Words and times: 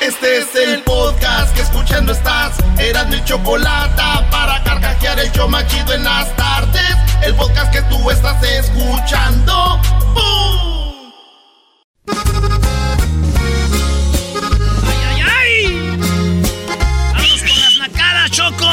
Este 0.00 0.38
es 0.38 0.54
el 0.54 0.82
podcast 0.84 1.54
que 1.54 1.62
escuchando 1.62 2.12
estás. 2.12 2.56
Eran 2.78 3.10
mi 3.10 3.22
chocolate 3.24 4.02
para 4.30 4.62
carcajear 4.62 5.18
el 5.18 5.30
yo 5.32 5.48
machido 5.48 5.92
en 5.92 6.04
las 6.04 6.34
tardes. 6.36 6.96
El 7.22 7.34
podcast 7.34 7.72
que 7.72 7.82
tú 7.82 8.10
estás 8.10 8.42
escuchando. 8.42 9.80
¡Bum! 10.14 11.12
¡Ay, 14.86 14.98
ay, 15.04 15.22
ay! 15.36 15.98
¡Vamos 17.14 17.42
con 17.42 17.60
las 17.60 17.78
nacadas, 17.78 18.30
Choco! 18.30 18.66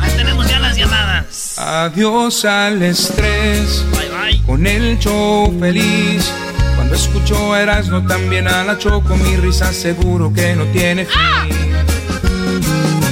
Ahí 0.00 0.10
tenemos 0.16 0.48
ya 0.48 0.58
las 0.58 0.76
llamadas. 0.76 1.58
Adiós 1.58 2.44
al 2.44 2.82
estrés. 2.82 3.84
Bye, 3.92 4.08
bye. 4.08 4.42
Con 4.44 4.66
el 4.66 4.98
show 4.98 5.56
feliz. 5.60 6.32
Cuando 6.78 6.94
escucho 6.94 7.52
a 7.54 7.60
Erasmo 7.60 8.06
también 8.06 8.46
a 8.46 8.62
la 8.62 8.78
Choco, 8.78 9.16
mi 9.16 9.34
risa 9.34 9.72
seguro 9.72 10.32
que 10.32 10.54
no 10.54 10.64
tiene 10.66 11.06
fin. 11.06 11.74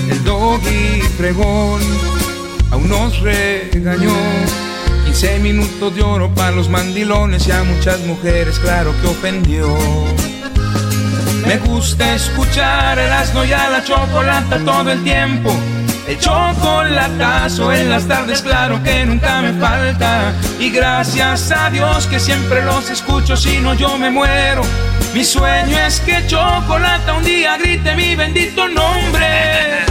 El 0.09 0.23
doggy 0.23 1.01
fregón 1.19 1.81
aún 2.71 2.89
nos 2.89 3.19
regañó. 3.19 4.15
15 5.07 5.41
minutos 5.41 5.97
de 5.97 6.03
oro 6.05 6.33
para 6.33 6.53
los 6.53 6.69
mandilones 6.69 7.49
y 7.49 7.51
a 7.51 7.65
muchas 7.65 7.99
mujeres, 8.07 8.61
claro 8.61 8.95
que 9.03 9.09
ofendió. 9.09 9.77
Me 11.45 11.59
gusta 11.59 12.15
escuchar 12.15 13.01
Erasmo 13.01 13.45
y 13.45 13.53
a 13.53 13.69
la 13.69 13.83
chocolata 13.83 14.61
todo 14.65 14.93
el 14.93 15.03
tiempo. 15.03 15.53
El 16.09 16.19
chocolatazo 16.21 17.73
en 17.73 17.91
las 17.91 18.07
tardes, 18.07 18.41
claro 18.41 18.81
que 18.83 19.05
nunca 19.05 19.43
me 19.43 19.53
falta. 19.55 20.33
Y 20.61 20.71
gracias 20.71 21.51
a 21.51 21.69
Dios 21.71 22.07
que 22.07 22.21
siempre 22.21 22.65
los 22.65 22.89
escucho, 22.91 23.37
si 23.37 23.59
no 23.59 23.75
yo 23.75 23.99
me 23.99 24.11
muero. 24.11 24.63
Mi 25.15 25.25
sueño 25.25 25.77
es 25.79 26.01
que 26.01 26.25
Chocolata 26.27 27.15
un 27.15 27.25
día 27.25 27.57
grite 27.59 27.97
mi 27.97 28.15
bendito 28.15 28.69
nombre. 28.69 29.85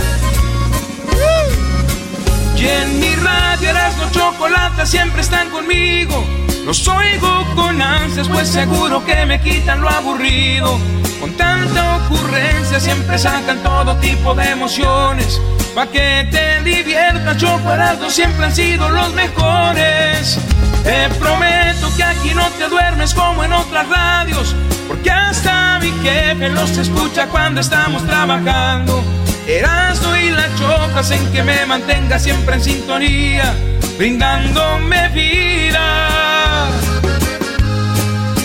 Y 2.58 2.66
en 2.66 3.00
mi 3.00 3.14
radio 3.16 3.70
Erasmo 3.70 4.06
Chocolata 4.12 4.86
siempre 4.86 5.22
están 5.22 5.50
conmigo. 5.50 6.26
Los 6.66 6.88
oigo 6.88 7.46
con 7.54 7.80
ansias, 7.80 8.28
pues 8.28 8.48
seguro 8.48 9.06
que 9.06 9.24
me 9.28 9.40
quitan 9.40 9.82
lo 9.82 9.88
aburrido. 9.88 10.80
Con 11.20 11.32
tanta 11.34 11.98
ocurrencia 11.98 12.80
siempre 12.80 13.20
sacan 13.20 13.62
todo 13.62 13.96
tipo 13.98 14.34
de 14.34 14.50
emociones. 14.50 15.40
Pa' 15.76 15.86
que 15.86 16.28
te 16.32 16.64
diviertas, 16.64 17.38
Chocolate 17.38 18.10
siempre 18.10 18.46
han 18.46 18.56
sido 18.56 18.90
los 18.90 19.14
mejores. 19.14 20.40
Te 20.84 21.08
prometo 21.20 21.96
que 21.96 22.04
aquí 22.04 22.34
no 22.34 22.50
te 22.58 22.68
duermes 22.68 23.14
como 23.14 23.44
en 23.44 23.54
otras 23.54 23.88
radios. 23.88 24.56
Porque 24.88 25.12
hasta 25.12 25.78
mi 25.80 25.92
jefe 26.02 26.50
los 26.50 26.76
escucha 26.78 27.28
cuando 27.28 27.62
estamos 27.62 28.04
trabajando. 28.08 29.04
Erasmo 29.48 30.16
y 30.16 30.32
la 30.32 30.50
chocas 30.56 31.12
en 31.12 31.32
que 31.32 31.44
me 31.44 31.66
mantenga 31.68 32.18
siempre 32.18 32.56
en 32.56 32.64
sintonía, 32.64 33.54
brindándome 33.98 35.10
vida. 35.10 36.68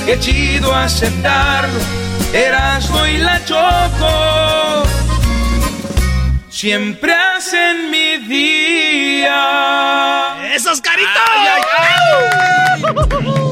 Qué 0.05 0.19
chido 0.21 0.75
aceptarlo, 0.75 1.81
Erasmo 2.34 3.06
y 3.06 3.16
la 3.19 3.43
choco. 3.44 4.83
Siempre 6.50 7.15
hacen 7.15 7.91
mi 7.91 8.19
día. 8.19 9.31
¡Esos 10.55 10.82
caritos! 10.82 11.11
¡Este 12.77 13.31
es 13.31 13.41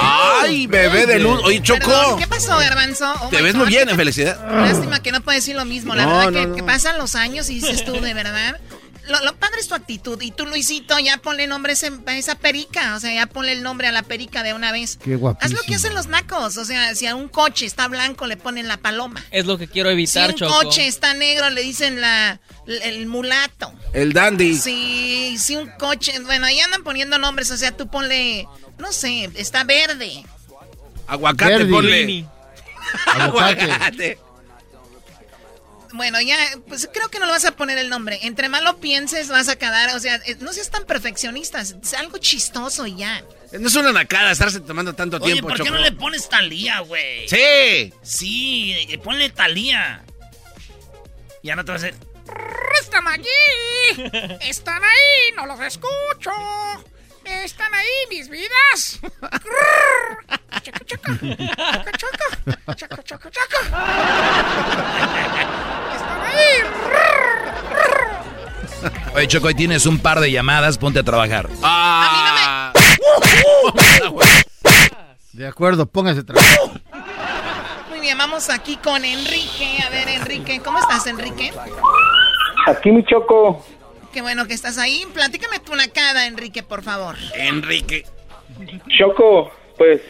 Ay, 0.00 0.66
bebé 0.66 1.06
de 1.06 1.18
luz. 1.18 1.40
Oye, 1.44 1.62
Choco. 1.62 1.80
Perdón, 1.86 2.18
¿Qué 2.18 2.26
pasó, 2.26 2.56
Garbanzo? 2.58 3.12
Oh 3.22 3.28
Te 3.28 3.40
ves 3.42 3.52
God, 3.54 3.60
muy 3.60 3.68
bien, 3.68 3.88
en 3.88 3.96
felicidad. 3.96 4.38
Lástima 4.50 5.00
que 5.02 5.12
no 5.12 5.20
puedes 5.20 5.42
decir 5.44 5.56
lo 5.56 5.64
mismo. 5.64 5.94
La 5.94 6.04
No, 6.04 6.10
verdad 6.18 6.30
no, 6.30 6.40
que, 6.40 6.46
no. 6.48 6.54
que 6.56 6.62
pasan 6.62 6.98
los 6.98 7.14
años 7.14 7.48
y 7.50 7.54
dices 7.54 7.84
tú, 7.84 7.92
de 8.00 8.14
verdad. 8.14 8.58
Lo, 9.08 9.20
lo 9.24 9.34
padre 9.36 9.60
es 9.60 9.68
tu 9.68 9.74
actitud. 9.74 10.20
Y 10.22 10.30
tú, 10.30 10.46
Luisito, 10.46 10.98
ya 10.98 11.16
ponle 11.18 11.46
nombre 11.46 11.72
a 11.72 12.16
esa 12.16 12.34
perica. 12.36 12.94
O 12.94 13.00
sea, 13.00 13.12
ya 13.14 13.26
ponle 13.26 13.52
el 13.52 13.62
nombre 13.62 13.88
a 13.88 13.92
la 13.92 14.02
perica 14.02 14.42
de 14.42 14.52
una 14.54 14.70
vez. 14.72 14.98
Qué 15.02 15.14
Haz 15.14 15.20
guapísimo. 15.20 15.56
lo 15.60 15.66
que 15.66 15.74
hacen 15.74 15.94
los 15.94 16.06
nacos. 16.08 16.56
O 16.56 16.64
sea, 16.64 16.94
si 16.94 17.06
a 17.06 17.14
un 17.14 17.28
coche 17.28 17.66
está 17.66 17.88
blanco, 17.88 18.26
le 18.26 18.36
ponen 18.36 18.68
la 18.68 18.76
paloma. 18.76 19.24
Es 19.30 19.46
lo 19.46 19.58
que 19.58 19.66
quiero 19.68 19.88
Si 19.88 19.92
evitar, 19.94 20.30
un 20.30 20.36
Choco. 20.36 20.52
coche 20.62 20.86
está 20.86 21.14
negro, 21.14 21.50
le 21.50 21.62
dicen 21.62 22.00
la, 22.00 22.40
el 22.66 23.06
mulato. 23.06 23.72
El 23.92 24.12
dandy. 24.12 24.56
Sí, 24.56 25.36
si 25.38 25.56
un 25.56 25.68
coche. 25.78 26.18
Bueno, 26.20 26.46
ahí 26.46 26.60
andan 26.60 26.82
poniendo 26.84 27.18
nombres. 27.18 27.50
O 27.50 27.56
sea, 27.56 27.76
tú 27.76 27.88
ponle. 27.88 28.46
No 28.78 28.92
sé, 28.92 29.30
está 29.34 29.64
verde. 29.64 30.24
Aguacate, 31.06 31.52
Verdi. 31.64 31.72
ponle. 31.72 32.24
Aguacate. 33.06 33.62
Aguacate. 33.62 34.18
Bueno, 35.92 36.20
ya, 36.20 36.36
pues 36.68 36.88
creo 36.92 37.08
que 37.10 37.18
no 37.18 37.26
le 37.26 37.32
vas 37.32 37.44
a 37.44 37.52
poner 37.52 37.78
el 37.78 37.88
nombre. 37.88 38.18
Entre 38.22 38.48
más 38.48 38.62
lo 38.62 38.78
pienses, 38.78 39.28
vas 39.28 39.48
a 39.48 39.56
quedar. 39.56 39.94
O 39.96 40.00
sea, 40.00 40.16
eh, 40.26 40.36
no 40.40 40.52
seas 40.52 40.70
tan 40.70 40.84
perfeccionistas. 40.84 41.76
Es 41.82 41.94
algo 41.94 42.18
chistoso 42.18 42.86
y 42.86 42.96
ya. 42.96 43.22
No 43.52 43.68
es 43.68 43.74
una 43.76 43.92
nacada 43.92 44.30
estarse 44.30 44.60
tomando 44.60 44.94
tanto 44.94 45.16
Oye, 45.16 45.32
tiempo, 45.32 45.48
¿por 45.48 45.56
qué 45.56 45.64
Choco. 45.64 45.76
no 45.76 45.82
le 45.82 45.92
pones 45.92 46.28
Talía, 46.28 46.80
güey? 46.80 47.26
Sí. 47.28 47.94
Sí, 48.02 48.72
eh, 48.90 48.98
ponle 48.98 49.30
Talía. 49.30 50.02
Ya 51.42 51.56
no 51.56 51.64
te 51.64 51.72
vas 51.72 51.82
a 51.82 51.86
hacer. 51.86 51.98
Están 52.80 53.08
allí. 53.08 53.24
Están 54.42 54.82
ahí. 54.82 55.32
No 55.36 55.46
los 55.46 55.58
escucho. 55.60 56.30
Están 57.24 57.72
ahí 57.74 57.86
mis 58.10 58.28
vidas. 58.28 59.00
Chaca, 60.62 60.84
chaca. 60.84 61.18
Chaca, 61.18 61.92
chaca. 61.92 62.26
Chaca, 62.74 63.02
chaca, 63.02 63.30
chaca. 63.30 63.58
Oye, 69.14 69.26
Choco, 69.26 69.48
ahí 69.48 69.54
tienes 69.54 69.86
un 69.86 69.98
par 69.98 70.20
de 70.20 70.30
llamadas, 70.30 70.78
ponte 70.78 71.00
a 71.00 71.02
trabajar. 71.02 71.48
Ah. 71.62 72.72
De 75.32 75.46
acuerdo, 75.46 75.86
póngase 75.86 76.20
a 76.20 76.24
trabajar. 76.24 76.58
Muy 77.90 78.00
bien, 78.00 78.18
vamos 78.18 78.50
aquí 78.50 78.76
con 78.76 79.04
Enrique. 79.04 79.78
A 79.86 79.90
ver, 79.90 80.08
Enrique, 80.08 80.60
¿cómo 80.64 80.78
estás, 80.78 81.06
Enrique? 81.06 81.52
Aquí 82.66 82.90
mi 82.90 83.04
choco. 83.04 83.64
Qué 84.12 84.20
bueno 84.20 84.46
que 84.46 84.54
estás 84.54 84.78
ahí. 84.78 85.04
Platícame 85.14 85.60
tu 85.60 85.74
nacada, 85.76 86.26
Enrique, 86.26 86.62
por 86.62 86.82
favor. 86.82 87.16
Enrique. 87.34 88.04
Choco, 88.98 89.50
pues 89.76 90.00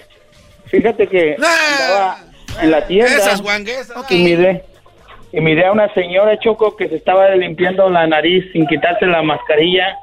fíjate 0.66 1.06
que 1.08 1.34
andaba 1.34 2.20
en 2.60 2.70
la 2.70 2.86
tienda 2.86 3.16
Esas 3.16 3.42
guanguesas. 3.42 3.96
Ok. 3.96 4.10
y 4.10 4.22
miré, 4.24 4.64
y 5.38 5.40
miré 5.40 5.66
a 5.66 5.72
una 5.72 5.92
señora 5.94 6.36
Choco 6.40 6.76
que 6.76 6.88
se 6.88 6.96
estaba 6.96 7.28
limpiando 7.36 7.88
la 7.88 8.06
nariz 8.06 8.44
sin 8.52 8.66
quitarse 8.66 9.06
la 9.06 9.22
mascarilla. 9.22 9.96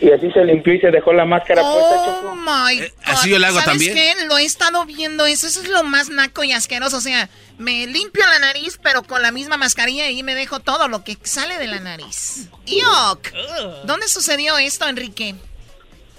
Y 0.00 0.10
así 0.12 0.30
se 0.30 0.44
limpió 0.44 0.74
y 0.74 0.80
se 0.80 0.90
dejó 0.90 1.12
la 1.14 1.24
máscara 1.24 1.62
puesta, 1.62 1.94
Oh 2.02 2.04
Choco. 2.22 2.34
my 2.36 2.76
God. 2.76 2.84
Eh, 2.84 2.92
así 3.04 3.30
yo 3.30 3.38
le 3.38 3.46
hago 3.46 3.58
¿Sabes 3.60 3.70
también. 3.70 3.94
qué? 3.94 4.24
Lo 4.26 4.36
he 4.36 4.44
estado 4.44 4.84
viendo 4.84 5.24
eso. 5.26 5.46
Eso 5.46 5.62
es 5.62 5.68
lo 5.70 5.82
más 5.84 6.10
naco 6.10 6.44
y 6.44 6.52
asqueroso. 6.52 6.98
O 6.98 7.00
sea, 7.00 7.30
me 7.56 7.86
limpio 7.86 8.22
la 8.26 8.38
nariz, 8.38 8.78
pero 8.82 9.02
con 9.04 9.22
la 9.22 9.32
misma 9.32 9.56
mascarilla 9.56 10.10
y 10.10 10.22
me 10.22 10.34
dejo 10.34 10.60
todo 10.60 10.86
lo 10.88 11.02
que 11.02 11.16
sale 11.22 11.58
de 11.58 11.66
la 11.66 11.80
nariz. 11.80 12.50
¡Yuck! 12.66 13.32
¿Dónde 13.84 14.06
sucedió 14.08 14.58
esto, 14.58 14.86
Enrique? 14.86 15.34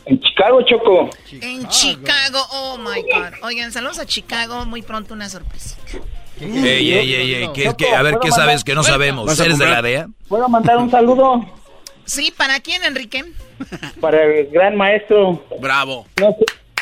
En 0.06 0.20
Chicago, 0.22 0.62
Choco. 0.64 1.10
En 1.32 1.68
Chicago, 1.70 2.40
oh 2.52 2.78
my 2.80 3.02
God. 3.04 3.44
Oigan, 3.44 3.72
saludos 3.72 4.00
a 4.00 4.06
Chicago, 4.08 4.66
muy 4.66 4.82
pronto 4.82 5.14
una 5.14 5.30
sorpresa. 5.30 5.78
Ey, 6.40 6.94
ey, 6.94 7.14
ey, 7.14 7.34
ey, 7.36 7.50
¿qué- 7.54 7.72
qué- 7.78 7.96
a 7.96 8.02
ver, 8.02 8.18
¿qué 8.22 8.32
sabes 8.32 8.64
que 8.64 8.76
no 8.76 8.84
sabemos? 8.84 9.26
¿Vas 9.26 9.40
a 9.40 9.46
¿Eres 9.46 9.58
de 9.58 9.66
la 9.66 9.82
DEA? 9.82 10.08
¿Puedo 10.28 10.48
mandar 10.50 10.78
un 10.78 10.90
saludo 10.92 11.46
Sí, 12.06 12.32
¿para 12.36 12.60
quién, 12.60 12.84
Enrique? 12.84 13.24
para 14.00 14.24
el 14.24 14.48
gran 14.48 14.76
maestro? 14.76 15.44
Bravo. 15.60 16.06
No 16.22 16.36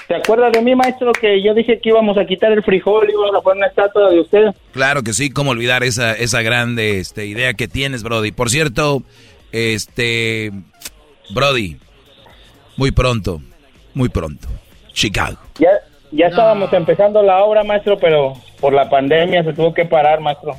¿Te 0.07 0.13
acuerdas 0.16 0.52
de 0.52 0.62
mí, 0.62 0.75
maestro, 0.75 1.12
que 1.13 1.42
yo 1.42 1.56
dije 1.56 1.80
que 1.81 1.90
íbamos 1.90 2.16
a 2.19 2.25
quitar 2.25 2.52
el 2.52 2.62
frijol 2.63 3.07
y 3.10 3.13
íbamos 3.13 3.34
a 3.36 3.42
poner 3.42 3.57
una 3.57 3.68
estatua 3.68 4.12
de 4.12 4.19
usted? 4.19 4.46
Claro 4.72 5.02
que 5.02 5.13
sí, 5.13 5.31
cómo 5.31 5.50
olvidar 5.50 5.84
esa, 5.84 6.13
esa 6.13 6.44
grande 6.44 7.00
este, 7.00 7.25
idea 7.25 7.56
que 7.56 7.68
tienes, 7.68 8.04
Brody. 8.04 8.31
Por 8.31 8.52
cierto, 8.52 9.02
este, 9.52 10.52
Brody, 11.31 11.78
muy 12.78 12.92
pronto, 12.92 13.42
muy 13.96 14.10
pronto, 14.10 14.48
Chicago. 14.94 15.38
Ya, 15.57 15.72
ya 16.12 16.28
estábamos 16.28 16.72
empezando 16.74 17.24
la 17.24 17.44
obra, 17.44 17.63
maestro, 17.63 17.98
pero 17.98 18.34
por 18.60 18.74
la 18.74 18.90
pandemia 18.90 19.44
se 19.44 19.54
tuvo 19.54 19.74
que 19.74 19.86
parar, 19.86 20.19
maestro. 20.19 20.56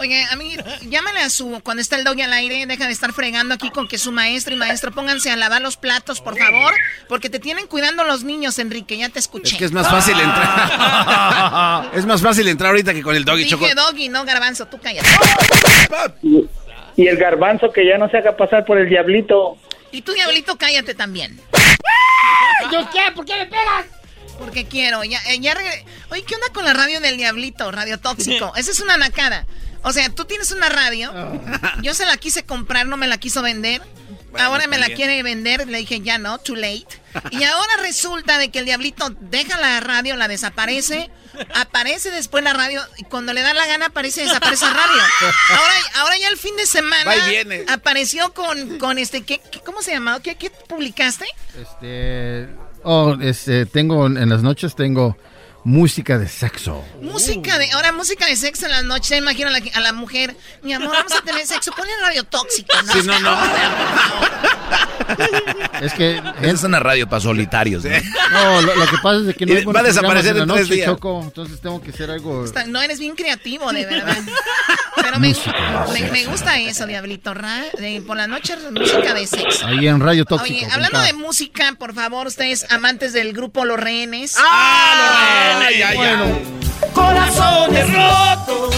Oye, 0.00 0.24
a 0.30 0.36
mí, 0.36 0.56
llámale 0.88 1.20
a 1.20 1.28
su, 1.28 1.60
cuando 1.62 1.82
está 1.82 1.96
el 1.96 2.04
doggy 2.04 2.22
al 2.22 2.32
aire, 2.32 2.64
deja 2.64 2.86
de 2.86 2.92
estar 2.92 3.12
fregando 3.12 3.54
aquí 3.54 3.68
con 3.68 3.86
que 3.86 3.98
su 3.98 4.12
maestro 4.12 4.54
y 4.54 4.56
maestro 4.56 4.92
pónganse 4.92 5.30
a 5.30 5.36
lavar 5.36 5.60
los 5.60 5.76
platos, 5.76 6.22
por 6.22 6.38
favor, 6.38 6.72
porque 7.06 7.28
te 7.28 7.38
tienen 7.38 7.66
cuidando 7.66 8.02
los 8.04 8.24
niños, 8.24 8.58
Enrique, 8.58 8.96
ya 8.96 9.10
te 9.10 9.18
escuché. 9.18 9.52
Es 9.52 9.58
que 9.58 9.64
es 9.66 9.72
más 9.72 9.90
fácil 9.90 10.18
entrar. 10.18 11.90
es 11.94 12.06
más 12.06 12.22
fácil 12.22 12.48
entrar 12.48 12.70
ahorita 12.70 12.94
que 12.94 13.02
con 13.02 13.14
el 13.14 13.26
doggy 13.26 13.46
choco. 13.46 13.64
Dije 13.64 13.74
doggy, 13.74 14.08
no 14.08 14.24
garbanzo, 14.24 14.66
tú 14.68 14.78
cállate. 14.82 15.06
Y, 16.22 16.48
y 16.96 17.06
el 17.06 17.18
garbanzo 17.18 17.70
que 17.70 17.86
ya 17.86 17.98
no 17.98 18.08
se 18.08 18.16
haga 18.16 18.38
pasar 18.38 18.64
por 18.64 18.78
el 18.78 18.88
diablito. 18.88 19.58
Y 19.92 20.00
tú, 20.00 20.12
diablito, 20.12 20.56
cállate 20.56 20.94
también. 20.94 21.38
¿Yo 22.72 22.88
qué? 22.90 23.00
¿Por 23.14 23.26
qué 23.26 23.36
me 23.36 23.46
pegas? 23.46 23.99
Porque 24.40 24.66
quiero, 24.66 25.04
ya, 25.04 25.20
eh, 25.28 25.38
ya 25.38 25.54
regre- 25.54 25.84
Oye, 26.10 26.24
¿qué 26.24 26.34
onda 26.34 26.48
con 26.52 26.64
la 26.64 26.72
radio 26.72 27.00
del 27.00 27.16
diablito? 27.16 27.70
Radio 27.70 28.00
tóxico. 28.00 28.52
Esa 28.56 28.70
es 28.72 28.80
una 28.80 28.96
nacada. 28.96 29.46
O 29.82 29.92
sea, 29.92 30.08
tú 30.10 30.24
tienes 30.24 30.50
una 30.50 30.68
radio. 30.68 31.12
Yo 31.82 31.94
se 31.94 32.04
la 32.06 32.16
quise 32.16 32.42
comprar, 32.44 32.86
no 32.86 32.96
me 32.96 33.06
la 33.06 33.18
quiso 33.18 33.42
vender. 33.42 33.80
ahora 34.38 34.66
me 34.66 34.78
la 34.78 34.86
bien. 34.86 34.96
quiere 34.96 35.22
vender. 35.22 35.68
Le 35.68 35.78
dije, 35.78 36.00
ya 36.00 36.18
no, 36.18 36.38
too 36.38 36.54
late. 36.56 36.86
Y 37.30 37.44
ahora 37.44 37.76
resulta 37.82 38.38
de 38.38 38.50
que 38.50 38.58
el 38.60 38.64
diablito 38.64 39.08
deja 39.20 39.58
la 39.58 39.80
radio, 39.80 40.16
la 40.16 40.28
desaparece. 40.28 41.10
Aparece 41.54 42.10
después 42.10 42.42
la 42.44 42.52
radio. 42.52 42.82
Y 42.98 43.04
cuando 43.04 43.32
le 43.32 43.40
da 43.42 43.54
la 43.54 43.66
gana, 43.66 43.86
aparece 43.86 44.22
y 44.22 44.24
desaparece 44.26 44.64
la 44.66 44.72
radio. 44.74 45.02
Ahora, 45.50 45.74
ahora 45.96 46.18
ya 46.18 46.28
el 46.28 46.36
fin 46.36 46.56
de 46.56 46.66
semana. 46.66 47.04
Apareció 47.68 48.34
con, 48.34 48.78
con 48.78 48.98
este. 48.98 49.22
¿qué, 49.22 49.40
qué- 49.50 49.60
¿Cómo 49.60 49.80
se 49.82 49.92
llamaba? 49.92 50.20
¿Qué, 50.20 50.34
qué 50.36 50.50
publicaste? 50.50 51.24
Este, 51.58 52.48
oh, 52.84 53.16
este, 53.20 53.66
tengo 53.66 54.06
en 54.06 54.28
las 54.28 54.42
noches 54.42 54.74
tengo 54.74 55.16
música 55.64 56.18
de 56.18 56.28
sexo. 56.28 56.84
Música 57.02 57.58
de, 57.58 57.70
ahora 57.72 57.92
música 57.92 58.26
de 58.26 58.36
sexo 58.36 58.66
en 58.66 58.72
las 58.72 58.84
noches, 58.84 59.16
imagino 59.18 59.48
a 59.48 59.52
la, 59.52 59.60
a 59.74 59.80
la 59.80 59.92
mujer, 59.92 60.36
mi 60.62 60.72
amor, 60.72 60.92
vamos 60.92 61.12
a 61.12 61.20
tener 61.22 61.46
sexo, 61.46 61.72
ponle 61.72 61.92
radio 62.00 62.24
tóxico, 62.24 62.74
¿no? 62.86 62.92
Sí, 62.92 63.00
no, 63.04 63.18
no. 63.20 63.36
Es 65.82 65.92
que 65.94 66.22
es 66.42 66.62
una 66.62 66.78
radio 66.78 67.08
para 67.08 67.20
solitarios, 67.20 67.84
¿no? 67.84 67.90
no, 68.30 68.62
lo, 68.62 68.74
lo 68.76 68.86
que 68.86 68.96
pasa 69.02 69.30
es 69.30 69.36
que 69.36 69.46
no 69.46 69.54
hay 69.56 69.64
va 69.64 69.80
a 69.80 69.82
desaparecer 69.82 70.36
en 70.36 70.46
la 70.46 70.54
tres 70.54 70.66
noche, 70.68 70.74
días. 70.74 70.86
Choco, 70.90 71.20
entonces 71.24 71.60
tengo 71.60 71.80
que 71.82 71.90
hacer 71.90 72.10
algo. 72.10 72.44
Está- 72.44 72.64
No 72.66 72.80
eres 72.80 72.98
bien 72.98 73.14
creativo, 73.16 73.72
de 73.72 73.86
verdad. 73.86 74.16
Pero 74.96 75.18
me, 75.18 75.34
me, 75.92 76.10
me 76.10 76.24
gusta 76.26 76.58
eso, 76.60 76.86
Diablito. 76.86 77.34
Ra, 77.34 77.62
de- 77.78 78.02
por 78.06 78.16
la 78.16 78.26
noche, 78.26 78.56
música 78.70 79.14
de 79.14 79.26
sexo. 79.26 79.66
Ahí 79.66 79.88
en 79.88 80.00
Radio 80.00 80.24
Tóxico. 80.24 80.58
Oye, 80.58 80.68
hablando 80.72 81.00
de 81.00 81.12
música, 81.14 81.74
por 81.78 81.94
favor, 81.94 82.26
ustedes 82.26 82.70
amantes 82.70 83.12
del 83.12 83.32
grupo 83.32 83.64
Los 83.64 83.80
Rehenes. 83.80 84.36
¡Ah, 84.38 85.49
Ay, 85.58 85.82
ay, 85.82 85.98
ay. 85.98 86.42
Corazones 86.94 87.86
rotos. 87.92 88.74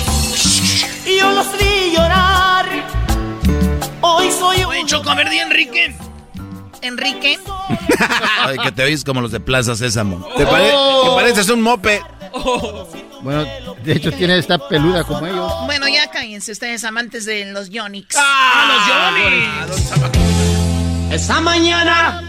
Y 1.06 1.18
yo 1.18 1.30
los 1.32 1.46
vi 1.58 1.92
llorar. 1.96 2.66
Hoy 4.00 4.30
soy 4.30 4.64
Oye, 4.64 4.82
Choco, 4.86 5.10
a 5.10 5.14
ver, 5.14 5.28
di 5.30 5.38
Enrique. 5.38 5.94
Enrique. 6.82 7.38
Ay, 8.44 8.58
que 8.58 8.72
te 8.72 8.82
oís 8.82 9.04
como 9.04 9.20
los 9.20 9.30
de 9.30 9.38
Plaza 9.38 9.76
Sésamo. 9.76 10.26
Te, 10.36 10.44
pare- 10.44 10.64
te 11.04 11.10
pareces 11.14 11.48
un 11.50 11.62
mope. 11.62 12.02
Bueno, 13.22 13.44
de 13.84 13.92
hecho 13.92 14.10
tiene 14.10 14.36
esta 14.38 14.58
peluda 14.68 15.04
como 15.04 15.24
ellos. 15.26 15.52
Bueno, 15.66 15.86
ya 15.86 16.10
cállense 16.10 16.50
ustedes, 16.50 16.82
amantes 16.82 17.24
de 17.24 17.44
los 17.52 17.70
Yonix. 17.70 18.16
¡Ah, 18.18 18.66
los 18.68 18.82
Johnny! 20.00 21.14
Esa 21.14 21.40
mañana 21.40 22.20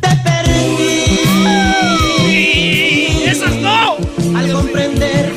te 0.00 0.08
perdí. 0.24 2.09
Al 4.36 4.52
comprender 4.52 5.32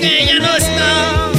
Que 0.00 0.26
ya 0.26 0.34
no 0.38 0.56
está. 0.56 1.30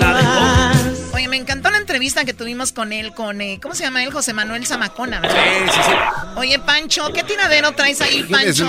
jamás. 0.00 1.10
Oye, 1.14 1.28
me 1.28 1.36
encantó 1.36 1.70
la 1.70 1.78
entrevista 1.78 2.24
que 2.24 2.34
tuvimos 2.34 2.72
con 2.72 2.92
él, 2.92 3.12
con, 3.14 3.40
eh, 3.40 3.58
¿cómo 3.62 3.74
se 3.74 3.84
llama 3.84 4.02
él? 4.04 4.12
José 4.12 4.32
Manuel 4.32 4.66
Zamacona, 4.66 5.20
¿verdad? 5.20 5.36
Sí, 5.66 5.70
sí, 5.72 5.80
sí. 5.84 5.92
Oye, 6.36 6.58
Pancho, 6.58 7.12
¿qué 7.12 7.22
tiradero 7.22 7.72
traes 7.72 8.00
ahí, 8.00 8.22
Pancho? 8.24 8.66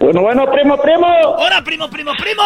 Bueno, 0.00 0.22
bueno, 0.22 0.50
primo, 0.50 0.80
primo. 0.80 1.06
¡Hola, 1.38 1.62
primo, 1.64 1.90
primo, 1.90 2.12
primo! 2.16 2.42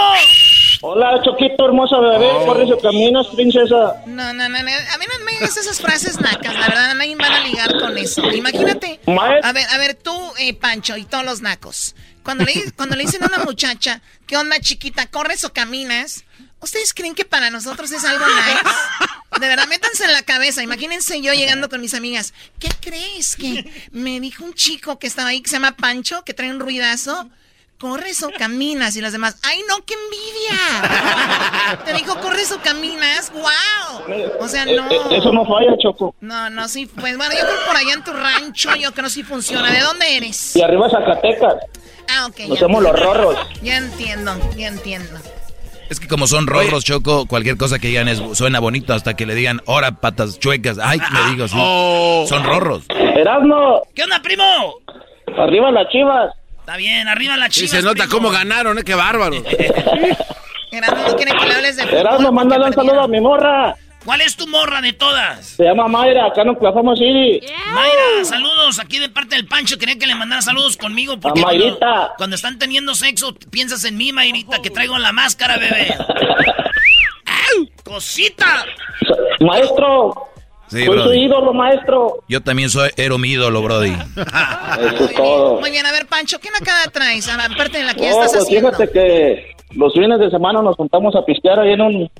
Hola, 0.84 1.20
Choquito, 1.22 1.66
hermosa 1.66 1.98
bebé. 2.00 2.28
Corre 2.46 2.66
su 2.66 2.78
caminos, 2.78 3.28
princesa. 3.34 3.94
No, 4.06 4.32
no, 4.32 4.48
no, 4.48 4.58
no, 4.58 4.58
a 4.58 4.98
mí 4.98 5.04
no 5.18 5.24
me 5.24 5.32
digas 5.32 5.56
esas 5.56 5.80
frases 5.80 6.18
nacas, 6.20 6.54
la 6.54 6.68
verdad, 6.68 6.94
nadie 6.94 7.14
van 7.14 7.30
a 7.32 7.40
ligar 7.40 7.78
con 7.78 7.96
eso. 7.98 8.32
Imagínate. 8.32 8.98
A 9.06 9.52
ver, 9.52 9.64
a 9.70 9.78
ver, 9.78 9.94
tú, 9.94 10.12
eh, 10.38 10.54
Pancho, 10.54 10.96
y 10.96 11.04
todos 11.04 11.24
los 11.24 11.40
nacos. 11.42 11.94
Cuando 12.22 12.44
le, 12.44 12.72
cuando 12.72 12.96
le 12.96 13.04
dicen 13.04 13.22
a 13.24 13.26
una 13.26 13.44
muchacha, 13.44 14.00
¿qué 14.26 14.36
onda, 14.36 14.60
chiquita? 14.60 15.06
¿Corres 15.06 15.44
o 15.44 15.52
caminas? 15.52 16.24
¿Ustedes 16.60 16.94
creen 16.94 17.14
que 17.14 17.24
para 17.24 17.50
nosotros 17.50 17.90
es 17.90 18.04
algo 18.04 18.24
nice? 18.24 19.40
De 19.40 19.48
verdad, 19.48 19.66
métanse 19.66 20.04
en 20.04 20.12
la 20.12 20.22
cabeza. 20.22 20.62
Imagínense 20.62 21.20
yo 21.20 21.32
llegando 21.32 21.68
con 21.68 21.80
mis 21.80 21.94
amigas. 21.94 22.32
¿Qué 22.60 22.68
crees? 22.80 23.34
Que 23.34 23.88
me 23.90 24.20
dijo 24.20 24.44
un 24.44 24.54
chico 24.54 24.98
que 24.98 25.08
estaba 25.08 25.30
ahí 25.30 25.40
que 25.40 25.50
se 25.50 25.56
llama 25.56 25.76
Pancho, 25.76 26.22
que 26.24 26.34
trae 26.34 26.50
un 26.50 26.60
ruidazo. 26.60 27.28
¿Corres 27.82 28.22
o 28.22 28.30
caminas? 28.30 28.94
Y 28.94 29.00
las 29.00 29.10
demás, 29.10 29.36
¡ay 29.42 29.58
no, 29.68 29.84
qué 29.84 29.94
envidia! 29.94 31.80
Te 31.84 31.92
dijo, 31.94 32.14
¿corres 32.20 32.52
o 32.52 32.60
caminas? 32.60 33.32
¡Wow! 33.32 34.04
O 34.38 34.46
sea, 34.46 34.64
no. 34.66 34.88
Eh, 34.88 35.00
eh, 35.10 35.16
Eso 35.18 35.32
no 35.32 35.44
falla, 35.44 35.76
Choco. 35.82 36.14
No, 36.20 36.48
no, 36.48 36.68
sí. 36.68 36.86
Pues 36.86 37.16
bueno, 37.16 37.34
yo 37.34 37.40
creo 37.40 37.58
que 37.58 37.66
por 37.66 37.76
allá 37.76 37.94
en 37.94 38.04
tu 38.04 38.12
rancho, 38.12 38.76
yo 38.76 38.92
creo 38.92 39.06
que 39.06 39.10
sí 39.10 39.24
funciona. 39.24 39.72
¿De 39.72 39.80
dónde 39.80 40.16
eres? 40.16 40.54
Y 40.54 40.62
arriba 40.62 40.88
Zacatecas. 40.90 41.54
Ah, 42.08 42.26
ok. 42.28 42.48
Nos 42.50 42.60
somos 42.60 42.84
los 42.84 42.96
rorros. 42.96 43.36
Ya 43.64 43.78
entiendo, 43.78 44.32
ya 44.56 44.68
entiendo. 44.68 45.18
Es 45.90 45.98
que 45.98 46.06
como 46.06 46.28
son 46.28 46.46
rorros, 46.46 46.84
Choco, 46.84 47.26
cualquier 47.26 47.56
cosa 47.56 47.80
que 47.80 47.88
digan 47.88 48.06
es, 48.06 48.22
suena 48.34 48.60
bonito 48.60 48.94
hasta 48.94 49.14
que 49.14 49.26
le 49.26 49.34
digan, 49.34 49.60
ahora 49.66 49.90
patas 49.90 50.38
chuecas. 50.38 50.78
Ay, 50.80 51.00
le 51.00 51.30
digo, 51.32 51.48
sí. 51.48 51.56
Oh. 51.58 52.26
Son 52.28 52.44
rorros. 52.44 52.84
Erasmo, 52.90 53.82
¿Qué 53.92 54.04
onda, 54.04 54.22
primo? 54.22 54.44
arriba 55.36 55.72
las 55.72 55.88
chivas. 55.88 56.32
Está 56.62 56.76
bien, 56.76 57.08
arriba 57.08 57.36
la 57.36 57.46
Sí, 57.50 57.66
chiva. 57.66 57.68
se 57.80 57.82
nota 57.82 58.06
cómo 58.08 58.30
ganaron, 58.30 58.78
¿eh? 58.78 58.82
Qué 58.84 58.94
bárbaro. 58.94 59.36
Erasmo 60.70 61.08
no 61.08 61.16
quiere 61.16 61.32
que 61.32 61.46
le 61.46 61.54
hables 61.54 61.76
de 61.76 61.86
fútbol. 61.86 62.32
Mándale 62.32 62.66
un 62.66 62.72
saludo 62.72 63.00
a 63.02 63.08
mi 63.08 63.20
morra. 63.20 63.74
¿Cuál 64.04 64.20
es 64.22 64.36
tu 64.36 64.46
morra 64.48 64.80
de 64.80 64.92
todas? 64.92 65.44
Se 65.46 65.64
llama 65.64 65.86
Mayra, 65.86 66.26
acá 66.26 66.42
en 66.42 66.48
Oklahoma 66.50 66.94
City. 66.96 67.40
Mayra, 67.72 68.24
saludos 68.24 68.78
aquí 68.80 68.98
de 68.98 69.08
parte 69.08 69.36
del 69.36 69.46
Pancho. 69.46 69.76
Quería 69.78 69.96
que 69.98 70.06
le 70.06 70.14
mandara 70.14 70.40
saludos 70.42 70.76
conmigo 70.76 71.18
porque 71.20 71.40
A 71.40 71.44
cuando, 71.44 71.64
Mayrita. 71.64 72.12
cuando 72.16 72.34
están 72.36 72.58
teniendo 72.58 72.94
sexo 72.94 73.34
piensas 73.50 73.84
en 73.84 73.96
mí, 73.96 74.12
Mayrita, 74.12 74.60
que 74.62 74.70
traigo 74.70 74.98
la 74.98 75.12
máscara, 75.12 75.56
bebé. 75.56 75.94
¡Au! 77.26 77.68
¡Cosita! 77.84 78.64
Maestro, 79.40 80.31
Sí, 80.72 80.86
soy 80.86 80.98
su 81.02 81.14
ídolo, 81.14 81.52
maestro. 81.52 82.14
Yo 82.28 82.40
también 82.42 82.70
soy, 82.70 82.90
era 82.96 83.16
mi 83.18 83.28
ídolo, 83.28 83.62
Brody. 83.62 83.92
Eso 83.92 85.04
es 85.04 85.14
todo. 85.14 85.60
Muy 85.60 85.70
bien, 85.70 85.84
a 85.86 85.92
ver, 85.92 86.06
Pancho, 86.06 86.38
¿qué 86.40 86.48
nacada 86.50 86.90
traes? 86.92 87.28
Aparte 87.28 87.78
de 87.78 87.84
la 87.84 87.94
que 87.94 88.02
ya 88.02 88.10
No, 88.10 88.16
estás 88.22 88.32
pues 88.32 88.42
haciendo. 88.44 88.70
fíjate 88.72 88.90
que 88.92 89.54
los 89.76 89.92
fines 89.92 90.18
de 90.18 90.30
semana 90.30 90.62
nos 90.62 90.76
juntamos 90.76 91.14
a 91.16 91.24
pistear 91.24 91.60
ahí 91.60 91.72
en 91.72 91.80
un 91.80 92.10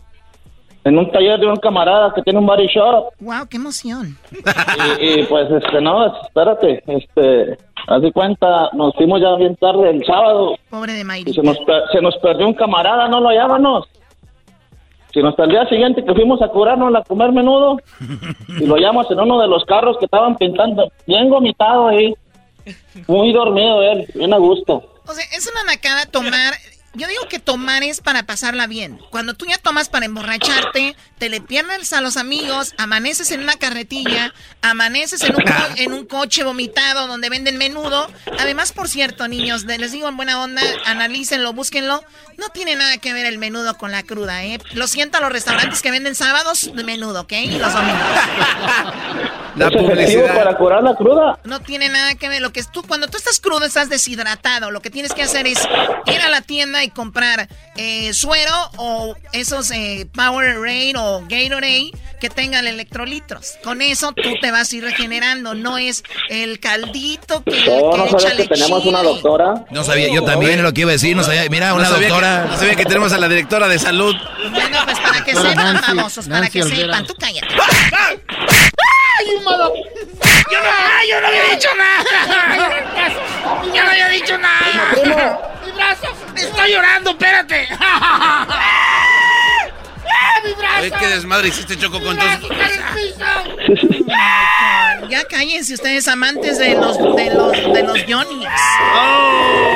en 0.85 0.99
un 0.99 1.13
taller 1.13 1.39
de 1.39 1.47
un 1.47 1.57
camarada 1.59 2.13
que 2.13 2.23
tiene 2.23 2.41
un 2.41 2.47
body 2.47 2.67
shop 2.67 3.13
Wow, 3.21 3.47
qué 3.49 3.57
emoción. 3.57 4.19
y, 5.01 5.21
y, 5.21 5.23
pues 5.25 5.49
este 5.51 5.81
no, 5.81 6.07
espérate, 6.25 6.83
este, 6.89 7.57
haz 7.87 8.03
de 8.03 8.11
cuenta, 8.11 8.69
nos 8.73 8.93
fuimos 8.97 9.21
ya 9.21 9.37
bien 9.37 9.55
tarde 9.57 9.91
el 9.91 10.05
sábado 10.05 10.57
Pobre 10.71 10.95
de 10.95 11.01
y 11.03 11.05
Mayrita. 11.05 11.41
se 11.41 11.47
nos 11.47 11.57
se 11.93 12.01
nos 12.01 12.17
perdió 12.17 12.49
un 12.49 12.55
camarada, 12.55 13.07
no 13.09 13.21
lo 13.21 13.29
hallábamos. 13.29 13.87
Sino 15.13 15.29
hasta 15.29 15.45
el 15.45 15.51
día 15.51 15.69
siguiente 15.69 16.05
que 16.05 16.15
fuimos 16.15 16.41
a 16.43 16.49
curarnos 16.49 16.95
a 16.95 17.03
comer 17.03 17.33
menudo 17.33 17.79
y 18.49 18.67
lo 18.67 18.75
hallamos 18.75 19.11
en 19.11 19.21
uno 19.21 19.41
de 19.41 19.49
los 19.49 19.65
carros 19.65 19.97
que 19.99 20.07
estaban 20.07 20.37
pintando, 20.37 20.91
bien 21.07 21.29
vomitado 21.29 21.89
ahí, 21.89 22.15
muy 23.07 23.33
dormido 23.33 23.83
él, 23.83 24.07
bien 24.15 24.33
a 24.33 24.39
gusto. 24.39 24.83
O 25.07 25.13
sea, 25.13 25.25
es 25.37 25.51
una 25.51 25.65
nacada 25.65 26.07
tomar 26.07 26.55
yo 26.95 27.09
digo 27.09 27.29
que 27.29 27.39
tomar 27.39 27.83
es 27.83 28.01
para 28.01 28.25
pasarla 28.25 28.67
bien. 28.67 29.01
Cuando 29.11 29.35
tú 29.35 29.47
ya 29.47 29.59
tomas 29.59 29.89
para 29.89 30.07
emborracharte, 30.07 30.95
te 31.19 31.29
le 31.29 31.41
pierdes 31.41 31.93
a 31.93 32.01
los 32.01 32.17
amigos, 32.17 32.75
amaneces 32.77 33.31
en 33.31 33.41
una 33.41 33.57
carretilla, 33.57 34.35
amaneces 34.61 35.23
en 35.23 35.35
un, 35.35 35.43
en 35.77 35.93
un 35.93 36.07
coche 36.07 36.45
vomitado 36.45 37.07
donde 37.07 37.31
venden 37.31 37.57
menudo. 37.57 38.11
Además, 38.39 38.73
por 38.73 38.89
cierto, 38.89 39.27
niños, 39.29 39.65
les 39.65 39.93
digo 39.93 40.09
en 40.09 40.17
buena 40.17 40.43
onda, 40.43 40.63
analícenlo, 40.85 41.53
búsquenlo. 41.53 42.05
No 42.37 42.49
tiene 42.51 42.77
nada 42.77 42.99
que 42.99 43.13
ver 43.13 43.27
el 43.27 43.39
menudo 43.39 43.77
con 43.79 43.91
la 43.91 44.03
cruda, 44.03 44.45
¿eh? 44.45 44.59
Lo 44.73 44.87
siento 44.87 45.19
a 45.19 45.21
los 45.21 45.33
restaurantes 45.33 45.83
que 45.83 45.91
venden 45.91 46.15
sábados 46.15 46.71
de 46.75 46.85
menudo, 46.85 47.23
¿ok? 47.23 47.33
Y 47.33 47.59
los 47.59 47.73
domingos. 47.73 48.03
La 49.57 49.71
publicidad. 49.71 50.35
para 50.35 50.57
curar 50.57 50.83
la 50.83 50.95
cruda? 50.95 51.39
No 51.45 51.61
tiene 51.61 51.89
nada 51.89 52.15
que 52.15 52.29
ver. 52.29 52.41
Lo 52.41 52.53
que 52.53 52.63
tú, 52.65 52.83
cuando 52.83 53.09
tú 53.09 53.19
estás 53.19 53.41
crudo, 53.41 53.65
estás 53.65 53.89
deshidratado. 53.89 54.71
Lo 54.71 54.81
que 54.81 54.91
tienes 54.91 55.13
que 55.13 55.23
hacer 55.23 55.47
es 55.47 55.61
ir 56.07 56.21
a 56.21 56.29
la 56.29 56.41
tienda 56.41 56.83
y 56.85 56.91
comprar 56.91 57.49
eh, 57.77 58.13
suero 58.15 58.53
o 58.77 59.15
esos 59.33 59.71
eh, 59.71 60.07
Power 60.15 60.61
Rain 60.61 60.97
o 60.97 61.21
Gatorade 61.29 61.91
que 62.21 62.31
tengan 62.31 62.67
electrolitos. 62.67 63.55
Con 63.65 63.83
eso 63.83 64.13
tú 64.13 64.31
te 64.41 64.51
vas 64.51 64.73
a 64.73 64.77
ir 64.77 64.85
regenerando. 64.85 65.55
No 65.55 65.79
es 65.79 66.03
el 66.29 66.61
caldito 66.61 67.43
que, 67.43 67.51
no, 67.67 68.05
que 68.05 68.21
sabes 68.21 68.37
que 68.37 68.55
tenemos 68.55 68.87
una 68.87 69.03
doctora? 69.03 69.67
No 69.71 69.85
sabía, 69.85 70.09
yo 70.13 70.23
también 70.25 70.63
lo 70.63 70.73
que 70.73 70.83
iba 70.83 70.91
a 70.91 70.93
decir. 70.93 71.17
No 71.17 71.25
sabía, 71.25 71.45
mira, 71.51 71.75
una 71.75 71.89
doctora. 71.89 72.47
no 72.51 72.57
sabía 72.57 72.75
que 72.77 72.85
tenemos 72.85 73.13
a 73.13 73.19
la 73.19 73.29
directora 73.29 73.69
de 73.69 73.79
salud. 73.79 74.15
Bueno, 74.51 74.79
pues 74.85 74.99
para 75.01 75.25
que 75.25 75.35
sepan, 75.35 75.83
famosos, 75.83 76.29
para 76.29 76.49
que 76.49 76.63
sepan. 76.63 77.07
Tú 77.07 77.15
cállate. 77.19 77.55
¡Ay, 79.23 79.29
Yo 80.51 80.61
no, 80.61 80.69
yo 81.09 81.21
no 81.21 81.27
había 81.27 81.45
dicho 81.51 81.69
nada. 81.77 82.05
Yo 83.75 83.85
no 83.85 83.91
había 83.91 84.09
dicho 84.09 84.39
nada. 84.39 85.59
Mi 85.65 85.73
brazo, 85.73 86.09
estoy 86.37 86.73
llorando, 86.73 87.11
espérate. 87.11 87.69
¡Mi 90.45 90.53
brazo! 90.55 90.97
¿Qué 90.99 91.07
desmadre 91.07 91.49
hiciste, 91.49 91.79
Choco, 91.79 92.01
con 92.01 92.19
tus... 92.19 92.49
Ya 95.09 95.25
cállense 95.25 95.75
ustedes, 95.75 96.09
amantes 96.09 96.59
de 96.59 96.75
los, 96.75 96.99
de 96.99 97.31
los, 97.31 97.53
de 97.53 97.83
los 97.83 97.99
Johnny's. 98.09 98.49
Oh. 98.95 99.72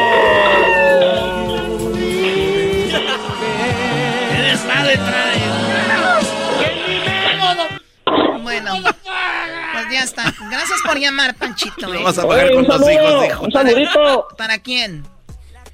Ya 9.92 10.02
está. 10.02 10.34
Gracias 10.50 10.80
por 10.84 10.98
llamar, 10.98 11.34
Panchito. 11.36 11.92
¿eh? 11.94 12.00
vas 12.02 12.18
a 12.18 12.26
pagar 12.26 12.52
con 12.52 12.66
tus 12.66 12.90
hijos, 12.90 13.26
hijo. 13.26 13.44
Un 13.44 13.52
saludito. 13.52 14.28
¿Para 14.36 14.58
quién? 14.58 15.04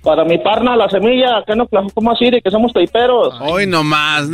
Para 0.02 0.24
mi 0.24 0.36
parna, 0.38 0.74
la 0.76 0.88
semilla, 0.88 1.44
que 1.46 1.54
no, 1.54 1.68
¿cómo 1.94 2.10
así? 2.12 2.28
De 2.30 2.42
que 2.42 2.50
somos 2.50 2.72
taiperos. 2.72 3.34
Hoy 3.40 3.66
nomás. 3.66 4.26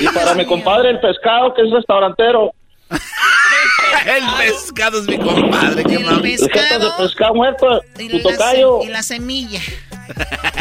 Y 0.00 0.08
para 0.08 0.34
mi 0.34 0.44
compadre, 0.44 0.90
el 0.90 1.00
pescado, 1.00 1.54
que 1.54 1.62
es 1.62 1.70
restaurantero. 1.70 2.52
el 2.90 4.24
pescado 4.46 4.98
es 4.98 5.06
mi 5.08 5.18
compadre, 5.18 5.84
qué 5.84 5.94
El 5.94 6.20
pescado. 6.20 6.90
de 6.90 7.04
pescado 7.04 7.34
muerto, 7.34 7.80
tu 7.96 8.20
tocayo. 8.20 8.82
y 8.82 8.88
la 8.88 9.02
semilla. 9.02 9.60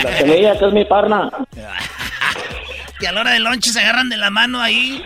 La 0.04 0.18
semilla, 0.18 0.58
que 0.60 0.66
es 0.68 0.74
mi 0.74 0.86
parna. 0.86 1.30
Que 3.02 3.08
a 3.08 3.12
la 3.12 3.22
hora 3.22 3.32
del 3.32 3.44
lonche 3.44 3.72
se 3.72 3.80
agarran 3.80 4.10
de 4.10 4.18
la 4.18 4.30
mano 4.30 4.62
ahí. 4.62 5.04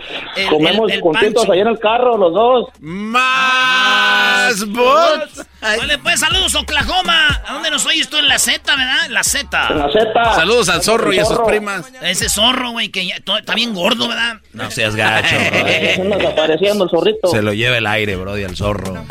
Comemos 0.50 0.92
contentos 1.00 1.48
ahí 1.48 1.60
en 1.60 1.68
el 1.68 1.78
carro, 1.78 2.18
los 2.18 2.32
dos. 2.34 2.68
¡Más 2.80 4.66
bots! 4.68 5.46
Vale, 5.62 5.98
pues 5.98 6.20
saludos, 6.20 6.54
Oklahoma. 6.54 7.40
¿A 7.46 7.54
dónde 7.54 7.70
nos 7.70 7.86
oyes 7.86 8.08
tú? 8.08 8.18
En 8.18 8.28
la 8.28 8.38
Z, 8.38 8.60
¿verdad? 8.76 9.08
La 9.08 9.24
Z. 9.24 9.68
En 9.70 9.78
la 9.78 9.90
Z. 9.90 10.34
Saludos 10.34 10.68
al 10.68 10.82
zorro 10.82 11.12
y 11.12 11.18
a 11.18 11.24
sus 11.24 11.38
primas. 11.40 11.90
Ese 12.02 12.28
zorro, 12.28 12.72
güey, 12.72 12.90
que 12.90 13.06
ya, 13.06 13.16
está 13.16 13.54
bien 13.54 13.74
gordo, 13.74 14.08
¿verdad? 14.08 14.40
No 14.52 14.70
seas 14.70 14.94
gacho, 14.94 15.34
bro. 15.98 16.16
desapareciendo 16.18 16.84
el 16.84 16.90
zorrito. 16.90 17.28
Se 17.28 17.40
lo 17.40 17.54
lleva 17.54 17.78
el 17.78 17.86
aire, 17.86 18.16
bro, 18.16 18.38
y 18.38 18.44
al 18.44 18.54
zorro. 18.54 19.04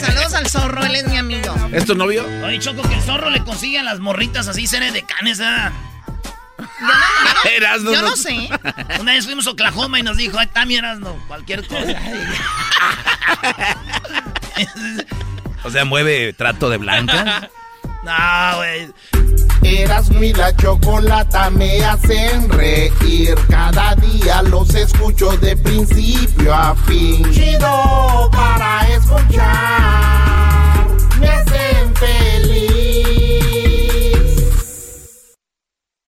Saludos 0.00 0.34
al 0.34 0.46
zorro, 0.48 0.84
él 0.84 0.94
es 0.96 1.08
mi 1.08 1.16
amigo. 1.16 1.54
¿Es 1.72 1.86
tu 1.86 1.94
novio? 1.94 2.24
Oye, 2.44 2.58
Choco, 2.58 2.82
que 2.82 2.94
el 2.94 3.00
zorro 3.00 3.30
le 3.30 3.42
consigue 3.42 3.78
a 3.78 3.82
las 3.82 4.00
morritas 4.00 4.46
así, 4.48 4.66
seres 4.66 4.92
de 4.92 5.02
canes, 5.02 5.38
¿verdad? 5.38 5.72
Yo 7.84 8.02
no, 8.02 8.16
sé. 8.16 8.48
Una 9.00 9.12
vez 9.12 9.24
fuimos 9.24 9.46
a 9.46 9.50
Oklahoma 9.50 9.98
y 9.98 10.02
nos 10.02 10.16
dijo, 10.16 10.38
ay, 10.38 10.48
también 10.48 10.84
no 11.00 11.14
cualquier 11.26 11.66
cosa. 11.66 11.84
o 15.64 15.70
sea, 15.70 15.84
mueve 15.84 16.32
trato 16.32 16.70
de 16.70 16.78
blanca. 16.78 17.50
No, 18.06 18.58
güey. 18.58 18.92
Eras 19.64 20.10
mi 20.10 20.32
la 20.32 20.54
chocolata 20.54 21.50
me 21.50 21.84
hacen 21.84 22.48
reír. 22.50 23.34
Cada 23.50 23.96
día 23.96 24.42
los 24.42 24.72
escucho 24.76 25.36
de 25.38 25.56
principio 25.56 26.54
a 26.54 26.76
fin. 26.86 27.28
Chido 27.32 28.30
para 28.30 28.86
escuchar. 28.90 30.86
Me 31.18 31.28
hacen 31.28 31.75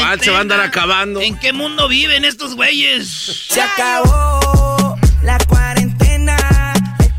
Cuarentena. 0.00 0.24
Se 0.24 0.30
va 0.30 0.38
a 0.38 0.40
andar 0.40 0.60
acabando. 0.60 1.20
¿En 1.20 1.38
qué 1.38 1.52
mundo 1.52 1.88
viven 1.88 2.24
estos 2.24 2.54
güeyes? 2.54 3.08
Se 3.48 3.60
acabó 3.60 4.96
la 5.22 5.38
cuarentena. 5.48 6.36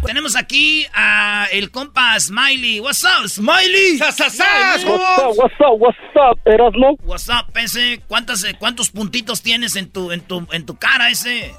Tenemos 0.08 0.38
aquí 0.38 0.88
a 0.94 1.48
el 1.52 1.70
compa 1.70 2.18
Smiley. 2.18 2.80
What's 2.80 3.04
up, 3.04 3.28
Smiley? 3.28 4.00
What's 4.00 4.20
up, 4.22 5.38
what's 5.38 5.60
up, 5.60 5.80
what's 5.80 5.98
up, 6.16 6.40
Erasmo? 6.46 6.98
What's 7.04 7.28
up, 7.28 7.56
ese? 7.58 8.02
¿Cuántas, 8.08 8.46
eh, 8.46 8.56
¿Cuántos 8.58 8.90
puntitos 8.90 9.42
tienes 9.42 9.76
en 9.76 9.90
tu, 9.90 10.14
en 10.14 10.22
tu, 10.22 10.48
en 10.52 10.66
tu 10.66 10.78
cara, 10.78 11.10
ese? 11.10 11.54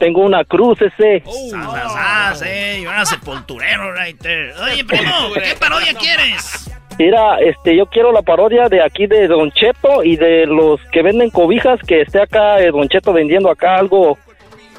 Tengo 0.00 0.22
una 0.22 0.44
cruz, 0.44 0.78
ese. 0.82 1.22
Oh, 1.24 1.52
ah, 1.54 2.32
sí, 2.34 2.82
yo 2.82 2.90
era 2.90 3.06
sepulturero 3.06 3.92
right 3.94 4.18
there. 4.20 4.52
Oye, 4.54 4.84
primo, 4.84 5.32
¿qué 5.34 5.54
parodia 5.54 5.94
quieres? 5.94 6.68
Mira, 6.98 7.38
este, 7.40 7.76
yo 7.76 7.86
quiero 7.86 8.12
la 8.12 8.22
parodia 8.22 8.68
de 8.68 8.82
aquí 8.82 9.06
de 9.06 9.26
Don 9.26 9.50
Cheto 9.50 10.04
y 10.04 10.16
de 10.16 10.46
los 10.46 10.80
que 10.92 11.02
venden 11.02 11.30
cobijas, 11.30 11.80
que 11.86 12.02
esté 12.02 12.22
acá 12.22 12.60
eh, 12.60 12.70
Don 12.70 12.88
Cheto 12.88 13.12
vendiendo 13.12 13.50
acá 13.50 13.76
algo 13.76 14.18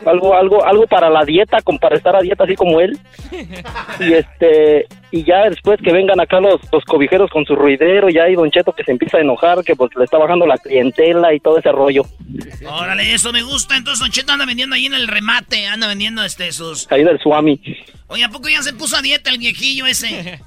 algo 0.06 0.36
algo 0.36 0.64
algo 0.64 0.88
para 0.88 1.10
la 1.10 1.24
dieta 1.26 1.62
como 1.64 1.80
para 1.80 1.96
estar 1.96 2.16
a 2.16 2.22
dieta 2.22 2.44
así 2.44 2.56
como 2.56 2.80
él. 2.80 2.98
Y 4.00 4.14
este 4.14 4.88
y 5.12 5.24
ya 5.24 5.50
después 5.50 5.80
que 5.82 5.92
vengan 5.92 6.20
acá 6.20 6.40
los, 6.40 6.62
los 6.72 6.84
cobijeros 6.86 7.30
con 7.32 7.46
su 7.46 7.56
ruidero 7.56 8.10
ya 8.10 8.24
hay 8.24 8.36
don 8.36 8.52
Cheto 8.52 8.74
que 8.74 8.84
se 8.84 8.92
empieza 8.92 9.18
a 9.18 9.22
enojar 9.22 9.64
que 9.64 9.76
porque 9.76 10.00
le 10.00 10.06
está 10.06 10.18
bajando 10.18 10.46
la 10.46 10.58
clientela 10.58 11.34
y 11.34 11.40
todo 11.40 11.58
ese 11.58 11.72
rollo. 11.72 12.04
Órale 12.68 13.14
eso 13.14 13.32
me 13.32 13.42
gusta. 13.42 13.76
Entonces 13.78 14.00
don 14.00 14.12
Cheto 14.12 14.32
anda 14.32 14.46
vendiendo 14.46 14.76
ahí 14.76 14.86
en 14.86 14.94
el 14.94 15.08
remate 15.08 15.68
anda 15.68 15.88
vendiendo 15.88 16.24
este 16.24 16.52
sus 16.52 16.90
ahí 16.92 17.04
del 17.04 17.20
Suami 17.20 17.60
oye 18.08 18.24
a 18.24 18.30
poco 18.30 18.48
ya 18.50 18.62
se 18.62 18.74
puso 18.74 18.98
a 18.98 19.02
dieta 19.02 19.30
el 19.30 19.38
viejillo 19.38 19.86
ese 19.86 20.40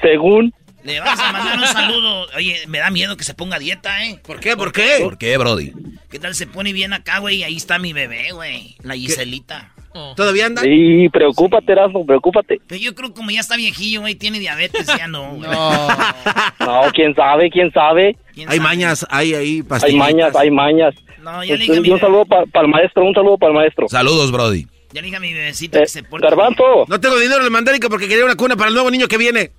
según 0.00 0.54
le 0.84 1.00
vas 1.00 1.18
a 1.18 1.32
mandar 1.32 1.58
un 1.58 1.66
saludo. 1.66 2.26
Oye, 2.36 2.58
me 2.66 2.78
da 2.78 2.90
miedo 2.90 3.16
que 3.16 3.24
se 3.24 3.34
ponga 3.34 3.58
dieta, 3.58 4.04
¿eh? 4.04 4.20
¿Por 4.24 4.40
qué? 4.40 4.56
¿Por 4.56 4.72
qué? 4.72 4.98
¿Por 5.02 5.18
qué, 5.18 5.36
Brody? 5.36 5.72
¿Qué 6.10 6.18
tal 6.18 6.34
se 6.34 6.46
pone 6.46 6.72
bien 6.72 6.92
acá, 6.92 7.18
güey? 7.18 7.44
Ahí 7.44 7.56
está 7.56 7.78
mi 7.78 7.92
bebé, 7.92 8.32
güey. 8.32 8.76
La 8.82 8.94
Giselita. 8.94 9.72
¿Todavía 10.14 10.46
anda? 10.46 10.62
Sí, 10.62 11.08
preocúpate, 11.12 11.72
Erasmo, 11.72 12.06
preocúpate. 12.06 12.60
Pero 12.66 12.80
yo 12.80 12.94
creo 12.94 13.08
que 13.08 13.16
como 13.16 13.30
ya 13.30 13.40
está 13.40 13.56
viejillo, 13.56 14.02
güey, 14.02 14.14
tiene 14.14 14.38
diabetes, 14.38 14.86
ya 14.86 15.08
no, 15.08 15.34
güey. 15.34 15.50
No. 15.50 15.88
no, 16.60 16.82
quién 16.92 17.14
sabe, 17.14 17.50
quién 17.50 17.72
sabe. 17.72 18.16
hay 18.46 18.60
mañas, 18.60 19.04
hay 19.10 19.34
ahí 19.34 19.64
Hay 19.82 19.96
mañas, 19.96 20.36
hay 20.36 20.50
mañas. 20.50 20.94
No, 21.22 21.44
ya 21.44 21.56
le 21.56 21.64
dije 21.64 21.80
mi... 21.80 21.90
Un 21.90 22.00
saludo 22.00 22.24
para 22.24 22.44
el 22.62 22.68
maestro, 22.68 23.04
un 23.04 23.14
saludo 23.14 23.36
para 23.36 23.52
el 23.52 23.58
maestro. 23.58 23.88
Saludos, 23.88 24.30
Brody. 24.30 24.66
Ya 24.92 25.00
le 25.00 25.06
dije 25.06 25.16
a 25.16 25.20
mi 25.20 25.32
bebecita 25.32 25.80
que 25.80 25.86
se 25.86 26.02
porte. 26.02 26.26
Garbanzo. 26.26 26.84
No 26.88 27.00
tengo 27.00 27.18
dinero, 27.18 27.42
le 27.42 27.50
mandé 27.50 27.78
porque 27.88 28.08
quería 28.08 28.24
una 28.24 28.36
cuna 28.36 28.56
para 28.56 28.68
el 28.68 28.74
nuevo 28.74 28.90
niño 28.90 29.06
que 29.06 29.18
viene. 29.18 29.52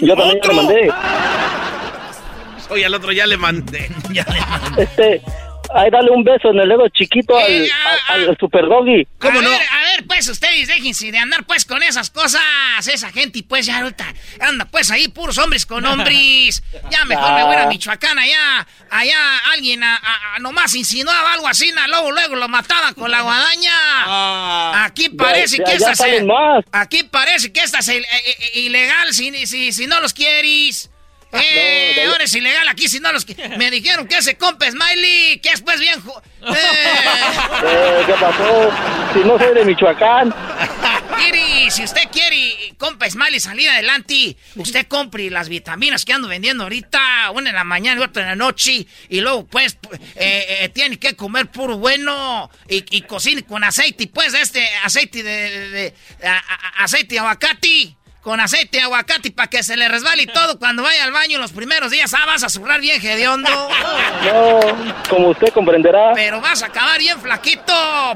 Yo 0.00 0.16
también 0.16 0.38
le 0.46 0.54
mandé. 0.54 0.90
Oye, 2.70 2.86
al 2.86 2.94
otro 2.94 3.12
ya 3.12 3.26
le 3.26 3.36
mandé. 3.36 3.88
ya 4.12 4.24
le 4.24 4.40
mandé. 4.40 4.82
Este, 4.84 5.20
ahí 5.74 5.90
dale 5.90 6.10
un 6.10 6.24
beso 6.24 6.50
en 6.50 6.60
el 6.60 6.68
dedo 6.68 6.88
chiquito 6.88 7.36
al, 7.36 7.50
Eh, 7.50 7.68
ah, 7.84 8.14
al- 8.14 8.28
al 8.30 8.36
super 8.38 8.66
doggy. 8.66 9.06
a 9.20 9.28
ver, 9.28 9.44
a 9.44 9.81
ver, 9.96 10.06
pues 10.06 10.28
ustedes 10.28 10.68
déjense 10.68 11.10
de 11.12 11.18
andar 11.18 11.44
pues 11.44 11.64
con 11.64 11.82
esas 11.82 12.10
cosas. 12.10 12.42
Esa 12.86 13.10
gente, 13.12 13.38
y 13.38 13.42
pues 13.42 13.66
ya 13.66 13.78
ahorita 13.78 14.12
anda 14.40 14.64
pues 14.66 14.90
ahí 14.90 15.08
puros 15.08 15.38
hombres 15.38 15.66
con 15.66 15.84
hombres. 15.84 16.62
Ya 16.90 17.04
mejor 17.04 17.32
me 17.34 17.44
voy 17.44 17.56
a 17.56 17.66
Michoacán 17.72 18.18
allá. 18.18 18.66
Allá 18.90 19.38
alguien 19.52 19.82
a, 19.82 19.96
a- 19.96 20.34
a 20.36 20.38
nomás 20.38 20.74
insinuaba 20.74 21.32
algo 21.34 21.48
así, 21.48 21.72
na, 21.72 21.86
luego, 21.88 22.10
luego 22.12 22.36
lo 22.36 22.48
mataban 22.48 22.94
con 22.94 23.10
la 23.10 23.22
guadaña. 23.22 24.84
Aquí 24.84 25.08
parece 25.10 25.58
ya- 25.58 25.64
que 25.64 25.78
ya 25.78 25.90
esta 25.92 25.94
se-. 25.94 26.10
Aquí 26.72 27.02
parece 27.04 27.52
que 27.52 27.60
esta 27.60 27.78
es 27.78 27.88
eh, 27.88 28.02
eh, 28.02 28.58
ilegal 28.60 29.12
si, 29.14 29.46
si, 29.46 29.72
si 29.72 29.86
no 29.86 30.00
los 30.00 30.12
quieres. 30.14 30.90
Eh, 31.54 31.94
no, 31.96 32.04
no. 32.04 32.12
ahora 32.12 32.24
es 32.24 32.34
ilegal 32.34 32.68
aquí 32.68 32.88
si 32.88 33.00
no 33.00 33.10
los 33.12 33.26
Me 33.56 33.70
dijeron 33.70 34.06
que 34.06 34.18
ese 34.18 34.36
compa 34.36 34.70
Smiley, 34.70 35.38
que 35.40 35.48
es 35.50 35.62
pues 35.62 35.80
bien... 35.80 35.98
ju- 36.02 36.22
Eh, 37.64 38.02
¿Qué 38.06 38.12
pasó? 38.14 38.70
Si 39.14 39.20
no 39.20 39.38
soy 39.38 39.54
de 39.54 39.64
Michoacán. 39.64 40.34
Mire, 41.16 41.70
si 41.70 41.84
usted 41.84 42.02
quiere, 42.10 42.74
compa 42.78 43.08
Smiley, 43.08 43.38
salir 43.38 43.68
adelante, 43.70 44.36
usted 44.56 44.86
compre 44.88 45.30
las 45.30 45.48
vitaminas 45.48 46.04
que 46.04 46.12
ando 46.12 46.26
vendiendo 46.28 46.64
ahorita, 46.64 47.30
una 47.32 47.50
en 47.50 47.54
la 47.56 47.64
mañana 47.64 48.00
y 48.00 48.04
otra 48.04 48.22
en 48.22 48.28
la 48.30 48.34
noche, 48.36 48.86
y 49.08 49.20
luego, 49.20 49.46
pues, 49.46 49.76
eh, 50.16 50.46
eh, 50.64 50.68
tiene 50.70 50.98
que 50.98 51.14
comer 51.14 51.46
puro 51.50 51.78
bueno, 51.78 52.50
y, 52.68 52.84
y 52.96 53.02
cocine 53.02 53.44
con 53.44 53.62
aceite, 53.62 54.08
pues, 54.12 54.34
este 54.34 54.66
aceite 54.82 55.22
de, 55.22 55.30
de- 55.50 55.70
de- 55.70 55.94
a- 56.26 56.38
a- 56.38 56.84
aceite 56.84 57.14
de 57.14 57.20
aguacate. 57.20 57.96
Con 58.22 58.38
aceite 58.40 58.78
de 58.78 58.84
aguacate 58.84 59.32
para 59.32 59.50
que 59.50 59.62
se 59.64 59.76
le 59.76 59.88
resbale 59.88 60.22
y 60.22 60.26
todo 60.32 60.58
cuando 60.58 60.82
vaya 60.84 61.04
al 61.04 61.12
baño 61.12 61.38
los 61.38 61.52
primeros 61.52 61.90
días. 61.90 62.14
Ah, 62.14 62.24
vas 62.26 62.42
a 62.44 62.48
zurrar 62.48 62.80
bien 62.80 63.04
hediondo. 63.04 63.50
No, 64.22 64.60
como 65.10 65.28
usted 65.30 65.48
comprenderá. 65.52 66.12
Pero 66.14 66.40
vas 66.40 66.62
a 66.62 66.66
acabar 66.66 66.98
bien 67.00 67.20
flaquito 67.20 67.72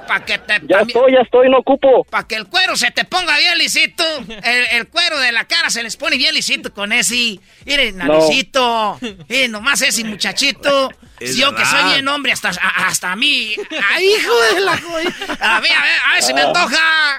para 0.06 0.24
que 0.24 0.38
te... 0.38 0.60
Ya 0.68 0.78
estoy, 0.80 1.12
ya 1.12 1.20
estoy, 1.22 1.50
no 1.50 1.58
ocupo. 1.58 2.04
Para 2.04 2.28
que 2.28 2.36
el 2.36 2.46
cuero 2.46 2.76
se 2.76 2.92
te 2.92 3.04
ponga 3.04 3.36
bien 3.38 3.58
lisito. 3.58 4.04
El, 4.44 4.66
el 4.70 4.86
cuero 4.88 5.18
de 5.18 5.32
la 5.32 5.46
cara 5.46 5.68
se 5.68 5.82
les 5.82 5.96
pone 5.96 6.16
bien 6.16 6.32
lisito 6.32 6.72
con 6.72 6.92
ese. 6.92 7.40
Miren, 7.64 7.98
No. 7.98 8.04
naricito. 8.06 8.98
Miren, 9.28 9.50
nomás 9.50 9.82
ese 9.82 10.04
muchachito. 10.04 10.90
Es 11.18 11.36
yo 11.36 11.52
que 11.56 11.64
soy 11.64 11.82
bien 11.94 12.06
hombre, 12.06 12.30
hasta, 12.30 12.50
a- 12.50 12.86
hasta 12.86 13.10
a 13.10 13.16
mí. 13.16 13.56
¡Ay, 13.92 14.06
hijo 14.06 14.34
de 14.54 14.60
la 14.60 14.76
joya! 14.78 15.10
A 15.40 15.60
ver, 15.60 15.72
a 15.72 15.82
ver, 15.82 15.92
a 16.08 16.12
ver 16.12 16.22
si 16.22 16.34
me 16.34 16.42
antoja. 16.42 17.18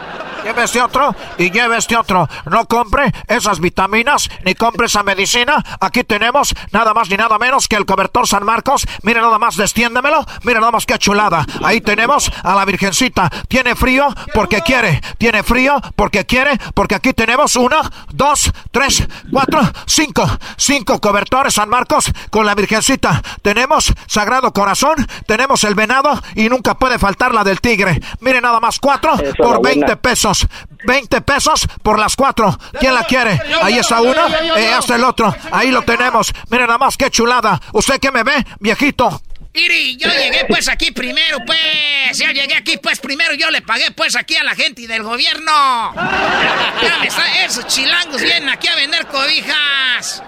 este 0.45 0.81
otro 0.81 1.15
y 1.37 1.51
lleve 1.51 1.77
este 1.77 1.95
otro. 1.95 2.27
No 2.45 2.65
compre 2.65 3.11
esas 3.27 3.59
vitaminas 3.59 4.29
ni 4.43 4.55
compre 4.55 4.87
esa 4.87 5.03
medicina. 5.03 5.63
Aquí 5.79 6.03
tenemos 6.03 6.53
nada 6.71 6.93
más 6.93 7.09
ni 7.09 7.17
nada 7.17 7.37
menos 7.37 7.67
que 7.67 7.75
el 7.75 7.85
cobertor 7.85 8.27
San 8.27 8.45
Marcos. 8.45 8.85
Mire 9.03 9.21
nada 9.21 9.39
más, 9.39 9.55
destiéndemelo. 9.55 10.25
Mire 10.43 10.59
nada 10.59 10.71
más 10.71 10.85
qué 10.85 10.97
chulada. 10.97 11.45
Ahí 11.63 11.81
tenemos 11.81 12.31
a 12.43 12.55
la 12.55 12.65
Virgencita. 12.65 13.29
Tiene 13.47 13.75
frío 13.75 14.07
porque 14.33 14.61
quiere. 14.61 15.01
Tiene 15.17 15.43
frío 15.43 15.79
porque 15.95 16.25
quiere. 16.25 16.57
Porque 16.73 16.95
aquí 16.95 17.13
tenemos 17.13 17.55
uno, 17.55 17.81
dos, 18.09 18.51
tres, 18.71 19.07
cuatro, 19.31 19.61
cinco. 19.85 20.25
Cinco 20.57 20.99
cobertores 20.99 21.55
San 21.55 21.69
Marcos 21.69 22.11
con 22.29 22.45
la 22.45 22.55
Virgencita. 22.55 23.21
Tenemos 23.41 23.93
Sagrado 24.07 24.51
Corazón. 24.53 24.95
Tenemos 25.25 25.63
el 25.63 25.75
venado 25.75 26.19
y 26.35 26.49
nunca 26.49 26.75
puede 26.75 26.99
faltar 26.99 27.33
la 27.33 27.43
del 27.43 27.61
tigre. 27.61 28.01
Mire 28.19 28.41
nada 28.41 28.59
más, 28.59 28.79
cuatro 28.79 29.13
por 29.37 29.53
la 29.53 29.57
buena. 29.59 29.87
20 29.87 29.97
pesos. 30.39 30.47
20 30.85 31.21
pesos 31.21 31.67
por 31.81 31.99
las 31.99 32.15
cuatro. 32.15 32.57
¿Quién 32.79 32.93
la 32.93 33.03
quiere? 33.03 33.39
Ahí 33.61 33.77
está 33.77 34.01
uno, 34.01 34.27
eh, 34.57 34.73
hasta 34.73 34.95
el 34.95 35.03
otro. 35.03 35.33
Ahí 35.51 35.71
lo 35.71 35.81
tenemos. 35.83 36.33
Mire 36.49 36.65
nada 36.65 36.77
más, 36.77 36.97
qué 36.97 37.09
chulada. 37.09 37.59
¿Usted 37.71 37.99
qué 37.99 38.11
me 38.11 38.23
ve, 38.23 38.45
viejito? 38.59 39.21
Iri, 39.53 39.97
yo 39.97 40.09
llegué 40.09 40.45
pues 40.47 40.67
aquí 40.67 40.91
primero, 40.91 41.37
pues. 41.45 42.17
Ya 42.17 42.31
llegué 42.31 42.55
aquí 42.55 42.77
pues 42.77 42.99
primero. 42.99 43.33
Yo 43.35 43.51
le 43.51 43.61
pagué 43.61 43.91
pues 43.91 44.15
aquí 44.15 44.35
a 44.35 44.43
la 44.43 44.55
gente 44.55 44.87
del 44.87 45.03
gobierno. 45.03 45.93
Ya 45.93 46.97
me 46.99 47.07
está, 47.07 47.43
esos 47.43 47.67
chilangos 47.67 48.21
vienen 48.21 48.49
aquí 48.49 48.67
a 48.67 48.75
vender 48.75 49.05
cobijas. 49.07 50.23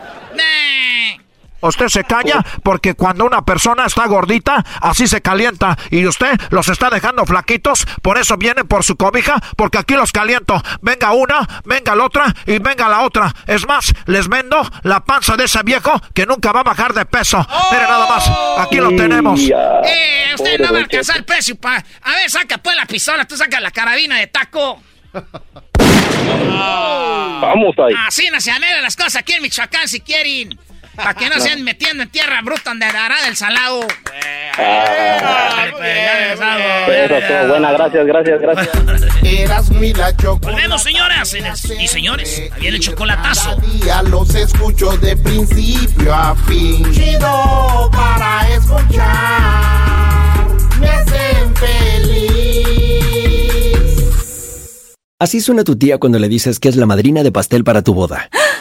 Usted 1.68 1.88
se 1.88 2.04
calla 2.04 2.44
porque 2.64 2.94
cuando 2.94 3.26
una 3.26 3.44
persona 3.44 3.86
está 3.86 4.06
gordita, 4.08 4.64
así 4.82 5.08
se 5.08 5.22
calienta. 5.22 5.78
Y 5.92 6.06
usted 6.06 6.40
los 6.50 6.70
está 6.70 6.90
dejando 6.90 7.26
flaquitos, 7.26 7.86
por 8.02 8.18
eso 8.18 8.38
viene 8.38 8.64
por 8.66 8.84
su 8.84 8.96
cobija, 8.96 9.42
porque 9.56 9.78
aquí 9.78 9.96
los 9.96 10.12
caliento. 10.12 10.62
Venga 10.82 11.14
una, 11.14 11.48
venga 11.66 11.96
la 11.96 12.06
otra 12.06 12.34
y 12.46 12.60
venga 12.60 12.88
la 12.88 13.02
otra. 13.02 13.34
Es 13.48 13.68
más, 13.68 13.94
les 14.06 14.28
vendo 14.28 14.62
la 14.84 15.04
panza 15.04 15.36
de 15.36 15.46
ese 15.46 15.62
viejo 15.64 15.92
que 16.14 16.26
nunca 16.26 16.52
va 16.52 16.62
a 16.62 16.64
bajar 16.64 16.94
de 16.94 17.06
peso. 17.06 17.46
Mire 17.72 17.84
nada 17.84 18.08
más, 18.08 18.32
aquí 18.60 18.78
lo 18.78 18.90
tenemos. 18.96 19.40
Eh, 19.42 20.32
usted 20.36 20.60
no 20.60 20.72
va 20.72 20.80
a 20.80 20.82
alcanzar 20.82 21.18
el 21.18 21.26
precio 21.26 21.56
pa. 21.56 21.84
A 22.02 22.12
ver, 22.12 22.30
saca 22.30 22.58
pues 22.58 22.76
la 22.76 22.86
pistola, 22.86 23.26
tú 23.26 23.36
saca 23.36 23.60
la 23.60 23.72
carabina 23.72 24.18
de 24.18 24.28
taco. 24.28 24.82
Vamos 27.42 27.76
ahí. 27.80 27.94
Así 28.08 28.30
no 28.32 28.40
se 28.42 28.52
anhelan 28.52 28.84
las 28.84 28.96
cosas 28.96 29.18
aquí 29.18 29.34
en 29.34 29.42
Michoacán 29.42 29.88
si 29.88 30.02
quieren. 30.02 30.58
Para 30.96 31.14
que 31.14 31.30
no 31.30 31.40
se 31.40 31.50
anden 31.50 31.66
metiendo 31.66 32.04
en 32.04 32.10
tierra 32.10 32.42
bruta 32.42 32.62
donde 32.66 32.86
hará 32.86 33.16
del 33.26 33.36
salado. 33.36 33.88
Ah, 34.58 35.66
estuvo 37.10 37.48
buena, 37.50 37.72
gracias, 37.72 38.06
gracias, 38.06 38.42
gracias. 38.42 38.70
Eras 39.24 39.70
mi 39.72 39.94
la 39.94 40.16
chocolate. 40.16 40.52
Volvemos, 40.52 40.84
señoras 40.84 41.36
y 41.80 41.88
señores. 41.88 42.40
Ahí 42.54 42.62
viene 42.62 42.78
el 42.78 42.84
chocolatazo. 42.84 43.56
Día 43.58 44.02
los 44.04 44.34
escucho 44.36 44.96
de 44.98 45.18
principio 45.18 46.14
a 46.14 46.36
fin. 46.36 46.92
Chido 46.94 47.90
para 47.92 48.48
escuchar. 48.56 50.48
Me 50.80 50.88
hacen 50.88 51.56
feliz. 51.56 52.56
Así 55.20 55.42
suena 55.42 55.64
tu 55.64 55.78
tía 55.78 55.98
cuando 55.98 56.20
le 56.20 56.28
dices 56.30 56.60
que 56.60 56.70
es 56.70 56.76
la 56.76 56.86
madrina 56.86 57.24
de 57.24 57.32
pastel 57.32 57.64
para 57.64 57.82
tu 57.82 57.94
boda. 57.94 58.30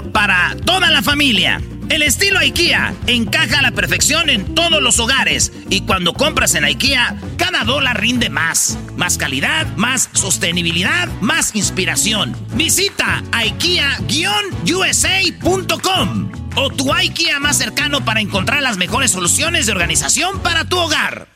para 0.00 0.56
toda 0.64 0.90
la 0.90 1.02
familia. 1.02 1.60
El 1.90 2.02
estilo 2.02 2.38
IKEA 2.38 2.94
encaja 3.06 3.58
a 3.58 3.62
la 3.62 3.72
perfección 3.72 4.30
en 4.30 4.54
todos 4.54 4.80
los 4.80 4.98
hogares 4.98 5.52
y 5.68 5.82
cuando 5.82 6.14
compras 6.14 6.54
en 6.54 6.64
IKEA, 6.64 7.18
cada 7.36 7.64
dólar 7.64 8.00
rinde 8.00 8.30
más. 8.30 8.78
Más 8.96 9.18
calidad, 9.18 9.66
más 9.76 10.08
sostenibilidad, 10.14 11.08
más 11.20 11.54
inspiración. 11.54 12.34
Visita 12.54 13.22
IKEA-USA.com 13.32 16.32
o 16.56 16.70
tu 16.70 16.94
IKEA 16.94 17.38
más 17.38 17.58
cercano 17.58 18.02
para 18.02 18.20
encontrar 18.20 18.62
las 18.62 18.78
mejores 18.78 19.10
soluciones 19.10 19.66
de 19.66 19.72
organización 19.72 20.40
para 20.40 20.64
tu 20.64 20.78
hogar. 20.78 21.28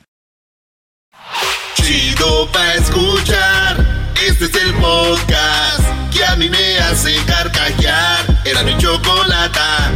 Chido 1.75 2.51
pa' 2.53 2.75
escuchar. 2.75 4.15
Este 4.27 4.47
es 4.47 4.55
el 4.55 4.73
podcast 4.75 5.83
que 6.11 6.25
a 6.25 6.37
mí 6.37 6.49
me 6.49 6.79
hace 6.79 7.15
carcajear. 7.27 8.36
Era 8.47 8.63
mi 8.63 8.77
chocolata. 8.79 9.91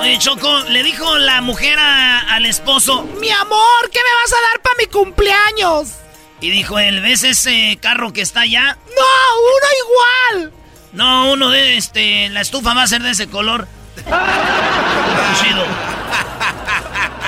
Oye, 0.00 0.18
Choco, 0.18 0.60
le 0.68 0.82
dijo 0.82 1.18
la 1.18 1.40
mujer 1.42 1.78
a- 1.78 2.20
al 2.34 2.46
esposo, 2.46 3.02
Mi 3.20 3.30
amor, 3.30 3.90
¿qué 3.92 3.98
me 4.00 4.14
vas 4.22 4.32
a 4.32 4.40
dar 4.50 4.60
para 4.62 4.74
mi 4.78 4.86
cumpleaños? 4.86 5.88
y 6.40 6.50
dijo 6.50 6.76
él, 6.80 7.00
¿ves 7.02 7.22
ese 7.22 7.78
carro 7.80 8.12
que 8.12 8.20
está 8.20 8.40
allá? 8.40 8.76
No, 8.86 9.04
uno 9.54 10.40
igual. 10.40 10.52
No, 10.92 11.30
uno 11.32 11.50
de 11.50 11.76
este, 11.76 12.28
la 12.30 12.40
estufa 12.40 12.74
va 12.74 12.82
a 12.82 12.86
ser 12.88 13.00
de 13.04 13.10
ese 13.10 13.28
color. 13.28 13.68
Chido. 15.40 15.64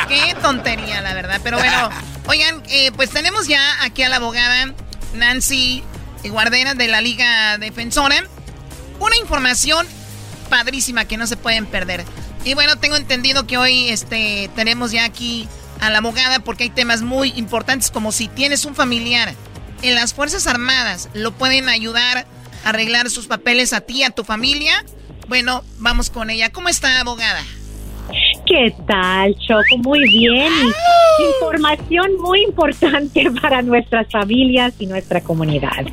Qué 0.08 0.34
tontería, 0.42 1.00
la 1.00 1.14
verdad. 1.14 1.40
Pero 1.44 1.58
bueno, 1.58 1.90
oigan, 2.26 2.60
eh, 2.68 2.90
pues 2.96 3.10
tenemos 3.10 3.46
ya 3.46 3.84
aquí 3.84 4.02
a 4.02 4.08
la 4.08 4.16
abogada 4.16 4.72
Nancy 5.12 5.84
Guardera 6.24 6.74
de 6.74 6.88
la 6.88 7.00
Liga 7.00 7.56
Defensora. 7.58 8.24
Una 9.00 9.16
información 9.16 9.86
padrísima 10.48 11.06
que 11.06 11.16
no 11.16 11.26
se 11.26 11.36
pueden 11.36 11.66
perder. 11.66 12.04
Y 12.44 12.54
bueno, 12.54 12.76
tengo 12.76 12.96
entendido 12.96 13.46
que 13.46 13.58
hoy 13.58 13.88
este, 13.88 14.50
tenemos 14.54 14.92
ya 14.92 15.04
aquí 15.04 15.48
a 15.80 15.90
la 15.90 15.98
abogada 15.98 16.40
porque 16.40 16.64
hay 16.64 16.70
temas 16.70 17.02
muy 17.02 17.32
importantes 17.36 17.90
como 17.90 18.12
si 18.12 18.28
tienes 18.28 18.64
un 18.64 18.74
familiar 18.74 19.34
en 19.82 19.94
las 19.94 20.14
Fuerzas 20.14 20.46
Armadas, 20.46 21.08
lo 21.12 21.32
pueden 21.32 21.68
ayudar 21.68 22.26
a 22.64 22.68
arreglar 22.68 23.10
sus 23.10 23.26
papeles 23.26 23.72
a 23.72 23.80
ti, 23.80 24.02
a 24.02 24.10
tu 24.10 24.24
familia. 24.24 24.84
Bueno, 25.28 25.62
vamos 25.78 26.10
con 26.10 26.30
ella. 26.30 26.50
¿Cómo 26.52 26.68
está, 26.68 27.00
abogada? 27.00 27.42
¿Qué 28.54 28.72
tal, 28.86 29.34
Choco? 29.36 29.78
Muy 29.78 30.08
bien. 30.08 30.52
Información 31.40 32.06
muy 32.20 32.44
importante 32.44 33.28
para 33.42 33.62
nuestras 33.62 34.08
familias 34.08 34.74
y 34.78 34.86
nuestra 34.86 35.20
comunidad. 35.20 35.84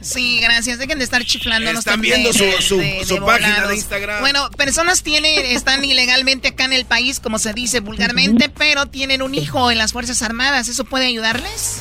Sí, 0.00 0.40
gracias. 0.40 0.80
Dejen 0.80 0.98
de 0.98 1.04
estar 1.04 1.24
chiflando. 1.24 1.70
Están 1.70 2.00
viendo 2.00 2.32
su, 2.32 2.44
su, 2.60 3.24
página 3.24 3.68
de 3.68 3.76
Instagram. 3.76 4.20
Bueno, 4.22 4.50
personas 4.56 5.04
tienen, 5.04 5.46
están 5.46 5.84
ilegalmente 5.84 6.48
acá 6.48 6.64
en 6.64 6.72
el 6.72 6.84
país, 6.84 7.20
como 7.20 7.38
se 7.38 7.52
dice 7.52 7.78
vulgarmente, 7.78 8.48
pero 8.48 8.86
tienen 8.86 9.22
un 9.22 9.36
hijo 9.36 9.70
en 9.70 9.78
las 9.78 9.92
Fuerzas 9.92 10.22
Armadas. 10.22 10.66
¿Eso 10.66 10.84
puede 10.84 11.06
ayudarles? 11.06 11.80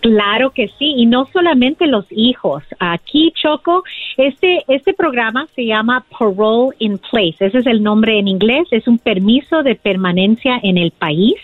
Claro 0.00 0.50
que 0.50 0.68
sí, 0.78 0.94
y 0.96 1.06
no 1.06 1.26
solamente 1.32 1.86
los 1.86 2.06
hijos. 2.10 2.62
Aquí, 2.78 3.32
Choco, 3.34 3.82
este, 4.16 4.64
este 4.68 4.94
programa 4.94 5.48
se 5.56 5.66
llama 5.66 6.04
Parole 6.16 6.76
in 6.78 6.98
Place. 6.98 7.36
Ese 7.40 7.58
es 7.58 7.66
el 7.66 7.82
nombre 7.82 8.18
en 8.18 8.28
inglés. 8.28 8.68
Es 8.70 8.86
un 8.86 8.98
permiso 8.98 9.62
de 9.62 9.74
permanencia 9.74 10.60
en 10.62 10.78
el 10.78 10.92
país 10.92 11.34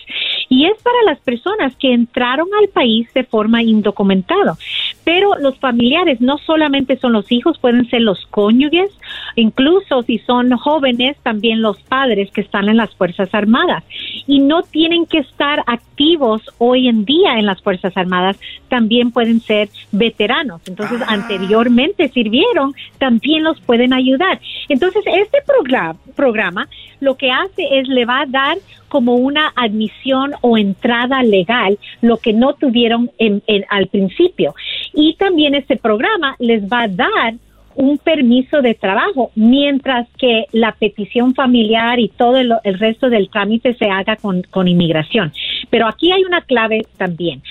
y 0.49 0.65
es 0.65 0.81
para 0.81 0.97
las 1.05 1.19
personas 1.19 1.75
que 1.75 1.93
entraron 1.93 2.47
al 2.61 2.69
país 2.69 3.07
de 3.13 3.23
forma 3.23 3.63
indocumentada. 3.63 4.55
Pero 5.03 5.35
los 5.39 5.57
familiares 5.59 6.21
no 6.21 6.37
solamente 6.37 6.97
son 6.97 7.13
los 7.13 7.31
hijos, 7.31 7.59
pueden 7.59 7.89
ser 7.89 8.01
los 8.01 8.25
cónyuges, 8.27 8.91
incluso 9.35 10.03
si 10.03 10.19
son 10.19 10.51
jóvenes, 10.57 11.17
también 11.23 11.61
los 11.61 11.81
padres 11.83 12.31
que 12.31 12.41
están 12.41 12.69
en 12.69 12.77
las 12.77 12.93
Fuerzas 12.95 13.33
Armadas. 13.33 13.83
Y 14.27 14.39
no 14.39 14.63
tienen 14.63 15.05
que 15.05 15.19
estar 15.19 15.63
activos 15.67 16.41
hoy 16.57 16.87
en 16.87 17.05
día 17.05 17.37
en 17.37 17.45
las 17.45 17.61
Fuerzas 17.61 17.95
Armadas, 17.95 18.37
también 18.69 19.11
pueden 19.11 19.41
ser 19.41 19.69
veteranos. 19.91 20.61
Entonces, 20.67 21.01
ah. 21.01 21.13
anteriormente 21.13 22.09
sirvieron, 22.09 22.73
también 22.97 23.43
los 23.43 23.59
pueden 23.61 23.93
ayudar. 23.93 24.39
Entonces, 24.69 25.03
este 25.05 25.39
programa, 25.45 25.99
programa 26.15 26.67
lo 26.99 27.15
que 27.15 27.31
hace 27.31 27.79
es 27.79 27.87
le 27.87 28.05
va 28.05 28.21
a 28.21 28.25
dar 28.25 28.57
como 28.89 29.15
una 29.15 29.51
admisión 29.55 30.34
o 30.41 30.57
entrada 30.57 31.23
legal, 31.23 31.77
lo 32.01 32.17
que 32.17 32.33
no 32.33 32.53
tuvieron 32.53 33.11
en, 33.17 33.41
al 33.69 33.87
principio. 33.87 34.53
Y 34.93 35.15
también 35.15 35.55
este 35.55 35.77
programa 35.77 36.35
les 36.39 36.63
va 36.63 36.83
a 36.83 36.87
dar 36.87 37.35
un 37.75 37.97
permiso 37.97 38.61
de 38.61 38.73
trabajo, 38.73 39.31
mientras 39.35 40.07
que 40.17 40.45
la 40.53 40.71
petición 40.71 41.35
familiar 41.35 41.99
y 41.99 42.07
todo 42.07 42.37
el, 42.37 42.53
resto 42.79 43.09
del 43.09 43.29
trámite 43.29 43.73
se 43.73 43.89
haga 43.89 44.15
con, 44.15 44.43
con, 44.43 44.69
inmigración. 44.69 45.33
Pero 45.69 45.87
aquí 45.87 46.11
hay 46.11 46.23
una 46.23 46.41
clave 46.41 46.83
también. 46.97 47.41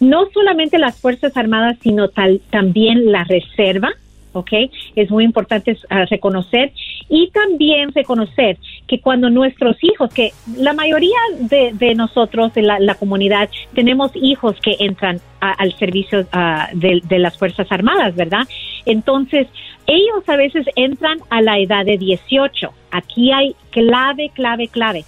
No 0.00 0.24
solamente 0.32 0.78
las 0.78 0.98
Fuerzas 0.98 1.36
Armadas, 1.36 1.76
sino 1.82 2.08
tal, 2.08 2.40
también 2.50 3.12
la 3.12 3.24
Reserva 3.24 3.90
¿ok? 4.34 4.52
Es 4.96 5.10
muy 5.10 5.24
importante 5.24 5.76
ah, 5.88 6.04
reconocer 6.04 6.72
y 7.08 7.30
también 7.30 7.92
reconocer 7.92 8.58
que 8.86 9.00
cuando 9.00 9.30
nuestros 9.30 9.76
hijos, 9.82 10.12
que 10.12 10.32
la 10.56 10.72
mayoría 10.72 11.18
de, 11.38 11.94
nosotros, 11.94 12.52
de 12.54 12.62
la, 12.62 12.94
comunidad, 12.94 13.48
tenemos 13.74 14.10
hijos 14.14 14.56
que 14.60 14.76
entran 14.80 15.20
al 15.40 15.76
servicio 15.78 16.26
ah, 16.32 16.68
de, 16.72 17.00
de 17.04 17.18
las 17.18 17.36
Fuerzas 17.38 17.66
Armadas, 17.70 18.14
¿verdad? 18.14 18.46
Entonces, 18.86 19.46
ellos 19.86 20.26
a 20.26 20.36
veces 20.36 20.66
entran 20.76 21.18
a 21.30 21.42
la 21.42 21.58
edad 21.58 21.84
de 21.84 21.98
18. 21.98 22.72
Aquí 22.90 23.32
hay 23.32 23.54
clave, 23.70 24.30
clave, 24.34 24.68
clave 24.68 25.04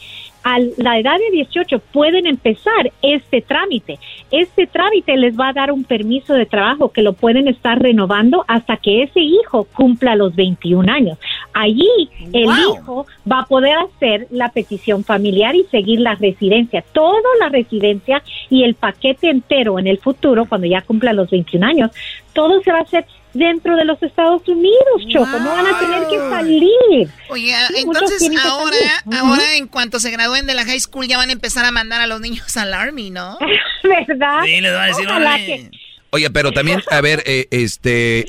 a 0.46 0.60
la 0.76 0.96
edad 0.96 1.18
de 1.18 1.28
18 1.32 1.80
pueden 1.92 2.24
empezar 2.24 2.92
este 3.02 3.40
trámite. 3.40 3.98
Este 4.30 4.68
trámite 4.68 5.16
les 5.16 5.36
va 5.36 5.48
a 5.48 5.52
dar 5.52 5.72
un 5.72 5.82
permiso 5.82 6.34
de 6.34 6.46
trabajo 6.46 6.92
que 6.92 7.02
lo 7.02 7.14
pueden 7.14 7.48
estar 7.48 7.82
renovando 7.82 8.44
hasta 8.46 8.76
que 8.76 9.02
ese 9.02 9.18
hijo 9.18 9.64
cumpla 9.74 10.14
los 10.14 10.36
21 10.36 10.92
años. 10.92 11.18
Allí 11.52 11.90
el 12.32 12.44
hijo 12.44 13.06
va 13.30 13.40
a 13.40 13.46
poder 13.46 13.76
hacer 13.76 14.28
la 14.30 14.50
petición 14.50 15.02
familiar 15.02 15.56
y 15.56 15.64
seguir 15.64 15.98
la 15.98 16.14
residencia. 16.14 16.84
Toda 16.92 17.28
la 17.40 17.48
residencia 17.48 18.22
y 18.48 18.62
el 18.62 18.76
paquete 18.76 19.28
entero 19.28 19.80
en 19.80 19.88
el 19.88 19.98
futuro, 19.98 20.44
cuando 20.44 20.68
ya 20.68 20.82
cumpla 20.82 21.12
los 21.12 21.28
21 21.28 21.66
años, 21.66 21.90
todo 22.32 22.62
se 22.62 22.70
va 22.70 22.78
a 22.78 22.82
hacer 22.82 23.04
dentro 23.36 23.76
de 23.76 23.84
los 23.84 24.02
Estados 24.02 24.42
Unidos, 24.46 25.02
Choco. 25.08 25.38
No 25.38 25.50
van 25.50 25.66
a 25.66 25.78
tener 25.78 26.08
que 26.08 26.18
salir. 26.18 27.08
Oye, 27.28 27.54
entonces 27.76 28.28
ahora, 28.44 28.76
ahora 29.18 29.56
en 29.56 29.68
cuanto 29.68 30.00
se 30.00 30.10
gradúen 30.10 30.46
de 30.46 30.54
la 30.54 30.64
high 30.64 30.80
school 30.80 31.06
ya 31.06 31.16
van 31.16 31.30
a 31.30 31.32
empezar 31.32 31.64
a 31.64 31.70
mandar 31.70 32.00
a 32.00 32.06
los 32.06 32.20
niños 32.20 32.56
al 32.56 32.74
Army, 32.74 33.10
¿no? 33.10 33.38
¿Verdad? 33.82 34.42
Sí, 34.44 34.60
les 34.60 34.72
van 34.72 34.82
a 35.26 35.36
decir, 35.36 35.70
Oye, 36.10 36.30
pero 36.30 36.52
también, 36.52 36.82
a 36.90 37.00
ver, 37.00 37.22
eh, 37.26 37.46
este, 37.50 38.26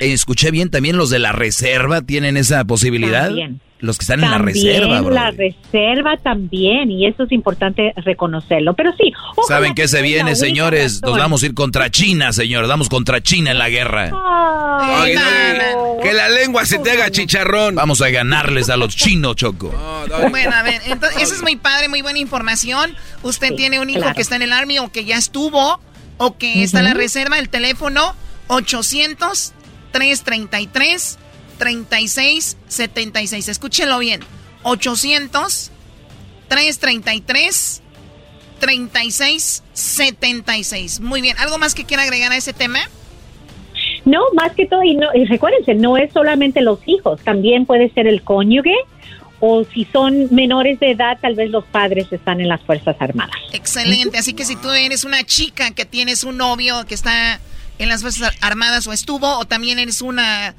escuché 0.00 0.50
bien, 0.50 0.70
también 0.70 0.96
los 0.96 1.10
de 1.10 1.18
la 1.18 1.30
reserva 1.32 2.02
tienen 2.02 2.36
esa 2.36 2.64
posibilidad. 2.64 3.26
También. 3.26 3.60
Los 3.80 3.96
que 3.96 4.02
están 4.02 4.24
en 4.24 4.30
la 4.30 4.38
reserva, 4.38 5.00
bro. 5.00 5.14
La 5.14 5.30
reserva 5.30 6.16
también, 6.16 6.90
y 6.90 7.06
eso 7.06 7.24
es 7.24 7.32
importante 7.32 7.92
reconocerlo. 7.96 8.74
Pero 8.74 8.92
sí. 8.98 9.12
¿Saben 9.46 9.74
qué 9.74 9.86
se 9.86 10.02
viene, 10.02 10.34
señores? 10.34 11.00
Nos 11.02 11.16
vamos 11.16 11.42
a 11.42 11.46
ir 11.46 11.54
contra 11.54 11.88
China, 11.90 12.32
señores. 12.32 12.68
Vamos 12.68 12.88
contra 12.88 13.22
China 13.22 13.52
en 13.52 13.58
la 13.58 13.68
guerra. 13.68 14.10
que 16.02 16.12
la 16.12 16.28
lengua 16.28 16.64
se 16.66 16.78
te 16.78 16.90
haga 16.90 17.10
chicharrón. 17.10 17.76
Vamos 17.76 18.02
a 18.02 18.10
ganarles 18.10 18.68
a 18.68 18.76
los 18.76 18.96
chinos, 18.96 19.36
Choco. 19.36 19.72
bueno, 20.30 20.54
a 20.54 20.62
ver, 20.62 20.80
entonces, 20.86 21.22
eso 21.22 21.34
es 21.34 21.42
muy 21.42 21.56
padre, 21.56 21.88
muy 21.88 22.02
buena 22.02 22.18
información. 22.18 22.94
Usted 23.22 23.54
tiene 23.54 23.78
un 23.78 23.90
hijo 23.90 24.12
que 24.14 24.22
está 24.22 24.36
en 24.36 24.42
el 24.42 24.52
Army 24.52 24.80
o 24.80 24.90
que 24.90 25.04
ya 25.04 25.16
estuvo 25.16 25.80
o 26.16 26.36
que 26.36 26.64
está 26.64 26.80
en 26.80 26.86
la 26.86 26.94
reserva. 26.94 27.38
El 27.38 27.48
teléfono 27.48 28.14
800 28.48 29.54
333 29.92 31.18
3676. 31.58 33.48
Escúchelo 33.48 33.98
bien. 33.98 34.20
800 34.62 35.72
333 36.48 37.82
3676. 38.60 41.00
Muy 41.00 41.20
bien. 41.20 41.36
¿Algo 41.38 41.58
más 41.58 41.74
que 41.74 41.84
quiera 41.84 42.04
agregar 42.04 42.30
a 42.32 42.36
ese 42.36 42.52
tema? 42.52 42.78
No, 44.04 44.20
más 44.34 44.52
que 44.52 44.66
todo, 44.66 44.82
y, 44.82 44.96
no, 44.96 45.08
y 45.14 45.24
recuérdense, 45.26 45.74
no 45.74 45.96
es 45.96 46.12
solamente 46.12 46.60
los 46.62 46.80
hijos, 46.86 47.20
también 47.22 47.66
puede 47.66 47.90
ser 47.90 48.06
el 48.06 48.22
cónyuge 48.22 48.74
o 49.40 49.64
si 49.64 49.84
son 49.92 50.34
menores 50.34 50.80
de 50.80 50.92
edad, 50.92 51.18
tal 51.20 51.34
vez 51.34 51.50
los 51.50 51.64
padres 51.64 52.06
están 52.10 52.40
en 52.40 52.48
las 52.48 52.60
Fuerzas 52.62 52.96
Armadas. 52.98 53.36
Excelente, 53.52 54.18
así 54.18 54.32
que 54.32 54.44
si 54.44 54.56
tú 54.56 54.70
eres 54.70 55.04
una 55.04 55.22
chica 55.24 55.70
que 55.72 55.84
tienes 55.84 56.24
un 56.24 56.38
novio 56.38 56.84
que 56.86 56.94
está 56.94 57.38
en 57.78 57.88
las 57.88 58.02
Fuerzas 58.02 58.34
Armadas 58.40 58.86
o 58.86 58.92
estuvo, 58.92 59.38
o 59.38 59.44
también 59.44 59.78
eres 59.78 60.02
una 60.02 60.54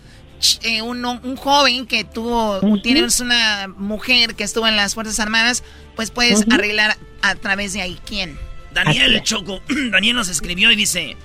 eh, 0.63 0.81
un, 0.81 1.35
joven 1.35 1.85
que 1.85 2.03
tuvo, 2.03 2.59
tienes 2.81 3.19
una 3.19 3.67
mujer 3.67 4.35
que 4.35 4.43
estuvo 4.43 4.67
en 4.67 4.75
las 4.75 4.93
Fuerzas 4.93 5.19
Armadas, 5.19 5.63
pues 5.95 6.11
puedes 6.11 6.45
arreglar 6.51 6.97
a 7.21 7.35
través 7.35 7.73
de 7.73 7.81
ahí. 7.81 7.99
¿Quién? 8.05 8.37
Daniel 8.71 9.21
Choco. 9.23 9.61
Daniel 9.91 10.15
nos 10.15 10.29
escribió 10.29 10.71
y 10.71 10.75
dice, 10.75 11.17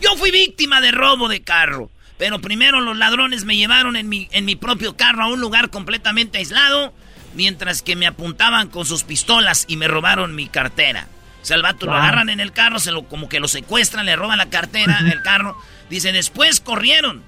yo 0.00 0.16
fui 0.16 0.30
víctima 0.30 0.80
de 0.80 0.90
robo 0.90 1.28
de 1.28 1.42
carro, 1.42 1.90
pero 2.18 2.40
primero 2.40 2.80
los 2.80 2.96
ladrones 2.96 3.44
me 3.44 3.56
llevaron 3.56 3.96
en 3.96 4.08
mi, 4.08 4.28
en 4.32 4.44
mi 4.44 4.56
propio 4.56 4.96
carro 4.96 5.24
a 5.24 5.28
un 5.28 5.40
lugar 5.40 5.70
completamente 5.70 6.38
aislado, 6.38 6.92
mientras 7.34 7.82
que 7.82 7.96
me 7.96 8.06
apuntaban 8.06 8.68
con 8.68 8.86
sus 8.86 9.04
pistolas 9.04 9.64
y 9.68 9.76
me 9.76 9.88
robaron 9.88 10.34
mi 10.34 10.48
cartera. 10.48 11.08
O 11.42 11.44
sea, 11.46 11.56
el 11.56 11.62
vato 11.62 11.86
lo 11.86 11.94
agarran 11.94 12.28
en 12.28 12.40
el 12.40 12.50
carro, 12.50 12.80
se 12.80 12.90
lo, 12.90 13.04
como 13.04 13.28
que 13.28 13.38
lo 13.38 13.46
secuestran, 13.46 14.06
le 14.06 14.16
roban 14.16 14.38
la 14.38 14.50
cartera, 14.50 14.98
el 15.12 15.22
carro. 15.22 15.56
Dice, 15.88 16.10
después 16.10 16.58
corrieron 16.58 17.22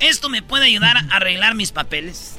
¿Esto 0.00 0.28
me 0.28 0.42
puede 0.42 0.66
ayudar 0.66 0.96
a 0.96 1.16
arreglar 1.16 1.54
mis 1.54 1.72
papeles? 1.72 2.38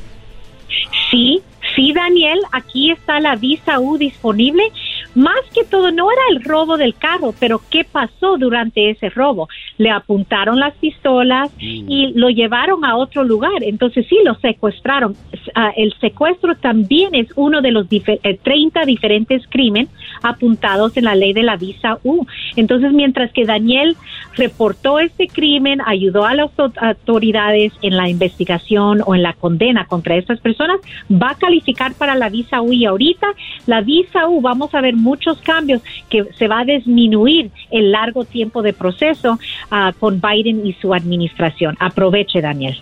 Sí, 1.10 1.42
sí, 1.76 1.94
Daniel, 1.94 2.40
aquí 2.52 2.92
está 2.92 3.20
la 3.20 3.36
visa 3.36 3.80
U 3.80 3.98
disponible. 3.98 4.72
Más 5.16 5.40
que 5.54 5.64
todo, 5.64 5.92
no 5.92 6.12
era 6.12 6.22
el 6.32 6.44
robo 6.44 6.78
del 6.78 6.94
carro, 6.96 7.34
pero 7.40 7.62
¿qué 7.70 7.84
pasó 7.90 8.38
durante 8.38 8.90
ese 8.90 9.10
robo? 9.10 9.48
le 9.78 9.90
apuntaron 9.90 10.60
las 10.60 10.74
pistolas 10.76 11.52
y 11.60 12.14
lo 12.16 12.30
llevaron 12.30 12.86
a 12.86 12.96
otro 12.96 13.24
lugar. 13.24 13.62
Entonces 13.62 14.06
sí, 14.08 14.18
lo 14.24 14.36
secuestraron. 14.36 15.16
Ah, 15.54 15.72
el 15.76 15.94
secuestro 16.00 16.56
también 16.56 17.14
es 17.14 17.28
uno 17.36 17.62
de 17.62 17.72
los 17.72 17.90
dife- 17.90 18.20
eh, 18.24 18.40
30 18.42 18.86
diferentes 18.86 19.44
crímenes 19.50 19.90
apuntados 20.22 20.96
en 20.98 21.04
la 21.06 21.16
ley 21.16 21.34
de 21.34 21.44
la 21.44 21.58
visa 21.58 22.00
U. 22.04 22.26
Entonces, 22.56 22.94
mientras 22.94 23.32
que 23.34 23.46
Daniel 23.46 23.98
reportó 24.38 25.00
este 25.00 25.28
crimen, 25.28 25.82
ayudó 25.86 26.26
a 26.26 26.34
las 26.36 26.52
au- 26.58 26.74
autoridades 26.82 27.74
en 27.82 27.98
la 27.98 28.10
investigación 28.10 29.02
o 29.06 29.16
en 29.16 29.24
la 29.24 29.34
condena 29.34 29.86
contra 29.86 30.16
estas 30.16 30.40
personas, 30.40 30.78
va 31.12 31.32
a 31.32 31.36
calificar 31.36 31.94
para 31.96 32.16
la 32.16 32.30
visa 32.30 32.62
U 32.62 32.72
y 32.72 32.86
ahorita 32.86 33.28
la 33.68 33.82
visa 33.82 34.28
U 34.28 34.42
vamos 34.42 34.74
a 34.74 34.82
ver 34.82 34.96
muchos 35.06 35.40
cambios 35.42 35.82
que 36.10 36.26
se 36.38 36.48
va 36.48 36.62
a 36.62 36.66
disminuir 36.66 37.52
el 37.72 37.92
largo 37.92 38.26
tiempo 38.26 38.62
de 38.62 38.74
proceso 38.74 39.40
ah, 39.72 39.94
con 39.98 40.20
Biden 40.20 40.66
y 40.66 40.74
su 40.74 40.94
administración. 40.94 41.78
Aproveche, 41.80 42.42
Daniel. 42.42 42.82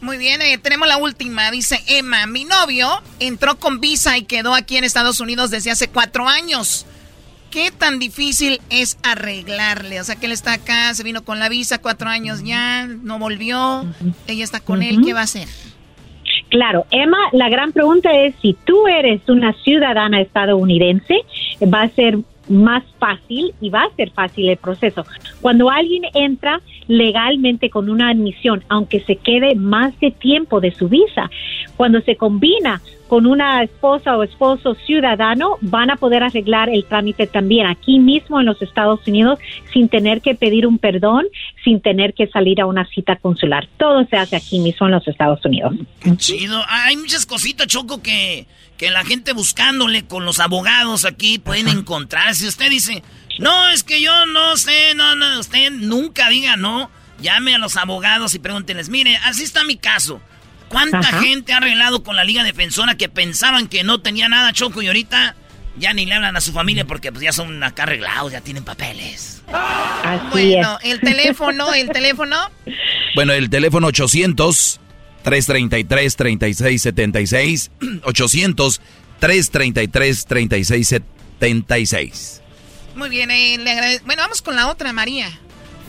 Muy 0.00 0.16
bien, 0.16 0.40
eh, 0.40 0.58
tenemos 0.58 0.86
la 0.86 0.96
última. 0.96 1.50
Dice 1.50 1.80
Emma, 1.88 2.26
mi 2.26 2.44
novio 2.44 2.88
entró 3.18 3.58
con 3.58 3.80
visa 3.80 4.16
y 4.16 4.22
quedó 4.22 4.54
aquí 4.54 4.76
en 4.76 4.84
Estados 4.84 5.20
Unidos 5.20 5.50
desde 5.50 5.72
hace 5.72 5.88
cuatro 5.88 6.28
años. 6.28 6.86
¿Qué 7.50 7.70
tan 7.70 7.98
difícil 7.98 8.60
es 8.70 8.98
arreglarle? 9.02 10.00
O 10.00 10.04
sea, 10.04 10.16
que 10.16 10.26
él 10.26 10.32
está 10.32 10.52
acá, 10.52 10.94
se 10.94 11.02
vino 11.02 11.24
con 11.24 11.38
la 11.38 11.48
visa 11.48 11.78
cuatro 11.78 12.08
años 12.08 12.44
ya, 12.44 12.86
no 12.86 13.18
volvió, 13.18 13.86
ella 14.26 14.44
está 14.44 14.60
con 14.60 14.82
él. 14.82 15.00
¿qué 15.04 15.14
va 15.14 15.20
a 15.20 15.24
hacer? 15.24 15.48
Claro, 16.50 16.86
Emma, 16.90 17.18
la 17.32 17.48
gran 17.48 17.72
pregunta 17.72 18.10
es 18.12 18.34
si 18.40 18.56
tú 18.64 18.86
eres 18.86 19.20
una 19.28 19.52
ciudadana 19.64 20.20
estadounidense, 20.20 21.20
va 21.66 21.82
a 21.82 21.88
ser 21.90 22.18
más 22.48 22.82
fácil 22.98 23.54
y 23.60 23.70
va 23.70 23.82
a 23.82 23.94
ser 23.96 24.10
fácil 24.10 24.48
el 24.48 24.56
proceso. 24.56 25.04
Cuando 25.40 25.70
alguien 25.70 26.04
entra 26.14 26.60
legalmente 26.86 27.70
con 27.70 27.90
una 27.90 28.10
admisión, 28.10 28.64
aunque 28.68 29.00
se 29.00 29.16
quede 29.16 29.54
más 29.54 29.98
de 30.00 30.10
tiempo 30.10 30.60
de 30.60 30.74
su 30.74 30.88
visa, 30.88 31.30
cuando 31.76 32.00
se 32.00 32.16
combina 32.16 32.80
con 33.08 33.26
una 33.26 33.62
esposa 33.62 34.16
o 34.16 34.22
esposo 34.22 34.74
ciudadano, 34.74 35.56
van 35.62 35.90
a 35.90 35.96
poder 35.96 36.22
arreglar 36.22 36.68
el 36.68 36.84
trámite 36.84 37.26
también 37.26 37.66
aquí 37.66 37.98
mismo 37.98 38.38
en 38.38 38.46
los 38.46 38.60
Estados 38.60 39.06
Unidos 39.06 39.38
sin 39.72 39.88
tener 39.88 40.20
que 40.20 40.34
pedir 40.34 40.66
un 40.66 40.78
perdón, 40.78 41.26
sin 41.64 41.80
tener 41.80 42.12
que 42.12 42.26
salir 42.26 42.60
a 42.60 42.66
una 42.66 42.86
cita 42.86 43.16
consular. 43.16 43.66
Todo 43.78 44.06
se 44.06 44.16
hace 44.16 44.36
aquí 44.36 44.58
mismo 44.58 44.86
en 44.86 44.92
los 44.92 45.08
Estados 45.08 45.42
Unidos. 45.44 45.74
Chido. 46.16 46.60
Hay 46.68 46.96
muchas 46.96 47.24
cositas, 47.24 47.66
Choco, 47.66 48.02
que, 48.02 48.46
que 48.78 48.90
la 48.90 49.04
gente 49.04 49.32
buscándole 49.32 50.06
con 50.06 50.24
los 50.24 50.38
abogados 50.38 51.04
aquí 51.04 51.38
pueden 51.38 51.68
encontrar. 51.68 52.34
Si 52.34 52.46
usted 52.46 52.70
dice, 52.70 53.02
no, 53.38 53.68
es 53.68 53.82
que 53.82 54.00
yo 54.00 54.24
no 54.26 54.56
sé, 54.56 54.94
no, 54.94 55.16
no, 55.16 55.40
usted 55.40 55.70
nunca 55.70 56.30
diga 56.30 56.56
no. 56.56 56.90
Llame 57.20 57.56
a 57.56 57.58
los 57.58 57.76
abogados 57.76 58.36
y 58.36 58.38
pregúntenles, 58.38 58.88
mire, 58.88 59.16
así 59.24 59.42
está 59.42 59.64
mi 59.64 59.76
caso. 59.76 60.22
¿Cuánta 60.68 61.00
Ajá. 61.00 61.20
gente 61.20 61.52
ha 61.52 61.56
arreglado 61.56 62.04
con 62.04 62.14
la 62.14 62.22
Liga 62.22 62.44
Defensora 62.44 62.96
que 62.96 63.08
pensaban 63.08 63.66
que 63.66 63.82
no 63.82 64.00
tenía 64.00 64.28
nada, 64.28 64.52
Choco, 64.52 64.80
y 64.82 64.86
ahorita 64.86 65.34
ya 65.76 65.92
ni 65.92 66.06
le 66.06 66.14
hablan 66.14 66.36
a 66.36 66.40
su 66.40 66.52
familia 66.52 66.84
porque 66.84 67.10
pues 67.10 67.24
ya 67.24 67.32
son 67.32 67.60
acá 67.64 67.84
arreglados, 67.84 68.30
ya 68.30 68.40
tienen 68.40 68.64
papeles? 68.64 69.42
Así 69.52 70.28
Bueno, 70.30 70.78
el 70.82 71.00
teléfono, 71.00 71.72
el 71.74 71.88
teléfono. 71.90 72.36
Bueno, 73.16 73.32
el 73.32 73.50
teléfono 73.50 73.88
800 73.88 74.80
333 75.28 76.16
3676 76.16 77.70
800 78.02 78.80
333 79.20 80.24
3676 80.26 82.40
Muy 82.94 83.08
bien, 83.10 83.30
eh, 83.30 83.58
le 83.58 83.70
agrade- 83.70 84.00
Bueno, 84.06 84.22
vamos 84.22 84.40
con 84.42 84.56
la 84.56 84.68
otra, 84.68 84.92
María. 84.94 85.30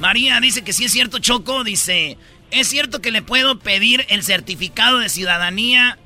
María 0.02 0.40
dice 0.42 0.62
que 0.64 0.74
sí 0.74 0.84
es 0.86 0.92
cierto, 0.92 1.20
Choco. 1.20 1.64
Dice, 1.64 2.18
¿es 2.52 2.68
cierto 2.68 3.00
que 3.02 3.12
le 3.12 3.22
puedo 3.22 3.58
pedir 3.60 4.06
el 4.10 4.24
certificado 4.24 5.00
de 5.00 5.08
ciudadanía, 5.10 5.98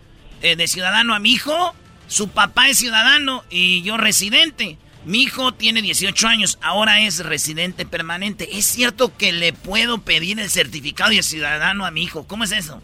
eh, 0.43 0.56
de 0.56 0.67
ciudadano 0.67 1.15
a 1.15 1.19
mi 1.19 1.32
hijo? 1.32 1.74
Su 2.08 2.28
papá 2.30 2.69
es 2.69 2.78
ciudadano 2.78 3.43
y 3.50 3.82
yo 3.82 3.98
residente. 3.98 4.78
Mi 5.06 5.24
hijo 5.24 5.54
tiene 5.54 5.82
18 5.82 6.28
años, 6.28 6.58
ahora 6.62 7.02
es 7.02 7.19
residente 7.26 7.86
permanente. 7.86 8.58
¿Es 8.58 8.65
cierto 8.65 9.15
que 9.17 9.32
le 9.34 9.52
puedo 9.54 10.00
pedir 10.02 10.39
el 10.39 10.50
certificado 10.52 11.10
de 11.10 11.24
ciudadano 11.24 11.86
a 11.86 11.91
mi 11.91 12.04
hijo? 12.04 12.26
¿Cómo 12.28 12.43
es 12.46 12.52
eso? 12.52 12.82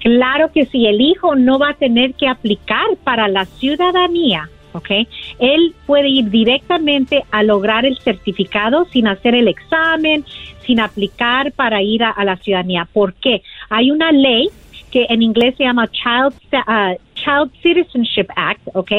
Claro 0.00 0.52
que 0.52 0.66
sí, 0.66 0.86
el 0.86 1.00
hijo 1.00 1.34
no 1.34 1.58
va 1.58 1.70
a 1.70 1.74
tener 1.74 2.14
que 2.14 2.28
aplicar 2.28 2.86
para 3.02 3.28
la 3.28 3.44
ciudadanía, 3.46 4.48
¿ok? 4.72 4.90
Él 5.38 5.74
puede 5.86 6.08
ir 6.08 6.30
directamente 6.30 7.24
a 7.30 7.42
lograr 7.42 7.84
el 7.84 7.98
certificado 7.98 8.84
sin 8.86 9.08
hacer 9.08 9.34
el 9.34 9.48
examen, 9.48 10.24
sin 10.66 10.80
aplicar 10.80 11.52
para 11.52 11.82
ir 11.82 12.04
a, 12.04 12.24
la 12.24 12.36
ciudadanía. 12.36 12.86
¿Por 12.92 13.14
qué? 13.14 13.42
Hay 13.70 13.90
una 13.90 14.12
ley 14.12 14.48
que 14.90 15.06
en 15.08 15.22
inglés 15.22 15.54
se 15.56 15.64
llama 15.64 15.88
Child, 15.88 16.34
uh, 16.52 16.96
Child 17.14 17.50
Citizenship 17.62 18.26
Act, 18.36 18.60
¿ok? 18.74 18.92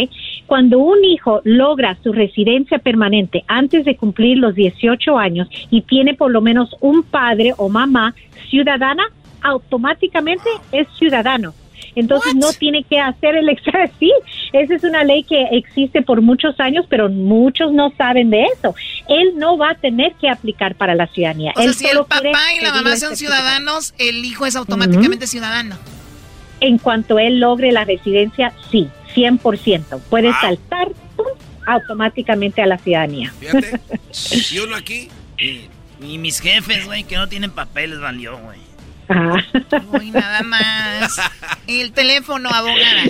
Cuando 0.45 0.79
un 0.79 1.03
hijo 1.03 1.41
logra 1.43 1.97
su 2.03 2.11
residencia 2.11 2.77
permanente 2.79 3.43
antes 3.47 3.85
de 3.85 3.95
cumplir 3.95 4.37
los 4.37 4.53
18 4.55 5.17
años 5.17 5.47
y 5.71 5.81
tiene 5.81 6.13
por 6.13 6.31
lo 6.31 6.41
menos 6.41 6.75
un 6.81 7.03
padre 7.03 7.53
o 7.57 7.69
mamá 7.69 8.13
ciudadana, 8.49 9.03
automáticamente 9.41 10.49
es 10.71 10.87
ciudadano. 10.97 11.53
Entonces 11.95 12.35
no 12.35 12.51
tiene 12.53 12.83
que 12.83 12.99
hacer 12.99 13.35
el 13.35 13.49
examen. 13.49 13.91
Sí, 13.99 14.11
esa 14.53 14.75
es 14.75 14.83
una 14.83 15.03
ley 15.03 15.23
que 15.23 15.47
existe 15.51 16.01
por 16.01 16.21
muchos 16.21 16.59
años, 16.59 16.85
pero 16.89 17.09
muchos 17.09 17.71
no 17.71 17.91
saben 17.97 18.29
de 18.29 18.43
eso. 18.45 18.75
Él 19.07 19.33
no 19.35 19.57
va 19.57 19.71
a 19.71 19.75
tener 19.75 20.13
que 20.15 20.29
aplicar 20.29 20.75
para 20.75 20.95
la 20.95 21.07
ciudadanía. 21.07 21.53
O 21.55 21.61
sea, 21.61 21.73
si 21.73 21.87
el 21.87 21.99
papá 21.99 22.53
y 22.57 22.63
la 22.63 22.71
mamá 22.71 22.91
son 22.91 23.15
certificado. 23.15 23.15
ciudadanos, 23.15 23.93
el 23.97 24.23
hijo 24.25 24.45
es 24.45 24.55
automáticamente 24.55 25.27
ciudadano. 25.27 25.77
En 26.61 26.77
cuanto 26.77 27.19
él 27.19 27.39
logre 27.39 27.71
la 27.71 27.85
residencia, 27.85 28.53
sí, 28.71 28.89
100%. 29.15 30.01
Puede 30.09 30.31
saltar 30.33 30.89
¡pum! 31.15 31.25
automáticamente 31.65 32.61
a 32.61 32.65
la 32.65 32.77
ciudadanía. 32.77 33.33
Fíjate, 33.39 33.79
y 34.51 34.59
uno 34.59 34.75
aquí. 34.75 35.09
Y 36.01 36.17
mis 36.17 36.39
jefes, 36.39 36.85
güey, 36.85 37.03
que 37.03 37.15
no 37.17 37.27
tienen 37.27 37.51
papeles, 37.51 37.99
valió, 37.99 38.37
güey. 38.37 38.68
Ah. 39.09 39.35
Uy, 39.91 40.11
nada 40.11 40.43
más. 40.43 41.19
El 41.67 41.91
teléfono, 41.91 42.47
abogada. 42.49 43.03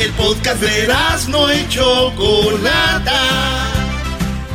El 0.00 0.10
podcast 0.12 0.60
de 0.60 0.88
no 1.28 1.52
y 1.54 1.68
Chocolata. 1.68 3.73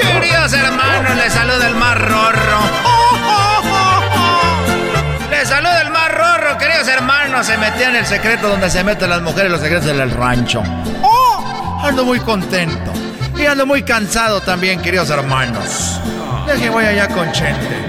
Queridos 0.00 0.52
hermanos, 0.52 1.16
les 1.16 1.32
saluda 1.32 1.66
el 1.66 1.74
más 1.74 1.98
rorro. 1.98 2.60
Les 5.30 5.48
saluda 5.48 5.82
el 5.82 5.90
más 5.90 6.08
rorro, 6.12 6.56
queridos 6.58 6.86
hermanos. 6.86 7.46
Se 7.46 7.58
metió 7.58 7.88
en 7.88 7.96
el 7.96 8.06
secreto 8.06 8.48
donde 8.48 8.70
se 8.70 8.84
meten 8.84 9.10
las 9.10 9.20
mujeres, 9.20 9.50
los 9.50 9.60
secretos 9.60 9.86
del 9.86 10.10
rancho. 10.12 10.62
¡Oh! 11.02 11.80
Ando 11.82 12.04
muy 12.04 12.20
contento. 12.20 12.92
Y 13.36 13.46
ando 13.46 13.66
muy 13.66 13.82
cansado 13.82 14.40
también, 14.40 14.80
queridos 14.80 15.10
hermanos. 15.10 16.00
Deje 16.46 16.70
voy 16.70 16.84
allá 16.84 17.08
con 17.08 17.32
Chente. 17.32 17.84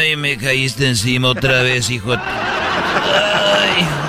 Ay, 0.00 0.16
me 0.16 0.38
caíste 0.38 0.88
encima 0.88 1.28
otra 1.28 1.62
vez, 1.62 1.90
hijo. 1.90 2.14
Ay, 2.14 3.82
hijo 3.82 4.08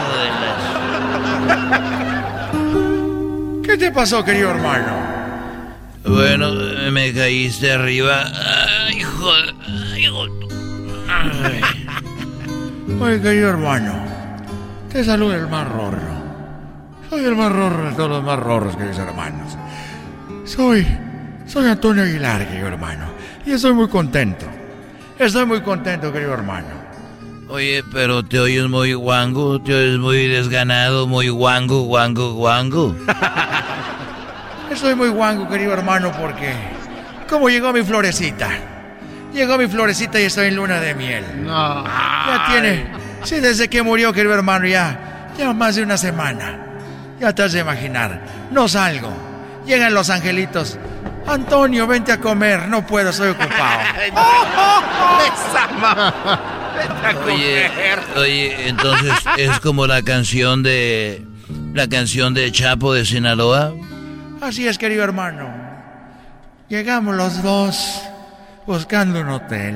¿Qué 3.62 3.78
te 3.78 3.92
pasó, 3.92 4.24
querido 4.24 4.52
hermano? 4.52 4.88
Bueno, 6.06 6.50
me 6.92 7.14
caíste 7.14 7.74
arriba. 7.74 8.24
Ay, 8.88 9.00
hijo. 9.00 9.32
Ay, 9.68 10.06
hijo. 10.06 10.28
Ay. 11.10 11.62
Oye, 13.02 13.22
querido 13.22 13.50
hermano, 13.50 13.94
te 14.94 15.04
saluda 15.04 15.36
el 15.36 15.50
más 15.50 15.68
rorro. 15.68 16.22
Soy 17.10 17.26
el 17.26 17.36
más 17.36 17.52
rorro 17.52 17.90
de 17.90 17.96
todos 17.98 18.10
los 18.12 18.24
más 18.24 18.40
rorros, 18.40 18.78
queridos 18.78 19.00
hermanos. 19.00 19.58
Soy, 20.46 20.88
soy 21.46 21.68
Antonio 21.68 22.04
Aguilar, 22.04 22.48
querido 22.48 22.70
hermano. 22.70 23.12
Y 23.46 23.52
estoy 23.52 23.74
muy 23.74 23.90
contento. 23.90 24.61
Estoy 25.22 25.46
muy 25.46 25.62
contento, 25.62 26.12
querido 26.12 26.34
hermano. 26.34 26.70
Oye, 27.48 27.84
pero 27.94 28.26
te 28.26 28.40
oyes 28.40 28.68
muy 28.68 28.94
guango, 28.94 29.62
te 29.62 29.72
oyes 29.72 30.00
muy 30.00 30.28
desganado, 30.28 31.06
muy 31.06 31.30
guango, 31.30 31.84
guango, 31.84 32.34
guango. 32.34 32.96
Estoy 34.72 34.96
muy 34.96 35.10
guango, 35.10 35.48
querido 35.48 35.74
hermano, 35.74 36.12
porque 36.20 36.52
como 37.30 37.50
llegó 37.50 37.72
mi 37.72 37.84
florecita. 37.84 38.50
Llegó 39.32 39.60
mi 39.60 39.68
florecita 39.68 40.20
y 40.20 40.24
estoy 40.24 40.48
en 40.48 40.56
luna 40.56 40.82
de 40.82 40.96
miel. 40.96 41.24
No. 41.44 41.84
Ya 41.86 42.48
tiene. 42.50 42.88
Sí, 43.22 43.40
desde 43.40 43.70
que 43.70 43.84
murió, 43.84 44.12
querido 44.14 44.34
hermano, 44.34 44.66
ya. 44.66 45.30
Ya 45.38 45.54
más 45.54 45.76
de 45.76 45.84
una 45.84 45.98
semana. 45.98 46.58
Ya 47.20 47.32
te 47.32 47.44
has 47.44 47.52
de 47.52 47.60
imaginar. 47.60 48.24
No 48.50 48.68
salgo. 48.68 49.14
Llegan 49.68 49.94
los 49.94 50.10
angelitos. 50.10 50.80
Antonio, 51.32 51.88
vente 51.88 52.12
a 52.12 52.20
comer. 52.20 52.68
No 52.68 52.86
puedo, 52.86 53.10
estoy 53.10 53.30
ocupado. 53.30 53.80
oye, 57.26 57.72
oye, 58.16 58.68
entonces 58.68 59.14
es 59.38 59.60
como 59.60 59.88
la 59.88 60.02
canción 60.02 60.64
de. 60.64 61.26
La 61.74 61.88
canción 61.88 62.34
de 62.34 62.52
Chapo 62.52 62.94
de 62.94 63.06
Sinaloa. 63.06 63.74
Así 64.42 64.68
es, 64.68 64.78
querido 64.78 65.04
hermano. 65.04 65.50
Llegamos 66.68 67.16
los 67.16 67.42
dos 67.44 68.02
buscando 68.66 69.22
un 69.22 69.30
hotel. 69.30 69.76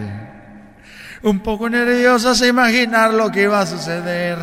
Un 1.24 1.40
poco 1.40 1.70
nerviosos 1.70 2.42
a 2.42 2.48
imaginar 2.48 3.14
lo 3.14 3.32
que 3.32 3.44
iba 3.44 3.60
a 3.60 3.66
suceder. 3.66 4.38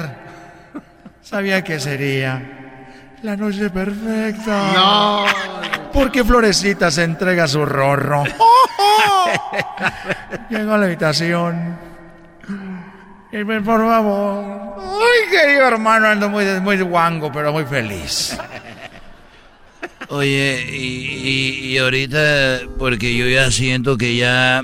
Sabía 1.22 1.62
que 1.62 1.78
sería 1.78 2.42
la 3.22 3.36
noche 3.36 3.70
perfecta. 3.70 4.72
No. 4.74 5.71
Porque 5.92 6.24
Florecita 6.24 6.90
se 6.90 7.04
entrega 7.04 7.46
su 7.46 7.64
rorro. 7.64 8.24
Llegó 10.50 10.72
a 10.72 10.78
la 10.78 10.86
habitación. 10.86 11.78
Y 13.32 13.44
me, 13.44 13.60
por 13.60 13.80
favor. 13.80 14.74
Ay, 14.78 15.30
querido 15.30 15.68
hermano, 15.68 16.08
ando 16.08 16.28
muy, 16.28 16.44
muy 16.60 16.80
guango, 16.80 17.30
pero 17.32 17.52
muy 17.52 17.64
feliz. 17.64 18.36
Oye, 20.08 20.66
y, 20.70 21.72
y, 21.72 21.78
ahorita, 21.78 22.60
porque 22.78 23.16
yo 23.16 23.26
ya 23.28 23.50
siento 23.50 23.96
que 23.96 24.16
ya 24.16 24.62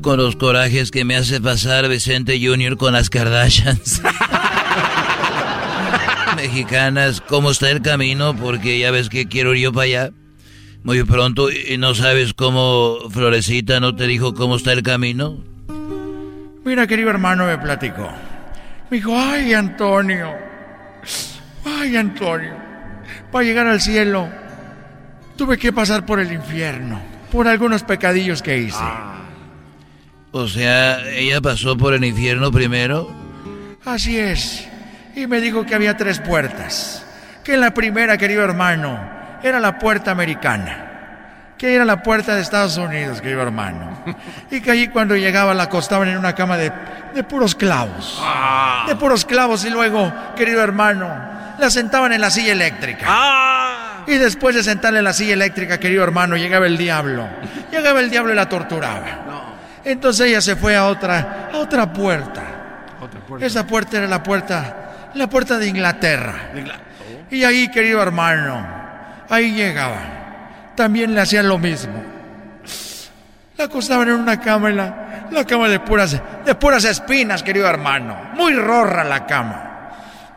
con 0.00 0.16
los 0.16 0.36
corajes 0.36 0.90
que 0.90 1.04
me 1.04 1.16
hace 1.16 1.40
pasar 1.40 1.86
Vicente 1.88 2.40
Junior 2.42 2.78
con 2.78 2.94
las 2.94 3.10
Kardashians 3.10 4.00
mexicanas, 6.46 7.20
¿cómo 7.20 7.50
está 7.50 7.70
el 7.70 7.82
camino? 7.82 8.36
Porque 8.36 8.78
ya 8.78 8.90
ves 8.90 9.08
que 9.08 9.26
quiero 9.26 9.54
ir 9.54 9.62
yo 9.62 9.72
para 9.72 9.84
allá 9.84 10.10
muy 10.84 11.02
pronto 11.02 11.50
y 11.50 11.78
no 11.78 11.94
sabes 11.96 12.32
cómo 12.32 12.98
Florecita 13.10 13.80
no 13.80 13.96
te 13.96 14.06
dijo 14.06 14.34
cómo 14.34 14.56
está 14.56 14.72
el 14.72 14.84
camino. 14.84 15.42
Mira, 16.64 16.86
querido 16.86 17.10
hermano, 17.10 17.46
me 17.46 17.58
platicó. 17.58 18.08
Me 18.90 18.98
dijo, 18.98 19.12
ay, 19.18 19.52
Antonio, 19.52 20.32
ay, 21.64 21.96
Antonio 21.96 22.66
para 23.30 23.44
llegar 23.44 23.66
al 23.66 23.80
cielo, 23.80 24.28
tuve 25.36 25.58
que 25.58 25.72
pasar 25.72 26.06
por 26.06 26.20
el 26.20 26.32
infierno, 26.32 27.00
por 27.30 27.48
algunos 27.48 27.82
pecadillos 27.82 28.42
que 28.42 28.58
hice. 28.58 28.84
O 30.32 30.46
sea, 30.48 31.10
ella 31.10 31.40
pasó 31.40 31.76
por 31.76 31.94
el 31.94 32.04
infierno 32.04 32.50
primero. 32.52 33.10
Así 33.84 34.18
es. 34.18 34.68
Y 35.16 35.26
me 35.26 35.40
dijo 35.40 35.64
que 35.64 35.74
había 35.74 35.96
tres 35.96 36.20
puertas. 36.20 37.02
Que 37.42 37.56
la 37.56 37.72
primera, 37.72 38.18
querido 38.18 38.44
hermano, 38.44 39.00
era 39.42 39.58
la 39.58 39.78
puerta 39.78 40.10
americana. 40.10 41.54
Que 41.56 41.74
era 41.74 41.86
la 41.86 42.02
puerta 42.02 42.34
de 42.34 42.42
Estados 42.42 42.76
Unidos, 42.76 43.22
querido 43.22 43.40
hermano. 43.40 44.04
Y 44.50 44.60
que 44.60 44.70
allí 44.70 44.88
cuando 44.88 45.16
llegaba 45.16 45.54
la 45.54 45.64
acostaban 45.64 46.08
en 46.08 46.18
una 46.18 46.34
cama 46.34 46.58
de, 46.58 46.70
de 47.14 47.24
puros 47.24 47.54
clavos. 47.54 48.22
De 48.86 48.94
puros 48.94 49.24
clavos 49.24 49.64
y 49.64 49.70
luego, 49.70 50.12
querido 50.36 50.62
hermano, 50.62 51.08
la 51.58 51.70
sentaban 51.70 52.12
en 52.12 52.20
la 52.20 52.30
silla 52.30 52.52
eléctrica. 52.52 53.06
Y 54.06 54.16
después 54.18 54.54
de 54.54 54.62
sentarle 54.62 54.98
en 54.98 55.04
la 55.06 55.14
silla 55.14 55.32
eléctrica, 55.32 55.80
querido 55.80 56.04
hermano, 56.04 56.36
llegaba 56.36 56.66
el 56.66 56.76
diablo. 56.76 57.26
Llegaba 57.72 58.00
el 58.00 58.10
diablo 58.10 58.34
y 58.34 58.36
la 58.36 58.50
torturaba. 58.50 59.06
Entonces 59.82 60.28
ella 60.28 60.42
se 60.42 60.56
fue 60.56 60.76
a 60.76 60.84
otra, 60.84 61.48
a 61.54 61.56
otra 61.56 61.90
puerta. 61.90 62.42
Esa 63.40 63.66
puerta 63.66 63.98
era 63.98 64.06
la 64.06 64.22
puerta, 64.22 64.85
la 65.16 65.28
puerta 65.28 65.58
de 65.58 65.66
Inglaterra. 65.66 66.50
Y 67.30 67.44
ahí, 67.44 67.68
querido 67.68 68.02
hermano, 68.02 68.66
ahí 69.28 69.52
llegaba. 69.52 70.72
También 70.74 71.14
le 71.14 71.20
hacían 71.20 71.48
lo 71.48 71.58
mismo. 71.58 72.02
La 73.56 73.64
acostaban 73.64 74.08
en 74.08 74.14
una 74.14 74.38
cama, 74.38 74.68
en 74.68 74.76
la, 74.76 75.28
la 75.30 75.44
cama 75.44 75.68
de 75.68 75.80
puras, 75.80 76.20
de 76.44 76.54
puras 76.54 76.84
espinas, 76.84 77.42
querido 77.42 77.66
hermano. 77.66 78.32
Muy 78.34 78.54
rorra 78.54 79.02
la 79.04 79.26
cama. 79.26 79.90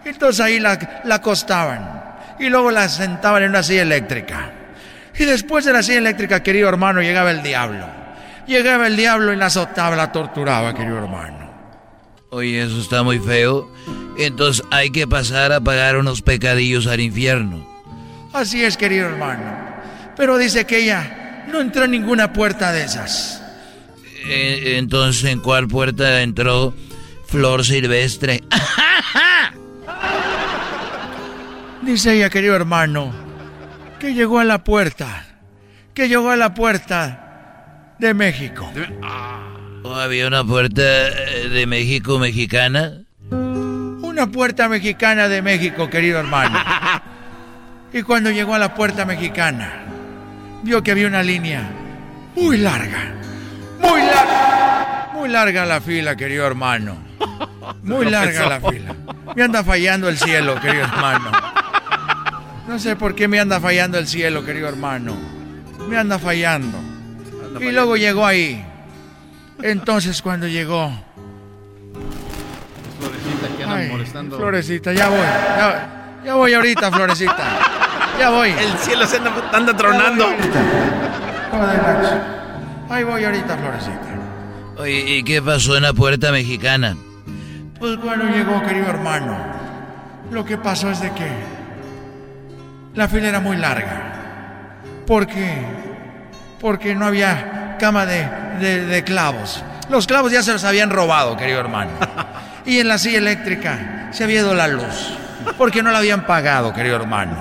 Entonces 0.06 0.40
ahí 0.40 0.60
la, 0.60 1.02
la 1.04 1.16
acostaban 1.16 2.00
y 2.40 2.48
luego 2.48 2.72
la 2.72 2.88
sentaban 2.88 3.44
en 3.44 3.50
una 3.50 3.62
silla 3.62 3.82
eléctrica. 3.82 4.52
Y 5.18 5.26
después 5.26 5.66
de 5.66 5.74
la 5.74 5.84
silla 5.84 5.98
eléctrica, 5.98 6.42
querido 6.42 6.70
hermano, 6.70 7.02
llegaba 7.02 7.32
el 7.32 7.44
diablo. 7.44 7.86
Llegaba 8.48 8.88
el 8.88 8.96
diablo 8.96 9.34
y 9.34 9.36
la 9.36 9.48
azotaba, 9.48 9.96
la 9.96 10.12
torturaba, 10.12 10.74
querido 10.74 10.98
hermano. 10.98 11.39
Oye, 12.32 12.62
eso 12.62 12.80
está 12.80 13.04
muy 13.04 13.20
feo. 13.20 13.70
Entonces 14.18 14.64
hay 14.72 14.92
que 14.92 15.08
pasar 15.08 15.52
a 15.52 15.62
pagar 15.62 15.98
unos 15.98 16.22
pecadillos 16.22 16.88
al 16.88 17.00
infierno. 17.00 17.68
Así 18.34 18.64
es, 18.64 18.78
querido 18.78 19.08
hermano. 19.08 19.58
Pero 20.16 20.38
dice 20.38 20.66
que 20.66 20.84
ella 20.84 21.46
no 21.52 21.62
entró 21.62 21.86
en 21.86 21.92
ninguna 21.92 22.34
puerta 22.34 22.72
de 22.72 22.84
esas. 22.84 23.42
Eh, 24.26 24.76
entonces, 24.78 25.24
¿en 25.24 25.40
cuál 25.40 25.68
puerta 25.68 26.22
entró 26.22 26.74
Flor 27.26 27.66
Silvestre? 27.66 28.44
Dice 31.82 32.14
ella, 32.14 32.30
querido 32.30 32.56
hermano, 32.56 33.12
que 34.00 34.14
llegó 34.14 34.40
a 34.40 34.44
la 34.44 34.64
puerta, 34.64 35.26
que 35.94 36.08
llegó 36.10 36.30
a 36.30 36.36
la 36.36 36.54
puerta 36.54 37.96
de 37.98 38.14
México. 38.14 38.70
¿O 39.84 39.96
había 39.96 40.28
una 40.28 40.44
puerta 40.44 40.82
eh, 40.82 41.50
de 41.50 41.66
México 41.66 42.20
mexicana? 42.20 43.02
Una 43.32 44.28
puerta 44.28 44.68
mexicana 44.68 45.28
de 45.28 45.42
México, 45.42 45.90
querido 45.90 46.20
hermano. 46.20 46.60
Y 47.92 48.04
cuando 48.04 48.30
llegó 48.30 48.54
a 48.54 48.60
la 48.60 48.76
puerta 48.76 49.04
mexicana, 49.04 49.82
vio 50.62 50.84
que 50.84 50.92
había 50.92 51.08
una 51.08 51.24
línea 51.24 51.68
muy 52.36 52.58
larga, 52.58 53.14
muy 53.82 54.02
larga, 54.02 55.10
muy 55.12 55.28
larga 55.28 55.66
la 55.66 55.82
fila, 55.82 56.16
querido 56.16 56.46
hermano. 56.46 56.98
Muy 57.82 58.06
larga 58.06 58.48
la 58.48 58.62
fila. 58.62 58.96
Me 59.36 59.42
anda 59.42 59.64
fallando 59.64 60.08
el 60.08 60.20
cielo, 60.20 60.62
querido 60.62 60.84
hermano. 60.84 61.32
No 62.68 62.78
sé 62.78 62.96
por 62.96 63.16
qué 63.16 63.28
me 63.28 63.40
anda 63.40 63.60
fallando 63.60 63.98
el 63.98 64.08
cielo, 64.08 64.46
querido 64.46 64.70
hermano. 64.70 65.18
Me 65.90 65.98
anda 65.98 66.20
fallando. 66.20 66.78
y 67.60 67.72
luego 67.72 67.98
llegó 67.98 68.24
ahí. 68.24 68.64
Entonces 69.62 70.22
cuando 70.22 70.48
llegó... 70.48 70.92
Florecita 73.00 73.58
que 73.58 73.64
andan 73.64 73.90
molestando. 73.90 74.38
Florecita, 74.38 74.94
ya 74.94 75.10
voy. 75.10 75.20
Ya, 75.20 76.22
ya, 76.26 76.34
voy 76.36 76.54
ahorita, 76.54 76.92
Florecita. 76.92 77.44
Ya 78.20 78.30
voy. 78.30 78.50
El 78.52 78.78
cielo 78.78 79.06
se 79.06 79.18
anda, 79.18 79.32
anda 79.54 79.76
tronando. 79.76 80.26
Ahí 82.90 83.04
voy 83.04 83.24
ahorita, 83.24 83.58
Florecita. 83.58 84.10
Oye, 84.78 85.18
¿y 85.18 85.24
qué 85.24 85.42
pasó 85.42 85.76
en 85.76 85.84
la 85.84 85.94
puerta 85.94 86.32
mexicana? 86.32 86.96
Pues 87.80 87.98
cuando 87.98 88.26
llegó, 88.26 88.62
querido 88.64 88.88
hermano, 88.88 89.38
lo 90.32 90.46
que 90.46 90.58
pasó 90.58 90.90
es 90.90 91.02
de 91.02 91.12
que 91.12 91.28
la 92.96 93.08
fila 93.08 93.30
era 93.30 93.40
muy 93.40 93.58
larga. 93.58 94.72
¿Por 95.06 95.28
qué? 95.28 95.64
Porque 96.60 96.96
no 96.96 97.06
había 97.06 97.59
cama 97.80 98.06
de, 98.06 98.30
de, 98.60 98.86
de, 98.86 99.04
clavos. 99.04 99.64
Los 99.90 100.06
clavos 100.06 100.32
ya 100.32 100.44
se 100.44 100.54
los 100.54 100.64
habían 100.64 100.92
robado, 100.92 101.36
querido 101.36 101.60
hermano. 101.60 101.92
Y 102.66 102.80
en 102.80 102.88
la 102.88 103.00
silla 103.00 103.18
eléctrica 103.18 104.10
se 104.12 104.24
había 104.24 104.42
ido 104.42 104.54
la 104.54 104.68
luz. 104.68 105.18
Porque 105.58 105.82
no 105.82 105.92
la 105.92 105.98
habían 105.98 106.28
pagado, 106.28 106.72
querido 106.74 106.98
hermano. 106.98 107.36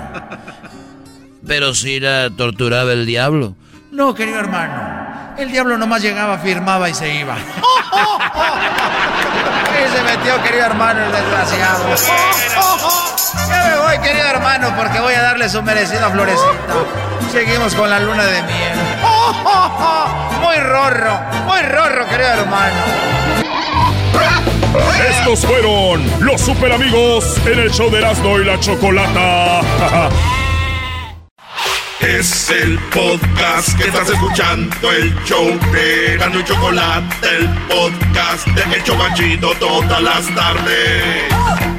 Pero 1.45 1.75
si 1.75 1.99
la 1.99 2.29
torturaba 2.35 2.93
el 2.93 3.05
diablo. 3.05 3.55
No, 3.91 4.15
querido 4.15 4.39
hermano. 4.39 5.35
El 5.37 5.51
diablo 5.51 5.77
nomás 5.77 6.01
llegaba, 6.01 6.37
firmaba 6.39 6.89
y 6.89 6.93
se 6.93 7.13
iba. 7.13 7.35
y 9.77 9.91
se 9.95 10.03
metió, 10.03 10.41
querido 10.43 10.65
hermano, 10.65 11.05
el 11.05 11.11
desgraciado. 11.11 11.85
Ya 13.47 13.63
me 13.69 13.77
voy, 13.77 13.99
querido 13.99 14.27
hermano, 14.27 14.73
porque 14.75 14.99
voy 14.99 15.13
a 15.13 15.21
darle 15.21 15.47
su 15.47 15.61
merecida 15.63 16.09
florecita. 16.09 16.73
Seguimos 17.31 17.73
con 17.75 17.89
la 17.89 17.99
luna 17.99 18.25
de 18.25 18.41
miel. 18.43 18.88
Muy 20.41 20.55
rorro, 20.57 21.19
muy 21.45 21.61
rorro, 21.61 22.07
querido 22.07 22.29
hermano. 22.29 22.75
Estos 25.09 25.45
fueron 25.45 26.03
los 26.21 26.41
super 26.41 26.71
amigos 26.71 27.37
en 27.45 27.59
el 27.59 27.71
show 27.71 27.91
de 27.91 27.99
Erasmo 27.99 28.39
y 28.39 28.45
la 28.45 28.59
Chocolata. 28.59 29.61
Es 31.99 32.49
el 32.49 32.79
podcast 32.93 33.77
que 33.77 33.89
estás 33.89 34.09
escuchando, 34.09 34.91
el 34.91 35.13
show 35.25 35.59
de 35.73 36.13
Erasmo 36.13 36.39
y 36.39 36.43
Chocolata, 36.45 37.27
el 37.29 37.49
podcast 37.67 38.47
de 38.47 38.77
El 38.77 38.83
Chocachito 38.83 39.51
todas 39.59 40.01
las 40.01 40.33
tardes. 40.33 41.78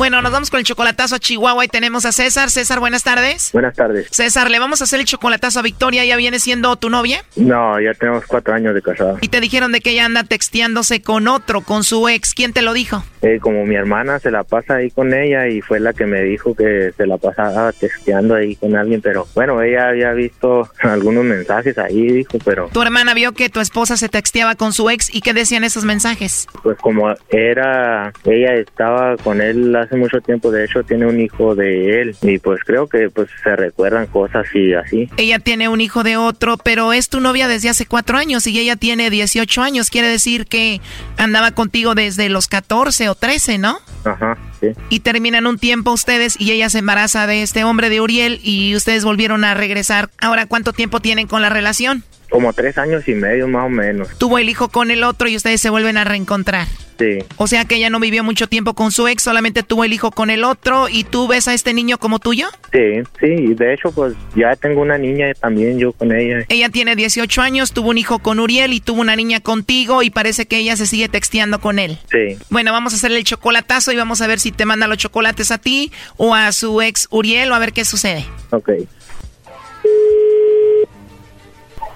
Bueno, 0.00 0.22
nos 0.22 0.32
vamos 0.32 0.48
con 0.50 0.58
el 0.58 0.64
chocolatazo 0.64 1.16
a 1.16 1.18
Chihuahua 1.18 1.62
y 1.62 1.68
tenemos 1.68 2.06
a 2.06 2.12
César. 2.12 2.48
César, 2.48 2.80
buenas 2.80 3.02
tardes. 3.04 3.50
Buenas 3.52 3.76
tardes. 3.76 4.08
César, 4.10 4.50
le 4.50 4.58
vamos 4.58 4.80
a 4.80 4.84
hacer 4.84 4.98
el 4.98 5.04
chocolatazo 5.04 5.60
a 5.60 5.62
Victoria. 5.62 6.06
¿Ya 6.06 6.16
viene 6.16 6.38
siendo 6.38 6.74
tu 6.76 6.88
novia? 6.88 7.22
No, 7.36 7.78
ya 7.78 7.92
tenemos 7.92 8.24
cuatro 8.24 8.54
años 8.54 8.74
de 8.74 8.80
casada. 8.80 9.18
Y 9.20 9.28
te 9.28 9.42
dijeron 9.42 9.72
de 9.72 9.82
que 9.82 9.90
ella 9.90 10.06
anda 10.06 10.24
texteándose 10.24 11.02
con 11.02 11.28
otro, 11.28 11.60
con 11.60 11.84
su 11.84 12.08
ex. 12.08 12.32
¿Quién 12.32 12.54
te 12.54 12.62
lo 12.62 12.72
dijo? 12.72 13.04
Eh, 13.22 13.38
como 13.38 13.66
mi 13.66 13.74
hermana 13.74 14.18
se 14.18 14.30
la 14.30 14.44
pasa 14.44 14.76
ahí 14.76 14.90
con 14.90 15.12
ella 15.12 15.46
y 15.48 15.60
fue 15.60 15.78
la 15.78 15.92
que 15.92 16.06
me 16.06 16.22
dijo 16.22 16.54
que 16.54 16.92
se 16.96 17.06
la 17.06 17.18
pasaba 17.18 17.70
texteando 17.72 18.34
ahí 18.34 18.56
con 18.56 18.74
alguien, 18.74 19.02
pero 19.02 19.26
bueno, 19.34 19.60
ella 19.60 19.88
había 19.88 20.12
visto 20.12 20.70
algunos 20.82 21.24
mensajes 21.24 21.76
ahí, 21.76 22.10
dijo, 22.10 22.38
pero 22.42 22.70
Tu 22.72 22.80
hermana 22.80 23.12
vio 23.12 23.32
que 23.32 23.50
tu 23.50 23.60
esposa 23.60 23.98
se 23.98 24.08
texteaba 24.08 24.54
con 24.54 24.72
su 24.72 24.88
ex 24.88 25.14
y 25.14 25.20
qué 25.20 25.34
decían 25.34 25.64
esos 25.64 25.84
mensajes. 25.84 26.46
pues 26.62 26.78
como 26.78 27.14
era, 27.28 28.10
ella 28.24 28.54
estaba 28.54 29.18
con 29.18 29.42
él 29.42 29.76
hace 29.90 29.98
mucho 29.98 30.20
tiempo, 30.20 30.52
de 30.52 30.64
hecho 30.64 30.84
tiene 30.84 31.06
un 31.06 31.20
hijo 31.20 31.56
de 31.56 32.00
él 32.00 32.16
y 32.22 32.38
pues 32.38 32.60
creo 32.64 32.86
que 32.86 33.10
pues 33.10 33.28
se 33.42 33.56
recuerdan 33.56 34.06
cosas 34.06 34.46
y 34.54 34.72
así. 34.72 35.10
Ella 35.16 35.40
tiene 35.40 35.68
un 35.68 35.80
hijo 35.80 36.04
de 36.04 36.16
otro, 36.16 36.56
pero 36.58 36.92
es 36.92 37.08
tu 37.08 37.20
novia 37.20 37.48
desde 37.48 37.68
hace 37.68 37.86
cuatro 37.86 38.16
años 38.16 38.46
y 38.46 38.58
ella 38.58 38.76
tiene 38.76 39.10
18 39.10 39.62
años. 39.62 39.90
Quiere 39.90 40.08
decir 40.08 40.46
que 40.46 40.80
andaba 41.16 41.50
contigo 41.50 41.96
desde 41.96 42.28
los 42.28 42.46
14 42.46 43.08
o 43.08 43.16
13, 43.16 43.58
¿no? 43.58 43.78
Ajá, 44.04 44.38
sí. 44.60 44.68
Y 44.90 45.00
terminan 45.00 45.46
un 45.46 45.58
tiempo 45.58 45.90
ustedes 45.90 46.40
y 46.40 46.52
ella 46.52 46.70
se 46.70 46.78
embaraza 46.78 47.26
de 47.26 47.42
este 47.42 47.64
hombre 47.64 47.88
de 47.90 48.00
Uriel 48.00 48.40
y 48.44 48.76
ustedes 48.76 49.04
volvieron 49.04 49.44
a 49.44 49.54
regresar. 49.54 50.10
Ahora, 50.20 50.46
¿cuánto 50.46 50.72
tiempo 50.72 51.00
tienen 51.00 51.26
con 51.26 51.42
la 51.42 51.48
relación? 51.48 52.04
Como 52.30 52.52
tres 52.52 52.78
años 52.78 53.06
y 53.08 53.14
medio 53.14 53.48
más 53.48 53.66
o 53.66 53.68
menos. 53.68 54.08
Tuvo 54.18 54.38
el 54.38 54.48
hijo 54.48 54.68
con 54.68 54.90
el 54.90 55.02
otro 55.04 55.28
y 55.28 55.36
ustedes 55.36 55.60
se 55.60 55.70
vuelven 55.70 55.96
a 55.96 56.04
reencontrar. 56.04 56.66
Sí. 56.98 57.24
O 57.38 57.46
sea 57.46 57.64
que 57.64 57.76
ella 57.76 57.88
no 57.88 57.98
vivió 57.98 58.22
mucho 58.22 58.46
tiempo 58.46 58.74
con 58.74 58.92
su 58.92 59.08
ex, 59.08 59.22
solamente 59.22 59.62
tuvo 59.62 59.84
el 59.84 59.92
hijo 59.94 60.10
con 60.10 60.28
el 60.28 60.44
otro 60.44 60.86
y 60.90 61.04
tú 61.04 61.26
ves 61.26 61.48
a 61.48 61.54
este 61.54 61.72
niño 61.72 61.96
como 61.96 62.18
tuyo. 62.18 62.48
Sí, 62.72 63.02
sí, 63.18 63.26
y 63.26 63.54
de 63.54 63.72
hecho 63.72 63.90
pues 63.90 64.12
ya 64.36 64.54
tengo 64.54 64.82
una 64.82 64.98
niña 64.98 65.32
también 65.32 65.78
yo 65.78 65.92
con 65.94 66.12
ella. 66.12 66.44
Ella 66.50 66.68
tiene 66.68 66.96
18 66.96 67.40
años, 67.40 67.72
tuvo 67.72 67.88
un 67.88 67.96
hijo 67.96 68.18
con 68.18 68.38
Uriel 68.38 68.74
y 68.74 68.80
tuvo 68.80 69.00
una 69.00 69.16
niña 69.16 69.40
contigo 69.40 70.02
y 70.02 70.10
parece 70.10 70.44
que 70.44 70.58
ella 70.58 70.76
se 70.76 70.86
sigue 70.86 71.08
texteando 71.08 71.58
con 71.58 71.78
él. 71.78 71.98
Sí. 72.10 72.36
Bueno, 72.50 72.70
vamos 72.72 72.92
a 72.92 72.96
hacerle 72.96 73.16
el 73.16 73.24
chocolatazo 73.24 73.92
y 73.92 73.96
vamos 73.96 74.20
a 74.20 74.26
ver 74.26 74.38
si 74.38 74.52
te 74.52 74.66
manda 74.66 74.86
los 74.86 74.98
chocolates 74.98 75.50
a 75.52 75.56
ti 75.58 75.90
o 76.18 76.34
a 76.34 76.52
su 76.52 76.82
ex 76.82 77.08
Uriel 77.10 77.50
o 77.50 77.54
a 77.54 77.58
ver 77.58 77.72
qué 77.72 77.86
sucede. 77.86 78.26
Ok. 78.50 78.72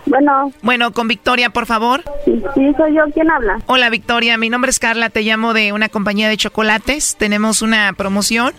Bueno. 0.06 0.52
Bueno, 0.62 0.92
con 0.92 1.08
Victoria, 1.08 1.50
por 1.50 1.66
favor. 1.66 2.02
Sí, 2.24 2.42
soy 2.76 2.94
yo. 2.94 3.04
¿Quién 3.12 3.30
habla? 3.30 3.58
Hola, 3.66 3.90
Victoria. 3.90 4.36
Mi 4.36 4.50
nombre 4.50 4.70
es 4.70 4.78
Carla. 4.78 5.10
Te 5.10 5.22
llamo 5.22 5.54
de 5.54 5.72
una 5.72 5.88
compañía 5.88 6.28
de 6.28 6.36
chocolates. 6.36 7.16
Tenemos 7.16 7.62
una 7.62 7.92
promoción 7.94 8.52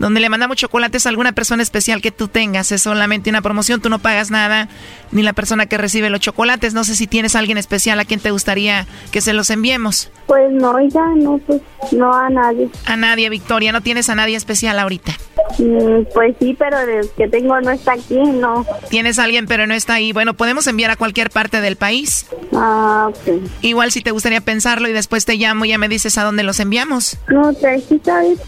donde 0.00 0.18
le 0.18 0.30
mandamos 0.30 0.56
chocolates 0.56 1.04
a 1.04 1.10
alguna 1.10 1.32
persona 1.32 1.62
especial 1.62 2.00
que 2.00 2.10
tú 2.10 2.26
tengas. 2.26 2.72
Es 2.72 2.82
solamente 2.82 3.28
una 3.28 3.42
promoción. 3.42 3.82
Tú 3.82 3.90
no 3.90 3.98
pagas 3.98 4.30
nada, 4.30 4.68
ni 5.12 5.22
la 5.22 5.34
persona 5.34 5.66
que 5.66 5.76
recibe 5.76 6.08
los 6.08 6.20
chocolates. 6.20 6.72
No 6.72 6.84
sé 6.84 6.96
si 6.96 7.06
tienes 7.06 7.36
a 7.36 7.38
alguien 7.38 7.58
especial 7.58 8.00
a 8.00 8.06
quien 8.06 8.18
te 8.18 8.30
gustaría 8.30 8.86
que 9.12 9.20
se 9.20 9.34
los 9.34 9.50
enviemos. 9.50 10.10
Pues 10.26 10.50
no, 10.50 10.80
ya 10.88 11.04
no, 11.16 11.36
pues 11.38 11.60
no 11.92 12.14
a 12.14 12.30
nadie. 12.30 12.70
A 12.86 12.96
nadie, 12.96 13.28
Victoria. 13.28 13.72
No 13.72 13.82
tienes 13.82 14.08
a 14.08 14.14
nadie 14.14 14.36
especial 14.36 14.78
ahorita. 14.78 15.12
Mm, 15.58 16.04
pues 16.14 16.34
sí, 16.40 16.56
pero 16.58 16.78
el 16.78 17.10
que 17.10 17.28
tengo 17.28 17.60
no 17.60 17.70
está 17.70 17.92
aquí, 17.92 18.18
no. 18.18 18.64
Tienes 18.88 19.18
a 19.18 19.24
alguien, 19.24 19.46
pero 19.46 19.66
no 19.66 19.74
está 19.74 19.94
ahí. 19.94 20.12
Bueno, 20.12 20.32
podemos 20.32 20.66
enviar 20.66 20.90
a 20.90 20.96
cualquier 20.96 21.28
parte 21.28 21.60
del 21.60 21.76
país. 21.76 22.26
Ah, 22.54 23.10
ok. 23.10 23.42
Igual 23.60 23.92
si 23.92 24.00
te 24.00 24.12
gustaría 24.12 24.40
pensarlo 24.40 24.88
y 24.88 24.92
después 24.92 25.26
te 25.26 25.34
llamo 25.34 25.66
y 25.66 25.68
ya 25.68 25.78
me 25.78 25.88
dices 25.88 26.16
a 26.16 26.24
dónde 26.24 26.42
los 26.42 26.58
enviamos. 26.58 27.18
No, 27.28 27.52
te 27.52 27.80
sí. 27.80 28.00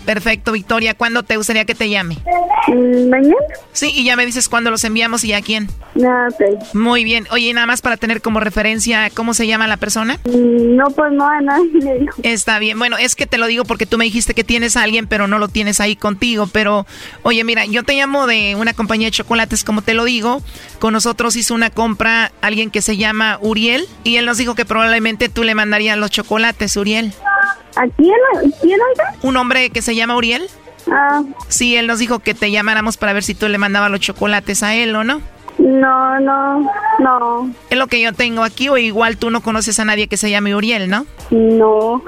Perfecto, 0.07 0.53
Victoria. 0.53 0.95
¿Cuándo 0.95 1.23
te 1.23 1.37
gustaría 1.43 1.65
que 1.65 1.75
te 1.75 1.89
llame? 1.91 2.19
Mm, 2.69 3.09
¿Mañana? 3.11 3.35
Sí, 3.73 3.91
y 3.95 4.05
ya 4.05 4.17
me 4.17 4.25
dices 4.25 4.49
cuándo 4.49 4.71
los 4.71 4.85
enviamos 4.85 5.25
y 5.25 5.33
a 5.33 5.43
quién. 5.43 5.69
Ah, 6.07 6.29
ok. 6.33 6.75
Muy 6.75 7.05
bien. 7.05 7.27
Oye, 7.31 7.53
nada 7.53 7.67
más 7.67 7.83
para 7.83 7.97
tener 7.97 8.23
como 8.23 8.41
referencia, 8.41 9.11
¿cómo 9.11 9.35
se 9.35 9.47
llama 9.47 9.67
la 9.67 9.77
persona? 9.77 10.19
Mm, 10.25 10.77
No, 10.77 10.87
pues 10.91 11.13
no 11.13 11.29
a 11.29 11.41
nadie 11.41 11.71
le 11.81 11.99
dijo. 12.01 12.15
Está 12.23 12.59
bien. 12.59 12.79
Bueno, 12.79 12.97
es 12.97 13.15
que 13.15 13.27
te 13.27 13.39
lo 13.39 13.47
digo 13.47 13.65
porque 13.65 13.87
tú 13.87 13.99
me 13.99 14.05
dijiste 14.05 14.35
que 14.35 14.45
tienes 14.45 14.77
a 14.77 14.83
alguien, 14.83 15.07
pero 15.07 15.27
no 15.27 15.39
lo 15.39 15.49
tienes 15.49 15.81
ahí 15.81 15.97
contigo. 15.97 16.49
Pero, 16.53 16.87
oye, 17.23 17.45
mira, 17.45 17.67
yo 17.67 17.83
te 17.83 17.95
llamo 17.95 18.27
de 18.27 18.55
una 18.57 18.73
compañía 18.75 19.09
de 19.09 19.13
chocolates, 19.13 19.65
como 19.65 19.83
te 19.83 19.95
lo 19.95 20.05
digo. 20.05 20.43
Con 20.79 20.93
nosotros 20.93 21.37
hizo 21.37 21.55
una 21.55 21.71
compra 21.71 22.33
alguien 22.41 22.71
que 22.71 22.83
se 22.83 22.97
llama 22.97 23.39
Uriel 23.41 23.87
y 24.05 24.17
él 24.17 24.27
nos 24.27 24.39
dijo 24.39 24.55
que 24.55 24.65
probablemente 24.65 25.29
tú 25.29 25.45
le 25.45 25.55
mandarías 25.55 25.97
los 25.99 26.11
chocolates, 26.11 26.77
Uriel. 26.77 27.13
¿A 27.77 27.87
quién? 27.97 28.15
¿Quién 28.61 28.79
oiga? 28.81 29.15
¿Un 29.23 29.37
hombre 29.39 29.71
que 29.71 29.81
se 29.81 29.95
llama 29.95 30.15
Uriel? 30.17 30.43
Ah, 30.91 31.23
Sí, 31.49 31.77
él 31.77 31.87
nos 31.87 31.99
dijo 31.99 32.19
que 32.19 32.35
te 32.35 32.51
llamáramos 32.51 32.97
para 32.97 33.13
ver 33.13 33.23
si 33.23 33.35
tú 33.35 33.49
le 33.49 33.59
mandabas 33.59 33.91
los 33.91 34.01
chocolates 34.01 34.63
a 34.63 34.75
él 34.75 34.95
o 34.97 35.05
no. 35.05 35.21
No, 35.59 36.21
no, 36.21 36.71
no, 36.99 37.51
Es 37.71 37.79
lo 37.79 37.87
que 37.87 38.01
yo 38.01 38.13
tengo 38.13 38.43
aquí, 38.43 38.69
o 38.69 38.77
igual 38.77 39.17
tú 39.17 39.31
no 39.31 39.43
conoces 39.43 39.79
a 39.79 39.85
nadie 39.85 40.09
que 40.09 40.17
se 40.17 40.31
llame 40.31 40.55
Uriel, 40.55 40.89
¿no? 40.89 41.07
no. 41.31 42.03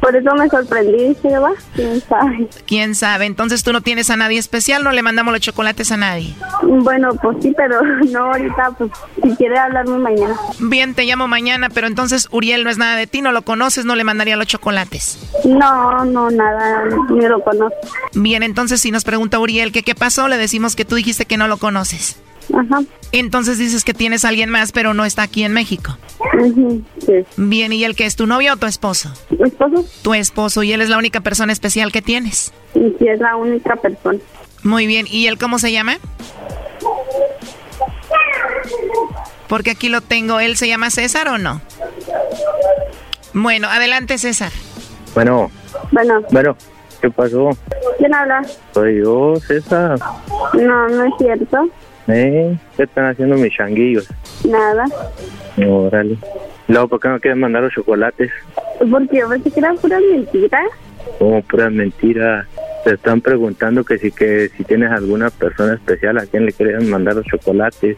Por 0.00 0.14
eso 0.14 0.34
me 0.34 0.48
sorprendí, 0.48 1.16
¿sí, 1.20 1.28
va? 1.28 1.52
¿Quién 1.74 2.00
sabe? 2.00 2.48
¿Quién 2.66 2.94
sabe? 2.94 3.26
Entonces 3.26 3.62
tú 3.62 3.72
no 3.72 3.80
tienes 3.80 4.10
a 4.10 4.16
nadie 4.16 4.38
especial, 4.38 4.84
no 4.84 4.92
le 4.92 5.02
mandamos 5.02 5.32
los 5.32 5.40
chocolates 5.40 5.90
a 5.90 5.96
nadie. 5.96 6.34
Bueno, 6.62 7.10
pues 7.22 7.38
sí, 7.42 7.52
pero 7.56 7.80
no 8.10 8.26
ahorita, 8.26 8.72
pues 8.78 8.90
si 9.22 9.34
quiere 9.36 9.58
hablarme 9.58 9.98
mañana. 9.98 10.36
Bien, 10.58 10.94
te 10.94 11.04
llamo 11.04 11.28
mañana, 11.28 11.68
pero 11.70 11.86
entonces 11.86 12.28
Uriel 12.30 12.64
no 12.64 12.70
es 12.70 12.78
nada 12.78 12.96
de 12.96 13.06
ti, 13.06 13.22
no 13.22 13.32
lo 13.32 13.42
conoces, 13.42 13.84
no 13.84 13.96
le 13.96 14.04
mandaría 14.04 14.36
los 14.36 14.46
chocolates. 14.46 15.18
No, 15.44 16.04
no, 16.04 16.30
nada, 16.30 16.84
ni 17.10 17.26
lo 17.26 17.40
conozco. 17.42 17.76
Bien, 18.14 18.42
entonces 18.42 18.80
si 18.80 18.90
nos 18.90 19.04
pregunta 19.04 19.38
Uriel 19.38 19.72
que 19.72 19.82
qué 19.82 19.94
pasó, 19.94 20.28
le 20.28 20.36
decimos 20.36 20.76
que 20.76 20.84
tú 20.84 20.96
dijiste 20.96 21.24
que 21.26 21.36
no 21.36 21.48
lo 21.48 21.56
conoces. 21.56 22.20
Ajá. 22.54 22.82
Entonces 23.12 23.58
dices 23.58 23.84
que 23.84 23.94
tienes 23.94 24.24
a 24.24 24.28
alguien 24.28 24.50
más, 24.50 24.72
pero 24.72 24.94
no 24.94 25.04
está 25.04 25.22
aquí 25.22 25.42
en 25.44 25.52
México. 25.52 25.96
Ujú, 26.40 26.82
sí. 27.04 27.24
Bien, 27.36 27.72
¿y 27.72 27.84
él 27.84 27.96
que 27.96 28.06
es 28.06 28.16
tu 28.16 28.26
novio 28.26 28.52
o 28.54 28.56
tu 28.56 28.66
esposo? 28.66 29.12
¿Mi 29.30 29.48
esposo? 29.48 29.84
Tu 30.02 30.14
esposo, 30.14 30.62
y 30.62 30.72
él 30.72 30.80
es 30.80 30.88
la 30.88 30.98
única 30.98 31.20
persona 31.20 31.52
especial 31.52 31.92
que 31.92 32.02
tienes. 32.02 32.52
Y 32.74 32.94
sí 32.98 33.08
es 33.08 33.20
la 33.20 33.36
única 33.36 33.76
persona. 33.76 34.18
Muy 34.62 34.86
bien, 34.86 35.06
¿y 35.10 35.26
él 35.26 35.38
cómo 35.38 35.58
se 35.58 35.72
llama? 35.72 35.98
Porque 39.48 39.70
aquí 39.70 39.88
lo 39.88 40.00
tengo, 40.00 40.40
¿él 40.40 40.56
se 40.56 40.66
llama 40.68 40.90
César 40.90 41.28
o 41.28 41.38
no? 41.38 41.60
Bueno, 43.32 43.68
adelante 43.68 44.18
César. 44.18 44.50
Bueno, 45.14 45.50
Bueno, 45.92 46.20
bueno, 46.32 46.56
¿qué 47.00 47.10
pasó? 47.10 47.50
¿quién 47.98 48.12
habla? 48.14 48.42
Soy 48.74 48.98
yo, 49.02 49.34
César. 49.46 49.98
No, 50.54 50.88
no 50.88 51.04
es 51.04 51.12
cierto. 51.18 51.68
¿Eh? 52.08 52.56
¿Qué 52.76 52.82
están 52.84 53.06
haciendo 53.06 53.36
mis 53.36 53.52
changuillos? 53.52 54.08
Nada. 54.44 54.84
Órale. 55.66 56.16
Luego, 56.68 56.88
¿por 56.88 57.00
qué 57.00 57.08
no 57.08 57.20
quieren 57.20 57.40
mandar 57.40 57.62
los 57.62 57.72
chocolates? 57.72 58.30
Porque 58.90 59.18
yo 59.18 59.28
pensé 59.28 59.50
que 59.50 59.60
eran 59.60 59.76
puras 59.76 60.02
mentiras. 60.10 60.68
Como 61.18 61.42
puras 61.42 61.72
mentiras. 61.72 62.46
Te 62.86 62.94
están 62.94 63.20
preguntando 63.20 63.82
que 63.82 63.98
si 63.98 64.12
que 64.12 64.48
si 64.56 64.62
tienes 64.62 64.92
alguna 64.92 65.30
persona 65.30 65.74
especial 65.74 66.18
a 66.18 66.26
quien 66.26 66.46
le 66.46 66.52
quieres 66.52 66.86
mandar 66.86 67.16
los 67.16 67.26
chocolates. 67.26 67.96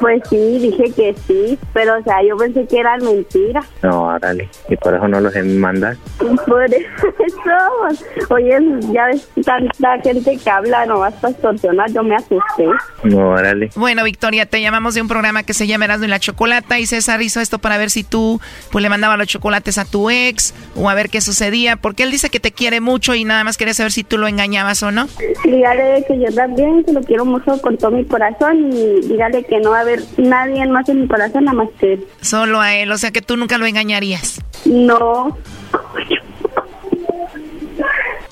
Pues 0.00 0.22
sí, 0.30 0.58
dije 0.58 0.84
que 0.96 1.14
sí, 1.26 1.58
pero 1.74 1.98
o 1.98 2.02
sea, 2.02 2.22
yo 2.26 2.34
pensé 2.38 2.66
que 2.66 2.80
eran 2.80 3.04
mentiras. 3.04 3.66
No, 3.82 4.04
órale. 4.04 4.48
Y 4.70 4.76
por 4.78 4.94
eso 4.94 5.06
no 5.06 5.20
los 5.20 5.34
mandas. 5.44 5.98
Por 6.46 6.64
eso, 6.74 8.34
oye, 8.34 8.58
ya 8.90 9.08
ves 9.08 9.28
tanta 9.44 10.00
gente 10.00 10.38
que 10.42 10.50
habla 10.50 10.86
nomás 10.86 11.12
para 11.16 11.32
extorsionar, 11.32 11.92
yo 11.92 12.02
me 12.02 12.16
asusté. 12.16 12.68
No, 13.04 13.32
órale. 13.32 13.68
Bueno, 13.76 14.02
Victoria, 14.02 14.46
te 14.46 14.62
llamamos 14.62 14.94
de 14.94 15.02
un 15.02 15.08
programa 15.08 15.42
que 15.42 15.52
se 15.52 15.66
llama 15.66 15.84
Erasmo 15.84 16.06
y 16.06 16.08
la 16.08 16.20
Chocolata 16.20 16.78
y 16.78 16.86
César 16.86 17.20
hizo 17.20 17.40
esto 17.40 17.58
para 17.58 17.76
ver 17.76 17.90
si 17.90 18.02
tú 18.02 18.40
pues 18.72 18.82
le 18.82 18.88
mandabas 18.88 19.18
los 19.18 19.28
chocolates 19.28 19.76
a 19.76 19.84
tu 19.84 20.08
ex 20.08 20.54
o 20.74 20.88
a 20.88 20.94
ver 20.94 21.10
qué 21.10 21.20
sucedía, 21.20 21.76
porque 21.76 22.02
él 22.02 22.10
dice 22.10 22.30
que 22.30 22.40
te 22.40 22.52
quiere 22.52 22.80
mucho 22.80 23.14
y 23.14 23.24
nada 23.24 23.44
más 23.44 23.58
quería 23.58 23.74
saber 23.74 23.92
si 23.92 24.05
tú 24.08 24.18
lo 24.18 24.26
engañabas 24.26 24.82
o 24.82 24.90
no. 24.90 25.06
Dígale 25.44 26.04
que 26.06 26.18
yo 26.18 26.32
también, 26.34 26.84
que 26.84 26.92
lo 26.92 27.00
quiero 27.02 27.24
mucho 27.24 27.60
con 27.60 27.76
todo 27.76 27.90
mi 27.90 28.04
corazón 28.04 28.72
y 28.72 29.00
dígale 29.06 29.44
que 29.44 29.58
no 29.60 29.70
va 29.70 29.78
a 29.78 29.82
haber 29.82 30.02
nadie 30.16 30.66
más 30.66 30.88
en 30.88 31.02
mi 31.02 31.08
corazón 31.08 31.44
nada 31.44 31.58
más 31.58 31.68
que 31.78 31.94
él. 31.94 32.06
Solo 32.20 32.60
a 32.60 32.74
él, 32.74 32.90
o 32.90 32.98
sea 32.98 33.10
que 33.10 33.22
tú 33.22 33.36
nunca 33.36 33.58
lo 33.58 33.66
engañarías. 33.66 34.40
No. 34.64 35.36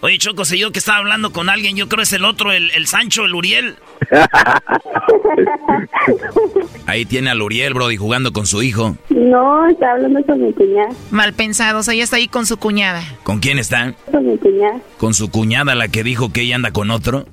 Oye, 0.05 0.19
Choco, 0.19 0.45
sé 0.45 0.59
yo 0.59 0.71
que 0.71 0.81
estaba 0.81 0.99
hablando 0.99 1.33
con 1.33 1.49
alguien, 1.49 1.77
yo 1.77 1.89
creo 1.89 2.03
es 2.03 2.13
el 2.13 2.27
otro, 2.27 2.53
el, 2.53 2.71
el 2.73 2.87
Sancho, 2.87 3.25
el 3.25 3.35
Uriel. 3.35 3.77
Ahí 6.87 7.07
tiene 7.07 7.31
al 7.31 7.41
Uriel, 7.41 7.73
Brody, 7.73 7.97
jugando 7.97 8.31
con 8.31 8.47
su 8.47 8.63
hijo. 8.63 8.99
No, 9.09 9.67
está 9.67 9.93
hablando 9.93 10.23
con 10.27 10.45
mi 10.45 10.53
cuñada. 10.53 10.91
Mal 11.11 11.33
pensado, 11.33 11.79
o 11.79 11.83
sea, 11.83 11.95
ella 11.95 12.05
está 12.05 12.17
ahí 12.17 12.29
con 12.29 12.45
su 12.45 12.59
cuñada. 12.59 13.03
¿Con 13.23 13.41
quién 13.41 13.59
está? 13.59 13.95
Con 14.13 14.27
mi 14.27 14.37
cuñada. 14.37 14.79
¿Con 14.99 15.15
su 15.15 15.31
cuñada, 15.31 15.75
la 15.75 15.89
que 15.89 16.05
dijo 16.05 16.31
que 16.31 16.43
ella 16.43 16.57
anda 16.57 16.71
con 16.71 16.91
otro? 16.91 17.25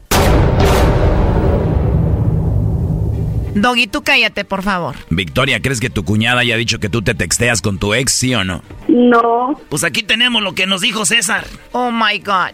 Doggy, 3.56 3.88
tú 3.88 4.02
cállate, 4.04 4.46
por 4.46 4.64
favor. 4.64 4.96
Victoria, 5.10 5.62
¿crees 5.62 5.80
que 5.80 5.90
tu 5.90 6.06
cuñada 6.06 6.42
haya 6.42 6.56
dicho 6.56 6.80
que 6.80 6.90
tú 6.90 7.02
te 7.02 7.14
texteas 7.14 7.62
con 7.62 7.80
tu 7.80 7.94
ex, 7.94 8.14
sí 8.14 8.34
o 8.34 8.44
no? 8.44 8.64
No. 8.88 9.60
Pues 9.70 9.84
aquí 9.84 10.04
tenemos 10.04 10.42
lo 10.42 10.54
que 10.54 10.68
nos 10.68 10.82
dijo 10.82 11.06
César. 11.06 11.46
Oh 11.74 11.92
my 11.92 12.20
God. 12.20 12.52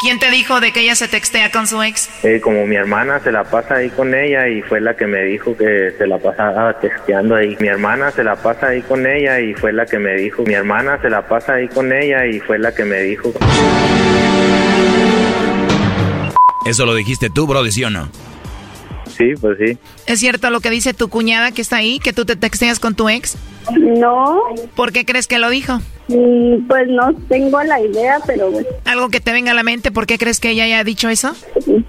¿Quién 0.00 0.18
te 0.18 0.30
dijo 0.30 0.60
de 0.60 0.72
que 0.72 0.80
ella 0.80 0.96
se 0.96 1.08
textea 1.08 1.50
con 1.50 1.66
su 1.66 1.82
ex? 1.82 2.10
Eh, 2.24 2.40
como 2.42 2.66
mi 2.66 2.74
hermana 2.74 3.20
se 3.20 3.32
la 3.32 3.44
pasa 3.44 3.76
ahí 3.76 3.90
con 3.90 4.14
ella 4.14 4.48
y 4.48 4.60
fue 4.62 4.80
la 4.80 4.96
que 4.96 5.06
me 5.06 5.22
dijo 5.24 5.56
que 5.56 5.92
se 5.96 6.06
la 6.06 6.18
pasaba 6.18 6.78
texteando 6.80 7.36
ahí. 7.36 7.56
Mi 7.60 7.68
hermana 7.68 8.10
se 8.10 8.24
la 8.24 8.36
pasa 8.36 8.68
ahí 8.68 8.82
con 8.82 9.06
ella 9.06 9.40
y 9.40 9.54
fue 9.54 9.72
la 9.72 9.86
que 9.86 9.98
me 9.98 10.14
dijo. 10.16 10.42
Mi 10.42 10.54
hermana 10.54 10.98
se 11.00 11.08
la 11.08 11.26
pasa 11.26 11.54
ahí 11.54 11.68
con 11.68 11.92
ella 11.92 12.26
y 12.26 12.40
fue 12.40 12.58
la 12.58 12.74
que 12.74 12.84
me 12.84 13.00
dijo. 13.02 13.32
Eso 16.66 16.86
lo 16.86 16.94
dijiste 16.94 17.30
tú, 17.30 17.46
Brody, 17.46 17.72
¿sí 17.72 17.84
o 17.84 17.90
no? 17.90 18.08
Sí, 19.16 19.34
pues 19.40 19.56
sí. 19.58 19.78
¿Es 20.06 20.20
cierto 20.20 20.50
lo 20.50 20.60
que 20.60 20.70
dice 20.70 20.94
tu 20.94 21.08
cuñada 21.08 21.52
que 21.52 21.62
está 21.62 21.76
ahí, 21.76 21.98
que 21.98 22.12
tú 22.12 22.24
te 22.24 22.36
texteas 22.36 22.80
con 22.80 22.94
tu 22.94 23.08
ex? 23.08 23.36
No. 23.72 24.40
¿Por 24.74 24.92
qué 24.92 25.04
crees 25.04 25.26
que 25.26 25.38
lo 25.38 25.48
dijo? 25.50 25.80
Mm, 26.08 26.66
Pues 26.68 26.88
no 26.88 27.14
tengo 27.28 27.62
la 27.62 27.80
idea, 27.80 28.18
pero 28.26 28.50
bueno. 28.50 28.68
¿Algo 28.84 29.08
que 29.08 29.20
te 29.20 29.32
venga 29.32 29.52
a 29.52 29.54
la 29.54 29.62
mente? 29.62 29.90
¿Por 29.90 30.06
qué 30.06 30.18
crees 30.18 30.38
que 30.40 30.50
ella 30.50 30.64
haya 30.64 30.84
dicho 30.84 31.08
eso? 31.08 31.34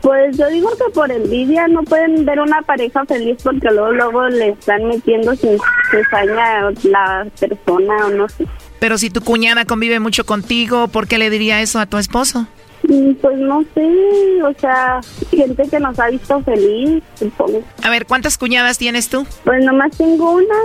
Pues 0.01 0.37
yo 0.37 0.47
digo 0.49 0.69
que 0.77 0.91
por 0.93 1.11
envidia 1.11 1.67
no 1.67 1.83
pueden 1.83 2.23
ver 2.25 2.39
una 2.39 2.61
pareja 2.61 3.03
feliz 3.05 3.37
porque 3.43 3.67
luego 3.71 3.91
luego 3.91 4.29
le 4.29 4.49
están 4.49 4.85
metiendo 4.85 5.35
sin 5.35 5.57
cizaña 5.91 6.71
la 6.83 7.27
persona 7.39 8.07
o 8.07 8.09
no 8.11 8.29
sé. 8.29 8.45
Pero 8.79 8.97
si 8.97 9.09
tu 9.09 9.21
cuñada 9.21 9.65
convive 9.65 9.99
mucho 9.99 10.25
contigo, 10.25 10.87
¿por 10.87 11.07
qué 11.07 11.17
le 11.17 11.29
diría 11.29 11.61
eso 11.61 11.79
a 11.79 11.85
tu 11.85 11.97
esposo? 11.97 12.47
Mm, 12.87 13.13
Pues 13.21 13.37
no 13.37 13.63
sé, 13.73 14.43
o 14.43 14.53
sea, 14.59 15.01
gente 15.31 15.63
que 15.69 15.79
nos 15.79 15.97
ha 15.99 16.07
visto 16.09 16.41
feliz, 16.43 17.03
supongo. 17.17 17.63
A 17.83 17.89
ver, 17.89 18.05
¿cuántas 18.05 18.37
cuñadas 18.37 18.77
tienes 18.77 19.09
tú? 19.09 19.25
Pues 19.43 19.63
nomás 19.63 19.97
tengo 19.97 20.31
una. 20.31 20.55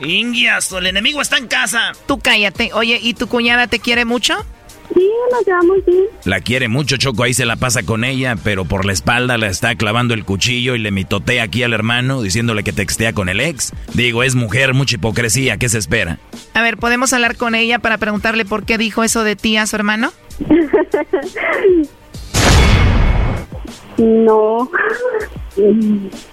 Ingias, 0.00 0.70
el 0.72 0.86
enemigo 0.86 1.20
está 1.20 1.38
en 1.38 1.48
casa. 1.48 1.92
Tú 2.06 2.18
cállate. 2.18 2.70
Oye, 2.72 2.98
¿y 3.02 3.14
tu 3.14 3.26
cuñada 3.28 3.66
te 3.66 3.80
quiere 3.80 4.04
mucho? 4.04 4.34
Sí, 4.94 5.10
nos 5.32 5.46
llevamos 5.46 5.84
bien. 5.84 6.04
La 6.24 6.40
quiere 6.40 6.68
mucho, 6.68 6.96
Choco, 6.96 7.22
ahí 7.22 7.34
se 7.34 7.44
la 7.46 7.56
pasa 7.56 7.82
con 7.82 8.04
ella, 8.04 8.36
pero 8.42 8.64
por 8.64 8.84
la 8.84 8.92
espalda 8.92 9.38
la 9.38 9.48
está 9.48 9.74
clavando 9.74 10.14
el 10.14 10.24
cuchillo 10.24 10.74
y 10.74 10.78
le 10.78 10.90
mitotea 10.90 11.42
aquí 11.42 11.62
al 11.62 11.72
hermano 11.74 12.22
diciéndole 12.22 12.64
que 12.64 12.72
textea 12.72 13.12
con 13.12 13.28
el 13.28 13.40
ex. 13.40 13.72
Digo, 13.94 14.22
es 14.22 14.34
mujer, 14.34 14.74
mucha 14.74 14.96
hipocresía, 14.96 15.56
¿qué 15.58 15.68
se 15.68 15.78
espera? 15.78 16.18
A 16.54 16.62
ver, 16.62 16.76
¿podemos 16.78 17.12
hablar 17.12 17.36
con 17.36 17.54
ella 17.54 17.78
para 17.78 17.98
preguntarle 17.98 18.44
por 18.44 18.64
qué 18.64 18.78
dijo 18.78 19.04
eso 19.04 19.24
de 19.24 19.36
ti 19.36 19.56
a 19.56 19.66
su 19.66 19.76
hermano? 19.76 20.12
no. 23.98 24.70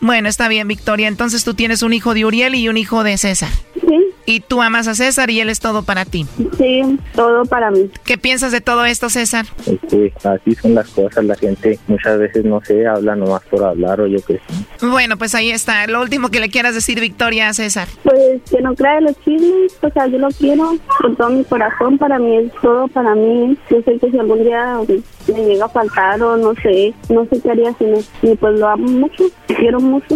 Bueno, 0.02 0.30
está 0.30 0.48
bien, 0.48 0.68
Victoria. 0.68 1.08
Entonces 1.08 1.44
tú 1.44 1.54
tienes 1.54 1.82
un 1.84 1.94
hijo 1.94 2.14
de 2.14 2.26
Uriel 2.26 2.56
y 2.56 2.70
un 2.70 2.78
hijo 2.78 3.04
de 3.04 3.18
César. 3.18 3.50
Sí. 3.74 4.16
Y 4.28 4.40
tú 4.40 4.62
amas 4.64 4.88
a 4.88 4.96
César 4.96 5.30
y 5.30 5.40
él 5.40 5.50
es 5.50 5.60
todo 5.60 5.84
para 5.84 6.04
ti. 6.04 6.26
Sí, 6.58 6.82
todo 7.14 7.46
para 7.46 7.70
mí. 7.70 7.90
¿Qué 8.04 8.18
piensas 8.18 8.52
de 8.52 8.60
todo 8.60 8.84
esto, 8.86 9.10
César? 9.10 9.46
Este, 9.68 10.12
así 10.24 10.56
son 10.56 10.74
las 10.74 10.90
cosas, 10.90 11.24
la 11.26 11.36
gente 11.36 11.78
muchas 11.88 12.18
veces 12.18 12.44
no 12.44 12.60
sé, 12.62 12.88
habla 12.88 13.16
nomás 13.16 13.44
por 13.44 13.64
hablar 13.64 14.02
o 14.02 14.08
yo 14.08 14.18
qué 14.26 14.40
sé. 14.40 14.88
Bueno, 14.88 15.18
pues 15.18 15.36
ahí 15.36 15.52
está. 15.52 15.86
Lo 15.86 16.02
último 16.02 16.30
que 16.30 16.40
le 16.40 16.50
quieras 16.50 16.74
decir, 16.74 17.00
Victoria, 17.00 17.50
a 17.50 17.54
César. 17.54 17.88
Pues 18.04 18.42
que 18.50 18.62
no 18.62 18.74
crea 18.74 19.00
los 19.02 19.16
chismes, 19.24 19.78
o 19.82 19.90
sea, 19.92 20.08
yo 20.08 20.18
lo 20.18 20.30
quiero 20.30 20.76
con 21.00 21.16
todo 21.16 21.30
mi 21.30 21.44
corazón, 21.44 22.00
para 22.00 22.18
mí 22.18 22.36
es 22.38 22.52
todo 22.62 22.88
para 22.88 23.14
mí. 23.14 23.56
Yo 23.70 23.82
sé 23.84 24.00
que 24.00 24.10
si 24.10 24.18
algún 24.18 24.44
día 24.44 24.80
me 25.28 25.46
llega 25.46 25.66
a 25.66 25.70
faltar 25.70 26.22
o 26.24 26.36
no 26.36 26.56
sé, 26.56 26.96
no 27.10 27.26
sé 27.26 27.40
qué 27.42 27.52
haría 27.52 27.74
sin 27.78 27.96
él. 27.96 28.06
Y 28.24 28.36
pues 28.36 28.60
lo 28.60 28.68
amo 28.68 28.88
mucho, 28.88 29.14
quiero 29.47 29.80
mucho. 29.80 30.16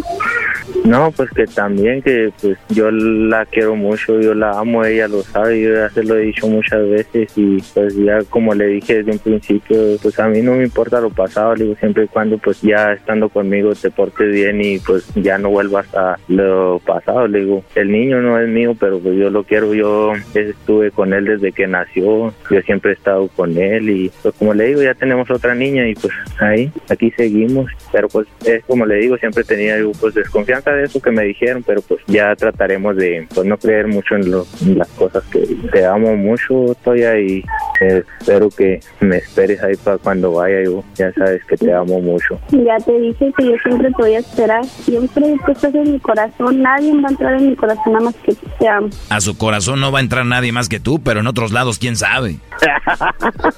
No, 0.85 1.11
pues 1.11 1.29
que 1.31 1.45
también 1.45 2.01
que 2.01 2.31
pues 2.41 2.57
yo 2.69 2.91
la 2.91 3.45
quiero 3.45 3.75
mucho, 3.75 4.19
yo 4.19 4.33
la 4.33 4.51
amo, 4.51 4.83
ella 4.85 5.07
lo 5.07 5.21
sabe, 5.21 5.61
yo 5.61 5.73
ya 5.73 5.89
se 5.89 6.03
lo 6.03 6.15
he 6.17 6.21
dicho 6.21 6.47
muchas 6.47 6.87
veces 6.89 7.31
y 7.35 7.57
pues 7.73 7.95
ya 7.95 8.19
como 8.29 8.53
le 8.53 8.67
dije 8.67 8.97
desde 8.97 9.11
un 9.11 9.19
principio, 9.19 9.77
pues 10.01 10.19
a 10.19 10.27
mí 10.27 10.41
no 10.41 10.55
me 10.55 10.63
importa 10.63 11.01
lo 11.01 11.09
pasado, 11.09 11.55
digo 11.55 11.75
siempre 11.75 12.05
y 12.05 12.07
cuando 12.07 12.37
pues 12.37 12.61
ya 12.61 12.93
estando 12.93 13.29
conmigo 13.29 13.73
te 13.73 13.89
portes 13.91 14.31
bien 14.31 14.61
y 14.61 14.79
pues 14.79 15.07
ya 15.15 15.37
no 15.37 15.49
vuelvas 15.49 15.93
a 15.95 16.17
lo 16.27 16.79
pasado, 16.85 17.27
le 17.27 17.39
digo, 17.39 17.63
el 17.75 17.91
niño 17.91 18.21
no 18.21 18.39
es 18.39 18.47
mío, 18.47 18.75
pero 18.79 18.99
pues 18.99 19.17
yo 19.17 19.29
lo 19.29 19.43
quiero, 19.43 19.73
yo 19.73 20.13
estuve 20.33 20.91
con 20.91 21.13
él 21.13 21.25
desde 21.25 21.51
que 21.51 21.67
nació, 21.67 22.33
yo 22.49 22.61
siempre 22.65 22.91
he 22.91 22.95
estado 22.95 23.27
con 23.29 23.57
él 23.57 23.89
y 23.89 24.11
pues 24.21 24.35
como 24.35 24.53
le 24.53 24.67
digo, 24.67 24.81
ya 24.81 24.93
tenemos 24.93 25.29
otra 25.29 25.55
niña 25.55 25.87
y 25.87 25.95
pues 25.95 26.13
ahí, 26.39 26.71
aquí 26.89 27.11
seguimos, 27.11 27.71
pero 27.91 28.07
pues 28.07 28.27
es 28.45 28.63
como 28.65 28.78
le 28.86 28.95
digo, 28.97 29.17
siempre 29.17 29.43
tenía 29.43 29.80
yo, 29.80 29.91
pues 29.99 30.13
desconfianza 30.13 30.71
de 30.71 30.84
eso 30.86 31.01
que 31.01 31.11
me 31.11 31.23
dijeron, 31.23 31.63
pero 31.65 31.82
pues 31.82 32.01
ya 32.07 32.36
trataremos 32.36 32.95
de 32.95 33.27
pues 33.34 33.45
no 33.47 33.57
creer 33.57 33.88
mucho 33.88 34.15
en, 34.15 34.32
lo- 34.32 34.45
en 34.65 34.77
las 34.77 34.88
cosas 34.89 35.23
que 35.32 35.39
te 35.71 35.86
amo 35.86 36.15
mucho, 36.15 36.75
Toya, 36.84 37.17
y 37.19 37.43
eh, 37.82 38.03
espero 38.19 38.49
que 38.49 38.80
me 38.99 39.17
esperes 39.17 39.61
ahí 39.63 39.75
para 39.77 39.97
cuando 39.97 40.34
vaya, 40.34 40.63
yo 40.63 40.84
ya 40.95 41.11
sabes 41.13 41.43
que 41.45 41.57
te 41.57 41.73
amo 41.73 41.99
mucho. 42.01 42.39
Ya 42.51 42.77
te 42.77 42.97
dije 42.99 43.32
que 43.38 43.45
yo 43.45 43.53
siempre 43.63 43.89
te 43.89 43.95
voy 44.01 44.15
a 44.15 44.19
esperar, 44.19 44.65
siempre 44.65 45.23
tú 45.45 45.51
estás 45.51 45.73
en 45.75 45.93
mi 45.93 45.99
corazón, 45.99 46.61
nadie 46.61 46.93
va 47.01 47.07
a 47.07 47.11
entrar 47.11 47.34
en 47.36 47.49
mi 47.49 47.55
corazón 47.55 47.93
nada 47.93 48.05
más 48.05 48.15
que 48.23 48.34
tú 48.34 48.47
te 48.59 48.67
amo. 48.67 48.89
A 49.09 49.21
su 49.21 49.38
corazón 49.38 49.80
no 49.80 49.91
va 49.91 49.99
a 49.99 50.01
entrar 50.01 50.25
nadie 50.25 50.51
más 50.51 50.69
que 50.69 50.80
tú, 50.80 51.01
pero 51.01 51.19
en 51.19 51.27
otros 51.27 51.51
lados, 51.51 51.80
quién 51.80 51.95
sabe. 51.95 52.38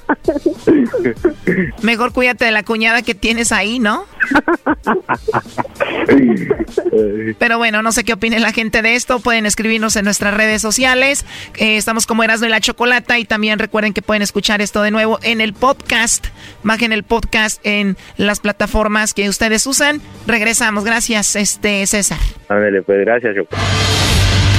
Mejor 1.82 2.12
cuídate 2.12 2.44
de 2.44 2.52
la 2.52 2.62
cuñada 2.62 3.02
que 3.02 3.14
tienes 3.14 3.52
ahí, 3.52 3.78
¿no? 3.78 4.04
Pero 7.38 7.58
bueno, 7.58 7.82
no 7.82 7.92
sé 7.92 8.04
qué 8.04 8.12
opine 8.12 8.40
la 8.40 8.52
gente 8.52 8.82
de 8.82 8.94
esto. 8.94 9.20
Pueden 9.20 9.46
escribirnos 9.46 9.96
en 9.96 10.04
nuestras 10.04 10.34
redes 10.34 10.62
sociales. 10.62 11.24
Eh, 11.56 11.76
estamos 11.76 12.06
como 12.06 12.24
Erasmo 12.24 12.46
y 12.46 12.50
la 12.50 12.60
Chocolata. 12.60 13.18
Y 13.18 13.24
también 13.24 13.58
recuerden 13.58 13.92
que 13.92 14.02
pueden 14.02 14.22
escuchar 14.22 14.60
esto 14.60 14.82
de 14.82 14.90
nuevo 14.90 15.18
en 15.22 15.40
el 15.40 15.54
podcast. 15.54 16.26
Bajen 16.62 16.92
el 16.92 17.02
podcast 17.02 17.60
en 17.64 17.96
las 18.16 18.40
plataformas 18.40 19.14
que 19.14 19.28
ustedes 19.28 19.66
usan. 19.66 20.00
Regresamos. 20.26 20.84
Gracias, 20.84 21.36
este 21.36 21.86
César. 21.86 22.18
Ándale, 22.48 22.82
pues 22.82 23.00
gracias, 23.00 23.34
Choco. 23.34 23.56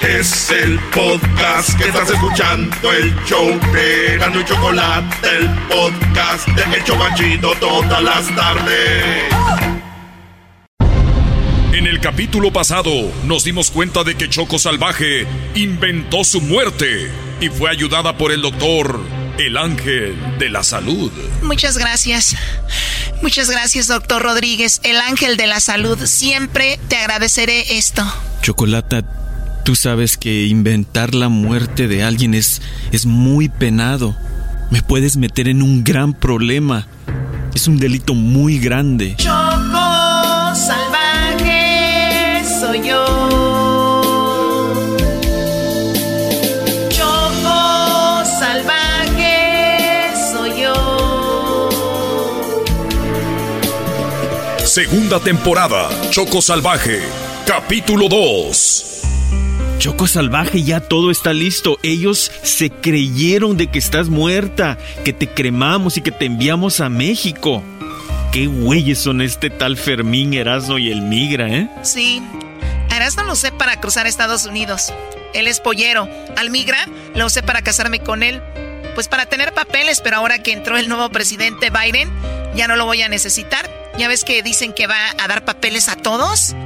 Es 0.00 0.50
el 0.50 0.78
podcast 0.90 1.78
que 1.78 1.84
estás 1.84 2.10
escuchando, 2.10 2.92
el 2.92 3.14
show 3.24 3.48
de 3.72 4.18
Gano 4.18 4.40
y 4.40 4.44
Chocolate, 4.44 5.28
el 5.36 5.48
podcast 5.68 6.46
de 6.48 6.76
El 6.76 6.84
Chocachito 6.84 7.54
todas 7.58 8.02
las 8.02 8.34
tardes. 8.34 9.24
En 11.72 11.86
el 11.86 12.00
capítulo 12.00 12.52
pasado 12.52 12.90
nos 13.24 13.44
dimos 13.44 13.70
cuenta 13.70 14.04
de 14.04 14.14
que 14.14 14.28
Choco 14.28 14.58
Salvaje 14.58 15.26
inventó 15.54 16.22
su 16.22 16.40
muerte 16.40 17.10
y 17.40 17.48
fue 17.48 17.70
ayudada 17.70 18.16
por 18.16 18.30
el 18.30 18.42
doctor, 18.42 19.00
el 19.38 19.56
ángel 19.56 20.16
de 20.38 20.50
la 20.50 20.62
salud. 20.62 21.10
Muchas 21.42 21.78
gracias. 21.78 22.36
Muchas 23.22 23.50
gracias, 23.50 23.88
doctor 23.88 24.22
Rodríguez, 24.22 24.80
el 24.82 25.00
ángel 25.00 25.36
de 25.36 25.46
la 25.46 25.60
salud. 25.60 25.98
Siempre 26.06 26.78
te 26.88 26.96
agradeceré 26.96 27.78
esto. 27.78 28.04
Chocolata, 28.42 29.02
tú 29.64 29.74
sabes 29.74 30.16
que 30.18 30.46
inventar 30.46 31.14
la 31.14 31.28
muerte 31.28 31.88
de 31.88 32.04
alguien 32.04 32.34
es, 32.34 32.60
es 32.92 33.06
muy 33.06 33.48
penado. 33.48 34.14
Me 34.70 34.82
puedes 34.82 35.16
meter 35.16 35.48
en 35.48 35.62
un 35.62 35.82
gran 35.82 36.12
problema. 36.12 36.86
Es 37.54 37.66
un 37.66 37.78
delito 37.78 38.14
muy 38.14 38.58
grande. 38.58 39.16
Choco 39.16 40.54
salvaje 40.54 42.42
soy 42.60 42.88
yo. 42.88 44.02
Choco 46.90 48.24
salvaje 48.38 50.10
soy 50.30 50.62
yo. 50.62 51.68
Segunda 54.64 55.20
temporada, 55.20 55.88
Choco 56.10 56.42
Salvaje, 56.42 57.00
capítulo 57.46 58.08
2. 58.08 58.93
Choco 59.84 60.06
Salvaje, 60.06 60.62
ya 60.62 60.80
todo 60.80 61.10
está 61.10 61.34
listo. 61.34 61.78
Ellos 61.82 62.32
se 62.42 62.70
creyeron 62.70 63.58
de 63.58 63.66
que 63.66 63.78
estás 63.78 64.08
muerta, 64.08 64.78
que 65.04 65.12
te 65.12 65.28
cremamos 65.28 65.98
y 65.98 66.00
que 66.00 66.10
te 66.10 66.24
enviamos 66.24 66.80
a 66.80 66.88
México. 66.88 67.62
Qué 68.32 68.46
güeyes 68.46 68.98
son 68.98 69.20
este 69.20 69.50
tal 69.50 69.76
Fermín, 69.76 70.32
Erasmo 70.32 70.78
y 70.78 70.90
el 70.90 71.02
Migra, 71.02 71.50
¿eh? 71.50 71.68
Sí, 71.82 72.22
Erasmo 72.96 73.24
lo 73.24 73.34
usé 73.34 73.52
para 73.52 73.78
cruzar 73.78 74.06
Estados 74.06 74.46
Unidos. 74.46 74.90
Él 75.34 75.46
es 75.48 75.60
pollero. 75.60 76.08
Al 76.38 76.48
migra 76.48 76.88
lo 77.14 77.26
usé 77.26 77.42
para 77.42 77.60
casarme 77.60 78.00
con 78.00 78.22
él. 78.22 78.40
Pues 78.94 79.08
para 79.08 79.26
tener 79.26 79.52
papeles, 79.52 80.00
pero 80.00 80.16
ahora 80.16 80.42
que 80.42 80.52
entró 80.52 80.78
el 80.78 80.88
nuevo 80.88 81.10
presidente 81.10 81.68
Biden, 81.68 82.10
ya 82.56 82.68
no 82.68 82.76
lo 82.76 82.86
voy 82.86 83.02
a 83.02 83.10
necesitar. 83.10 83.68
Ya 83.98 84.08
ves 84.08 84.24
que 84.24 84.42
dicen 84.42 84.72
que 84.72 84.86
va 84.86 85.10
a 85.22 85.28
dar 85.28 85.44
papeles 85.44 85.90
a 85.90 85.96
todos. 85.96 86.56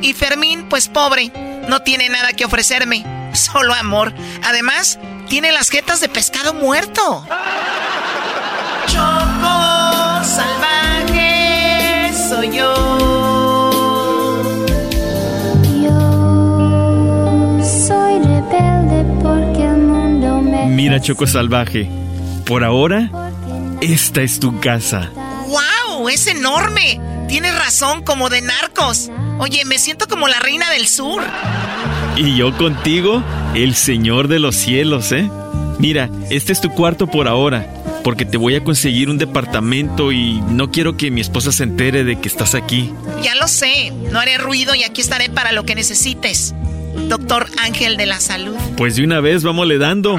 Y 0.00 0.14
Fermín, 0.14 0.70
pues 0.70 0.88
pobre, 0.88 1.30
no 1.68 1.80
tiene 1.80 2.08
nada 2.08 2.32
que 2.32 2.44
ofrecerme, 2.44 3.04
solo 3.32 3.74
amor. 3.74 4.12
Además, 4.44 4.98
tiene 5.28 5.52
las 5.52 5.70
jetas 5.70 6.00
de 6.00 6.08
pescado 6.08 6.54
muerto. 6.54 7.26
Choco 8.86 10.24
salvaje 10.24 12.12
soy 12.28 12.56
yo. 12.56 12.74
Soy 17.86 18.18
rebelde 18.18 19.04
porque 19.22 19.64
el 19.64 19.76
mundo 19.78 20.42
me... 20.42 20.66
Mira, 20.66 21.00
Choco 21.00 21.26
Salvaje, 21.26 21.88
por 22.44 22.64
ahora, 22.64 23.10
esta 23.80 24.22
es 24.22 24.40
tu 24.40 24.60
casa. 24.60 25.10
¡Wow! 25.46 26.08
¡Es 26.08 26.26
enorme! 26.26 27.00
Tienes 27.28 27.54
razón, 27.56 28.02
como 28.02 28.28
de 28.28 28.42
narcos. 28.42 29.10
Oye, 29.38 29.64
me 29.64 29.78
siento 29.78 30.06
como 30.08 30.28
la 30.28 30.38
reina 30.40 30.70
del 30.70 30.86
sur. 30.86 31.22
Y 32.16 32.36
yo 32.36 32.56
contigo, 32.56 33.22
el 33.54 33.74
señor 33.74 34.28
de 34.28 34.38
los 34.38 34.54
cielos, 34.54 35.12
¿eh? 35.12 35.28
Mira, 35.78 36.10
este 36.30 36.52
es 36.52 36.60
tu 36.60 36.70
cuarto 36.70 37.06
por 37.06 37.26
ahora, 37.26 37.66
porque 38.04 38.24
te 38.24 38.36
voy 38.36 38.54
a 38.54 38.62
conseguir 38.62 39.08
un 39.08 39.18
departamento 39.18 40.12
y 40.12 40.40
no 40.42 40.70
quiero 40.70 40.96
que 40.96 41.10
mi 41.10 41.20
esposa 41.20 41.50
se 41.50 41.64
entere 41.64 42.04
de 42.04 42.20
que 42.20 42.28
estás 42.28 42.54
aquí. 42.54 42.92
Ya 43.22 43.34
lo 43.34 43.48
sé, 43.48 43.92
no 44.10 44.20
haré 44.20 44.38
ruido 44.38 44.74
y 44.74 44.84
aquí 44.84 45.00
estaré 45.00 45.30
para 45.30 45.52
lo 45.52 45.64
que 45.64 45.74
necesites. 45.74 46.54
Doctor 47.08 47.46
Ángel 47.58 47.96
de 47.96 48.06
la 48.06 48.20
Salud. 48.20 48.56
Pues 48.76 48.96
de 48.96 49.04
una 49.04 49.20
vez, 49.20 49.42
vámonos 49.42 49.78
dando. 49.78 50.18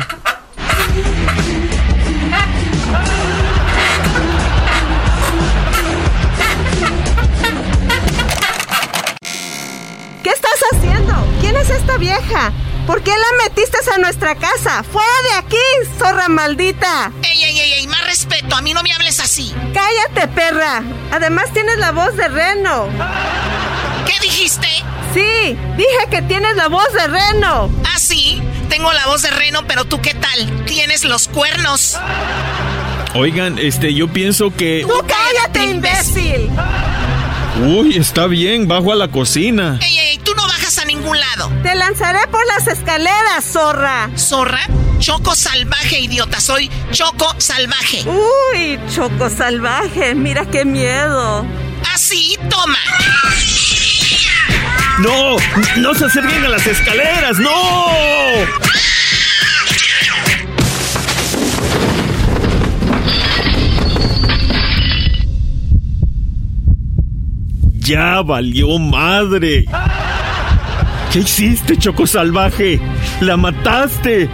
¿Por 12.85 13.01
qué 13.01 13.11
la 13.11 13.43
metiste 13.45 13.77
a 13.93 13.97
nuestra 13.97 14.35
casa? 14.35 14.83
¡Fuera 14.83 15.07
de 15.29 15.37
aquí, 15.39 15.89
zorra 15.97 16.27
maldita! 16.27 17.11
¡Ey, 17.23 17.43
ey, 17.43 17.59
ey, 17.59 17.73
ey! 17.73 17.87
Más 17.87 18.05
respeto, 18.05 18.55
a 18.55 18.61
mí 18.61 18.73
no 18.73 18.83
me 18.83 18.91
hables 18.91 19.19
así. 19.21 19.53
¡Cállate, 19.73 20.27
perra! 20.33 20.83
Además 21.11 21.51
tienes 21.53 21.77
la 21.77 21.91
voz 21.91 22.15
de 22.17 22.27
reno. 22.27 22.87
¿Qué 24.05 24.19
dijiste? 24.21 24.67
Sí, 25.13 25.57
dije 25.77 26.07
que 26.09 26.21
tienes 26.23 26.55
la 26.57 26.67
voz 26.67 26.91
de 26.93 27.07
reno. 27.07 27.69
¿Ah, 27.85 27.99
sí? 27.99 28.41
Tengo 28.67 28.91
la 28.91 29.05
voz 29.05 29.21
de 29.21 29.31
reno, 29.31 29.65
pero 29.67 29.85
tú 29.85 30.01
qué 30.01 30.13
tal? 30.13 30.65
Tienes 30.65 31.05
los 31.05 31.29
cuernos. 31.29 31.97
Oigan, 33.15 33.59
este, 33.59 33.93
yo 33.93 34.07
pienso 34.09 34.53
que... 34.53 34.85
¡Tú 34.87 35.05
cállate, 35.07 35.63
imbécil! 35.71 36.49
Uy, 37.61 37.95
está 37.95 38.25
bien, 38.25 38.67
bajo 38.67 38.91
a 38.91 38.95
la 38.95 39.09
cocina. 39.09 39.77
¡Ey, 39.81 39.92
Te 41.63 41.75
lanzaré 41.75 42.27
por 42.27 42.45
las 42.47 42.67
escaleras, 42.67 43.43
zorra. 43.43 44.09
¿Zorra? 44.17 44.61
Choco 44.99 45.35
salvaje, 45.35 45.99
idiota. 45.99 46.39
Soy 46.39 46.69
Choco 46.91 47.35
salvaje. 47.37 48.03
Uy, 48.07 48.79
Choco 48.93 49.29
salvaje. 49.29 50.15
Mira 50.15 50.45
qué 50.45 50.63
miedo. 50.63 51.45
Así, 51.93 52.37
toma. 52.49 52.79
¡No! 54.99 55.35
¡No 55.77 55.93
se 55.93 56.05
acerquen 56.05 56.45
a 56.45 56.49
las 56.49 56.65
escaleras! 56.65 57.37
¡No! 57.39 57.51
Ya 67.73 68.21
valió 68.21 68.79
madre. 68.79 69.65
¿Qué 71.13 71.19
hiciste, 71.19 71.77
Choco 71.77 72.07
Salvaje? 72.07 72.79
¡La 73.21 73.37
mataste! 73.37 74.27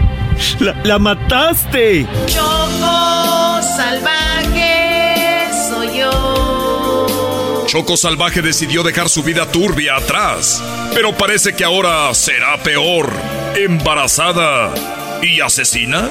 ¡La, 0.62 0.74
la 0.86 0.98
mataste! 0.98 2.08
Choco 2.26 3.62
salvaje 3.62 5.50
soy 5.68 5.98
yo. 5.98 7.66
Choco 7.68 7.98
Salvaje 7.98 8.42
decidió 8.42 8.82
dejar 8.84 9.10
su 9.10 9.24
vida 9.24 9.46
turbia 9.46 9.98
atrás, 9.98 10.64
pero 10.94 11.12
parece 11.12 11.54
que 11.54 11.66
ahora 11.66 12.14
será 12.14 12.56
peor. 12.64 13.12
¿Embarazada 13.58 14.74
y 15.22 15.42
asesina? 15.42 16.08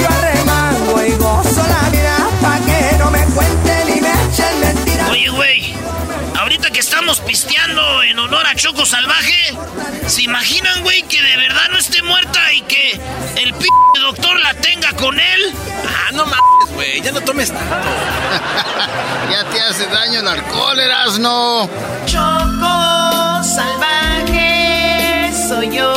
Yo 0.00 0.08
arremango 0.08 1.04
y 1.04 1.12
gozo 1.12 1.62
la 1.68 1.90
vida 1.90 2.30
pa' 2.40 2.58
que 2.60 2.96
no 2.96 3.10
me 3.10 3.26
Oye, 5.10 5.30
güey, 5.30 5.74
ahorita 6.38 6.70
que 6.70 6.80
estamos 6.80 7.20
pisteando 7.20 8.02
en 8.02 8.18
honor 8.18 8.46
a 8.46 8.54
Choco 8.54 8.84
Salvaje. 8.84 9.56
¿Se 10.06 10.22
imaginan, 10.22 10.82
güey, 10.82 11.02
que 11.04 11.22
de 11.22 11.36
verdad 11.38 11.68
no 11.70 11.78
esté 11.78 12.02
muerta 12.02 12.52
y 12.52 12.60
que 12.62 13.00
el 13.36 13.54
p 13.54 13.66
doctor 13.98 14.38
la 14.40 14.52
tenga 14.54 14.92
con 14.92 15.18
él? 15.18 15.54
Ah, 15.86 16.12
no 16.12 16.26
mames, 16.26 16.74
güey, 16.74 17.00
ya 17.00 17.12
no 17.12 17.22
tomes 17.22 17.48
tanto. 17.50 17.64
ya 19.30 19.44
te 19.44 19.60
hace 19.62 19.86
daño 19.86 20.20
el 20.20 20.28
alcohol, 20.28 20.80
Erasno. 20.80 21.70
Choco 22.04 23.42
Salvaje 23.42 25.32
soy 25.48 25.74
yo. 25.74 25.94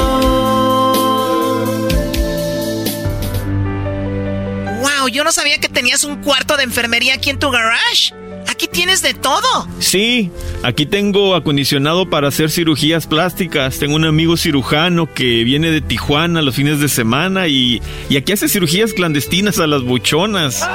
Wow, 4.79 5.09
yo 5.09 5.25
no 5.25 5.33
sabía 5.33 5.59
que 5.59 5.67
tenías 5.67 6.05
un 6.05 6.23
cuarto 6.23 6.55
de 6.55 6.63
enfermería 6.63 7.15
aquí 7.15 7.31
en 7.31 7.39
tu 7.39 7.51
garage. 7.51 8.13
Aquí 8.59 8.67
tienes 8.67 9.01
de 9.01 9.13
todo. 9.13 9.69
Sí, 9.79 10.31
aquí 10.63 10.85
tengo 10.85 11.33
acondicionado 11.33 12.09
para 12.09 12.27
hacer 12.27 12.51
cirugías 12.51 13.07
plásticas. 13.07 13.79
Tengo 13.79 13.95
un 13.95 14.03
amigo 14.03 14.35
cirujano 14.35 15.13
que 15.13 15.45
viene 15.45 15.71
de 15.71 15.79
Tijuana 15.79 16.41
los 16.41 16.55
fines 16.55 16.81
de 16.81 16.89
semana 16.89 17.47
y, 17.47 17.81
y 18.09 18.17
aquí 18.17 18.33
hace 18.33 18.49
cirugías 18.49 18.91
clandestinas 18.91 19.59
a 19.59 19.67
las 19.67 19.83
buchonas. 19.83 20.67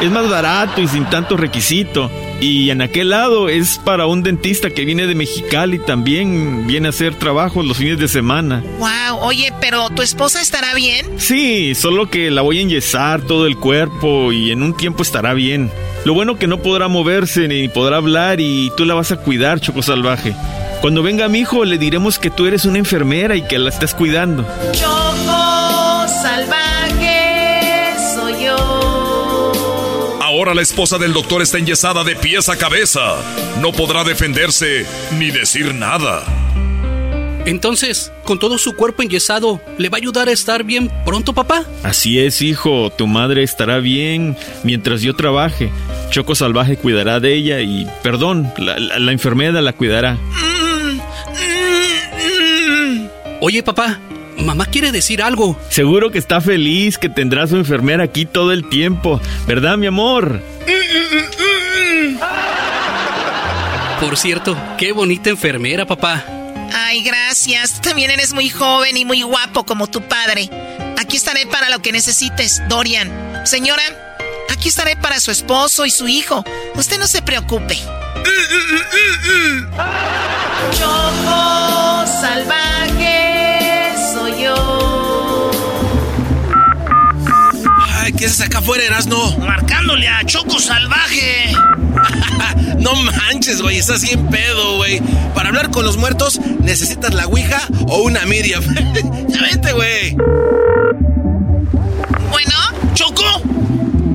Es 0.00 0.10
más 0.10 0.28
barato 0.28 0.80
y 0.80 0.88
sin 0.88 1.04
tanto 1.04 1.36
requisito. 1.36 2.10
Y 2.40 2.70
en 2.70 2.82
aquel 2.82 3.10
lado 3.10 3.48
es 3.48 3.78
para 3.78 4.06
un 4.06 4.22
dentista 4.22 4.70
que 4.70 4.84
viene 4.84 5.06
de 5.06 5.14
Mexicali 5.14 5.78
también 5.78 6.66
viene 6.66 6.88
a 6.88 6.90
hacer 6.90 7.14
trabajo 7.14 7.62
los 7.62 7.78
fines 7.78 7.98
de 7.98 8.08
semana. 8.08 8.62
Wow, 8.78 9.20
oye, 9.20 9.52
pero 9.60 9.88
¿tu 9.90 10.02
esposa 10.02 10.42
estará 10.42 10.74
bien? 10.74 11.06
Sí, 11.16 11.74
solo 11.74 12.10
que 12.10 12.30
la 12.30 12.42
voy 12.42 12.58
a 12.58 12.62
enyesar 12.62 13.22
todo 13.22 13.46
el 13.46 13.56
cuerpo 13.56 14.32
y 14.32 14.50
en 14.50 14.62
un 14.62 14.76
tiempo 14.76 15.02
estará 15.02 15.32
bien. 15.32 15.70
Lo 16.04 16.12
bueno 16.12 16.36
que 16.36 16.46
no 16.46 16.58
podrá 16.58 16.88
moverse 16.88 17.48
ni 17.48 17.68
podrá 17.68 17.96
hablar 17.96 18.40
y 18.40 18.70
tú 18.76 18.84
la 18.84 18.94
vas 18.94 19.12
a 19.12 19.16
cuidar, 19.16 19.60
Choco 19.60 19.82
Salvaje. 19.82 20.34
Cuando 20.82 21.02
venga 21.02 21.28
mi 21.28 21.40
hijo 21.40 21.64
le 21.64 21.78
diremos 21.78 22.18
que 22.18 22.30
tú 22.30 22.46
eres 22.46 22.66
una 22.66 22.78
enfermera 22.78 23.34
y 23.34 23.42
que 23.42 23.58
la 23.58 23.70
estás 23.70 23.94
cuidando. 23.94 24.46
Choco 24.72 26.06
Salvaje 26.22 26.55
Ahora 30.46 30.54
la 30.54 30.62
esposa 30.62 30.96
del 30.96 31.12
doctor 31.12 31.42
está 31.42 31.58
enyesada 31.58 32.04
de 32.04 32.14
pies 32.14 32.48
a 32.48 32.56
cabeza. 32.56 33.16
No 33.60 33.72
podrá 33.72 34.04
defenderse 34.04 34.86
ni 35.18 35.32
decir 35.32 35.74
nada. 35.74 36.22
Entonces, 37.46 38.12
con 38.22 38.38
todo 38.38 38.56
su 38.56 38.76
cuerpo 38.76 39.02
enyesado, 39.02 39.60
¿le 39.76 39.88
va 39.88 39.96
a 39.96 39.98
ayudar 39.98 40.28
a 40.28 40.30
estar 40.30 40.62
bien 40.62 40.88
pronto, 41.04 41.32
papá? 41.32 41.64
Así 41.82 42.20
es, 42.20 42.42
hijo. 42.42 42.90
Tu 42.90 43.08
madre 43.08 43.42
estará 43.42 43.78
bien 43.80 44.36
mientras 44.62 45.02
yo 45.02 45.16
trabaje. 45.16 45.72
Choco 46.10 46.36
Salvaje 46.36 46.76
cuidará 46.76 47.18
de 47.18 47.34
ella 47.34 47.60
y, 47.60 47.88
perdón, 48.04 48.52
la, 48.56 48.78
la, 48.78 49.00
la 49.00 49.10
enfermera 49.10 49.60
la 49.60 49.72
cuidará. 49.72 50.16
Oye, 53.40 53.64
papá, 53.64 53.98
mamá 54.46 54.64
quiere 54.66 54.92
decir 54.92 55.20
algo. 55.20 55.58
Seguro 55.68 56.10
que 56.10 56.18
está 56.18 56.40
feliz 56.40 56.96
que 56.96 57.08
tendrá 57.10 57.46
su 57.46 57.56
enfermera 57.56 58.04
aquí 58.04 58.24
todo 58.24 58.52
el 58.52 58.68
tiempo. 58.68 59.20
¿Verdad, 59.46 59.76
mi 59.76 59.86
amor? 59.86 60.40
Por 64.00 64.16
cierto, 64.16 64.56
qué 64.78 64.92
bonita 64.92 65.30
enfermera, 65.30 65.84
papá. 65.86 66.24
Ay, 66.72 67.02
gracias. 67.02 67.80
También 67.80 68.10
eres 68.10 68.32
muy 68.32 68.48
joven 68.48 68.96
y 68.96 69.04
muy 69.04 69.22
guapo 69.22 69.64
como 69.64 69.88
tu 69.88 70.00
padre. 70.02 70.48
Aquí 70.98 71.16
estaré 71.16 71.46
para 71.46 71.68
lo 71.68 71.80
que 71.80 71.92
necesites, 71.92 72.62
Dorian. 72.68 73.10
Señora, 73.44 73.82
aquí 74.50 74.68
estaré 74.68 74.96
para 74.96 75.20
su 75.20 75.30
esposo 75.30 75.86
y 75.86 75.90
su 75.90 76.08
hijo. 76.08 76.44
Usted 76.74 76.98
no 76.98 77.06
se 77.06 77.22
preocupe. 77.22 77.76
Choco 80.78 82.06
salvaje 82.20 82.95
¿qué 88.16 88.26
haces 88.26 88.40
acá 88.40 88.58
afuera, 88.58 88.84
Erasno? 88.84 89.36
Marcándole 89.38 90.08
a 90.08 90.24
Choco 90.24 90.58
Salvaje. 90.58 91.52
no 92.78 92.94
manches, 92.94 93.60
güey, 93.62 93.78
estás 93.78 94.02
bien 94.02 94.26
pedo, 94.28 94.76
güey. 94.76 95.00
Para 95.34 95.48
hablar 95.48 95.70
con 95.70 95.84
los 95.84 95.96
muertos, 95.96 96.40
necesitas 96.60 97.14
la 97.14 97.26
Ouija 97.26 97.60
o 97.88 98.02
una 98.02 98.24
Miriam. 98.26 98.62
ya 99.28 99.42
vente, 99.42 99.72
güey. 99.72 100.16
Bueno, 102.30 102.54
Choco. 102.94 103.24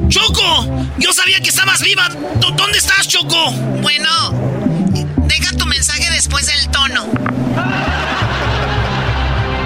Choco, 0.10 0.86
yo 0.98 1.14
sabía 1.14 1.40
que 1.40 1.50
estabas 1.50 1.82
viva. 1.82 2.10
¿Dó- 2.40 2.52
¿Dónde 2.52 2.78
estás, 2.78 3.08
Choco? 3.08 3.52
bueno. 3.82 4.10
Deja 5.28 5.56
tu 5.56 5.66
mensaje 5.66 6.12
después 6.12 6.46
del 6.48 6.68
tono. 6.70 7.06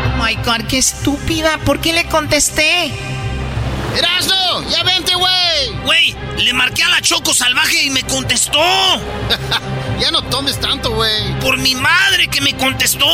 Oh 0.07 0.23
my 0.23 0.35
God, 0.45 0.67
qué 0.67 0.77
estúpida. 0.77 1.57
¿Por 1.65 1.79
qué 1.79 1.93
le 1.93 2.05
contesté? 2.05 2.91
¡Erasno! 3.97 4.69
¡Ya 4.69 4.83
vente, 4.83 5.15
güey! 5.15 5.69
Güey, 5.85 6.15
le 6.37 6.53
marqué 6.53 6.83
a 6.83 6.89
la 6.89 7.01
Choco 7.01 7.33
Salvaje 7.33 7.83
y 7.83 7.89
me 7.89 8.03
contestó. 8.03 8.59
ya 9.99 10.11
no 10.11 10.23
tomes 10.23 10.59
tanto, 10.59 10.91
güey. 10.91 11.39
Por 11.39 11.57
mi 11.57 11.75
madre 11.75 12.27
que 12.27 12.41
me 12.41 12.55
contestó. 12.55 13.05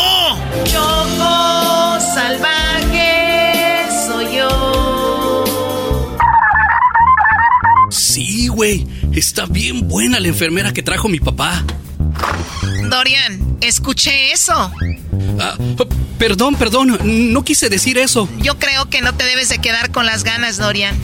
Choco 0.65 1.99
salvaje 2.13 3.87
soy 4.07 4.37
yo. 4.37 5.45
Sí, 7.89 8.47
güey, 8.47 8.85
está 9.13 9.45
bien 9.45 9.87
buena 9.87 10.19
la 10.19 10.27
enfermera 10.27 10.73
que 10.73 10.83
trajo 10.83 11.09
mi 11.09 11.19
papá. 11.19 11.63
Dorian, 12.89 13.57
escuché 13.61 14.31
eso. 14.31 14.71
Ah, 15.39 15.55
perdón, 16.17 16.55
perdón, 16.55 16.99
no 17.31 17.43
quise 17.43 17.69
decir 17.69 17.97
eso. 17.97 18.27
Yo 18.39 18.57
creo 18.59 18.89
que 18.89 19.01
no 19.01 19.13
te 19.13 19.23
debes 19.23 19.49
de 19.49 19.59
quedar 19.59 19.91
con 19.91 20.05
las 20.05 20.23
ganas, 20.23 20.57
Dorian. 20.57 20.97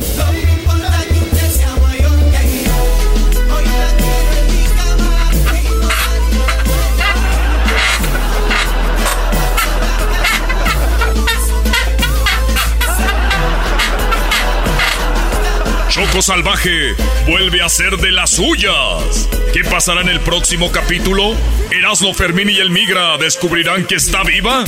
Salvaje 16.21 16.95
vuelve 17.27 17.61
a 17.61 17.69
ser 17.69 17.97
de 17.97 18.11
las 18.11 18.31
suyas. 18.31 19.29
¿Qué 19.53 19.63
pasará 19.63 20.01
en 20.01 20.09
el 20.09 20.19
próximo 20.19 20.71
capítulo? 20.71 21.35
¿Erasmo 21.71 22.13
Fermín 22.13 22.49
y 22.49 22.57
el 22.57 22.71
Migra 22.71 23.17
descubrirán 23.17 23.85
que 23.85 23.95
está 23.95 24.23
viva? 24.23 24.63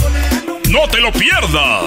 ¡No 0.69 0.87
te 0.89 1.01
lo 1.01 1.11
pierdas! 1.11 1.83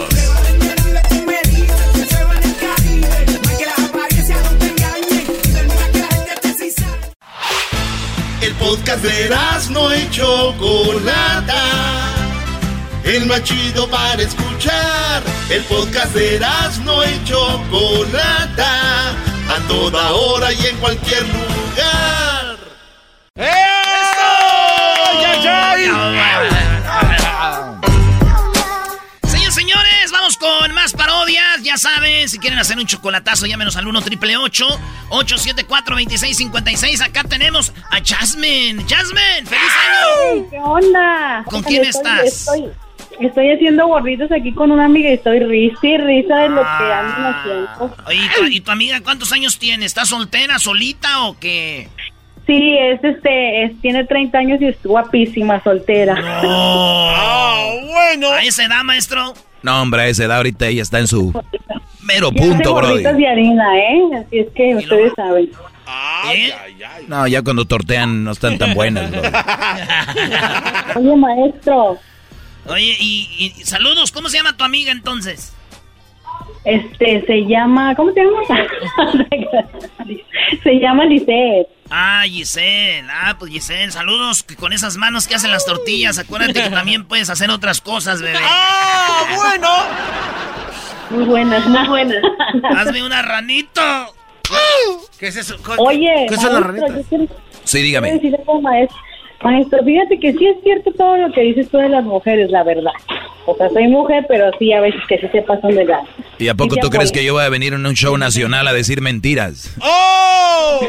El 8.41 8.53
podcast 8.55 9.05
de 9.05 9.31
no 9.71 9.97
y 9.97 10.11
Chocolata. 10.11 11.63
El 13.05 13.27
más 13.27 13.45
chido 13.45 13.89
para 13.89 14.21
escuchar. 14.21 15.23
El 15.49 15.63
podcast 15.65 16.15
de 16.15 16.41
no 16.85 17.05
y 17.05 17.25
Chocolata. 17.25 19.32
A 19.49 19.59
toda 19.69 20.11
hora 20.13 20.53
y 20.53 20.67
en 20.67 20.77
cualquier 20.79 21.23
lugar. 21.29 22.57
Señores, 29.25 29.55
señores, 29.55 30.11
vamos 30.13 30.37
con 30.37 30.73
más 30.75 30.93
parodias. 30.93 31.63
Ya 31.63 31.77
saben, 31.77 32.29
si 32.29 32.39
quieren 32.39 32.59
hacer 32.59 32.79
un 32.79 32.87
chocolatazo, 32.87 33.47
llámenos 33.47 33.77
al 33.77 33.87
1 33.87 34.03
triple 34.03 34.37
874 34.37 35.97
2656 35.97 37.01
Acá 37.01 37.25
tenemos 37.25 37.73
a 37.91 37.99
Jasmine. 38.05 38.85
Jasmine, 38.89 39.45
feliz 39.47 39.73
año. 39.89 40.47
¿Qué 40.51 40.59
onda? 40.59 41.45
¿Con 41.47 41.63
quién 41.63 41.85
Estoy- 41.85 42.01
estás? 42.03 42.25
Estoy, 42.25 42.71
estoy 43.21 43.51
haciendo 43.51 43.87
gorritos 43.87 44.31
aquí 44.33 44.53
con 44.53 44.71
una 44.71 44.85
amiga 44.87 45.11
y 45.11 45.15
estoy 45.15 45.41
risa 45.41 45.87
y 45.87 45.97
risa 45.99 46.37
de 46.37 46.49
lo 46.49 46.63
que 46.63 46.93
andan 46.93 47.35
haciendo. 47.35 47.97
Oye, 48.07 48.19
¿y 48.25 48.29
tu, 48.39 48.47
y 48.47 48.61
tu 48.61 48.71
amiga 48.71 49.01
cuántos 49.01 49.33
años 49.33 49.59
tiene? 49.59 49.87
¿Está 49.87 50.05
soltera, 50.05 50.59
solita 50.59 51.25
o 51.25 51.39
qué? 51.39 51.89
Sí, 52.47 52.77
es 52.77 53.03
este, 53.05 53.65
es, 53.65 53.81
tiene 53.81 54.05
30 54.05 54.37
años 54.39 54.61
y 54.61 54.67
es 54.67 54.77
guapísima, 54.83 55.63
soltera. 55.63 56.15
bueno. 56.43 58.31
¿A 58.33 58.43
esa 58.43 58.65
edad, 58.65 58.83
maestro? 58.83 59.35
No, 59.63 59.81
hombre, 59.81 60.03
a 60.03 60.07
esa 60.09 60.25
edad 60.25 60.39
ahorita 60.39 60.67
ella 60.67 60.83
está 60.83 60.99
en 60.99 61.07
su 61.07 61.33
mero 62.03 62.33
punto, 62.33 62.75
bro. 62.75 62.89
gorritos 62.89 63.17
de 63.17 63.29
harina, 63.29 63.79
¿eh? 63.79 64.01
Así 64.19 64.39
es 64.41 64.49
que 64.55 64.75
ustedes 64.75 65.13
saben. 65.15 65.51
¿Eh? 66.35 66.53
No, 67.07 67.27
ya 67.27 67.43
cuando 67.43 67.65
tortean 67.65 68.25
no 68.25 68.33
están 68.33 68.59
tan 68.59 68.75
buenas, 68.75 69.11
bro. 69.11 69.21
Oye, 70.97 71.17
maestro, 71.17 71.99
Oye, 72.67 72.97
y, 72.99 73.53
y 73.59 73.65
saludos, 73.65 74.13
¿cómo 74.13 74.29
se 74.29 74.39
llama 74.39 74.57
tu 74.57 74.65
amiga 74.65 74.93
entonces? 74.93 75.55
este, 76.65 77.25
se 77.27 77.39
llama, 77.49 77.93
¿cómo 77.97 78.13
se 78.13 78.21
llama? 78.21 78.39
se 80.63 80.71
llama 80.79 81.05
Lisette. 81.07 81.67
Ah, 81.91 82.23
Giselle. 82.25 83.09
Ah, 83.11 83.35
pues 83.39 83.51
Giselle, 83.53 83.91
saludos 83.91 84.43
que 84.45 84.55
con 84.57 84.73
esas 84.73 84.97
manos 84.97 85.27
que 85.27 85.35
hacen 85.35 85.51
las 85.51 85.67
tortillas. 85.67 86.19
Acuérdate 86.19 86.63
que 86.63 86.71
también 86.71 87.05
puedes 87.05 87.29
hacer 87.31 87.51
otras 87.51 87.81
cosas, 87.81 88.23
bebé. 88.23 88.39
¡Ah, 88.45 89.25
bueno! 89.37 89.69
Muy 91.11 91.25
buenas, 91.25 91.67
muy 91.67 91.87
buenas. 91.89 92.23
Hazme 92.77 93.05
una 93.05 93.23
ranito. 93.23 93.83
¿Qué 95.19 95.29
es 95.29 95.37
eso? 95.37 95.57
Oye, 95.79 96.27
¿Qué 96.29 96.37
son 96.37 96.53
las 96.55 96.63
maestro, 96.65 96.87
ranitas? 96.89 96.97
yo 96.97 97.09
quiero- 97.09 97.25
Sí, 97.65 97.79
quiero 97.79 97.85
dígame. 97.87 98.13
decirle 98.15 98.39
como 98.47 98.63
maestro, 98.63 98.99
maestro, 99.45 99.83
fíjate 99.85 100.19
que 100.21 100.33
sí 100.33 100.47
es 100.47 100.57
cierto 100.63 100.93
todo 100.93 101.17
lo 101.17 101.33
que 101.33 101.41
dices 101.43 101.69
tú 101.71 101.79
de 101.79 101.89
las 101.89 102.05
mujeres, 102.05 102.51
la 102.51 102.63
verdad. 102.63 102.93
O 103.47 103.57
sea, 103.57 103.69
soy 103.71 103.89
mujer, 103.89 104.25
pero 104.29 104.51
sí 104.59 104.73
a 104.73 104.81
veces 104.81 105.01
que 105.09 105.19
sí 105.19 105.27
se 105.33 105.43
pasan 105.43 105.75
de 105.75 105.85
gas. 105.85 106.05
¿Y 106.39 106.49
a 106.49 106.55
poco 106.55 106.75
Sí 106.75 106.81
tú 106.81 106.91
crees 106.91 107.11
que 107.11 107.25
yo 107.25 107.35
voy 107.35 107.43
a 107.45 107.49
venir 107.49 107.73
en 107.75 107.85
un 107.85 107.95
show 107.95 108.17
nacional 108.17 108.69
a 108.69 108.73
decir 108.73 109.01
mentiras? 109.01 109.75
¡Oh! 109.81 110.81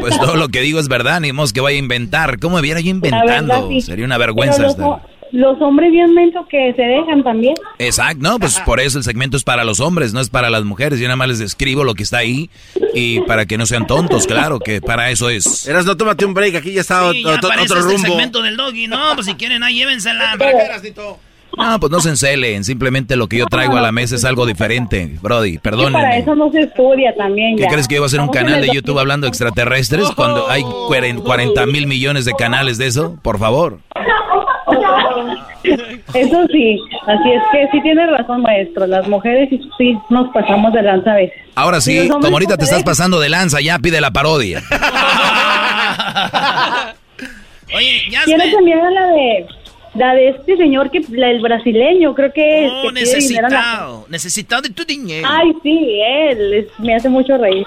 Pues 0.00 0.18
todo 0.18 0.36
lo 0.36 0.48
que 0.48 0.60
digo 0.60 0.78
es 0.78 0.88
verdad, 0.88 1.20
ni 1.20 1.32
modo 1.32 1.48
que 1.52 1.60
vaya 1.60 1.76
a 1.76 1.80
inventar. 1.80 2.38
¿Cómo 2.38 2.56
me 2.56 2.62
viera 2.62 2.80
yo 2.80 2.92
La 2.94 3.00
verdad, 3.00 3.24
inventando? 3.24 3.68
sí. 3.68 3.80
Sería 3.82 4.04
una 4.04 4.18
vergüenza. 4.18 4.56
Pero 4.58 4.68
estar- 4.70 5.09
los, 5.32 5.60
hombres 5.60 5.90
bien 5.90 6.14
mentos 6.14 6.46
que 6.48 6.72
se 6.74 6.82
dejan 6.82 7.22
también. 7.22 7.54
Exacto, 7.78 8.18
no, 8.22 8.38
pues 8.38 8.58
por 8.60 8.80
eso 8.80 8.98
el 8.98 9.04
segmento 9.04 9.36
es 9.36 9.44
para 9.44 9.64
los 9.64 9.80
hombres, 9.80 10.12
no 10.12 10.20
es 10.20 10.30
para 10.30 10.50
las 10.50 10.64
mujeres. 10.64 10.98
Yo 10.98 11.06
nada 11.06 11.16
más 11.16 11.28
les 11.28 11.38
describo 11.38 11.84
lo 11.84 11.94
que 11.94 12.02
está 12.02 12.18
ahí 12.18 12.50
y 12.94 13.20
para 13.20 13.46
que 13.46 13.58
no 13.58 13.66
sean 13.66 13.86
tontos, 13.86 14.26
claro, 14.26 14.58
que 14.60 14.80
para 14.80 15.10
eso 15.10 15.30
es. 15.30 15.66
Eras, 15.66 15.86
no 15.86 15.96
tómate 15.96 16.24
un 16.24 16.34
break, 16.34 16.56
aquí 16.56 16.72
ya 16.72 16.80
está 16.80 17.10
Sí, 17.12 17.24
otro, 17.24 17.48
ya 17.48 17.48
parece 17.48 17.72
otro 17.72 17.78
este 17.80 17.92
rumbo. 17.92 18.08
segmento 18.08 18.42
del 18.42 18.56
doggy. 18.56 18.86
No, 18.86 19.14
pues 19.14 19.26
si 19.26 19.34
quieren, 19.34 19.62
ahí 19.62 19.76
llévensela. 19.76 20.36
No, 21.56 21.80
pues 21.80 21.90
no 21.90 22.00
se 22.00 22.10
encelen, 22.10 22.64
simplemente 22.64 23.16
lo 23.16 23.28
que 23.28 23.38
yo 23.38 23.46
traigo 23.46 23.76
a 23.76 23.80
la 23.80 23.92
mesa 23.92 24.14
es 24.14 24.24
algo 24.24 24.46
diferente, 24.46 25.16
Brody, 25.20 25.54
Y 25.54 25.58
para 25.58 26.16
eso 26.16 26.34
no 26.34 26.50
se 26.52 26.60
estudia 26.60 27.14
también 27.16 27.56
¿Qué 27.56 27.64
ya. 27.64 27.68
crees 27.68 27.88
que 27.88 27.96
iba 27.96 28.04
a 28.04 28.06
hacer 28.06 28.20
un 28.20 28.28
canal 28.28 28.60
de 28.60 28.68
YouTube 28.72 28.98
hablando 28.98 29.24
de 29.24 29.28
extraterrestres 29.28 30.10
cuando 30.12 30.48
hay 30.48 30.62
40 30.62 31.66
mil 31.66 31.86
millones 31.86 32.24
de 32.24 32.32
canales 32.34 32.78
de 32.78 32.86
eso? 32.86 33.18
Por 33.22 33.38
favor. 33.38 33.80
Eso 36.14 36.46
sí, 36.50 36.78
así 37.06 37.30
es 37.32 37.42
que 37.52 37.68
sí 37.72 37.80
tiene 37.82 38.06
razón, 38.06 38.42
maestro. 38.42 38.86
Las 38.86 39.06
mujeres 39.08 39.48
sí, 39.78 39.96
nos 40.08 40.30
pasamos 40.32 40.72
de 40.72 40.82
lanza 40.82 41.12
a 41.12 41.16
veces. 41.16 41.36
Ahora 41.54 41.80
sí, 41.80 42.08
como 42.08 42.26
ahorita 42.26 42.56
te 42.56 42.64
estás 42.64 42.82
pasando 42.82 43.20
de 43.20 43.28
lanza, 43.28 43.60
ya 43.60 43.78
pide 43.78 44.00
la 44.00 44.10
parodia. 44.10 44.62
Oye, 47.74 48.02
ya 48.10 48.24
Quiero 48.24 48.42
también 48.50 48.80
a 48.80 48.90
la 48.90 49.06
de 49.06 49.46
la 49.94 50.14
de 50.14 50.28
este 50.30 50.56
señor 50.56 50.88
que 50.90 51.00
la, 51.10 51.30
el 51.30 51.40
brasileño, 51.40 52.14
creo 52.14 52.32
que, 52.32 52.68
Oh, 52.70 52.82
que 52.82 52.88
a 52.88 52.92
la- 52.92 53.00
necesitado. 53.00 54.06
Necesitado 54.08 54.62
de 54.62 54.70
tu 54.70 54.84
dinero. 54.84 55.28
Ay, 55.30 55.52
sí, 55.62 56.00
él 56.28 56.54
es- 56.54 56.66
me 56.80 56.94
hace 56.94 57.08
mucho 57.08 57.36
reír. 57.36 57.64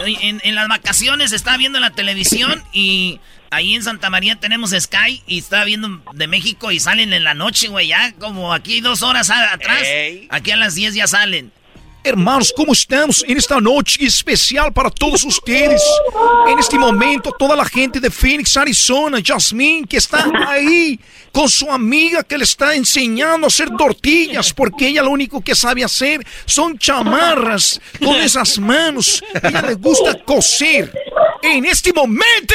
Oye, 0.00 0.16
En, 0.22 0.40
en 0.44 0.54
las 0.56 0.68
vacaciones 0.68 1.32
estaba 1.32 1.56
viendo 1.56 1.78
la 1.80 1.90
televisión 1.90 2.62
y 2.72 3.20
ahí 3.50 3.74
en 3.74 3.82
Santa 3.82 4.10
María 4.10 4.36
tenemos 4.36 4.70
Sky 4.78 5.22
y 5.26 5.38
estaba 5.38 5.64
viendo 5.64 6.00
de 6.12 6.26
México 6.26 6.70
y 6.70 6.80
salen 6.80 7.12
en 7.12 7.24
la 7.24 7.34
noche, 7.34 7.68
güey, 7.68 7.88
ya 7.88 8.12
como 8.18 8.52
aquí 8.54 8.80
dos 8.80 9.02
horas 9.02 9.30
a- 9.30 9.52
atrás. 9.52 9.82
Aquí 10.30 10.50
a 10.50 10.56
las 10.56 10.74
10 10.74 10.94
ya 10.94 11.06
salen. 11.06 11.52
Hermanos, 12.02 12.50
¿cómo 12.56 12.72
estamos 12.72 13.22
en 13.28 13.36
esta 13.36 13.60
noche 13.60 14.06
especial 14.06 14.72
para 14.72 14.88
todos 14.90 15.22
ustedes? 15.22 15.82
En 16.48 16.58
este 16.58 16.78
momento, 16.78 17.30
toda 17.38 17.54
la 17.54 17.66
gente 17.66 18.00
de 18.00 18.10
Phoenix, 18.10 18.56
Arizona, 18.56 19.18
Jasmine, 19.22 19.86
que 19.86 19.98
está 19.98 20.26
ahí 20.48 20.98
con 21.30 21.46
su 21.46 21.70
amiga 21.70 22.22
que 22.22 22.38
le 22.38 22.44
está 22.44 22.74
enseñando 22.74 23.46
a 23.46 23.48
hacer 23.48 23.68
tortillas, 23.76 24.54
porque 24.54 24.88
ella 24.88 25.02
lo 25.02 25.10
único 25.10 25.42
que 25.42 25.54
sabe 25.54 25.84
hacer 25.84 26.26
son 26.46 26.78
chamarras 26.78 27.78
con 28.02 28.16
esas 28.16 28.58
manos. 28.58 29.22
Ella 29.42 29.60
le 29.60 29.74
gusta 29.74 30.22
coser. 30.24 30.90
En 31.42 31.66
este 31.66 31.92
momento. 31.92 32.54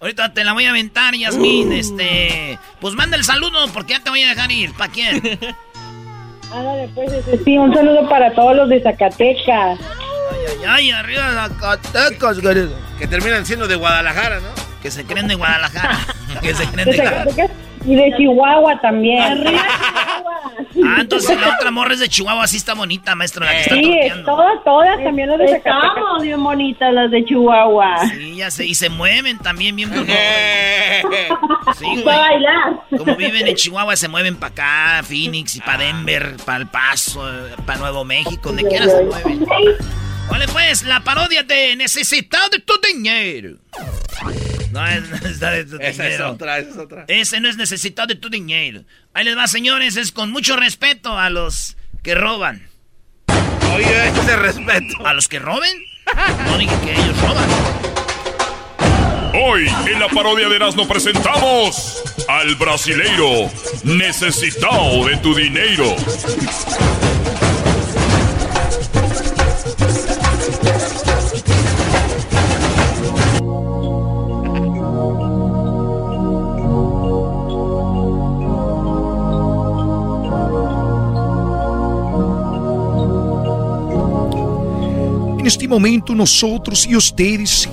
Ahorita 0.00 0.34
te 0.34 0.42
la 0.42 0.52
voy 0.52 0.66
a 0.66 0.70
aventar, 0.70 1.14
Yasmín. 1.14 1.72
Este, 1.72 2.58
pues 2.80 2.94
manda 2.94 3.16
el 3.16 3.24
saludo 3.24 3.68
porque 3.72 3.92
ya 3.92 4.02
te 4.02 4.10
voy 4.10 4.22
a 4.22 4.30
dejar 4.30 4.50
ir. 4.50 4.72
¿Para 4.72 4.92
quién? 4.92 5.16
Ándale, 6.52 6.88
pues, 6.94 7.12
este, 7.12 7.42
sí, 7.44 7.56
un 7.56 7.72
saludo 7.72 8.08
para 8.08 8.34
todos 8.34 8.56
los 8.56 8.68
de 8.68 8.82
Zacatecas. 8.82 9.78
Ay, 9.80 10.64
ay, 10.66 10.90
arriba 10.90 11.30
de 11.30 11.36
Zacatecas, 11.36 12.40
querido. 12.40 12.76
Que 12.98 13.06
terminan 13.06 13.46
siendo 13.46 13.68
de 13.68 13.76
Guadalajara, 13.76 14.40
¿no? 14.40 14.48
Que 14.82 14.90
se 14.90 15.04
creen 15.04 15.28
de 15.28 15.36
Guadalajara. 15.36 15.98
que 16.42 16.54
se 16.54 16.66
creen 16.66 16.90
De 16.90 16.96
de 16.96 17.04
Zacatecas 17.04 17.50
y 17.84 17.94
de 17.94 18.14
Chihuahua 18.16 18.80
también. 18.80 19.44
Ah, 20.84 20.96
entonces 21.00 21.38
la 21.40 21.54
otra 21.56 21.70
morra 21.70 21.94
es 21.94 22.00
de 22.00 22.08
Chihuahua, 22.08 22.44
así 22.44 22.56
está 22.56 22.74
bonita, 22.74 23.14
maestro, 23.14 23.44
la 23.44 23.52
que 23.52 23.60
está 23.60 23.74
Sí, 23.74 24.22
todas, 24.24 24.64
todas, 24.64 25.02
también 25.04 25.28
los 25.28 25.38
de. 25.38 25.44
Estamos 25.56 26.22
bien 26.22 26.42
bonitas 26.42 26.92
las 26.92 27.10
de 27.10 27.24
Chihuahua. 27.24 28.08
Sí, 28.08 28.36
ya 28.36 28.50
sé, 28.50 28.66
y 28.66 28.74
se 28.74 28.88
mueven 28.88 29.38
también 29.38 29.76
bien 29.76 29.90
bonito. 29.90 30.12
Sí, 31.78 31.84
Y 31.86 31.92
güey. 31.92 32.04
para 32.04 32.18
bailar. 32.18 32.80
Como 32.98 33.14
viven 33.16 33.46
en 33.46 33.54
Chihuahua, 33.54 33.96
se 33.96 34.08
mueven 34.08 34.36
para 34.36 34.52
acá, 34.52 35.02
Phoenix 35.04 35.56
y 35.56 35.60
para 35.60 35.78
Denver, 35.84 36.36
para 36.44 36.58
El 36.58 36.66
Paso, 36.66 37.24
para 37.64 37.78
Nuevo 37.78 38.04
México, 38.04 38.48
donde 38.48 38.66
quiera 38.66 38.86
se 38.88 39.04
mueven. 39.04 39.46
Vale, 40.30 40.48
pues, 40.48 40.82
la 40.84 41.00
parodia 41.00 41.42
de 41.44 41.76
Necesitado 41.76 42.48
de 42.50 42.58
tu 42.60 42.74
dinero. 42.86 43.56
No 44.72 44.86
es 44.86 45.08
necesitado 45.10 45.52
de 45.56 45.64
tu 45.66 45.76
Esa 45.76 45.88
es 45.88 45.96
dinero. 46.12 46.30
otra, 46.32 46.58
esa 46.58 46.70
es 46.70 46.76
otra. 46.78 47.04
Ese 47.08 47.40
no 47.40 47.48
es 47.48 47.56
necesitado 47.56 48.06
de 48.08 48.14
tu 48.14 48.30
dinero. 48.30 48.82
Ahí 49.12 49.24
les 49.24 49.36
va, 49.36 49.46
señores, 49.46 49.96
es 49.96 50.12
con 50.12 50.30
mucho 50.30 50.56
respeto 50.56 51.18
a 51.18 51.28
los 51.30 51.76
que 52.02 52.14
roban. 52.14 52.66
Oye, 53.74 54.08
ese 54.08 54.36
respeto. 54.36 55.06
¿A 55.06 55.12
los 55.14 55.28
que 55.28 55.38
roben? 55.38 55.70
No 56.46 56.58
dije 56.58 56.74
que 56.84 56.92
ellos 56.92 57.20
roban. 57.20 57.48
Hoy 59.34 59.66
en 59.86 59.98
la 60.00 60.08
parodia 60.08 60.48
de 60.48 60.56
Erasmo 60.56 60.86
presentamos 60.88 62.02
al 62.28 62.54
brasileiro 62.56 63.50
necesitado 63.84 65.06
de 65.06 65.16
tu 65.18 65.34
dinero. 65.34 65.96
Este 85.62 85.68
momento 85.68 86.12
nosotros 86.12 86.84
y 86.88 86.96
ustedes 86.96 87.68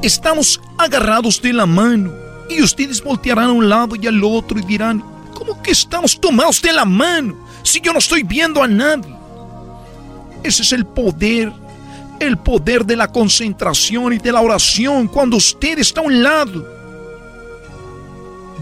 estamos 0.00 0.58
agarrados 0.78 1.42
de 1.42 1.52
la 1.52 1.66
mano 1.66 2.10
y 2.48 2.62
ustedes 2.62 3.04
voltearán 3.04 3.50
a 3.50 3.52
un 3.52 3.68
lado 3.68 3.94
y 3.94 4.06
al 4.06 4.24
otro 4.24 4.58
y 4.58 4.62
dirán, 4.62 5.04
¿cómo 5.34 5.60
que 5.60 5.72
estamos 5.72 6.18
tomados 6.18 6.62
de 6.62 6.72
la 6.72 6.86
mano 6.86 7.36
si 7.62 7.78
yo 7.82 7.92
no 7.92 7.98
estoy 7.98 8.22
viendo 8.22 8.62
a 8.62 8.66
nadie? 8.66 9.14
Ese 10.42 10.62
es 10.62 10.72
el 10.72 10.86
poder, 10.86 11.52
el 12.20 12.38
poder 12.38 12.86
de 12.86 12.96
la 12.96 13.08
concentración 13.12 14.14
y 14.14 14.18
de 14.18 14.32
la 14.32 14.40
oración 14.40 15.06
cuando 15.06 15.36
usted 15.36 15.78
está 15.78 16.00
a 16.00 16.04
un 16.04 16.22
lado 16.22 16.66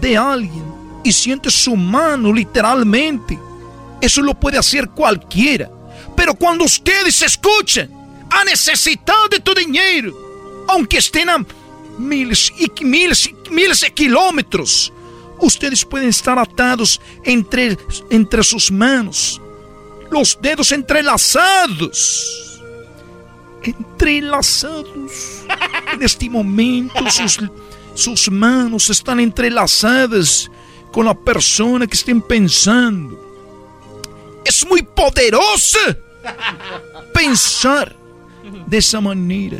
de 0.01 0.17
alguien 0.17 0.65
y 1.01 1.13
siente 1.13 1.49
su 1.49 1.77
mano 1.77 2.33
literalmente. 2.33 3.39
Eso 4.01 4.21
lo 4.21 4.33
puede 4.33 4.57
hacer 4.57 4.89
cualquiera. 4.89 5.71
Pero 6.13 6.33
cuando 6.33 6.65
ustedes 6.65 7.21
escuchan 7.21 7.94
a 8.35 8.43
necesitar 8.43 9.29
de 9.29 9.39
tu 9.39 9.53
dinero, 9.53 10.65
aunque 10.67 10.97
estén 10.97 11.29
a 11.29 11.45
miles 11.97 12.51
y 12.57 12.69
miles 12.83 13.27
y 13.27 13.49
miles 13.49 13.79
de 13.79 13.93
kilómetros, 13.93 14.91
ustedes 15.39 15.85
pueden 15.85 16.09
estar 16.09 16.37
atados 16.37 16.99
entre, 17.23 17.77
entre 18.09 18.43
sus 18.43 18.69
manos, 18.69 19.41
los 20.11 20.37
dedos 20.41 20.71
entrelazados, 20.71 22.61
entrelazados. 23.63 25.43
En 25.93 26.01
este 26.01 26.29
momento 26.29 27.09
sus, 27.09 27.39
sus 27.93 28.29
manos 28.29 28.89
están 28.89 29.19
entrelazadas 29.21 30.49
con 30.91 31.05
la 31.05 31.13
persona 31.13 31.87
que 31.87 31.93
estén 31.93 32.21
pensando. 32.21 33.17
Es 34.43 34.67
muy 34.67 34.81
poderosa 34.81 35.97
pensar 37.13 37.95
de 38.65 38.77
esa 38.77 39.01
manera. 39.01 39.59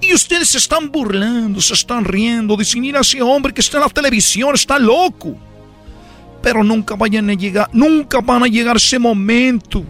Y 0.00 0.14
ustedes 0.14 0.48
se 0.48 0.58
están 0.58 0.90
burlando, 0.90 1.60
se 1.60 1.74
están 1.74 2.04
riendo, 2.04 2.56
dicen, 2.56 2.80
mira 2.80 3.00
ese 3.00 3.20
hombre 3.20 3.52
que 3.52 3.60
está 3.60 3.78
en 3.78 3.82
la 3.84 3.88
televisión, 3.88 4.54
está 4.54 4.78
loco. 4.78 5.36
Pero 6.40 6.62
nunca 6.62 6.94
vayan 6.94 7.28
a 7.30 7.34
llegar, 7.34 7.68
nunca 7.72 8.20
van 8.20 8.44
a 8.44 8.46
llegar 8.46 8.76
ese 8.76 8.98
momento 8.98 9.84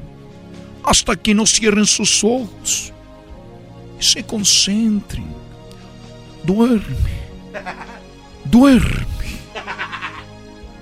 hasta 0.82 1.14
que 1.14 1.34
no 1.34 1.44
cierren 1.46 1.84
sus 1.84 2.24
ojos 2.24 2.92
y 4.00 4.02
se 4.02 4.24
concentren. 4.24 5.26
Duerme, 6.44 6.80
duerme, 8.50 9.06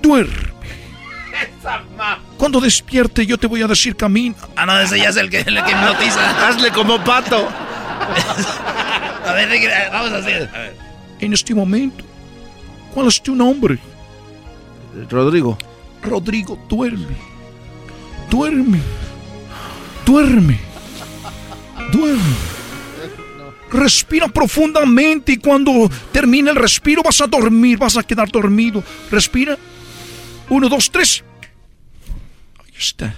duerme. 0.01 0.47
Cuando 2.37 2.61
despierte 2.61 3.25
yo 3.27 3.39
te 3.39 3.47
voy 3.47 3.63
a 3.63 3.67
decir 3.67 3.97
camino. 3.97 4.35
Ah, 4.57 4.67
no, 4.67 4.79
ese 4.79 4.99
ya 4.99 5.09
es 5.09 5.17
el 5.17 5.31
que, 5.31 5.39
el 5.39 5.65
que 5.65 5.71
hipnotiza. 5.71 6.49
Hazle 6.49 6.71
como 6.71 7.03
pato. 7.03 7.49
ver, 9.37 9.91
vamos 9.93 10.13
a 10.13 10.17
hacer. 10.19 10.51
A 10.55 10.59
ver. 10.59 10.77
En 11.21 11.33
este 11.33 11.55
momento, 11.55 12.05
¿cuál 12.93 13.09
es 13.09 13.23
tu 13.23 13.35
nombre? 13.35 13.79
Rodrigo. 15.11 15.57
Rodrigo, 16.03 16.59
duerme. 16.69 17.17
Duerme. 18.31 18.81
Duerme. 20.05 20.59
Duerme. 21.93 22.57
Respira 23.71 24.29
profundamente 24.29 25.33
y 25.33 25.37
cuando 25.39 25.91
termine 26.13 26.51
el 26.51 26.57
respiro 26.57 27.03
vas 27.03 27.21
a 27.21 27.27
dormir, 27.27 27.79
vas 27.79 27.97
a 27.97 28.03
quedar 28.03 28.31
dormido. 28.31 28.83
Respira. 29.11 29.59
Uno, 30.49 30.69
dos, 30.69 30.91
tres. 30.91 31.25
Está. 32.79 33.15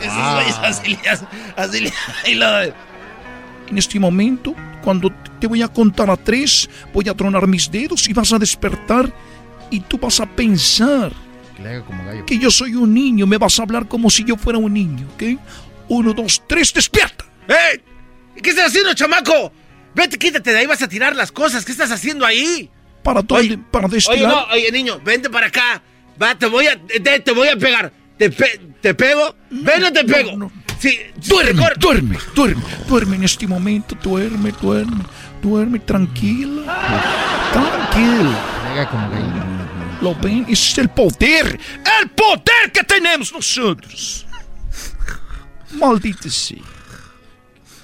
Esos 0.00 0.58
así, 0.62 0.98
En 3.68 3.78
este 3.78 4.00
momento, 4.00 4.54
cuando 4.82 5.12
te 5.38 5.46
voy 5.46 5.62
a 5.62 5.68
contar 5.68 6.10
a 6.10 6.16
tres, 6.16 6.68
voy 6.92 7.08
a 7.08 7.14
tronar 7.14 7.46
mis 7.46 7.70
dedos 7.70 8.08
y 8.08 8.12
vas 8.12 8.32
a 8.32 8.38
despertar 8.38 9.12
y 9.70 9.80
tú 9.80 9.98
vas 9.98 10.20
a 10.20 10.26
pensar 10.26 11.12
que 12.26 12.38
yo 12.38 12.50
soy 12.50 12.74
un 12.74 12.94
niño, 12.94 13.26
me 13.26 13.36
vas 13.36 13.58
a 13.60 13.62
hablar 13.62 13.86
como 13.86 14.08
si 14.08 14.24
yo 14.24 14.36
fuera 14.36 14.58
un 14.58 14.72
niño, 14.72 15.06
¿ok? 15.14 15.38
Uno, 15.88 16.14
dos, 16.14 16.42
tres, 16.46 16.72
despierta. 16.72 17.24
¡Eh! 17.48 17.82
¿Qué 18.42 18.50
estás 18.50 18.68
haciendo, 18.68 18.94
chamaco? 18.94 19.52
Vete, 19.94 20.18
quítate 20.18 20.52
de 20.52 20.58
ahí, 20.60 20.66
vas 20.66 20.80
a 20.82 20.88
tirar 20.88 21.14
las 21.14 21.30
cosas. 21.30 21.64
¿Qué 21.64 21.72
estás 21.72 21.90
haciendo 21.90 22.24
ahí? 22.24 22.70
Para 23.02 23.22
dónde, 23.22 23.58
para 23.58 23.88
destilar. 23.88 24.18
Oye, 24.18 24.40
no, 24.40 24.54
oye, 24.54 24.72
niño, 24.72 25.00
vente 25.04 25.28
para 25.28 25.48
acá. 25.48 25.82
Va, 26.20 26.34
te 26.34 26.46
voy 26.46 26.66
a, 26.66 26.78
te, 26.78 27.32
voy 27.32 27.48
a 27.48 27.56
pegar. 27.56 27.92
¿Te, 28.18 28.28
te 28.28 28.94
pego? 28.94 29.34
Ven 29.50 29.84
o 29.84 29.92
te 29.92 30.04
pego. 30.04 30.50
Sí, 30.78 30.98
duerme, 31.26 31.62
duerme, 31.78 32.18
duerme, 32.34 32.62
duerme 32.88 33.16
en 33.16 33.24
este 33.24 33.46
momento, 33.46 33.94
duerme, 34.02 34.52
duerme, 34.62 35.04
duerme, 35.42 35.78
tranquilo, 35.78 36.62
tranquilo. 37.52 38.34
Lo 40.00 40.14
ven, 40.14 40.46
ese 40.48 40.72
es 40.72 40.78
el 40.78 40.88
poder, 40.88 41.60
el 42.00 42.10
poder 42.10 42.72
que 42.72 42.82
tenemos 42.82 43.30
nosotros. 43.32 44.26
Maldito 45.72 46.30
sea. 46.30 46.62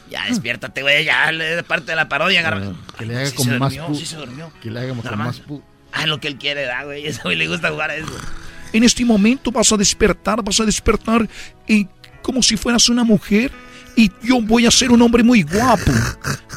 Ya, 0.09 0.25
despiértate, 0.27 0.81
güey, 0.81 1.05
ya, 1.05 1.31
de 1.33 1.63
parte 1.65 1.93
de 1.93 1.97
la 1.97 2.09
parodia, 2.09 2.41
garbanzo. 2.41 2.79
Que 2.97 3.05
le 3.05 3.19
haga 3.19 3.33
como 3.35 3.59
más. 3.59 3.75
Que 4.63 4.71
le 4.71 4.81
haga 4.81 4.89
como 4.95 5.17
más 5.17 5.41
pu. 5.41 5.63
Ah, 5.97 6.07
lo 6.07 6.21
que 6.21 6.29
él 6.29 6.37
quiere, 6.37 6.63
da, 6.65 6.85
güey. 6.85 7.07
Eso 7.07 7.29
le 7.31 7.49
gusta 7.49 7.71
jugar 7.71 7.91
a 7.91 7.97
eso. 7.97 8.13
En 8.73 8.85
este 8.85 9.05
momento 9.05 9.51
vas 9.51 9.73
a 9.73 9.77
despertar, 9.77 10.43
vas 10.43 10.61
a 10.61 10.65
despertar 10.65 11.27
y 11.67 11.87
como 12.23 12.43
si 12.43 12.57
fueras 12.57 12.89
una 12.89 13.05
mujer 13.05 13.51
y 13.97 14.11
yo 14.23 14.43
voy 14.43 14.67
a 14.67 14.71
ser 14.71 14.91
un 14.91 15.01
hombre 15.01 15.23
muy 15.23 15.43
guapo. 15.43 15.91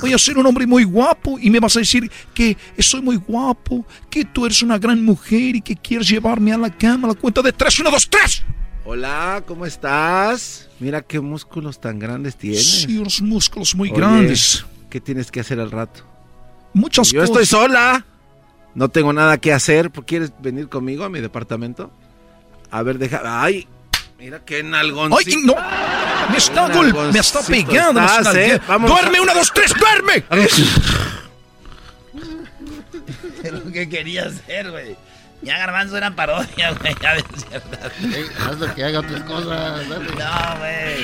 Voy 0.02 0.12
a 0.12 0.18
ser 0.18 0.38
un 0.38 0.46
hombre 0.46 0.68
muy 0.68 0.84
guapo 0.84 1.40
y 1.40 1.50
me 1.50 1.60
vas 1.60 1.78
a 1.78 1.80
decir 1.80 2.12
que 2.34 2.58
soy 2.80 3.02
muy 3.02 3.16
guapo, 3.16 3.86
que 4.10 4.26
tú 4.26 4.46
eres 4.46 4.62
una 4.62 4.78
gran 4.78 5.04
mujer 5.04 5.56
y 5.56 5.62
que 5.62 5.76
quieres 5.76 6.10
llevarme 6.10 6.52
a 6.52 6.58
la 6.58 6.70
cama 6.70 7.08
a 7.08 7.14
la 7.14 7.18
cuenta 7.18 7.42
de 7.42 7.54
tres, 7.54 7.80
uno, 7.80 7.92
dos, 7.92 8.10
tres. 8.10 8.44
Hola, 8.84 9.44
¿cómo 9.46 9.66
estás? 9.66 10.68
Mira 10.80 11.02
qué 11.02 11.22
músculos 11.22 11.80
tan 11.80 12.00
grandes 12.00 12.36
tienes. 12.36 12.82
Sí, 12.82 12.98
unos 12.98 13.22
músculos 13.22 13.76
muy 13.76 13.90
grandes. 13.90 14.66
¿Qué 14.90 15.00
tienes 15.00 15.32
que 15.32 15.40
hacer 15.40 15.60
al 15.60 15.72
rato? 15.72 16.04
Muchas 16.74 17.12
Yo 17.12 17.24
estoy 17.24 17.46
sola. 17.46 18.06
No 18.76 18.90
tengo 18.90 19.14
nada 19.14 19.38
que 19.38 19.54
hacer. 19.54 19.92
¿Quieres 19.92 20.32
venir 20.40 20.70
conmigo 20.70 21.04
a 21.04 21.10
mi 21.10 21.20
departamento? 21.20 21.92
A 22.72 22.84
ver, 22.84 22.98
deja. 22.98 23.22
¡Ay! 23.24 23.68
Mira 24.18 24.40
qué 24.46 24.64
nalgón. 24.64 25.14
¡Ay, 25.14 25.36
no! 25.44 25.56
Me 26.30 26.38
está, 26.38 26.68
gol... 26.74 26.94
me 27.14 27.20
está 27.20 27.42
pegando. 27.42 28.02
¿eh? 28.36 28.60
¡Duerme! 28.68 29.22
¡Una, 29.22 29.34
dos, 29.34 29.52
tres! 29.54 29.74
¡Duerme! 29.78 30.26
es 33.44 33.52
lo 33.54 33.72
que 33.72 33.88
quería 33.88 34.26
hacer, 34.26 34.70
güey. 34.72 34.98
Ya 35.42 35.58
Garbanzo 35.58 35.96
era 35.96 36.14
parodia, 36.14 36.72
güey. 36.74 36.94
Ya 37.02 37.14
ves, 37.14 37.24
haz 38.46 38.60
lo 38.60 38.76
que 38.76 38.84
haga 38.84 39.00
otras 39.00 39.24
cosas. 39.24 39.88
No, 39.88 39.98
güey. 40.60 41.04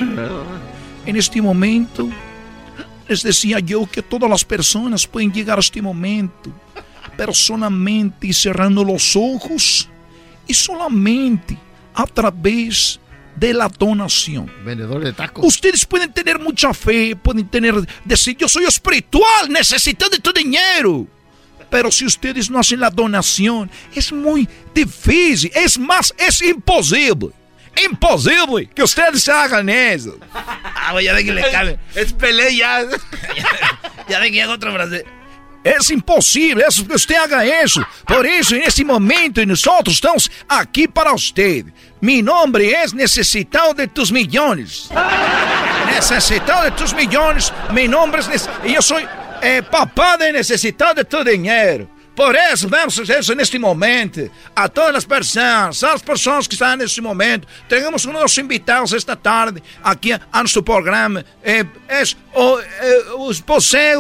En 1.06 1.16
este 1.16 1.42
momento, 1.42 2.10
les 3.08 3.24
decía 3.24 3.60
yo 3.60 3.86
que 3.90 4.02
todas 4.02 4.30
las 4.30 4.44
personas 4.44 5.08
pueden 5.08 5.32
llegar 5.32 5.58
a 5.58 5.62
este 5.62 5.82
momento 5.82 6.52
personalmente 7.18 8.34
cerrando 8.34 8.84
los 8.84 9.16
ojos 9.16 9.90
y 10.48 10.54
solamente 10.54 11.58
a 11.94 12.06
través 12.06 13.00
de 13.36 13.54
la 13.54 13.68
donación. 13.68 14.52
Vendedor 14.64 15.04
de 15.04 15.14
tacos. 15.14 15.46
Ustedes 15.46 15.86
pueden 15.86 16.12
tener 16.14 16.40
mucha 16.40 16.74
fe, 16.74 17.16
pueden 17.16 17.48
tener, 17.48 17.76
decir, 18.04 18.38
yo 18.38 18.48
soy 18.48 18.66
espiritual, 18.66 19.50
necesito 19.50 20.10
de 20.10 20.20
tu 20.20 20.32
dinero. 20.32 21.08
Pero 21.70 21.92
si 21.92 22.06
ustedes 22.06 22.50
no 22.50 22.60
hacen 22.60 22.80
la 22.80 22.90
donación, 22.90 23.70
es 23.94 24.12
muy 24.12 24.48
difícil. 24.74 25.52
Es 25.54 25.78
más, 25.78 26.14
es 26.18 26.42
imposible. 26.42 27.32
Imposible 27.84 28.70
que 28.74 28.84
ustedes 28.84 29.28
hagan 29.28 29.68
eso. 29.68 30.18
ah, 30.34 30.96
ya 31.02 31.14
de 31.14 31.26
que 31.26 31.34
le 31.34 31.52
cabe. 31.52 31.80
Es 31.94 32.14
pelea 32.14 32.50
ya. 34.08 34.20
de 34.20 34.32
que 34.32 34.42
haga 34.42 34.54
otro 34.54 34.72
frase. 35.66 35.78
Es 35.78 35.90
imposible 35.90 36.64
que 36.88 36.96
usted 36.96 37.16
haga 37.16 37.44
eso. 37.46 37.86
Por 38.06 38.26
eso, 38.26 38.56
en 38.56 38.64
este 38.64 38.86
momento, 38.86 39.46
nosotros 39.46 39.96
estamos 39.96 40.30
aquí 40.48 40.88
para 40.88 41.14
usted. 41.14 41.66
Mi 42.02 42.22
nombre 42.22 42.72
es 42.84 42.94
Necesitado 42.94 43.74
de 43.74 43.88
tus 43.88 44.12
millones. 44.12 44.90
Necesitado 45.88 46.64
de 46.64 46.72
tus 46.72 46.94
millones. 46.94 47.52
Mi 47.72 47.88
nombre 47.88 48.22
es... 48.32 48.50
Yo 48.66 48.82
soy 48.82 49.08
é, 49.42 49.62
papá 49.62 50.18
de 50.18 50.32
necessidade 50.32 50.96
de 50.96 51.06
tu 51.06 51.24
dinheiro. 51.24 51.88
Por 52.16 52.34
isso, 52.34 52.70
vamos 52.70 52.98
isso 52.98 53.36
neste 53.36 53.60
momento. 53.60 54.32
A 54.56 54.70
todas 54.70 54.96
as 54.96 55.06
pessoas, 55.06 55.84
as 55.84 56.02
pessoas 56.02 56.48
que 56.48 56.54
estão 56.54 56.78
neste 56.78 57.02
momento. 57.02 57.46
Temos 57.68 58.06
um 58.06 58.14
nossos 58.14 58.38
invitados 58.38 58.94
esta 58.94 59.16
tarde 59.16 59.62
aqui 59.84 60.14
a 60.14 60.22
nosso 60.42 60.64
programa. 60.64 61.26
É, 61.44 61.66
é, 61.90 62.04
o, 62.34 62.60
é, 62.60 63.04
você, 63.46 63.96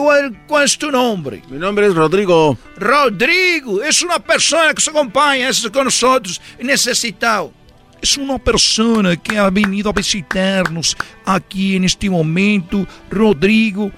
qual 0.47 0.61
é 0.61 0.66
o 0.66 0.78
teu 0.78 0.91
nome? 0.91 1.43
Meu 1.49 1.59
nome 1.59 1.82
é 1.82 1.88
Rodrigo. 1.89 2.57
Rodrigo, 2.82 3.82
é 3.82 3.89
uma 4.05 4.20
pessoa 4.20 4.74
que 4.74 4.82
se 4.82 4.89
acompanha 4.89 5.49
com 5.72 5.84
nós 5.84 6.39
necessitado. 6.59 7.53
É 8.01 8.22
uma 8.22 8.38
pessoa 8.38 9.16
que 9.18 9.36
ha 9.36 9.49
venido 9.49 9.89
a 9.89 9.91
visitar-nos 9.91 10.95
aqui 11.26 11.80
neste 11.80 12.07
momento. 12.07 12.88
Rodrigo 13.11 13.91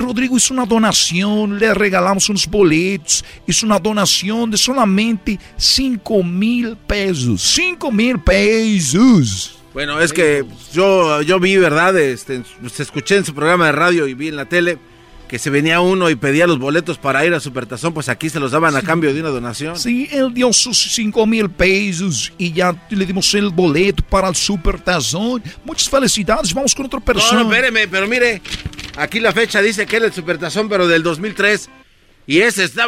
Rodrigo, 0.00 0.36
é 0.36 0.52
uma 0.52 0.66
donação, 0.66 1.46
le 1.46 1.72
regalamos 1.72 2.28
uns 2.28 2.44
boletos, 2.44 3.22
é 3.48 3.64
uma 3.64 3.78
donação 3.78 4.48
de 4.48 4.58
solamente 4.58 5.38
5 5.56 6.22
mil 6.24 6.76
pesos. 6.76 7.42
5 7.54 7.90
mil 7.92 8.18
pesos. 8.18 9.58
Bueno, 9.72 10.00
es 10.00 10.12
que 10.12 10.44
yo, 10.72 11.22
yo 11.22 11.40
vi, 11.40 11.56
¿verdad? 11.56 11.96
Este, 11.98 12.42
escuché 12.78 13.16
en 13.16 13.24
su 13.24 13.34
programa 13.34 13.66
de 13.66 13.72
radio 13.72 14.06
y 14.06 14.14
vi 14.14 14.28
en 14.28 14.36
la 14.36 14.44
tele 14.44 14.78
que 15.32 15.38
se 15.38 15.48
venía 15.48 15.80
uno 15.80 16.10
y 16.10 16.14
pedía 16.14 16.46
los 16.46 16.58
boletos 16.58 16.98
para 16.98 17.24
ir 17.24 17.32
a 17.32 17.40
Supertazón, 17.40 17.94
pues 17.94 18.10
aquí 18.10 18.28
se 18.28 18.38
los 18.38 18.50
daban 18.50 18.76
a 18.76 18.82
cambio 18.82 19.14
de 19.14 19.20
una 19.22 19.30
donación. 19.30 19.78
Sí, 19.78 20.06
él 20.12 20.34
dio 20.34 20.52
sus 20.52 20.92
5 20.92 21.26
mil 21.26 21.48
pesos 21.48 22.30
y 22.36 22.52
ya 22.52 22.76
le 22.90 23.06
dimos 23.06 23.32
el 23.32 23.48
boleto 23.48 24.02
para 24.10 24.28
el 24.28 24.34
Supertazón. 24.34 25.42
Muchas 25.64 25.88
felicidades, 25.88 26.52
vamos 26.52 26.74
con 26.74 26.84
otra 26.84 27.00
persona. 27.00 27.44
No, 27.44 27.48
no, 27.48 27.54
espéreme, 27.54 27.88
pero 27.88 28.06
mire, 28.06 28.42
aquí 28.98 29.20
la 29.20 29.32
fecha 29.32 29.62
dice 29.62 29.86
que 29.86 29.96
era 29.96 30.04
el 30.04 30.12
Supertazón, 30.12 30.68
pero 30.68 30.86
del 30.86 31.02
2003. 31.02 31.70
Y 32.26 32.40
ese 32.40 32.64
está. 32.64 32.86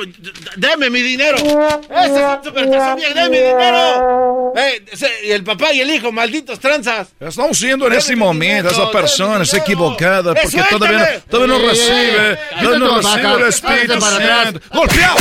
¡Deme 0.57 0.91
mi 0.91 1.03
dinero! 1.03 1.37
¡Ese 1.37 1.51
es 1.51 2.11
un 2.11 2.45
supertazón 2.45 2.97
bien! 2.97 3.15
¡Deme 3.15 3.29
mi 3.31 3.39
dinero! 3.39 4.53
Eh, 4.57 4.85
y 5.25 5.31
el 5.33 5.43
papá 5.43 5.73
y 5.73 5.81
el 5.81 5.91
hijo, 5.91 6.13
malditos 6.13 6.61
tranzas. 6.61 7.09
Estamos 7.19 7.61
viendo 7.61 7.87
en 7.89 7.95
ese 7.95 8.15
momento 8.15 8.69
a 8.69 8.73
esa 8.73 8.91
persona 8.93 9.43
es 9.43 9.53
equivocada 9.55 10.35
porque 10.35 10.63
todavía 10.71 10.99
no, 10.99 11.07
todavía 11.29 11.59
no 11.59 11.69
recibe, 11.69 12.39
todavía 12.61 12.79
no 12.79 12.97
recibe 12.99 13.35
el 13.35 13.49
Espíritu 13.49 14.01
Santo. 14.01 14.61
¡Golpeado! 14.73 15.17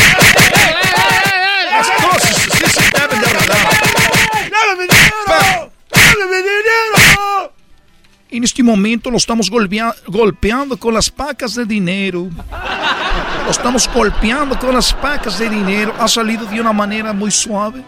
Las 1.72 1.89
cosas 1.89 2.36
sí 2.38 2.49
se 2.70 2.99
deben 3.01 3.20
de 3.20 3.26
arreglar. 3.26 3.57
¡Dame 4.51 4.76
mi 4.76 4.84
dinero! 4.88 5.72
¡Dame 5.89 6.26
mi 6.26 6.38
dinero! 6.38 6.93
En 8.34 8.44
este 8.44 8.64
momento 8.64 9.12
lo 9.12 9.18
estamos 9.18 9.48
golpeando 9.48 10.76
con 10.78 10.92
las 10.92 11.12
pacas 11.12 11.54
de 11.54 11.66
dinero. 11.66 12.32
Lo 13.46 13.52
estamos 13.52 13.88
golpeando 13.94 14.58
con 14.58 14.74
las 14.74 14.92
pacas 14.92 15.38
de 15.38 15.48
dinero. 15.48 15.94
Ha 16.00 16.08
salido 16.08 16.44
de 16.48 16.60
una 16.60 16.74
manera 16.74 17.14
muy 17.14 17.30
suave. 17.30 17.84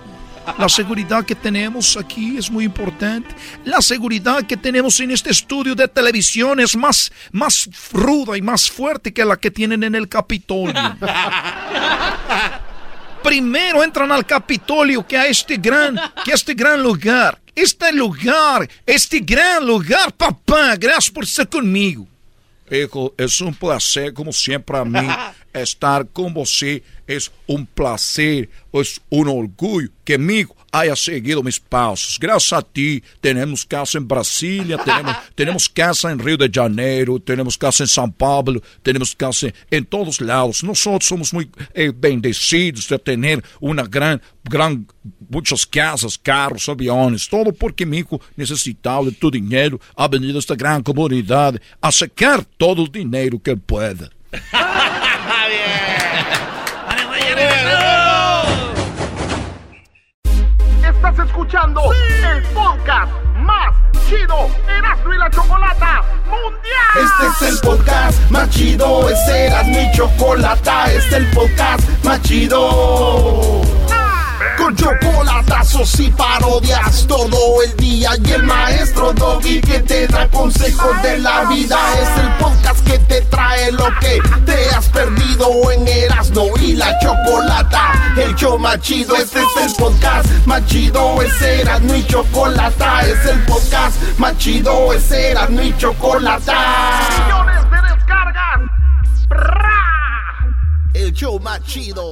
La 0.60 0.70
seguridad 0.70 1.26
que 1.26 1.34
tenemos 1.34 1.98
aquí 1.98 2.38
es 2.38 2.52
muy 2.52 2.66
importante. 2.66 3.34
La 3.64 3.82
seguridad 3.82 4.44
que 4.44 4.56
tenemos 4.56 5.00
en 5.00 5.10
este 5.10 5.32
estudio 5.32 5.74
de 5.74 5.88
televisión 5.88 6.60
es 6.60 6.76
más, 6.76 7.12
más 7.32 7.68
ruda 7.92 8.38
y 8.38 8.44
más 8.44 8.70
fuerte 8.70 9.12
que 9.12 9.26
la 9.26 9.38
que 9.38 9.50
tienen 9.50 9.84
en 9.84 9.96
el 9.96 10.08
Capitolio. 10.08 10.76
Primero 13.24 13.84
entran 13.84 14.12
al 14.12 14.28
Capitolio 14.28 15.08
que 15.08 15.18
a 15.18 15.26
este 15.26 15.58
gran, 15.58 16.00
que 16.24 16.34
a 16.34 16.36
este 16.36 16.54
gran 16.54 16.84
lugar 16.84 17.42
este 17.56 17.92
lugar, 17.94 18.70
este 18.86 19.20
gran 19.20 19.66
lugar, 19.66 20.12
papá, 20.14 20.76
gracias 20.76 21.10
por 21.10 21.24
estar 21.24 21.48
conmigo. 21.48 22.08
Hijo, 22.70 23.14
es 23.18 23.40
un 23.42 23.54
placer, 23.54 24.14
como 24.14 24.34
siempre 24.34 24.78
a 24.78 24.86
mí, 24.86 25.08
estar 25.54 26.08
con 26.08 26.34
você. 26.34 26.84
Es 27.08 27.32
un 27.48 27.66
placer, 27.66 28.50
es 28.74 29.00
un 29.10 29.28
orgullo 29.30 29.90
que 30.04 30.18
mi 30.18 30.46
hijo 30.76 30.86
haya 30.86 30.96
seguido 30.96 31.44
mis 31.44 31.60
pasos. 31.60 32.18
Gracias 32.20 32.54
a 32.54 32.62
ti, 32.62 33.04
tenemos 33.22 33.66
casa 33.66 33.98
en 33.98 34.08
Brasilia, 34.08 34.78
tenemos, 34.78 35.16
tenemos 35.36 35.70
casa 35.70 36.12
en 36.12 36.20
Río 36.20 36.38
de 36.38 36.50
Janeiro, 36.52 37.20
tenemos 37.20 37.58
casa 37.58 37.84
en 37.84 37.88
São 37.88 38.12
Paulo, 38.12 38.62
tenemos 38.84 39.16
casa 39.16 39.48
en 39.72 39.86
todos 39.86 40.22
lados. 40.22 40.64
Nosotros 40.64 41.06
somos 41.06 41.34
muy 41.34 41.50
eh, 41.74 41.92
bendecidos 41.96 42.88
de 42.88 43.00
tener 43.00 43.44
una 43.60 43.84
gran, 43.84 44.22
gran, 44.44 44.88
muchas 45.30 45.66
casas, 45.66 46.18
carros, 46.18 46.70
aviones, 46.70 47.28
todo 47.28 47.52
porque 47.54 47.86
mi 47.86 48.00
hijo 48.00 48.20
necesitaba 48.36 49.06
de 49.06 49.12
tu 49.12 49.32
dinero, 49.32 49.80
ha 49.96 50.08
venido 50.08 50.38
a 50.38 50.40
esta 50.40 50.56
gran 50.56 50.84
comunidad 50.84 51.60
a 51.82 51.92
sacar 51.92 52.46
todo 52.58 52.84
el 52.84 52.92
dinero 52.92 53.42
que 53.42 53.52
él 53.52 53.62
escuchando 61.36 61.82
el 61.92 62.44
podcast 62.54 63.12
más 63.40 63.76
chido 64.08 64.50
Erasmo 64.70 65.14
y 65.14 65.18
la 65.18 65.30
Chocolata 65.30 66.02
Mundial. 66.28 66.96
Este 66.96 67.46
es 67.46 67.52
el 67.52 67.60
podcast 67.60 68.32
más 68.32 68.50
chido, 68.52 69.10
este 69.10 69.48
era 69.48 69.64
mi 69.64 69.92
chocolata, 69.92 70.86
este 70.94 71.08
es 71.08 71.14
el 71.14 71.28
podcast 71.32 72.06
más 72.06 72.22
chido. 72.22 73.62
Con 74.58 74.76
chocolatazos 74.78 76.00
y 76.00 76.10
parodias 76.12 77.06
todo 77.06 77.62
el 77.64 77.76
día 77.76 78.12
y 78.24 78.32
el 78.32 78.44
maestro 78.44 79.12
Doggy 79.12 79.60
que 79.60 79.80
te 79.82 80.08
da 80.08 80.30
consejos 80.30 81.02
de 81.04 81.18
la 81.18 81.44
vida 81.50 81.78
es 82.02 82.24
el 82.24 82.32
podcast 82.36 82.88
que 82.88 82.98
te 83.00 83.22
trae 83.24 83.74
lo 83.74 83.88
que 84.00 84.22
te 84.46 84.70
has 84.70 84.88
perdido 84.88 85.70
en 85.72 85.86
Erasmo 86.36 86.54
y 86.62 86.74
la 86.74 87.00
Chocolata. 87.00 88.14
El 88.18 88.36
show 88.36 88.60
más 88.60 88.80
chido, 88.82 89.16
este 89.16 89.40
es 89.40 89.48
el 89.58 89.74
podcast 89.82 90.28
más 90.46 90.66
chido, 90.66 91.22
es 91.22 91.42
Erasmo 91.42 91.96
y 91.96 92.06
Chocolata, 92.06 93.08
es 93.08 93.26
el 93.26 93.40
podcast 93.46 94.20
más 94.20 94.38
chido, 94.38 94.92
es 94.94 95.10
Erasmo 95.12 95.62
y 95.62 95.78
Chocolata. 95.78 97.00
Millones 97.26 97.64
de 97.72 97.78
descargas. 97.96 98.62
El 100.94 101.14
show 101.14 101.40
más 101.40 101.64
chido. 101.64 102.04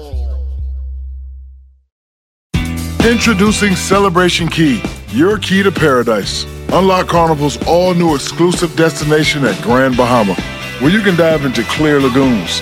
Introducing 3.06 3.76
Celebration 3.76 4.48
Key, 4.48 4.82
your 5.10 5.38
key 5.38 5.62
to 5.62 5.72
paradise. 5.72 6.46
Unlock 6.72 7.10
Carnival's 7.10 7.58
all 7.68 7.94
new 7.94 8.16
exclusive 8.16 8.74
destination 8.78 9.44
at 9.46 9.62
Grand 9.62 9.98
Bahama, 9.98 10.36
where 10.80 10.90
you 10.90 11.02
can 11.02 11.18
dive 11.18 11.46
into 11.46 11.64
clear 11.64 12.00
lagoons, 12.00 12.62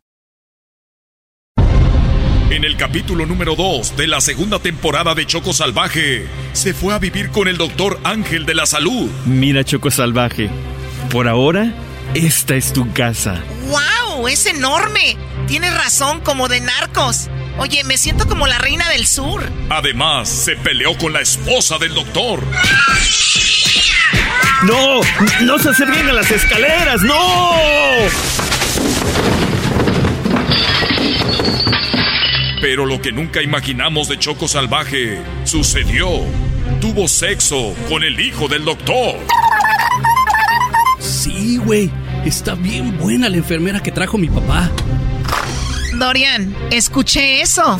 En 2.61 2.65
el 2.65 2.77
capítulo 2.77 3.25
número 3.25 3.55
2 3.55 3.97
de 3.97 4.05
la 4.05 4.21
segunda 4.21 4.59
temporada 4.59 5.15
de 5.15 5.25
Choco 5.25 5.51
Salvaje, 5.51 6.27
se 6.53 6.75
fue 6.75 6.93
a 6.93 6.99
vivir 6.99 7.31
con 7.31 7.47
el 7.47 7.57
doctor 7.57 7.99
Ángel 8.03 8.45
de 8.45 8.53
la 8.53 8.67
Salud. 8.67 9.09
Mira, 9.25 9.63
Choco 9.63 9.89
Salvaje, 9.89 10.47
por 11.09 11.27
ahora, 11.27 11.73
esta 12.13 12.53
es 12.53 12.71
tu 12.71 12.93
casa. 12.93 13.41
¡Wow! 13.65 14.27
¡Es 14.27 14.45
enorme! 14.45 15.17
Tienes 15.47 15.73
razón, 15.73 16.19
como 16.21 16.49
de 16.49 16.61
narcos. 16.61 17.29
Oye, 17.57 17.83
me 17.83 17.97
siento 17.97 18.27
como 18.27 18.45
la 18.45 18.59
reina 18.59 18.87
del 18.89 19.07
sur. 19.07 19.41
Además, 19.71 20.29
se 20.29 20.55
peleó 20.55 20.95
con 20.99 21.13
la 21.13 21.21
esposa 21.21 21.79
del 21.79 21.95
doctor. 21.95 22.43
¡No! 24.61 25.01
¡No 25.41 25.57
se 25.57 25.69
acerquen 25.69 26.09
a 26.09 26.13
las 26.13 26.29
escaleras! 26.29 27.01
¡No! 27.01 27.55
Pero 32.61 32.85
lo 32.85 33.01
que 33.01 33.11
nunca 33.11 33.41
imaginamos 33.41 34.07
de 34.07 34.19
Choco 34.19 34.47
Salvaje 34.47 35.19
sucedió. 35.45 36.07
Tuvo 36.79 37.07
sexo 37.07 37.73
con 37.89 38.03
el 38.03 38.19
hijo 38.19 38.47
del 38.47 38.63
doctor. 38.63 39.15
Sí, 40.99 41.57
güey. 41.57 41.89
Está 42.23 42.53
bien 42.53 42.99
buena 42.99 43.29
la 43.29 43.37
enfermera 43.37 43.81
que 43.81 43.91
trajo 43.91 44.19
mi 44.19 44.29
papá. 44.29 44.69
Dorian, 45.97 46.55
escuché 46.69 47.41
eso. 47.41 47.79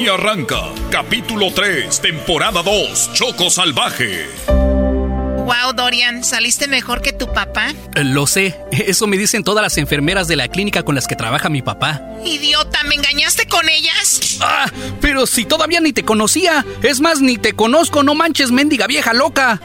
Aquí 0.00 0.08
arranca, 0.08 0.70
capítulo 0.90 1.52
3, 1.52 2.00
temporada 2.00 2.62
2, 2.62 3.12
Choco 3.12 3.50
Salvaje. 3.50 4.30
Wow, 4.46 5.74
Dorian, 5.76 6.24
¿saliste 6.24 6.68
mejor 6.68 7.02
que 7.02 7.12
tu 7.12 7.30
papá? 7.30 7.74
Eh, 7.94 8.04
Lo 8.04 8.26
sé, 8.26 8.58
eso 8.72 9.06
me 9.06 9.18
dicen 9.18 9.44
todas 9.44 9.62
las 9.62 9.76
enfermeras 9.76 10.26
de 10.26 10.36
la 10.36 10.48
clínica 10.48 10.84
con 10.84 10.94
las 10.94 11.06
que 11.06 11.16
trabaja 11.16 11.50
mi 11.50 11.60
papá. 11.60 12.00
Idiota, 12.24 12.82
¿me 12.84 12.94
engañaste 12.94 13.44
con 13.46 13.68
ellas? 13.68 14.38
Ah, 14.40 14.70
pero 15.02 15.26
si 15.26 15.44
todavía 15.44 15.80
ni 15.80 15.92
te 15.92 16.02
conocía. 16.02 16.64
Es 16.82 17.02
más, 17.02 17.20
ni 17.20 17.36
te 17.36 17.52
conozco, 17.52 18.02
no 18.02 18.14
manches, 18.14 18.50
mendiga 18.52 18.86
vieja 18.86 19.12
loca. 19.12 19.60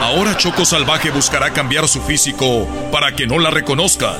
Ahora 0.00 0.36
Choco 0.36 0.64
Salvaje 0.64 1.10
buscará 1.12 1.52
cambiar 1.52 1.86
su 1.86 2.02
físico 2.02 2.66
para 2.90 3.14
que 3.14 3.28
no 3.28 3.38
la 3.38 3.50
reconozcan. 3.50 4.16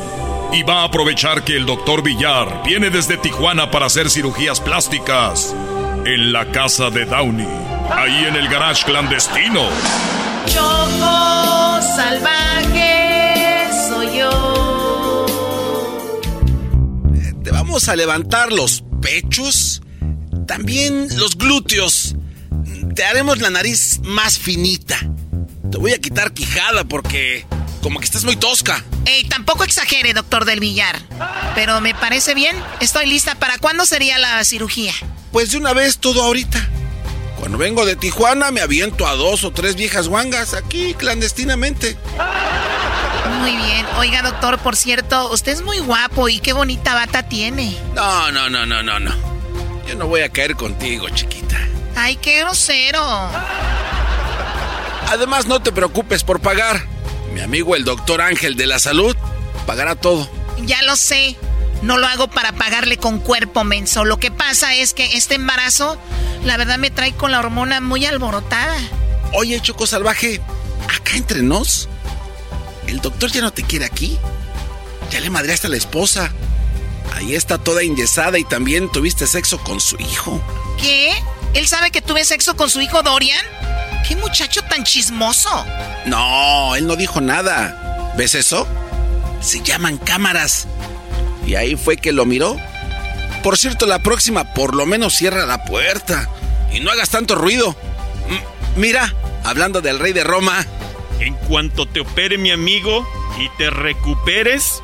Y 0.53 0.62
va 0.64 0.82
a 0.82 0.84
aprovechar 0.84 1.44
que 1.44 1.57
el 1.57 1.64
doctor 1.64 2.03
Villar 2.03 2.62
viene 2.64 2.90
desde 2.90 3.16
Tijuana 3.16 3.70
para 3.70 3.86
hacer 3.86 4.11
cirugías 4.11 4.61
plásticas 4.61 5.55
en 6.05 6.32
la 6.32 6.50
casa 6.53 6.90
de 6.90 7.07
Downey, 7.07 7.48
ahí 7.90 8.26
en 8.26 8.36
el 8.36 8.48
garage 8.48 8.84
clandestino. 8.84 9.62
Choco 10.46 11.80
salvaje 11.96 13.66
soy 13.88 14.18
yo. 14.18 15.26
Te 17.42 17.50
vamos 17.50 17.88
a 17.88 17.96
levantar 17.96 18.53
los 18.53 18.84
pechos, 19.00 19.80
también 20.46 21.09
los 21.16 21.38
glúteos. 21.38 22.14
Te 22.94 23.05
haremos 23.05 23.40
la 23.40 23.48
nariz 23.48 24.00
más 24.05 24.38
finita. 24.38 24.98
Te 25.70 25.78
voy 25.78 25.92
a 25.92 25.98
quitar 25.98 26.34
quijada 26.34 26.84
porque 26.84 27.46
como 27.83 27.99
que 27.99 28.07
estás 28.07 28.24
muy 28.24 28.37
tosca. 28.37 28.83
Ey, 29.05 29.24
tampoco 29.24 29.64
exagere, 29.64 30.14
doctor 30.14 30.45
del 30.45 30.61
Villar. 30.61 31.03
Pero 31.55 31.80
me 31.80 31.95
parece 31.95 32.35
bien. 32.35 32.57
Estoy 32.80 33.07
lista. 33.07 33.35
¿Para 33.35 33.59
cuándo 33.59 33.85
sería 33.85 34.18
la 34.18 34.43
cirugía? 34.45 34.95
Pues 35.33 35.51
de 35.51 35.59
una 35.59 35.72
vez 35.72 35.99
todo 35.99 36.22
ahorita. 36.22 36.68
Cuando 37.39 37.59
vengo 37.59 37.85
de 37.85 37.97
Tijuana 37.97 38.53
me 38.53 38.61
aviento 38.61 39.07
a 39.07 39.16
dos 39.16 39.43
o 39.43 39.51
tres 39.51 39.74
viejas 39.74 40.07
guangas 40.07 40.55
aquí 40.55 40.95
clandestinamente. 40.95 41.97
Muy 43.41 43.57
bien. 43.57 43.85
Oiga, 43.99 44.22
doctor, 44.22 44.59
por 44.61 44.76
cierto, 44.76 45.33
usted 45.33 45.53
es 45.53 45.62
muy 45.62 45.80
guapo 45.80 46.28
y 46.28 46.39
qué 46.39 46.53
bonita 46.53 46.95
bata 46.95 47.24
tiene. 47.24 47.76
No, 47.97 48.30
no, 48.30 48.49
no, 48.49 48.64
no, 48.64 48.85
no, 48.85 49.01
no. 49.01 49.12
Yo 49.89 49.97
no 49.97 50.07
voy 50.07 50.20
a 50.20 50.28
caer 50.28 50.55
contigo, 50.55 51.09
chiquita. 51.09 51.59
Ay, 51.97 52.14
qué 52.16 52.39
grosero. 52.41 53.05
Además, 55.09 55.47
no 55.47 55.61
te 55.61 55.73
preocupes 55.73 56.23
por 56.23 56.40
pagar. 56.40 56.91
Mi 57.32 57.40
amigo 57.40 57.74
el 57.76 57.84
doctor 57.84 58.20
Ángel 58.20 58.56
de 58.56 58.66
la 58.66 58.78
Salud 58.78 59.16
pagará 59.66 59.94
todo. 59.94 60.28
Ya 60.64 60.82
lo 60.82 60.96
sé. 60.96 61.36
No 61.82 61.98
lo 61.98 62.06
hago 62.06 62.28
para 62.28 62.52
pagarle 62.52 62.96
con 62.96 63.18
cuerpo 63.18 63.64
menso. 63.64 64.04
Lo 64.04 64.18
que 64.18 64.30
pasa 64.30 64.74
es 64.74 64.94
que 64.94 65.16
este 65.16 65.34
embarazo, 65.34 65.98
la 66.44 66.56
verdad, 66.56 66.78
me 66.78 66.90
trae 66.90 67.12
con 67.12 67.32
la 67.32 67.40
hormona 67.40 67.80
muy 67.80 68.06
alborotada. 68.06 68.76
Oye, 69.32 69.60
Choco 69.60 69.86
Salvaje, 69.86 70.40
acá 70.94 71.16
entre 71.16 71.42
nos, 71.42 71.88
el 72.86 73.00
doctor 73.00 73.32
ya 73.32 73.40
no 73.40 73.52
te 73.52 73.64
quiere 73.64 73.84
aquí. 73.84 74.18
Ya 75.10 75.20
le 75.20 75.30
madreaste 75.30 75.66
a 75.66 75.70
la 75.70 75.76
esposa. 75.76 76.32
Ahí 77.14 77.34
está 77.34 77.59
toda 77.59 77.82
enyesada 77.82 78.38
y 78.38 78.44
también 78.44 78.90
tuviste 78.90 79.26
sexo 79.26 79.59
con 79.59 79.80
su 79.80 79.96
hijo. 79.96 80.40
¿Qué? 80.80 81.12
¿Él 81.54 81.66
sabe 81.66 81.90
que 81.90 82.00
tuve 82.00 82.24
sexo 82.24 82.56
con 82.56 82.70
su 82.70 82.80
hijo 82.80 83.02
Dorian? 83.02 83.44
¿Qué 84.07 84.16
muchacho 84.16 84.62
tan 84.62 84.85
chismoso? 84.85 85.65
No, 86.07 86.74
él 86.74 86.87
no 86.87 86.97
dijo 86.97 87.20
nada. 87.20 88.12
¿Ves 88.16 88.35
eso? 88.35 88.66
Se 89.41 89.61
llaman 89.62 89.99
cámaras. 89.99 90.66
Y 91.47 91.55
ahí 91.55 91.77
fue 91.77 91.97
que 91.97 92.12
lo 92.12 92.24
miró. 92.24 92.57
Por 93.43 93.59
cierto, 93.59 93.87
la 93.87 94.01
próxima 94.01 94.55
por 94.55 94.74
lo 94.74 94.87
menos 94.87 95.15
cierra 95.15 95.47
la 95.47 95.65
puerta. 95.65 96.29
Y 96.73 96.81
no 96.81 96.91
hagas 96.91 97.11
tanto 97.11 97.35
ruido. 97.35 97.77
Mira, 98.77 99.15
hablando 99.45 99.81
del 99.81 99.99
rey 99.99 100.12
de 100.12 100.24
Roma. 100.24 100.66
En 101.20 101.35
cuanto 101.35 101.87
te 101.87 102.01
opere 102.01 102.39
mi 102.39 102.51
amigo 102.51 103.07
y 103.39 103.49
te 103.57 103.70
recuperes, 103.70 104.83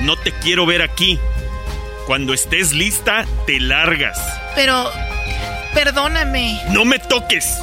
no 0.00 0.16
te 0.16 0.32
quiero 0.32 0.64
ver 0.64 0.82
aquí. 0.82 1.18
Cuando 2.06 2.32
estés 2.32 2.72
lista, 2.72 3.26
te 3.46 3.60
largas. 3.60 4.18
Pero, 4.54 4.90
perdóname. 5.74 6.60
No 6.70 6.84
me 6.84 6.98
toques. 6.98 7.58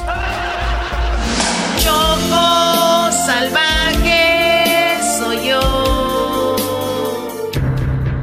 Choco 1.82 3.10
salvaje 3.26 4.98
soy 5.18 5.48
yo. 5.48 6.56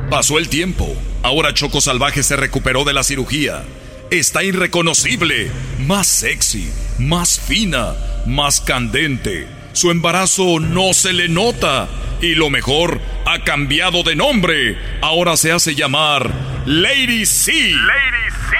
Pasó 0.09 0.37
el 0.37 0.49
tiempo. 0.49 0.95
Ahora 1.21 1.53
Choco 1.53 1.81
Salvaje 1.81 2.23
se 2.23 2.37
recuperó 2.37 2.85
de 2.85 2.93
la 2.93 3.03
cirugía. 3.03 3.63
Está 4.09 4.43
irreconocible, 4.43 5.51
más 5.79 6.07
sexy, 6.07 6.71
más 6.97 7.39
fina, 7.39 7.93
más 8.25 8.61
candente. 8.61 9.47
Su 9.73 9.91
embarazo 9.91 10.59
no 10.59 10.93
se 10.93 11.13
le 11.13 11.27
nota. 11.27 11.89
Y 12.21 12.35
lo 12.35 12.49
mejor, 12.49 13.01
ha 13.25 13.43
cambiado 13.43 14.03
de 14.03 14.15
nombre. 14.15 14.77
Ahora 15.01 15.37
se 15.37 15.51
hace 15.51 15.75
llamar 15.75 16.31
Lady 16.65 17.25
C. 17.25 17.51
Lady 17.51 18.31
C. 18.49 18.55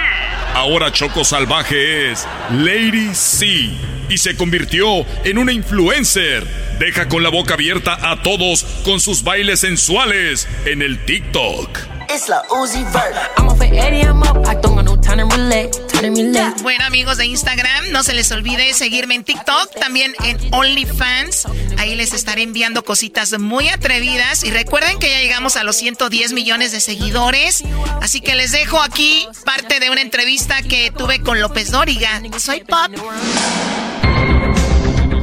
Ahora 0.54 0.92
Choco 0.92 1.24
Salvaje 1.24 2.12
es 2.12 2.26
Lady 2.50 3.14
C. 3.14 3.70
Y 4.10 4.18
se 4.18 4.36
convirtió 4.36 5.06
en 5.24 5.38
una 5.38 5.52
influencer. 5.52 6.46
Deja 6.78 7.08
con 7.08 7.22
la 7.22 7.30
boca 7.30 7.54
abierta 7.54 8.10
a 8.10 8.22
todos 8.22 8.64
con 8.84 9.00
sus 9.00 9.22
bailes 9.22 9.60
sensuales 9.60 10.48
en 10.66 10.82
el 10.82 11.04
TikTok. 11.04 11.78
Bueno, 16.62 16.84
amigos 16.84 17.18
de 17.18 17.26
Instagram, 17.26 17.90
no 17.92 18.02
se 18.02 18.14
les 18.14 18.32
olvide 18.32 18.74
seguirme 18.74 19.14
en 19.14 19.22
TikTok, 19.22 19.78
también 19.78 20.12
en 20.24 20.38
OnlyFans. 20.52 21.46
Ahí 21.78 21.94
les 21.94 22.12
estaré 22.12 22.42
enviando 22.42 22.84
cositas 22.84 23.38
muy 23.38 23.68
atrevidas. 23.68 24.42
Y 24.42 24.50
recuerden 24.50 24.98
que 24.98 25.08
ya 25.08 25.20
llegamos 25.20 25.56
a 25.56 25.62
los 25.62 25.76
110 25.76 26.32
millones 26.32 26.72
de 26.72 26.80
seguidores. 26.80 27.62
Así 28.02 28.20
que 28.20 28.34
les 28.34 28.50
dejo 28.50 28.82
aquí 28.82 29.28
parte 29.44 29.78
de 29.78 29.90
una 29.90 30.00
entrevista 30.00 30.62
que 30.62 30.90
tuve 30.90 31.20
con 31.20 31.40
López 31.40 31.70
Dóriga. 31.70 32.20
Soy 32.38 32.64
Pop. 32.64 32.90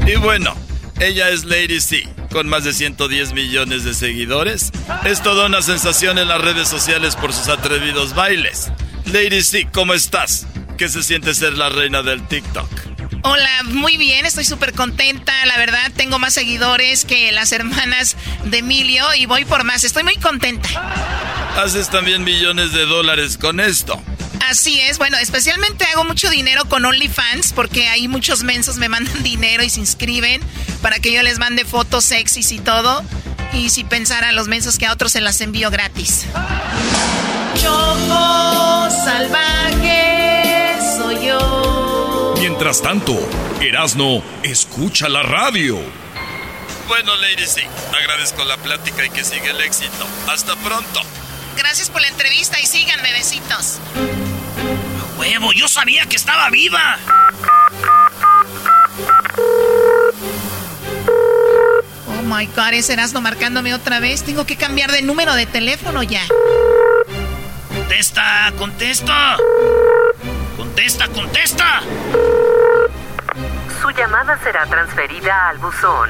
Y 0.07 0.15
bueno, 0.15 0.55
ella 1.01 1.29
es 1.31 1.43
Lady 1.43 1.81
C, 1.81 2.07
con 2.31 2.47
más 2.47 2.63
de 2.63 2.71
110 2.71 3.33
millones 3.33 3.83
de 3.83 3.93
seguidores. 3.93 4.71
Es 5.03 5.21
toda 5.21 5.47
una 5.47 5.61
sensación 5.61 6.17
en 6.17 6.29
las 6.29 6.39
redes 6.39 6.69
sociales 6.69 7.17
por 7.17 7.33
sus 7.33 7.49
atrevidos 7.49 8.15
bailes. 8.15 8.71
Lady 9.05 9.41
C, 9.41 9.67
¿cómo 9.73 9.93
estás? 9.93 10.47
¿Qué 10.77 10.87
se 10.87 11.03
siente 11.03 11.33
ser 11.33 11.57
la 11.57 11.67
reina 11.67 12.03
del 12.03 12.25
TikTok? 12.25 12.69
Hola, 13.23 13.63
muy 13.65 13.97
bien, 13.97 14.25
estoy 14.25 14.45
súper 14.45 14.71
contenta, 14.71 15.33
la 15.45 15.57
verdad, 15.57 15.91
tengo 15.97 16.19
más 16.19 16.33
seguidores 16.33 17.03
que 17.03 17.33
las 17.33 17.51
hermanas 17.51 18.15
de 18.45 18.59
Emilio 18.59 19.03
y 19.13 19.25
voy 19.25 19.43
por 19.43 19.65
más, 19.65 19.83
estoy 19.83 20.03
muy 20.03 20.15
contenta. 20.15 20.69
Haces 21.57 21.89
también 21.89 22.23
millones 22.23 22.71
de 22.71 22.85
dólares 22.85 23.37
con 23.37 23.59
esto. 23.59 24.01
Así 24.45 24.79
es, 24.79 24.97
bueno, 24.97 25.17
especialmente 25.17 25.85
hago 25.85 26.03
mucho 26.03 26.29
dinero 26.29 26.65
con 26.65 26.85
OnlyFans 26.85 27.53
porque 27.53 27.87
ahí 27.87 28.07
muchos 28.07 28.43
mensos 28.43 28.77
me 28.77 28.89
mandan 28.89 29.23
dinero 29.23 29.63
y 29.63 29.69
se 29.69 29.79
inscriben 29.79 30.41
para 30.81 30.99
que 30.99 31.11
yo 31.11 31.23
les 31.23 31.39
mande 31.39 31.65
fotos 31.65 32.05
sexys 32.05 32.51
y 32.51 32.59
todo. 32.59 33.03
Y 33.53 33.69
si 33.69 33.83
pensara 33.83 34.31
los 34.31 34.47
mensos 34.47 34.77
que 34.77 34.85
a 34.85 34.93
otros 34.93 35.13
se 35.13 35.21
las 35.21 35.41
envío 35.41 35.71
gratis. 35.71 36.25
Choco 37.55 38.89
salvaje 38.89 40.75
soy 40.97 41.27
yo. 41.27 42.35
Mientras 42.39 42.81
tanto, 42.81 43.17
Erasno 43.61 44.21
escucha 44.43 45.09
la 45.09 45.23
radio. 45.23 45.79
Bueno, 46.87 47.15
Lady 47.17 47.43
agradezco 47.99 48.43
la 48.45 48.57
plática 48.57 49.05
y 49.05 49.09
que 49.09 49.23
siga 49.23 49.51
el 49.51 49.61
éxito. 49.61 50.07
Hasta 50.29 50.55
pronto. 50.57 51.01
Gracias 51.57 51.89
por 51.89 52.01
la 52.01 52.07
entrevista 52.07 52.59
y 52.59 52.65
síganme, 52.65 53.11
besitos. 53.11 53.79
Huevo, 55.17 55.51
yo 55.53 55.67
sabía 55.67 56.05
que 56.05 56.15
estaba 56.15 56.49
viva. 56.49 56.97
Oh 62.07 62.21
my 62.23 62.45
god, 62.47 62.73
ese 62.73 62.93
Erasmo 62.93 63.21
marcándome 63.21 63.73
otra 63.73 63.99
vez. 63.99 64.23
Tengo 64.23 64.45
que 64.45 64.55
cambiar 64.55 64.91
de 64.91 65.01
número 65.01 65.33
de 65.33 65.47
teléfono 65.47 66.03
ya. 66.03 66.21
Contesta, 67.73 68.53
contesta. 68.57 69.37
Contesta, 70.55 71.07
contesta. 71.07 71.81
Su 73.87 73.93
llamada 73.93 74.37
será 74.43 74.65
transferida 74.65 75.47
al 75.47 75.59
buzón. 75.59 76.09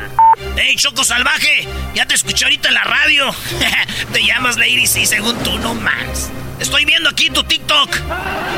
¡Ey, 0.55 0.75
Choco 0.77 1.03
Salvaje! 1.03 1.69
Ya 1.93 2.07
te 2.07 2.15
escuché 2.15 2.45
ahorita 2.45 2.69
en 2.69 2.73
la 2.73 2.83
radio. 2.83 3.29
te 4.13 4.25
llamas 4.25 4.57
Lady 4.57 4.87
C, 4.87 5.05
según 5.05 5.37
tú, 5.43 5.59
no 5.59 5.75
mans. 5.75 6.31
Estoy 6.59 6.85
viendo 6.85 7.07
aquí 7.07 7.29
tu 7.29 7.43
TikTok. 7.43 7.91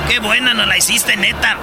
Qué 0.08 0.20
buena 0.20 0.54
no 0.54 0.66
la 0.66 0.78
hiciste, 0.78 1.18
neta. 1.18 1.58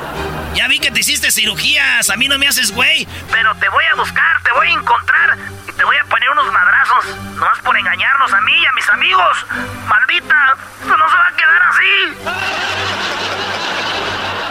Ya 0.54 0.68
vi 0.68 0.80
que 0.80 0.90
te 0.90 1.00
hiciste 1.00 1.30
cirugías. 1.30 2.10
A 2.10 2.16
mí 2.16 2.28
no 2.28 2.36
me 2.38 2.46
haces 2.46 2.72
güey. 2.72 3.08
Pero 3.32 3.54
te 3.54 3.70
voy 3.70 3.84
a 3.90 3.94
buscar, 3.94 4.42
te 4.42 4.52
voy 4.52 4.68
a 4.68 4.72
encontrar 4.72 5.38
y 5.66 5.72
te 5.72 5.82
voy 5.82 5.96
a 5.96 6.04
poner 6.04 6.28
unos 6.28 6.52
madrazos. 6.52 7.06
Nomás 7.36 7.58
por 7.60 7.74
engañarnos 7.74 8.34
a 8.34 8.40
mí 8.42 8.52
y 8.52 8.66
a 8.66 8.72
mis 8.72 8.88
amigos. 8.90 9.46
Maldita, 9.88 10.56
no 10.84 11.08
se 11.08 11.16
va 11.16 11.26
a 11.26 11.36
quedar 11.36 11.62
así. 11.70 13.16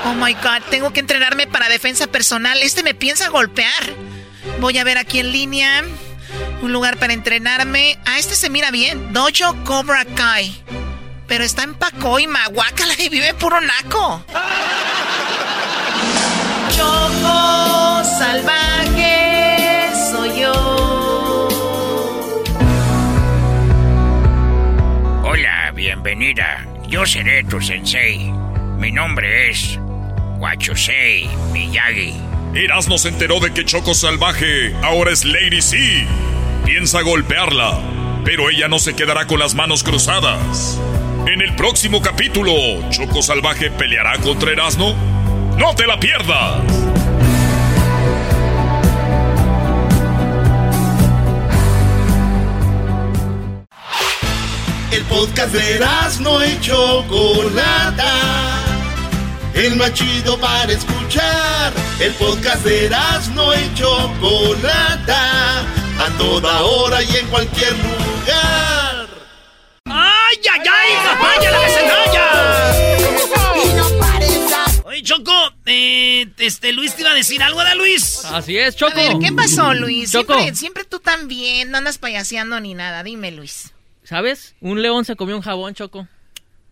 Oh 0.05 0.13
my 0.13 0.33
god, 0.35 0.61
tengo 0.69 0.93
que 0.93 0.99
entrenarme 0.99 1.47
para 1.47 1.67
defensa 1.67 2.05
personal. 2.07 2.61
Este 2.61 2.83
me 2.83 2.93
piensa 2.93 3.29
golpear. 3.29 3.71
Voy 4.59 4.77
a 4.77 4.83
ver 4.83 4.99
aquí 4.99 5.19
en 5.19 5.31
línea 5.31 5.83
un 6.61 6.71
lugar 6.71 6.97
para 6.97 7.13
entrenarme. 7.13 7.97
A 8.05 8.19
este 8.19 8.35
se 8.35 8.49
mira 8.49 8.69
bien. 8.71 9.13
Dojo 9.13 9.55
Cobra 9.63 10.05
Kai. 10.05 10.55
Pero 11.27 11.43
está 11.43 11.63
en 11.63 11.73
Pacoima, 11.73 12.45
guácala 12.47 12.93
y 12.99 13.09
vive 13.09 13.33
puro 13.33 13.59
naco. 13.61 14.23
Choco 16.69 18.03
salvaje 18.19 19.89
soy 20.11 20.41
yo. 20.41 21.49
Hola, 25.23 25.71
bienvenida. 25.73 26.67
Yo 26.87 27.07
seré 27.07 27.43
tu 27.43 27.59
sensei. 27.59 28.31
Mi 28.77 28.91
nombre 28.91 29.49
es 29.49 29.79
Wachosei 30.45 31.27
Miyagi. 31.51 32.13
Erasmo 32.53 32.99
se 32.99 33.09
enteró 33.09 33.39
de 33.39 33.51
que 33.51 33.65
Choco 33.65 33.95
Salvaje 33.95 34.75
ahora 34.83 35.11
es 35.11 35.25
Lady 35.25 35.59
C. 35.59 36.05
Piensa 36.63 37.01
golpearla, 37.01 37.79
pero 38.23 38.51
ella 38.51 38.67
no 38.67 38.77
se 38.77 38.95
quedará 38.95 39.25
con 39.25 39.39
las 39.39 39.55
manos 39.55 39.81
cruzadas. 39.81 40.79
En 41.25 41.41
el 41.41 41.55
próximo 41.55 41.99
capítulo, 41.99 42.51
¿Choco 42.91 43.23
Salvaje 43.23 43.71
peleará 43.71 44.19
contra 44.19 44.51
Erasmo? 44.51 44.95
¡No 45.57 45.73
te 45.73 45.87
la 45.87 45.99
pierdas! 45.99 46.61
El 54.91 55.03
podcast 55.05 55.53
de 55.55 55.79
no 56.21 56.45
y 56.45 56.59
Chocolata. 56.61 58.54
El 59.55 59.77
más 59.77 59.93
chido 59.93 60.37
para 60.37 60.69
escuchar. 60.73 61.73
El 62.01 62.11
podcast 62.15 62.63
de 62.65 62.89
no 63.33 63.55
y 63.55 63.73
Chocolata. 63.73 65.61
A 65.97 66.09
toda 66.17 66.61
hora 66.61 67.01
y 67.01 67.15
en 67.15 67.25
cualquier 67.27 67.71
lugar. 67.71 69.07
¡Ay, 69.85 70.37
ay, 70.51 70.61
ay! 70.69 70.91
¡Vaya 71.21 71.51
la 71.51 71.59
vecinalla! 71.59 72.31
Oye, 74.83 75.01
Choco, 75.03 75.31
eh, 75.65 76.27
este, 76.37 76.73
Luis 76.73 76.93
te 76.93 77.03
iba 77.03 77.11
a 77.11 77.15
decir 77.15 77.41
algo, 77.41 77.63
¿da, 77.63 77.75
Luis? 77.75 78.25
Así 78.25 78.57
es, 78.57 78.75
Choco. 78.75 78.91
A 78.91 78.95
ver, 78.95 79.19
¿qué 79.21 79.31
pasó, 79.31 79.73
Luis? 79.73 80.11
Choco. 80.11 80.33
Siempre, 80.33 80.55
siempre 80.55 80.83
tú 80.83 80.99
también, 80.99 81.71
no 81.71 81.77
andas 81.77 81.97
payaseando 81.97 82.59
ni 82.59 82.73
nada. 82.73 83.03
Dime, 83.03 83.31
Luis. 83.31 83.71
¿Sabes? 84.03 84.53
Un 84.59 84.81
león 84.81 85.05
se 85.05 85.15
comió 85.15 85.37
un 85.37 85.41
jabón, 85.41 85.73
Choco. 85.75 86.09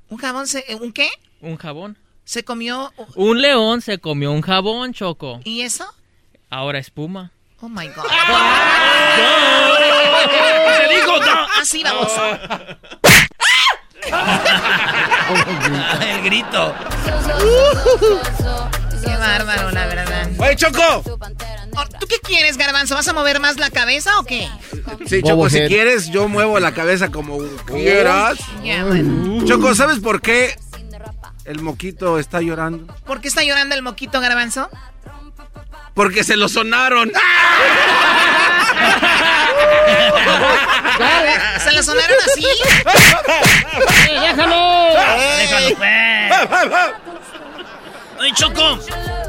¿Un 0.09 0.17
jabón 0.17 0.47
se... 0.47 0.65
¿Un 0.75 0.91
qué? 0.91 1.09
Un 1.39 1.55
jabón. 1.55 1.97
Se 2.25 2.43
comió... 2.43 2.91
Un 3.15 3.41
león 3.41 3.81
se 3.81 3.99
comió 3.99 4.31
un 4.31 4.41
jabón, 4.41 4.93
Choco. 4.93 5.39
¿Y 5.43 5.61
eso? 5.61 5.85
Ahora 6.49 6.79
espuma. 6.79 7.31
Oh, 7.59 7.69
my 7.69 7.87
God. 7.87 8.03
¡Se 10.77 10.87
dijo 10.93 11.17
no! 11.19 11.47
Así 11.61 11.83
vamos. 11.83 12.11
El 16.01 16.21
grito. 16.23 16.75
Qué 19.03 19.17
bárbaro, 19.17 19.71
la 19.71 19.87
verdad. 19.87 20.29
¡Oye, 20.37 20.55
Choco! 20.55 21.03
Oh, 21.75 21.85
¿Tú 21.99 22.07
qué 22.07 22.19
quieres, 22.19 22.57
Garbanzo? 22.57 22.95
¿Vas 22.95 23.07
a 23.07 23.13
mover 23.13 23.39
más 23.39 23.57
la 23.57 23.69
cabeza 23.69 24.19
o 24.19 24.23
qué? 24.23 24.47
Sí, 25.05 25.21
Choco, 25.23 25.49
si 25.49 25.65
quieres, 25.67 26.09
yo 26.09 26.27
muevo 26.27 26.59
la 26.59 26.73
cabeza 26.73 27.11
como 27.11 27.37
quieras. 27.65 28.37
Ya, 28.63 28.83
bueno. 28.85 29.45
Choco, 29.45 29.73
¿sabes 29.73 29.99
por 29.99 30.21
qué 30.21 30.55
el 31.45 31.61
moquito 31.61 32.19
está 32.19 32.41
llorando? 32.41 32.93
¿Por 33.05 33.21
qué 33.21 33.27
está 33.27 33.43
llorando 33.43 33.75
el 33.75 33.81
moquito, 33.81 34.19
Garbanzo? 34.21 34.69
Porque 35.93 36.23
se 36.23 36.35
lo 36.37 36.49
sonaron. 36.49 37.11
¿Se 41.63 41.71
lo 41.71 41.83
sonaron 41.83 42.17
así? 42.31 42.45
déjalo. 44.09 44.87
Déjalo, 45.37 45.75
pues. 45.77 46.33
Oye, 48.19 48.33
Choco, 48.35 48.79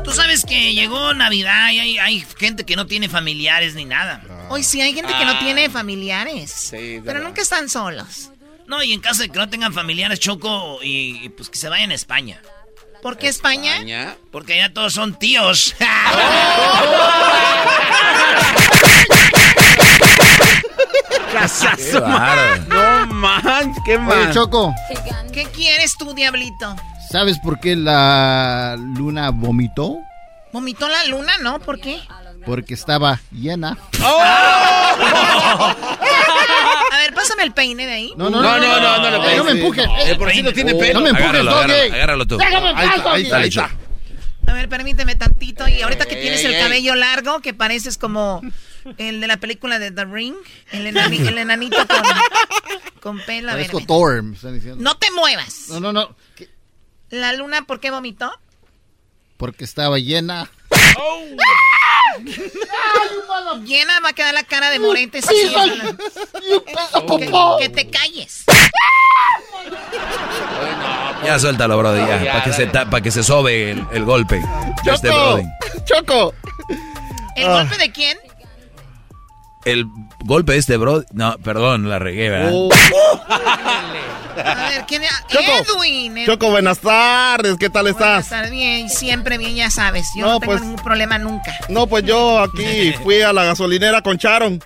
tú 0.05 0.13
sabes 0.13 0.45
que 0.45 0.75
llegó 0.75 1.15
Navidad 1.15 1.71
y 1.71 1.79
hay, 1.81 1.99
hay 1.99 2.25
gente 2.39 2.65
que 2.65 2.77
no 2.77 2.87
tiene 2.87 3.09
familiares 3.09 3.75
ni 3.75 3.85
nada. 3.85 4.23
Hoy 4.51 4.63
sí 4.63 4.81
hay 4.81 4.93
gente 4.95 5.13
que 5.19 5.25
no 5.25 5.33
Ah. 5.33 5.39
tiene 5.41 5.71
familiares. 5.71 6.51
Sí, 6.53 7.01
pero 7.05 7.21
nunca 7.21 7.43
están 7.43 7.69
solos. 7.69 8.31
No, 8.67 8.83
y 8.83 8.93
en 8.93 9.01
caso 9.01 9.23
de 9.23 9.29
que 9.29 9.39
no 9.39 9.49
tengan 9.49 9.73
familiares, 9.73 10.21
Choco, 10.21 10.79
y, 10.83 11.25
y 11.25 11.29
pues 11.29 11.51
que 11.51 11.59
se 11.59 11.69
vayan 11.69 11.91
a 11.91 11.95
España. 11.95 12.41
¿Por 13.03 13.19
qué 13.19 13.29
España? 13.29 14.17
Porque 14.31 14.55
allá 14.55 14.73
todos 14.73 14.95
son 14.95 15.19
tíos. 15.19 15.75
Casazo, 21.33 22.01
Qué. 22.01 22.59
No 22.69 23.07
man, 23.09 23.75
qué 23.85 23.99
mal. 23.99 24.19
Oye, 24.19 24.33
Choco, 24.33 24.73
¿Qué 25.33 25.45
quieres 25.47 25.97
tú, 25.99 26.15
diablito? 26.15 26.77
¿sabes 27.11 27.39
por 27.39 27.61
qué 27.61 27.77
la 27.77 28.77
luna 28.79 29.31
vomitó? 29.31 29.97
¿Vomitó 30.53 30.89
la 30.89 31.05
luna? 31.07 31.33
¿No? 31.43 31.59
¿Por 31.61 31.81
qué? 31.81 32.01
Porque 32.47 32.75
estaba 32.75 33.21
llena. 33.31 33.77
Pásame 34.01 34.15
el 37.45 37.53
peine 37.53 37.87
de 37.87 37.93
ahí. 37.93 38.13
No, 38.17 38.29
no, 38.31 38.43
no, 38.43 38.59
no, 38.59 38.81
no, 38.81 38.99
no, 38.99 39.11
no, 39.19 39.29
Eh, 39.29 39.37
no 39.37 39.45
me 39.45 39.51
empujes. 39.53 39.87
El 40.07 40.17
porcino 40.19 40.53
tiene 40.53 40.75
pelo. 40.75 40.95
No 40.95 41.01
me 41.03 41.11
empujes, 41.11 41.31
Agárralo, 41.31 41.51
Doggy. 41.55 41.73
agárralo, 41.93 42.27
tú. 42.27 42.37
Déjame 42.39 42.71
en 42.71 42.77
Ahí 42.77 42.87
paz, 42.89 42.97
está, 43.21 43.37
ahí 43.39 43.49
está. 43.49 43.71
A 44.47 44.53
ver, 44.53 44.69
permíteme 44.69 45.15
tantito. 45.17 45.67
Y 45.69 45.81
ahorita 45.83 46.05
que 46.07 46.17
tienes 46.17 46.45
el 46.45 46.59
cabello 46.59 46.95
largo, 46.95 47.41
que 47.41 47.55
pareces 47.55 47.97
como 47.97 48.43
el 48.99 49.21
de 49.21 49.27
la 49.27 49.39
película 49.39 49.79
de 49.79 49.91
The 49.91 50.05
Ring, 50.05 50.35
el, 50.73 50.87
enani- 50.87 51.27
el 51.27 51.39
enanito 51.39 51.77
con, 51.87 52.03
con 53.01 53.21
pelo. 53.27 53.49
Parezco. 53.53 53.81
Thor, 53.87 54.23
me 54.23 54.35
están 54.37 54.55
diciendo. 54.55 54.83
No 54.83 54.97
te 54.99 55.11
muevas. 55.13 55.69
No, 55.71 55.81
no, 55.81 55.93
no. 55.93 56.15
¿La 57.11 57.33
luna 57.33 57.63
por 57.65 57.81
qué 57.81 57.91
vomitó? 57.91 58.31
Porque 59.37 59.65
estaba 59.65 59.99
llena. 59.99 60.51
Llena 63.65 64.01
va 64.01 64.11
a 64.11 64.13
quedar 64.13 64.35
la 64.35 64.45
cara 64.45 64.71
de 64.71 64.79
Morente. 64.79 65.21
Sí, 65.23 65.35
you 66.51 66.65
que, 67.19 67.31
que 67.61 67.69
te 67.69 67.91
calles. 67.91 68.45
Ya 71.25 71.39
suéltalo, 71.39 71.79
Brody, 71.79 72.01
ya. 72.01 72.23
Ya, 72.23 72.33
Para 72.33 72.45
que, 72.45 72.53
se 72.53 72.67
pa' 72.67 73.01
que 73.01 73.11
se 73.11 73.23
sobe 73.23 73.71
el, 73.73 73.87
el 73.93 74.05
golpe 74.05 74.37
de 74.85 74.93
este 74.93 75.09
Choco. 75.09 75.41
Choco. 75.85 76.35
¿El 77.37 77.47
Ah. 77.49 77.53
golpe 77.63 77.79
de 77.79 77.93
quién? 77.93 78.19
El 79.65 79.87
golpe 80.25 80.53
de 80.53 80.59
este 80.59 80.77
Brody. 80.77 81.07
No, 81.13 81.37
perdón, 81.39 81.89
la 81.89 81.99
regué, 81.99 82.29
¿verdad? 82.31 82.51
Oh. 82.53 82.69
A 84.37 84.55
ver, 84.69 84.85
¿quién 84.89 85.03
era? 85.05 85.13
Choco. 85.29 85.45
Edwin. 85.79 86.19
Ed- 86.19 86.27
Choco, 86.27 86.51
buenas 86.51 86.81
tardes, 86.81 87.57
¿qué 87.59 87.71
tal 87.71 87.87
estás? 87.87 88.25
Estar 88.25 88.51
bien, 88.51 88.91
siempre 88.91 89.39
bien, 89.39 89.55
ya 89.55 89.71
sabes. 89.71 90.07
Yo 90.17 90.27
No, 90.27 90.33
no, 90.33 90.41
tengo 90.41 90.53
pues- 90.53 90.63
ningún 90.63 90.83
problema 90.83 91.19
nunca. 91.19 91.57
No, 91.69 91.87
pues 91.87 92.05
yo 92.05 92.41
aquí 92.41 92.93
fui 93.03 93.23
a 93.23 93.33
la 93.33 93.45
gasolinera 93.45 94.03
con 94.03 94.19
Charon. 94.19 94.63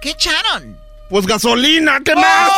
¿Qué 0.00 0.10
echaron? 0.10 0.76
Pues 1.08 1.26
gasolina, 1.26 2.00
¿qué 2.04 2.14
más? 2.16 2.50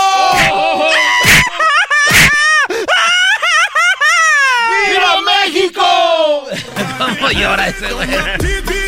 ¡Viva 4.88 5.16
México! 5.44 6.46
¿Cómo 6.98 7.30
llora 7.32 7.68
ese 7.68 7.92
güey? 7.92 8.08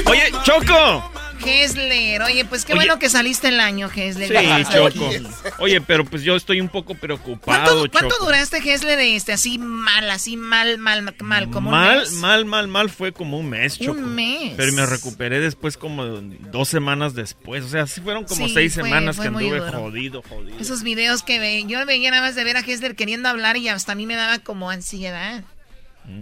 Oye, 0.07 0.33
Choco. 0.43 1.11
Hesler, 1.47 2.23
oye, 2.23 2.45
pues 2.45 2.65
qué 2.65 2.73
Oye. 2.73 2.81
bueno 2.81 2.99
que 2.99 3.09
saliste 3.09 3.49
el 3.49 3.61
año, 3.61 3.89
Hesler. 3.95 4.29
Sí. 4.29 4.73
Choco. 4.73 5.11
Oye, 5.59 5.81
pero 5.81 6.05
pues 6.05 6.23
yo 6.23 6.37
estoy 6.37 6.61
un 6.61 6.69
poco 6.69 6.95
preocupado, 6.95 7.79
¿Cuánto, 7.91 7.91
cuánto 7.91 8.25
duraste, 8.25 8.59
Hesler, 8.59 8.99
este, 9.01 9.33
así 9.33 9.59
mal, 9.59 10.09
así 10.11 10.37
mal, 10.37 10.79
mal, 10.79 11.15
mal, 11.23 11.51
como 11.51 11.71
un 11.71 11.77
mal, 11.77 11.99
mes? 12.01 12.13
mal, 12.15 12.45
mal, 12.45 12.69
mal 12.69 12.91
fue 12.91 13.13
como 13.13 13.39
un 13.39 13.49
mes, 13.49 13.79
Choco. 13.79 13.99
Un 13.99 14.15
mes. 14.15 14.55
Pero 14.57 14.73
me 14.73 14.87
recuperé 14.87 15.41
después 15.41 15.77
como 15.77 16.05
dos 16.07 16.69
semanas 16.69 17.15
después. 17.15 17.65
O 17.65 17.69
sea, 17.69 17.87
sí 17.87 18.01
fueron 18.01 18.25
como 18.25 18.47
Sí, 18.49 18.55
seis 18.55 18.75
fue- 18.75 18.83
semanas 18.85 19.17
fue 19.17 19.25
que 19.25 19.29
anduve 19.29 19.59
duro. 19.61 19.73
jodido, 19.73 20.23
jodido. 20.23 20.59
Esos 20.59 20.83
videos 20.83 21.23
que 21.23 21.39
ve, 21.39 21.65
yo 21.67 21.85
veía 21.87 22.11
nada 22.11 22.23
más 22.23 22.35
de 22.35 22.45
ver 22.45 22.57
a 22.57 22.61
Hesler 22.61 22.97
queriendo 22.97 23.29
hablar 23.29 23.57
y 23.57 23.69
hasta 23.69 23.93
a 23.93 23.95
mí 23.95 24.07
me 24.07 24.17
daba 24.17 24.39
como 24.41 24.71
ansiedad. 24.71 25.45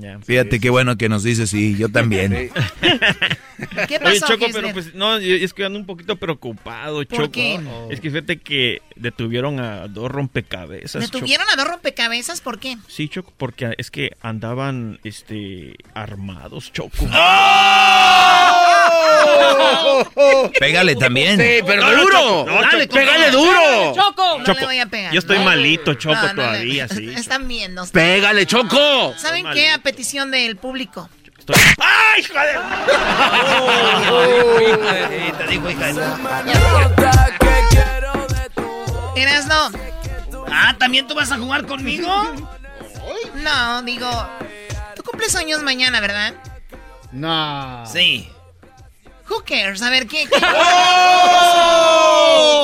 Ya. 0.00 0.18
Fíjate 0.20 0.60
qué 0.60 0.70
bueno 0.70 0.96
que 0.96 1.08
nos 1.08 1.22
dices, 1.22 1.50
sí, 1.50 1.76
yo 1.76 1.88
también. 1.90 2.32
¿Qué 3.88 3.96
Oye, 3.96 3.98
pasó, 4.00 4.26
Choco, 4.28 4.46
Hesler? 4.46 4.62
pero 4.62 4.72
pues 4.72 4.94
no, 4.94 5.16
es 5.16 5.52
que 5.52 5.64
ando 5.64 5.78
un 5.78 5.86
poquito 5.86 6.16
preocupado, 6.16 7.04
Choco. 7.04 7.30
qué? 7.30 7.60
Es 7.90 8.00
que 8.00 8.10
fíjate 8.10 8.38
que 8.38 8.80
detuvieron 8.96 9.60
a 9.60 9.86
dos 9.88 10.10
rompecabezas. 10.10 11.04
Choco. 11.04 11.18
¿Detuvieron 11.18 11.46
a 11.52 11.56
dos 11.56 11.68
rompecabezas? 11.68 12.40
¿Por 12.40 12.58
qué? 12.58 12.76
Sí, 12.88 13.08
Choco, 13.08 13.32
porque 13.36 13.74
es 13.78 13.90
que 13.90 14.16
andaban 14.22 15.00
este 15.04 15.74
armados, 15.94 16.72
Choco. 16.72 17.06
Pégale 20.58 20.96
también. 20.96 21.38
Sí, 21.40 21.60
pero 21.66 21.82
No, 21.82 21.96
duro. 22.02 22.44
No, 22.46 22.60
Dale, 22.62 22.86
pégale 22.88 23.30
duro. 23.30 23.94
Choco. 23.94 24.38
No 24.38 24.44
Choco, 24.44 24.60
le 24.60 24.66
voy 24.66 24.78
a 24.80 24.86
pegar. 24.86 25.12
Yo 25.12 25.18
estoy 25.18 25.38
No. 25.38 25.44
malito, 25.44 25.94
Choco, 25.94 26.14
No, 26.14 26.22
no 26.22 26.28
le- 26.28 26.34
todavía, 26.34 26.88
sí. 26.88 27.12
Están 27.16 27.46
viendo. 27.48 27.86
Pégale, 27.86 28.46
Choco. 28.46 29.14
¿Saben 29.18 29.46
qué? 29.52 29.70
A 29.70 29.78
petición 29.78 30.30
del 30.30 30.56
público. 30.56 31.08
Estoy- 31.38 31.56
¡Ay, 31.78 32.20
hijo 32.22 32.34
de... 32.34 32.54
Te 35.44 35.46
digo, 35.50 35.70
hija 35.70 35.92
de... 35.92 36.02
Erasno. 39.16 39.70
Ah, 40.50 40.74
¿también 40.78 41.06
tú 41.06 41.14
vas 41.14 41.30
a 41.32 41.36
jugar 41.38 41.66
conmigo? 41.66 42.08
No, 43.34 43.82
digo. 43.82 44.08
Tú 44.96 45.02
cumples 45.02 45.34
años 45.36 45.62
mañana, 45.62 46.00
¿verdad? 46.00 46.34
No. 47.12 47.84
Sí. 47.86 48.28
Who 49.28 49.42
cares? 49.46 49.80
A 49.82 49.90
ver, 49.90 50.06
¿qué? 50.06 50.26
qué- 50.26 50.36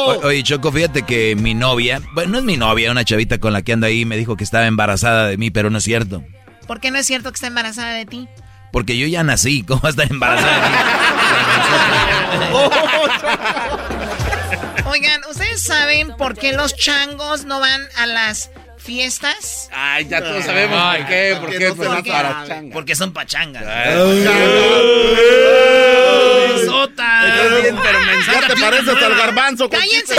O- 0.07 0.21
Oye, 0.25 0.43
Choco, 0.43 0.73
fíjate 0.73 1.03
que 1.03 1.37
mi 1.37 1.55
novia, 1.55 2.01
bueno, 2.15 2.33
no 2.33 2.39
es 2.39 2.45
mi 2.45 2.57
novia, 2.57 2.91
una 2.91 3.05
chavita 3.05 3.39
con 3.39 3.53
la 3.53 3.63
que 3.63 3.73
anda 3.73 3.87
ahí, 3.89 4.05
me 4.05 4.17
dijo 4.17 4.37
que 4.37 4.45
estaba 4.45 4.67
embarazada 4.67 5.29
de 5.29 5.37
mí, 5.37 5.51
pero 5.51 5.71
no 5.71 5.79
es 5.79 5.85
cierto. 5.85 6.25
¿Por 6.67 6.81
qué 6.81 6.91
no 6.91 6.99
es 6.99 7.07
cierto 7.07 7.31
que 7.31 7.37
está 7.37 7.47
embarazada 7.47 7.95
de 7.95 8.07
ti? 8.07 8.29
Porque 8.73 8.97
yo 8.99 9.07
ya 9.07 9.23
nací, 9.23 9.63
¿cómo 9.69 9.81
va 9.83 9.89
a 9.89 9.91
estar 9.91 10.11
embarazada 10.11 10.63
de 10.63 10.69
mí? 10.71 10.77
Oigan, 14.91 15.21
¿ustedes 15.31 15.63
saben 15.63 16.17
por 16.17 16.37
qué 16.37 16.53
los 16.53 16.75
changos 16.77 17.45
no 17.45 17.61
van 17.61 17.83
a 17.97 18.07
las 18.07 18.51
fiestas? 18.79 19.69
Ay, 19.73 20.07
ya 20.09 20.21
todos 20.21 20.45
sabemos 20.45 20.97
por 20.97 21.07
qué. 21.07 21.37
¿Por 21.39 21.51
qué? 21.51 21.73
Pues, 21.75 21.89
para 21.89 22.45
changa. 22.47 22.73
Porque 22.73 22.97
son 22.97 23.13
pachangas. 23.13 23.65
Ay. 23.67 24.25
Bien, 26.87 27.79
pero 27.83 28.01
mensaje. 28.01 28.41
Ya 28.41 28.47
te 28.47 28.61
pareces 28.61 29.03
al 29.03 29.15
garbanzo. 29.15 29.69
¡Cállense! 29.69 30.17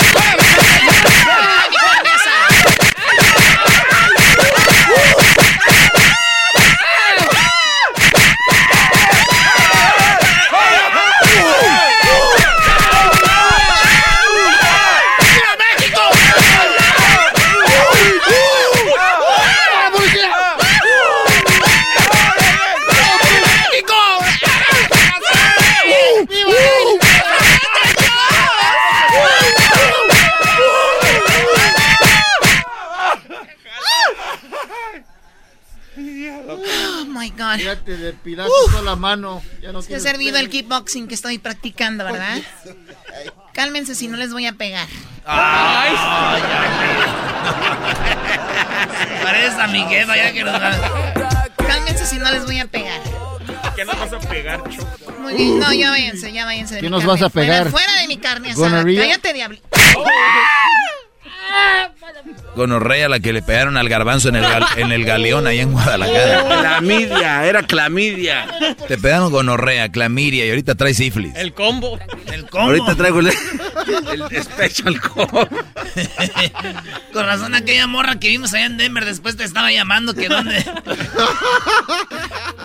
My 37.22 37.30
God. 37.32 37.58
Ya 37.60 37.76
te 37.76 37.96
depilaste 37.98 38.52
toda 38.72 38.82
la 38.82 38.96
mano. 38.96 39.42
Ya 39.62 39.72
no 39.72 39.82
Te 39.82 39.96
ha 39.96 40.00
servido 40.00 40.34
pelo. 40.34 40.46
el 40.46 40.50
kickboxing 40.50 41.08
que 41.08 41.16
estoy 41.16 41.38
practicando, 41.38 42.04
¿verdad? 42.06 42.38
Cálmense 43.54 43.96
si 43.96 44.08
no 44.08 44.18
les 44.18 44.32
voy 44.32 44.46
a 44.48 44.54
pegar. 44.54 44.88
¡Ay! 45.26 45.94
Pareces 49.24 49.60
a 49.60 49.68
mi 49.68 49.84
jefa 49.88 50.16
ya 50.16 50.32
que 50.34 50.44
nos 50.44 50.54
da- 50.60 51.48
Cálmense 51.58 52.06
si 52.06 52.18
no 52.18 52.32
les 52.32 52.46
voy 52.46 52.60
a 52.60 52.66
pegar. 52.68 53.00
¿Qué 53.76 53.86
nos 53.86 53.98
vas 54.00 54.14
a 54.14 54.20
pegar, 54.20 54.62
Choco? 54.70 55.12
Muy 55.20 55.34
bien. 55.34 55.60
No, 55.60 55.72
ya 55.74 55.90
váyanse, 55.92 56.32
ya 56.34 56.46
váyanse. 56.46 56.76
de 56.76 56.82
¿Qué 56.82 56.88
mi 56.88 56.92
nos 56.92 57.02
carne. 57.04 57.14
vas 57.14 57.22
a 57.22 57.30
pegar? 57.30 57.70
Fuera, 57.70 57.86
fuera 57.88 58.02
de 58.02 58.08
mi 58.08 58.18
carne 58.18 58.52
asada. 58.52 58.84
Cállate, 58.84 59.34
diablo. 59.34 59.60
Gonorrea 62.56 63.08
la 63.10 63.20
que 63.20 63.32
le 63.34 63.42
pegaron 63.42 63.78
al 63.78 63.88
garbanzo 63.90 64.30
en 64.30 64.36
el, 64.36 64.44
gal- 64.44 64.68
en 64.78 64.92
el 64.92 65.06
galeón 65.06 65.48
ahí 65.48 65.60
en 65.60 65.72
Guadalajara. 65.72 66.44
Clamidia, 66.62 67.46
era 67.46 67.64
clamidia. 67.64 68.48
Te 68.88 68.98
pegaron 68.98 69.32
gonorrea, 69.32 69.90
clamidia 69.90 70.46
y 70.46 70.50
ahorita 70.50 70.76
traes 70.76 70.98
sífilis. 70.98 71.34
El 71.36 71.54
combo. 71.54 71.98
El 72.32 72.46
combo. 72.50 72.68
Ahorita 72.68 72.96
traigo 72.96 73.20
el, 73.20 73.28
el 73.28 74.44
special 74.44 75.00
combo. 75.02 75.48
Con 77.14 77.26
razón 77.26 77.56
aquella 77.56 77.88
morra 77.88 78.20
que 78.20 78.30
vimos 78.30 78.54
allá 78.54 78.66
en 78.66 78.78
Denver 78.78 79.06
después 79.06 79.38
te 79.38 79.44
estaba 79.44 79.72
llamando 79.72 80.14
que 80.14 80.28
dónde. 80.30 80.64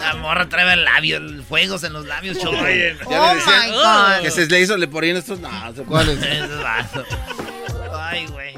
La 0.01 0.15
morra 0.17 0.49
trae 0.49 0.73
el 0.73 0.85
labio, 0.85 1.17
el 1.19 1.43
fuegos 1.43 1.83
en 1.85 1.93
los 1.93 2.07
labios, 2.07 2.39
choco. 2.39 2.57
Ya 2.57 2.63
Oh 2.63 2.67
le 2.67 3.35
decían 3.37 3.71
my 3.71 3.77
God. 3.77 4.23
que 4.23 4.31
se 4.31 4.47
le 4.47 4.61
hizo, 4.61 4.77
le 4.77 4.89
ponían 4.89 5.17
estos. 5.17 5.41
No, 5.41 5.51
¿cuáles? 5.87 6.19
Ay, 7.99 8.27
güey. 8.27 8.56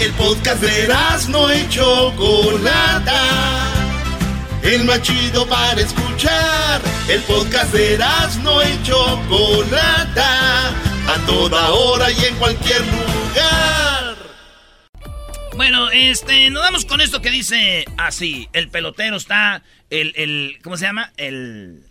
El 0.00 0.12
podcast 0.12 0.62
de 0.62 0.88
no 1.30 1.54
y 1.54 1.68
Chocolata. 1.68 3.22
El 4.62 4.84
más 4.84 5.00
chido 5.02 5.46
para 5.46 5.80
escuchar. 5.80 6.82
El 7.08 7.22
podcast 7.22 7.72
de 7.72 7.98
no 8.42 8.62
y 8.62 8.82
Chocolata. 8.82 10.68
A 11.06 11.26
toda 11.26 11.70
hora 11.70 12.10
y 12.10 12.24
en 12.24 12.34
cualquier 12.36 12.80
lugar. 12.80 14.16
Bueno, 15.56 15.90
este, 15.90 16.50
nos 16.50 16.62
vamos 16.62 16.84
con 16.84 17.00
esto 17.00 17.22
que 17.22 17.30
dice 17.30 17.84
así. 17.96 18.48
El 18.52 18.68
pelotero 18.68 19.16
está, 19.16 19.62
el, 19.90 20.12
el, 20.16 20.58
¿cómo 20.62 20.76
se 20.76 20.86
llama? 20.86 21.12
El, 21.16 21.84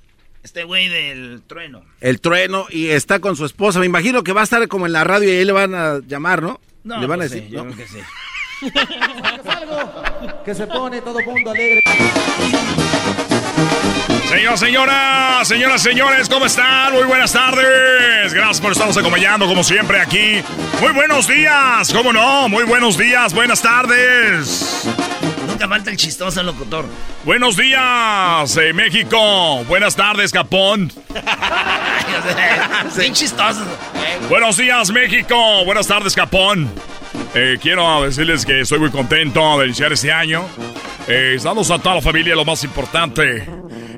este 0.44 0.66
güey 0.66 0.90
del 0.90 1.42
trueno. 1.48 1.86
El 2.02 2.20
trueno 2.20 2.68
y 2.70 2.90
está 2.90 3.20
con 3.20 3.38
su 3.38 3.46
esposa. 3.46 3.80
Me 3.80 3.86
imagino 3.86 4.24
que 4.24 4.34
va 4.34 4.42
a 4.42 4.44
estar 4.44 4.68
como 4.68 4.86
en 4.86 4.92
la 4.92 5.04
radio 5.04 5.34
y 5.34 5.38
ahí 5.38 5.46
le 5.46 5.54
van 5.54 5.74
a 5.74 6.00
llamar, 6.06 6.42
¿no? 6.42 6.60
No, 6.84 7.00
le 7.00 7.08
van 7.08 7.22
a 7.22 7.24
pues 7.24 7.32
decir. 7.32 7.48
sí, 7.50 7.54
yo 7.56 7.68
que 7.76 7.88
sí. 7.88 8.00
que 10.46 10.56
se 10.56 10.68
pone 10.68 11.02
todo 11.02 11.20
mundo 11.22 11.52
alegre. 11.52 11.82
Señor, 14.28 14.58
señora, 14.58 15.42
señoras, 15.44 15.82
señores, 15.82 16.30
¿cómo 16.30 16.46
están? 16.46 16.94
Muy 16.94 17.04
buenas 17.04 17.34
tardes. 17.34 18.34
Gracias 18.34 18.60
por 18.60 18.72
estarnos 18.72 18.98
acompañando 18.98 19.46
como 19.48 19.64
siempre 19.64 20.00
aquí. 20.00 20.42
Muy 20.82 20.92
buenos 20.92 21.28
días, 21.28 21.94
¿cómo 21.94 22.12
no? 22.12 22.50
Muy 22.50 22.64
buenos 22.64 22.98
días, 22.98 23.34
buenas 23.34 23.62
tardes. 23.62 24.88
Nunca 25.48 25.68
falta 25.68 25.92
el 25.92 25.98
chistoso 25.98 26.42
locutor. 26.42 26.86
Buenos 27.24 27.56
días, 27.56 28.58
eh, 28.58 28.74
México. 28.74 29.64
Buenas 29.66 29.96
tardes, 29.96 30.32
Japón. 30.32 30.92
Bien 32.98 33.14
chistoso. 33.14 33.62
Buenos 34.30 34.58
días, 34.58 34.90
México. 34.92 35.64
Buenas 35.64 35.88
tardes, 35.88 36.16
Japón. 36.16 36.70
Eh, 37.36 37.58
quiero 37.62 38.04
decirles 38.04 38.46
que 38.46 38.62
estoy 38.62 38.80
muy 38.80 38.90
contento 38.90 39.60
de 39.60 39.68
iniciar 39.68 39.94
este 39.94 40.12
año. 40.12 40.48
Eh, 41.08 41.34
estamos 41.36 41.70
a 41.70 41.80
toda 41.80 41.96
la 41.96 42.02
familia, 42.02 42.36
lo 42.36 42.46
más 42.46 42.64
importante. 42.64 43.46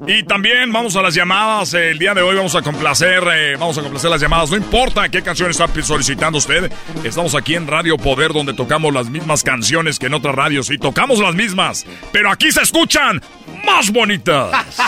Y 0.08 0.24
también 0.24 0.72
vamos 0.72 0.96
a 0.96 1.02
las 1.02 1.14
llamadas. 1.14 1.74
Eh, 1.74 1.92
el 1.92 2.00
día 2.00 2.14
de 2.14 2.22
hoy 2.22 2.36
vamos 2.36 2.56
a 2.56 2.62
complacer, 2.62 3.24
eh, 3.32 3.56
vamos 3.60 3.78
a 3.78 3.82
complacer 3.82 4.10
las 4.10 4.22
llamadas. 4.22 4.50
No 4.50 4.58
importa 4.58 5.08
qué 5.10 5.22
canción 5.22 5.52
está 5.52 5.68
solicitando 5.84 6.38
usted. 6.40 6.72
Estamos 7.04 7.36
aquí 7.36 7.56
en 7.56 7.68
Radio 7.68 7.98
Poder, 7.98 8.34
donde 8.34 8.54
tocamos 8.54 8.94
las 8.94 9.08
mismas 9.10 9.44
canciones 9.44 10.00
que 10.00 10.08
en 10.08 10.16
otras 10.16 10.36
radios. 10.36 10.70
Y 10.72 10.78
tocamos 10.78 11.20
las 11.20 11.36
mismas. 11.36 11.86
Pero 12.12 12.32
aquí 12.32 12.52
se 12.52 12.62
escuchan 12.62 13.22
más 13.66 13.92
bonitas. 13.92 14.52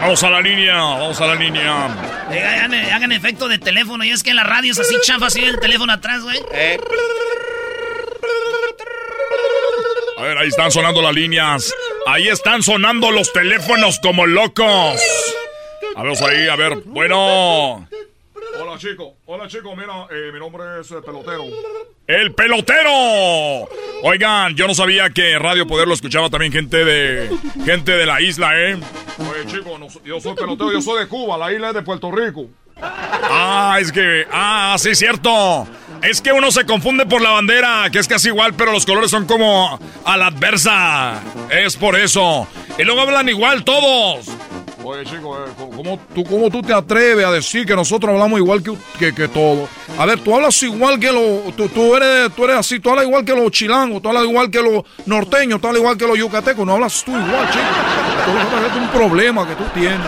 Vamos 0.00 0.20
a 0.24 0.30
la 0.30 0.40
línea, 0.40 0.74
vamos 0.82 1.20
a 1.20 1.26
la 1.28 1.36
línea. 1.36 1.86
Eh, 2.32 2.44
Hagan, 2.44 2.74
hagan 2.74 3.12
efecto 3.12 3.46
de 3.46 3.60
teléfono. 3.60 4.02
Y 4.02 4.10
es 4.10 4.24
que 4.24 4.30
en 4.30 4.36
la 4.36 4.42
radio 4.42 4.72
es 4.72 4.80
así 4.80 4.96
chafa, 5.04 5.26
así 5.26 5.44
el 5.44 5.60
teléfono 5.60 5.92
atrás, 5.92 6.22
güey. 6.24 6.40
A 10.22 10.24
ver, 10.26 10.38
ahí 10.38 10.46
están 10.46 10.70
sonando 10.70 11.02
las 11.02 11.12
líneas. 11.12 11.74
Ahí 12.06 12.28
están 12.28 12.62
sonando 12.62 13.10
los 13.10 13.32
teléfonos 13.32 13.98
como 14.00 14.24
locos. 14.24 15.02
A 15.96 16.02
ver, 16.04 16.16
ahí, 16.22 16.46
a 16.46 16.54
ver. 16.54 16.76
Bueno. 16.84 17.88
Hola, 18.60 18.78
chico. 18.78 19.16
Hola, 19.26 19.48
chico. 19.48 19.74
Mira, 19.74 20.06
eh, 20.12 20.30
mi 20.32 20.38
nombre 20.38 20.62
es 20.80 20.92
eh, 20.92 21.02
Pelotero. 21.04 21.42
¡El 22.06 22.32
pelotero! 22.34 23.68
Oigan, 24.04 24.54
yo 24.54 24.68
no 24.68 24.74
sabía 24.74 25.10
que 25.10 25.40
Radio 25.40 25.66
Poder 25.66 25.88
lo 25.88 25.94
escuchaba 25.94 26.30
también 26.30 26.52
gente 26.52 26.84
de 26.84 27.28
gente 27.64 27.90
de 27.90 28.06
la 28.06 28.20
isla, 28.20 28.52
¿eh? 28.60 28.78
Oye, 29.18 29.46
chico, 29.46 29.76
no 29.76 29.88
yo 30.04 30.20
soy 30.20 30.36
pelotero, 30.36 30.70
yo 30.70 30.82
soy 30.82 31.00
de 31.00 31.08
Cuba, 31.08 31.36
la 31.36 31.52
isla 31.52 31.70
es 31.70 31.74
de 31.74 31.82
Puerto 31.82 32.12
Rico. 32.12 32.46
Ah, 32.80 33.76
es 33.80 33.90
que. 33.90 34.24
Ah, 34.30 34.76
sí, 34.78 34.94
cierto. 34.94 35.66
Es 36.02 36.20
que 36.20 36.32
uno 36.32 36.50
se 36.50 36.66
confunde 36.66 37.06
por 37.06 37.22
la 37.22 37.30
bandera, 37.30 37.88
que 37.92 38.00
es 38.00 38.08
casi 38.08 38.28
igual, 38.28 38.54
pero 38.54 38.72
los 38.72 38.84
colores 38.84 39.10
son 39.10 39.24
como 39.24 39.78
a 40.04 40.16
la 40.16 40.26
adversa. 40.26 41.20
Es 41.48 41.76
por 41.76 41.96
eso. 41.96 42.48
Y 42.76 42.82
luego 42.82 43.02
hablan 43.02 43.28
igual 43.28 43.62
todos. 43.62 44.26
Oye, 44.82 45.04
chico, 45.04 45.38
eh, 45.38 45.50
¿cómo, 45.56 46.00
tú, 46.12 46.24
¿cómo 46.24 46.50
tú 46.50 46.60
te 46.60 46.74
atreves 46.74 47.24
a 47.24 47.30
decir 47.30 47.64
que 47.64 47.76
nosotros 47.76 48.12
hablamos 48.12 48.40
igual 48.40 48.64
que, 48.64 48.72
que, 48.98 49.14
que 49.14 49.28
todos? 49.28 49.68
A 49.96 50.04
ver, 50.04 50.18
tú 50.18 50.34
hablas 50.34 50.60
igual 50.64 50.98
que 50.98 51.12
los... 51.12 51.54
Tú, 51.54 51.68
tú 51.68 51.94
eres, 51.94 52.34
tú 52.34 52.44
eres 52.46 52.56
así, 52.56 52.80
tú 52.80 52.90
hablas 52.90 53.04
igual 53.04 53.24
que 53.24 53.36
los 53.36 53.52
chilangos, 53.52 54.02
tú 54.02 54.08
hablas 54.08 54.24
igual 54.24 54.50
que 54.50 54.60
los 54.60 54.82
norteños, 55.06 55.60
tú 55.60 55.68
hablas 55.68 55.82
igual 55.82 55.96
que 55.96 56.06
los 56.08 56.18
yucatecos, 56.18 56.66
no 56.66 56.72
hablas 56.72 57.04
tú 57.04 57.12
igual, 57.12 57.48
chico. 57.50 57.64
Tú 58.24 58.66
es 58.66 58.82
un 58.82 58.88
problema 58.88 59.46
que 59.46 59.54
tú 59.54 59.64
tienes. 59.72 60.00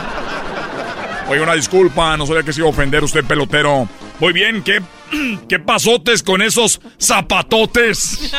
Oye, 1.29 1.41
una 1.41 1.55
disculpa, 1.55 2.17
no 2.17 2.27
sabía 2.27 2.43
que 2.43 2.53
se 2.53 2.61
iba 2.61 2.67
a 2.67 2.71
ofender 2.71 3.05
usted, 3.05 3.25
pelotero. 3.25 3.89
Muy 4.21 4.33
bien, 4.33 4.63
¿qué, 4.63 4.81
qué 5.49 5.59
pasotes 5.59 6.23
con 6.23 6.41
esos 6.43 6.81
zapatotes? 7.01 8.33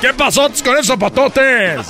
¿Qué 0.00 0.12
pasotes 0.14 0.62
con 0.62 0.74
esos 0.74 0.86
zapatotes? 0.88 1.86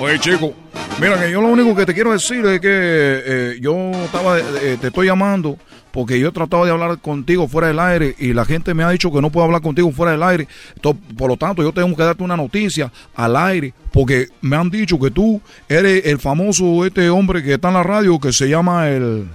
Oye, 0.00 0.18
chico, 0.18 0.52
mira 1.00 1.18
que 1.18 1.30
yo 1.30 1.40
lo 1.40 1.48
único 1.48 1.74
que 1.74 1.86
te 1.86 1.94
quiero 1.94 2.12
decir 2.12 2.44
es 2.44 2.60
que 2.60 2.68
eh, 2.70 3.58
yo 3.60 3.74
estaba, 4.04 4.38
eh, 4.38 4.76
te 4.80 4.88
estoy 4.88 5.06
llamando 5.06 5.56
porque 5.90 6.20
yo 6.20 6.28
he 6.28 6.32
tratado 6.32 6.66
de 6.66 6.70
hablar 6.70 6.98
contigo 6.98 7.48
fuera 7.48 7.68
del 7.68 7.78
aire 7.78 8.14
y 8.18 8.34
la 8.34 8.44
gente 8.44 8.74
me 8.74 8.84
ha 8.84 8.90
dicho 8.90 9.10
que 9.10 9.22
no 9.22 9.30
puedo 9.30 9.46
hablar 9.46 9.62
contigo 9.62 9.90
fuera 9.92 10.12
del 10.12 10.22
aire. 10.22 10.46
To- 10.82 10.94
Por 11.16 11.30
lo 11.30 11.38
tanto, 11.38 11.62
yo 11.62 11.72
tengo 11.72 11.96
que 11.96 12.02
darte 12.02 12.22
una 12.22 12.36
noticia 12.36 12.92
al 13.14 13.34
aire 13.36 13.72
porque 13.92 14.28
me 14.42 14.56
han 14.56 14.68
dicho 14.68 15.00
que 15.00 15.10
tú 15.10 15.40
eres 15.70 16.04
el 16.04 16.18
famoso 16.18 16.84
este 16.84 17.08
hombre 17.08 17.42
que 17.42 17.54
está 17.54 17.68
en 17.68 17.74
la 17.74 17.82
radio 17.82 18.20
que 18.20 18.30
se 18.34 18.46
llama 18.50 18.90
el... 18.90 19.26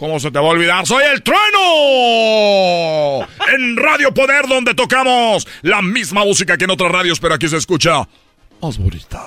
¿Cómo 0.00 0.18
se 0.18 0.30
te 0.30 0.38
va 0.38 0.46
a 0.46 0.48
olvidar? 0.52 0.86
¡Soy 0.86 1.04
el 1.04 1.22
trueno! 1.22 2.48
En 3.54 3.76
Radio 3.76 4.14
Poder, 4.14 4.48
donde 4.48 4.72
tocamos 4.72 5.46
la 5.60 5.82
misma 5.82 6.24
música 6.24 6.56
que 6.56 6.64
en 6.64 6.70
otras 6.70 6.90
radios, 6.90 7.20
pero 7.20 7.34
aquí 7.34 7.48
se 7.48 7.58
escucha 7.58 8.08
más 8.62 8.78
bonita. 8.78 9.22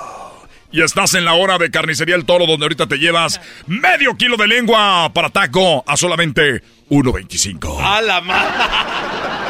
Y 0.72 0.82
estás 0.82 1.14
en 1.14 1.26
la 1.26 1.36
hora 1.36 1.60
de 1.60 1.70
Carnicería 1.70 2.16
El 2.16 2.26
Toro, 2.26 2.48
donde 2.48 2.66
ahorita 2.66 2.88
te 2.88 2.98
llevas 2.98 3.40
medio 3.68 4.18
kilo 4.18 4.36
de 4.36 4.48
lengua 4.48 5.12
para 5.14 5.30
taco 5.30 5.84
a 5.86 5.96
solamente 5.96 6.64
1.25. 6.90 7.78
¡A 7.80 8.02
la 8.02 8.22
madre! 8.22 9.43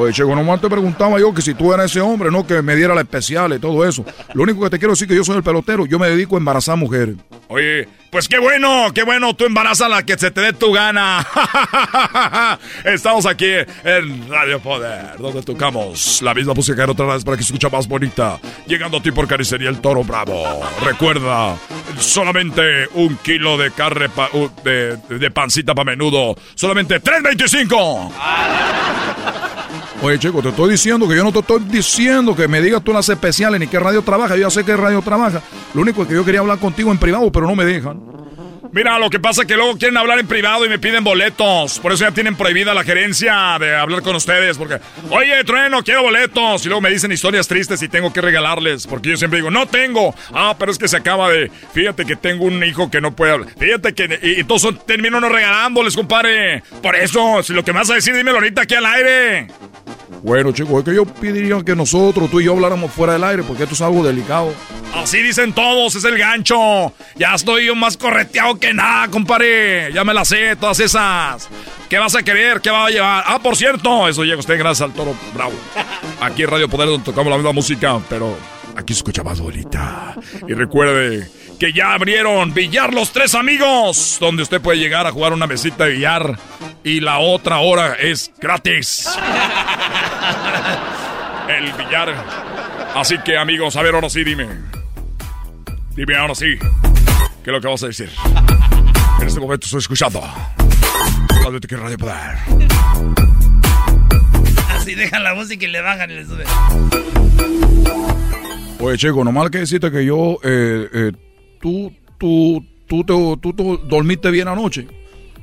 Oye, 0.00 0.12
Checo, 0.12 0.32
nomás 0.36 0.60
te 0.60 0.68
preguntaba 0.70 1.18
yo 1.18 1.34
que 1.34 1.42
si 1.42 1.54
tú 1.54 1.74
eras 1.74 1.86
ese 1.90 2.00
hombre, 2.00 2.30
¿no? 2.30 2.46
Que 2.46 2.62
me 2.62 2.76
diera 2.76 2.94
la 2.94 3.00
especial 3.00 3.52
y 3.52 3.58
todo 3.58 3.84
eso. 3.84 4.04
Lo 4.32 4.44
único 4.44 4.62
que 4.62 4.70
te 4.70 4.78
quiero 4.78 4.92
decir 4.92 5.06
es 5.06 5.08
que 5.10 5.16
yo 5.16 5.24
soy 5.24 5.36
el 5.38 5.42
pelotero. 5.42 5.86
Yo 5.86 5.98
me 5.98 6.08
dedico 6.08 6.36
a 6.36 6.38
embarazar 6.38 6.76
mujeres. 6.76 7.16
Oye, 7.48 7.88
pues 8.12 8.28
qué 8.28 8.38
bueno, 8.38 8.86
qué 8.94 9.02
bueno. 9.02 9.34
Tú 9.34 9.44
embarazas 9.46 9.90
la 9.90 10.04
que 10.04 10.16
se 10.16 10.30
te 10.30 10.40
dé 10.40 10.52
tu 10.52 10.70
gana. 10.72 11.26
Estamos 12.84 13.26
aquí 13.26 13.50
en 13.84 14.28
Radio 14.28 14.60
Poder, 14.60 15.16
donde 15.18 15.42
tocamos 15.42 16.22
la 16.22 16.32
misma 16.32 16.54
música 16.54 16.84
en 16.84 16.90
otras 16.90 17.08
vez 17.14 17.24
para 17.24 17.36
que 17.36 17.42
se 17.42 17.48
escucha 17.48 17.68
más 17.68 17.88
bonita. 17.88 18.38
Llegando 18.68 18.98
a 18.98 19.02
ti 19.02 19.10
por 19.10 19.26
Carnicería 19.26 19.68
El 19.68 19.80
Toro 19.80 20.04
Bravo. 20.04 20.60
Recuerda, 20.84 21.56
solamente 21.98 22.86
un 22.94 23.16
kilo 23.16 23.58
de 23.58 23.72
carne 23.72 24.08
pa- 24.10 24.30
de, 24.62 24.96
de 24.96 25.30
pancita 25.32 25.74
para 25.74 25.90
menudo. 25.90 26.36
Solamente 26.54 27.02
3.25. 27.02 28.12
Oye, 30.00 30.16
chico, 30.18 30.40
te 30.40 30.50
estoy 30.50 30.70
diciendo 30.70 31.08
que 31.08 31.16
yo 31.16 31.24
no 31.24 31.32
te 31.32 31.40
estoy 31.40 31.60
diciendo 31.64 32.36
que 32.36 32.46
me 32.46 32.60
digas 32.62 32.82
tú 32.84 32.92
las 32.92 33.08
especiales 33.08 33.58
ni 33.58 33.66
qué 33.66 33.80
radio 33.80 34.02
trabaja. 34.02 34.36
Yo 34.36 34.42
ya 34.42 34.50
sé 34.50 34.64
qué 34.64 34.76
radio 34.76 35.02
trabaja. 35.02 35.42
Lo 35.74 35.82
único 35.82 36.02
es 36.02 36.08
que 36.08 36.14
yo 36.14 36.24
quería 36.24 36.38
hablar 36.40 36.58
contigo 36.58 36.92
en 36.92 36.98
privado, 36.98 37.32
pero 37.32 37.48
no 37.48 37.56
me 37.56 37.64
dejan. 37.64 38.00
Mira, 38.70 38.98
lo 38.98 39.08
que 39.08 39.18
pasa 39.18 39.42
es 39.42 39.48
que 39.48 39.56
luego 39.56 39.78
quieren 39.78 39.96
hablar 39.96 40.18
en 40.18 40.26
privado 40.26 40.64
y 40.66 40.68
me 40.68 40.78
piden 40.78 41.02
boletos. 41.02 41.78
Por 41.78 41.92
eso 41.92 42.04
ya 42.04 42.10
tienen 42.10 42.36
prohibida 42.36 42.74
la 42.74 42.84
gerencia 42.84 43.56
de 43.58 43.74
hablar 43.74 44.02
con 44.02 44.14
ustedes. 44.14 44.58
Porque, 44.58 44.78
oye, 45.10 45.42
trueno, 45.44 45.82
quiero 45.82 46.02
boletos. 46.02 46.64
Y 46.64 46.68
luego 46.68 46.82
me 46.82 46.90
dicen 46.90 47.10
historias 47.10 47.48
tristes 47.48 47.82
y 47.82 47.88
tengo 47.88 48.12
que 48.12 48.20
regalarles. 48.20 48.86
Porque 48.86 49.10
yo 49.10 49.16
siempre 49.16 49.38
digo, 49.38 49.50
no 49.50 49.66
tengo. 49.66 50.14
Ah, 50.34 50.54
pero 50.58 50.70
es 50.70 50.78
que 50.78 50.86
se 50.86 50.98
acaba 50.98 51.30
de. 51.30 51.50
Fíjate 51.72 52.04
que 52.04 52.16
tengo 52.16 52.44
un 52.44 52.62
hijo 52.62 52.90
que 52.90 53.00
no 53.00 53.16
puede 53.16 53.32
hablar. 53.32 53.48
Fíjate 53.58 53.94
que. 53.94 54.18
Y 54.22 54.40
entonces 54.40 54.74
termino 54.86 55.18
no 55.18 55.30
regalándoles, 55.30 55.96
compadre. 55.96 56.62
Por 56.82 56.94
eso, 56.94 57.42
si 57.42 57.54
lo 57.54 57.64
que 57.64 57.72
me 57.72 57.78
vas 57.78 57.90
a 57.90 57.94
decir, 57.94 58.14
dímelo 58.14 58.36
ahorita 58.36 58.62
aquí 58.62 58.74
al 58.74 58.86
aire. 58.86 59.48
Bueno, 60.22 60.52
chicos, 60.52 60.78
es 60.78 60.84
que 60.84 60.94
yo 60.94 61.04
pediría 61.04 61.62
que 61.64 61.76
nosotros, 61.76 62.30
tú 62.30 62.40
y 62.40 62.44
yo, 62.44 62.52
habláramos 62.52 62.90
fuera 62.90 63.12
del 63.12 63.24
aire, 63.24 63.42
porque 63.42 63.62
esto 63.62 63.74
es 63.74 63.80
algo 63.80 64.04
delicado. 64.04 64.52
Así 64.94 65.22
dicen 65.22 65.52
todos, 65.52 65.94
es 65.94 66.04
el 66.04 66.18
gancho. 66.18 66.92
Ya 67.16 67.34
estoy 67.34 67.66
yo 67.66 67.74
más 67.74 67.96
correteado 67.96 68.58
que 68.58 68.74
nada, 68.74 69.08
compadre. 69.08 69.92
Ya 69.92 70.04
me 70.04 70.14
la 70.14 70.24
sé, 70.24 70.56
todas 70.56 70.80
esas. 70.80 71.48
¿Qué 71.88 71.98
vas 71.98 72.14
a 72.16 72.22
querer? 72.22 72.60
¿Qué 72.60 72.70
va 72.70 72.86
a 72.86 72.90
llevar? 72.90 73.24
Ah, 73.26 73.38
por 73.42 73.56
cierto, 73.56 74.08
eso 74.08 74.24
llega 74.24 74.38
usted 74.38 74.58
gracias 74.58 74.88
al 74.88 74.94
Toro 74.94 75.14
Bravo. 75.34 75.54
Aquí 76.20 76.42
en 76.42 76.50
Radio 76.50 76.68
Poder 76.68 76.88
donde 76.88 77.04
tocamos 77.04 77.30
la 77.30 77.36
misma 77.36 77.52
música, 77.52 77.98
pero 78.08 78.36
aquí 78.76 78.92
escucha 78.92 79.22
más 79.22 79.40
bonita. 79.40 80.14
Y 80.46 80.54
recuerde 80.54 81.28
que 81.58 81.72
ya 81.72 81.94
abrieron 81.94 82.54
Billar 82.54 82.94
Los 82.94 83.12
Tres 83.12 83.34
Amigos, 83.34 84.18
donde 84.20 84.42
usted 84.42 84.60
puede 84.60 84.78
llegar 84.78 85.06
a 85.06 85.10
jugar 85.10 85.32
una 85.32 85.46
mesita 85.46 85.84
de 85.84 85.92
billar 85.92 86.38
y 86.84 87.00
la 87.00 87.18
otra 87.18 87.58
hora 87.58 87.94
es 87.94 88.30
gratis. 88.38 89.08
El 91.48 91.72
billar. 91.72 92.14
Así 92.94 93.16
que 93.24 93.36
amigos, 93.36 93.76
a 93.76 93.82
ver, 93.82 93.94
ahora 93.94 94.08
sí, 94.08 94.22
dime. 94.22 94.46
Dime 95.96 96.16
ahora 96.16 96.34
sí. 96.34 96.56
¿Qué 97.42 97.50
es 97.50 97.52
lo 97.52 97.60
que 97.60 97.68
vas 97.68 97.82
a 97.82 97.88
decir? 97.88 98.10
En 99.20 99.26
este 99.26 99.40
momento 99.40 99.64
estoy 99.64 99.80
escuchando. 99.80 100.22
Radio 101.44 101.60
Te 101.60 101.76
Radio 101.76 101.98
Poder. 101.98 102.38
Así 104.70 104.94
dejan 104.94 105.24
la 105.24 105.34
música 105.34 105.64
y 105.64 105.68
le 105.68 105.80
bajan 105.80 106.10
y 106.10 106.14
le 106.14 106.24
suben. 106.24 106.46
Oye, 108.80 108.96
chico, 108.96 109.24
nomás 109.24 109.50
que 109.50 109.58
decirte 109.58 109.90
que 109.90 110.04
yo, 110.04 110.38
eh, 110.44 110.88
eh, 110.92 111.12
tú, 111.60 111.92
tú, 112.18 112.64
tú, 112.86 113.04
tú, 113.04 113.36
tú, 113.52 113.78
dormiste 113.84 114.30
bien 114.30 114.48
anoche. 114.48 114.86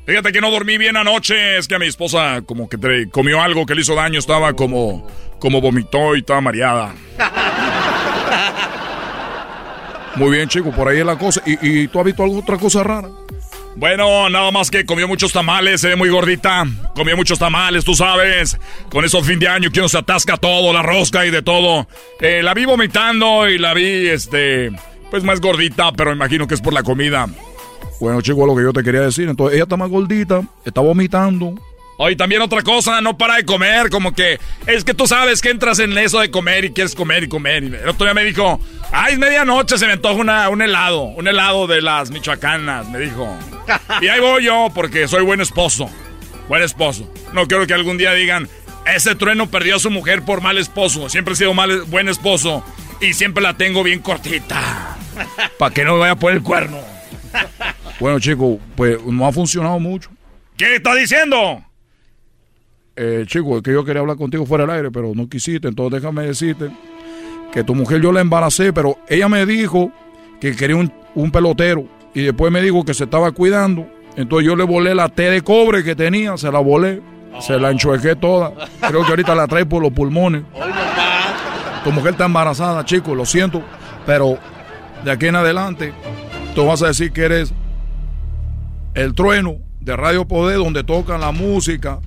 Fíjate 0.05 0.31
que 0.31 0.39
no 0.41 0.51
dormí 0.51 0.77
bien 0.77 0.97
anoche, 0.97 1.57
es 1.57 1.67
que 1.67 1.75
a 1.75 1.79
mi 1.79 1.87
esposa 1.87 2.41
como 2.45 2.69
que 2.69 2.77
te- 2.77 3.09
comió 3.09 3.41
algo 3.41 3.65
que 3.65 3.73
le 3.73 3.81
hizo 3.81 3.95
daño, 3.95 4.19
estaba 4.19 4.53
como, 4.53 5.07
como 5.39 5.61
vomitó 5.61 6.15
y 6.15 6.19
estaba 6.19 6.41
mareada. 6.41 6.93
Muy 10.15 10.31
bien, 10.37 10.47
chico, 10.47 10.71
por 10.71 10.87
ahí 10.87 10.99
es 10.99 11.05
la 11.05 11.17
cosa. 11.17 11.41
¿Y, 11.45 11.57
y 11.83 11.87
tú 11.89 11.99
has 11.99 12.05
visto 12.05 12.23
alguna 12.23 12.41
otra 12.41 12.57
cosa 12.57 12.83
rara? 12.83 13.09
Bueno, 13.75 14.29
nada 14.29 14.49
más 14.51 14.71
que 14.71 14.85
comió 14.85 15.05
muchos 15.09 15.33
tamales, 15.33 15.81
se 15.81 15.89
ve 15.89 15.95
muy 15.97 16.07
gordita. 16.07 16.63
Comió 16.95 17.17
muchos 17.17 17.37
tamales, 17.37 17.83
tú 17.83 17.93
sabes. 17.95 18.57
Con 18.89 19.03
eso 19.03 19.21
fin 19.21 19.39
de 19.39 19.49
año 19.49 19.69
que 19.71 19.79
uno 19.79 19.89
se 19.89 19.97
atasca 19.97 20.37
todo, 20.37 20.71
la 20.71 20.81
rosca 20.81 21.25
y 21.25 21.31
de 21.31 21.41
todo. 21.41 21.85
Eh, 22.21 22.41
la 22.43 22.53
vi 22.53 22.63
vomitando 22.63 23.49
y 23.49 23.57
la 23.57 23.73
vi, 23.73 24.07
este, 24.07 24.71
pues 25.09 25.23
más 25.23 25.39
gordita, 25.41 25.91
pero 25.91 26.11
imagino 26.11 26.47
que 26.47 26.55
es 26.55 26.61
por 26.61 26.73
la 26.73 26.83
comida. 26.83 27.27
Bueno, 27.99 28.21
chico, 28.21 28.45
lo 28.45 28.55
que 28.55 28.63
yo 28.63 28.73
te 28.73 28.83
quería 28.83 29.01
decir. 29.01 29.29
Entonces, 29.29 29.55
ella 29.55 29.63
está 29.63 29.77
más 29.77 29.89
gordita, 29.89 30.41
está 30.65 30.81
vomitando. 30.81 31.55
Oye, 31.97 32.15
también 32.17 32.41
otra 32.41 32.61
cosa, 32.61 32.99
no 32.99 33.17
para 33.17 33.37
de 33.37 33.45
comer, 33.45 33.89
como 33.89 34.13
que 34.13 34.37
es 34.67 34.83
que 34.83 34.93
tú 34.93 35.07
sabes 35.07 35.41
que 35.41 35.49
entras 35.49 35.79
en 35.79 35.97
eso 35.97 36.19
de 36.19 36.29
comer 36.29 36.65
y 36.65 36.71
quieres 36.71 36.93
comer 36.93 37.23
y 37.23 37.29
comer. 37.29 37.63
Y 37.63 37.67
el 37.67 37.87
otro 37.87 38.05
día 38.05 38.13
me 38.13 38.25
dijo, 38.25 38.59
ay, 38.91 39.13
es 39.13 39.19
medianoche, 39.19 39.77
se 39.77 39.85
me 39.85 39.93
antoja 39.93 40.15
una, 40.15 40.49
un 40.49 40.61
helado, 40.61 41.03
un 41.03 41.25
helado 41.25 41.67
de 41.67 41.81
las 41.81 42.11
michoacanas, 42.11 42.89
me 42.89 42.99
dijo. 42.99 43.27
Y 44.01 44.09
ahí 44.09 44.19
voy 44.19 44.43
yo, 44.43 44.69
porque 44.75 45.07
soy 45.07 45.23
buen 45.23 45.39
esposo, 45.39 45.89
buen 46.49 46.61
esposo. 46.61 47.09
No 47.33 47.47
quiero 47.47 47.65
que 47.65 47.73
algún 47.73 47.97
día 47.97 48.13
digan, 48.13 48.49
ese 48.85 49.15
trueno 49.15 49.49
perdió 49.49 49.77
a 49.77 49.79
su 49.79 49.89
mujer 49.89 50.23
por 50.23 50.41
mal 50.41 50.57
esposo. 50.57 51.09
Siempre 51.09 51.33
he 51.33 51.37
sido 51.37 51.53
mal, 51.53 51.83
buen 51.83 52.09
esposo 52.09 52.63
y 53.01 53.13
siempre 53.13 53.43
la 53.43 53.55
tengo 53.55 53.83
bien 53.83 53.99
cortita. 53.99 54.97
Para 55.57 55.73
que 55.73 55.83
no 55.83 55.93
me 55.93 55.99
vaya 55.99 56.13
a 56.13 56.15
poner 56.15 56.37
el 56.37 56.43
cuerno. 56.43 56.77
Bueno, 57.99 58.19
chico, 58.19 58.59
pues 58.75 59.03
no 59.05 59.25
ha 59.25 59.31
funcionado 59.31 59.79
mucho. 59.79 60.09
¿Qué 60.57 60.75
está 60.75 60.95
diciendo? 60.95 61.63
Eh, 62.95 63.25
chico, 63.27 63.57
es 63.57 63.63
que 63.63 63.73
yo 63.73 63.83
quería 63.83 64.01
hablar 64.01 64.17
contigo 64.17 64.45
fuera 64.45 64.65
del 64.65 64.75
aire, 64.75 64.91
pero 64.91 65.11
no 65.13 65.27
quisiste. 65.27 65.67
Entonces 65.67 66.01
déjame 66.01 66.23
decirte 66.25 66.69
que 67.51 67.63
tu 67.63 67.75
mujer 67.75 68.01
yo 68.01 68.11
la 68.11 68.21
embaracé, 68.21 68.73
pero 68.73 68.97
ella 69.07 69.27
me 69.29 69.45
dijo 69.45 69.91
que 70.39 70.55
quería 70.55 70.75
un, 70.75 70.91
un 71.13 71.31
pelotero. 71.31 71.87
Y 72.13 72.21
después 72.21 72.51
me 72.51 72.61
dijo 72.61 72.85
que 72.85 72.93
se 72.93 73.05
estaba 73.05 73.31
cuidando. 73.31 73.87
Entonces 74.15 74.47
yo 74.47 74.55
le 74.55 74.63
volé 74.63 74.95
la 74.95 75.09
T 75.09 75.23
de 75.23 75.41
cobre 75.41 75.83
que 75.83 75.95
tenía, 75.95 76.37
se 76.37 76.51
la 76.51 76.59
volé. 76.59 77.01
Se 77.41 77.59
la 77.59 77.69
enchuequé 77.69 78.15
toda. 78.15 78.53
Creo 78.79 79.03
que 79.03 79.09
ahorita 79.09 79.35
la 79.35 79.45
trae 79.45 79.65
por 79.65 79.81
los 79.81 79.91
pulmones. 79.91 80.43
Tu 81.85 81.91
mujer 81.91 82.13
está 82.13 82.25
embarazada, 82.25 82.83
chico, 82.83 83.13
lo 83.13 83.25
siento. 83.25 83.61
Pero 84.07 84.39
de 85.03 85.11
aquí 85.11 85.27
en 85.27 85.35
adelante, 85.35 85.93
tú 86.55 86.65
vas 86.65 86.81
a 86.81 86.87
decir 86.87 87.11
que 87.11 87.25
eres 87.25 87.53
el 88.95 89.13
trueno 89.13 89.57
de 89.81 89.95
Radio 89.95 90.25
Poder, 90.27 90.57
donde 90.57 90.83
tocan 90.83 91.21
la 91.21 91.31
música, 91.31 91.99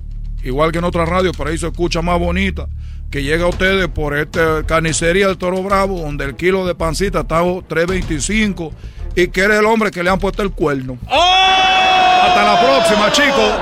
igual 0.43 0.73
que 0.73 0.79
en 0.79 0.83
otras 0.83 1.07
radios, 1.07 1.33
pero 1.37 1.49
ahí 1.49 1.57
se 1.57 1.67
escucha 1.67 2.01
más 2.01 2.19
bonita. 2.19 2.67
Que 3.09 3.23
llega 3.23 3.45
a 3.45 3.47
ustedes 3.47 3.87
por 3.87 4.17
esta 4.17 4.63
carnicería 4.65 5.27
del 5.27 5.37
Toro 5.37 5.63
Bravo, 5.63 6.01
donde 6.01 6.25
el 6.25 6.35
kilo 6.35 6.67
de 6.67 6.75
pancita 6.75 7.21
está 7.21 7.39
a 7.39 7.43
3.25 7.43 8.71
y 9.15 9.29
que 9.29 9.41
eres 9.41 9.59
el 9.59 9.65
hombre 9.65 9.91
que 9.91 10.03
le 10.03 10.09
han 10.09 10.19
puesto 10.19 10.43
el 10.43 10.51
cuerno. 10.51 10.97
Hasta 11.07 12.43
la 12.43 12.59
próxima, 12.59 13.11
chicos. 13.13 13.53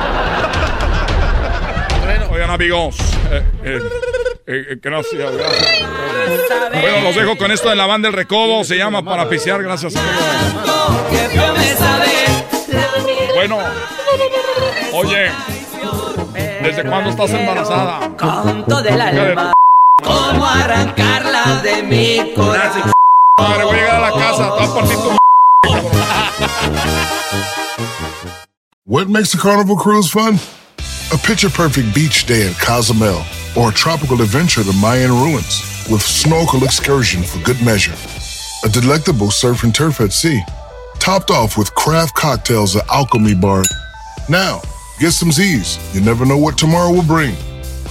Oigan, 2.32 2.50
amigos. 2.50 2.98
eh, 3.32 3.44
eh, 3.64 3.80
eh, 4.48 4.80
gracias, 4.82 5.34
gracias. 5.34 5.82
Bueno, 6.72 7.02
los 7.02 7.16
dejo 7.16 7.38
con 7.38 7.52
esto 7.52 7.70
de 7.70 7.76
la 7.76 7.86
banda 7.86 8.08
del 8.08 8.16
recodo. 8.16 8.64
Se 8.64 8.78
llama 8.78 9.04
Para 9.04 9.28
Pisear. 9.28 9.62
Gracias. 9.62 9.94
Bueno, 13.36 13.60
oye, 14.94 15.32
¿desde 16.64 16.84
cuándo 16.84 17.10
estás 17.10 17.30
embarazada? 17.32 18.16
Canto 18.16 18.82
del 18.82 19.02
alma. 19.02 19.54
¿Cómo 20.04 20.46
arrancarla 20.46 21.62
de 21.62 21.84
mi 21.84 22.34
corazón? 22.34 22.92
Madre, 23.40 23.64
voy 23.66 23.76
a 23.76 23.80
llegar 23.80 23.96
a 23.96 24.00
la 24.00 24.12
casa. 24.12 24.44
Te 24.44 24.50
voy 24.50 24.64
a 24.66 24.74
partir 24.74 24.98
tu 24.98 25.18
What 28.86 29.08
makes 29.08 29.34
a 29.34 29.38
carnival 29.38 29.76
cruise 29.76 30.10
fun? 30.10 30.40
A 31.12 31.18
picture 31.18 31.50
perfect 31.50 31.94
beach 31.94 32.26
day 32.26 32.48
at 32.48 32.58
Cozumel 32.58 33.26
or 33.56 33.70
a 33.70 33.74
tropical 33.74 34.22
adventure 34.22 34.64
to 34.64 34.74
Mayan 34.74 35.12
ruins 35.12 35.88
with 35.90 36.02
snorkel 36.02 36.64
excursion 36.64 37.24
for 37.24 37.40
good 37.44 37.62
measure. 37.64 37.96
A 38.66 38.70
delectable 38.70 39.32
surf 39.32 39.64
and 39.64 39.74
turf 39.74 40.02
at 40.02 40.12
sea, 40.12 40.42
topped 41.00 41.32
off 41.32 41.58
with 41.58 41.74
craft 41.76 42.16
cocktails 42.16 42.76
at 42.76 42.88
Alchemy 42.90 43.36
Bar. 43.36 43.64
Now, 44.28 44.62
get 45.00 45.12
some 45.12 45.32
Z's. 45.32 45.78
You 45.96 46.02
never 46.02 46.26
know 46.26 46.38
what 46.38 46.58
tomorrow 46.58 46.92
will 46.92 47.04
bring. 47.04 47.36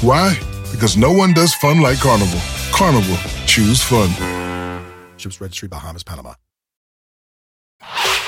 Why? 0.01 0.39
Because 0.71 0.97
no 0.97 1.13
one 1.13 1.33
does 1.33 1.55
fun 1.55 1.81
like 1.81 1.99
Carnival. 2.01 2.41
Carnival, 2.73 3.17
choose 3.47 3.83
fun. 3.83 4.11
Ships 5.17 5.41
Registry, 5.41 5.69
Bahamas, 5.69 6.03
Panama. 6.03 6.35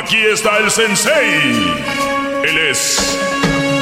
Aquí 0.00 0.18
está 0.32 0.58
el 0.58 0.70
sensei. 0.70 1.74
Él 2.44 2.58
es 2.70 3.18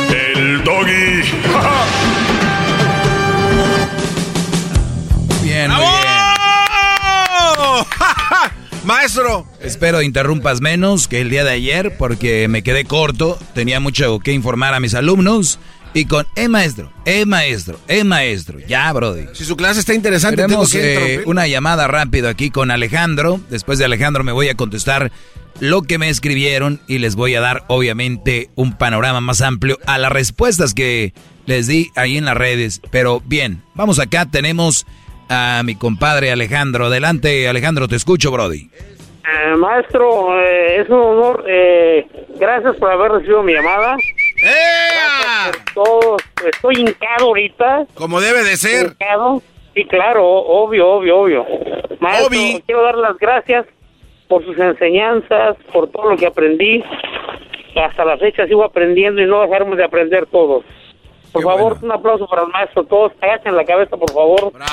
el 0.09 0.65
doggy. 0.65 1.21
Bien, 5.45 5.71
muy 5.71 5.85
Maestro. 8.85 9.47
Espero 9.61 10.01
interrumpas 10.01 10.63
menos 10.63 11.07
que 11.07 11.21
el 11.21 11.29
día 11.29 11.45
de 11.45 11.51
ayer 11.51 11.99
porque 11.99 12.49
me 12.49 12.63
quedé 12.63 12.87
corto, 12.87 13.39
tenía 13.55 13.79
mucho 13.81 14.19
que 14.21 14.33
informar 14.33 14.73
a 14.73 14.81
mis 14.81 14.95
alumnos 14.95 15.59
y 15.93 16.07
con 16.07 16.27
eh 16.37 16.49
maestro, 16.49 16.93
eh 17.05 17.27
maestro, 17.27 17.79
eh 17.89 18.05
maestro, 18.05 18.59
ya 18.67 18.91
brody. 18.93 19.27
Si 19.35 19.45
su 19.45 19.57
clase 19.57 19.81
está 19.81 19.93
interesante, 19.93 20.43
Tenemos 20.43 20.71
tengo 20.71 20.83
que 20.83 21.15
eh, 21.15 21.23
una 21.27 21.47
llamada 21.47 21.89
rápido 21.89 22.29
aquí 22.29 22.51
con 22.51 22.71
Alejandro. 22.71 23.41
Después 23.51 23.79
de 23.79 23.85
Alejandro 23.85 24.25
me 24.25 24.33
voy 24.33 24.49
a 24.49 24.55
contestar 24.55 25.13
lo 25.61 25.83
que 25.83 25.99
me 25.99 26.09
escribieron 26.09 26.81
y 26.87 26.99
les 26.99 27.17
voy 27.17 27.35
a 27.35 27.41
dar 27.41 27.65
obviamente 27.69 28.51
un 28.55 28.77
panorama 28.77 29.21
más 29.21 29.41
amplio 29.43 29.79
a 29.87 29.99
las 29.99 30.13
respuestas 30.13 30.75
que 30.75 31.13
les 31.47 31.67
di 31.67 31.91
ahí 31.97 32.17
en 32.19 32.25
las 32.27 32.37
redes. 32.37 32.81
Pero 32.91 33.21
bien, 33.25 33.63
vamos 33.75 33.99
acá, 33.99 34.27
tenemos 34.27 34.87
a 35.29 35.63
mi 35.65 35.75
compadre 35.77 36.31
Alejandro. 36.31 36.87
Adelante 36.87 37.49
Alejandro, 37.49 37.89
te 37.89 37.97
escucho 37.97 38.31
Brody. 38.31 38.69
Eh, 39.29 39.57
maestro, 39.57 40.41
eh, 40.41 40.83
es 40.83 40.89
un 40.89 41.01
honor. 41.01 41.45
eh, 41.49 42.07
gracias 42.39 42.77
por 42.77 42.93
haber 42.93 43.13
recibido 43.13 43.43
mi 43.43 43.55
llamada. 43.55 43.97
Gracias 44.41 45.57
por 45.75 45.85
todo. 45.85 46.17
Estoy 46.47 46.77
hincado 46.77 47.27
ahorita. 47.27 47.87
Como 47.95 48.21
debe 48.21 48.45
de 48.45 48.57
ser. 48.57 48.93
Hincado. 48.93 49.43
Sí, 49.75 49.85
claro, 49.85 50.25
obvio, 50.25 50.89
obvio, 50.89 51.19
obvio. 51.19 51.47
Maestro, 52.01 52.31
quiero 52.65 52.83
dar 52.83 52.95
las 52.97 53.19
gracias 53.19 53.67
por 54.29 54.45
sus 54.45 54.59
enseñanzas, 54.59 55.57
por 55.73 55.91
todo 55.91 56.11
lo 56.11 56.17
que 56.17 56.27
aprendí. 56.27 56.83
Hasta 57.77 58.05
la 58.05 58.17
fecha 58.17 58.47
sigo 58.47 58.65
aprendiendo 58.65 59.21
y 59.21 59.27
no 59.27 59.43
dejaremos 59.43 59.77
de 59.77 59.85
aprender 59.85 60.27
todos. 60.27 60.65
Por 61.33 61.43
favor, 61.43 61.77
un 61.83 61.93
aplauso 61.93 62.27
para 62.27 62.43
el 62.43 62.49
maestro. 62.49 62.85
Todos 62.85 63.13
agachen 63.21 63.55
la 63.55 63.65
cabeza, 63.65 63.97
por 63.97 64.11
favor. 64.11 64.53
¡Bravo! 64.53 64.73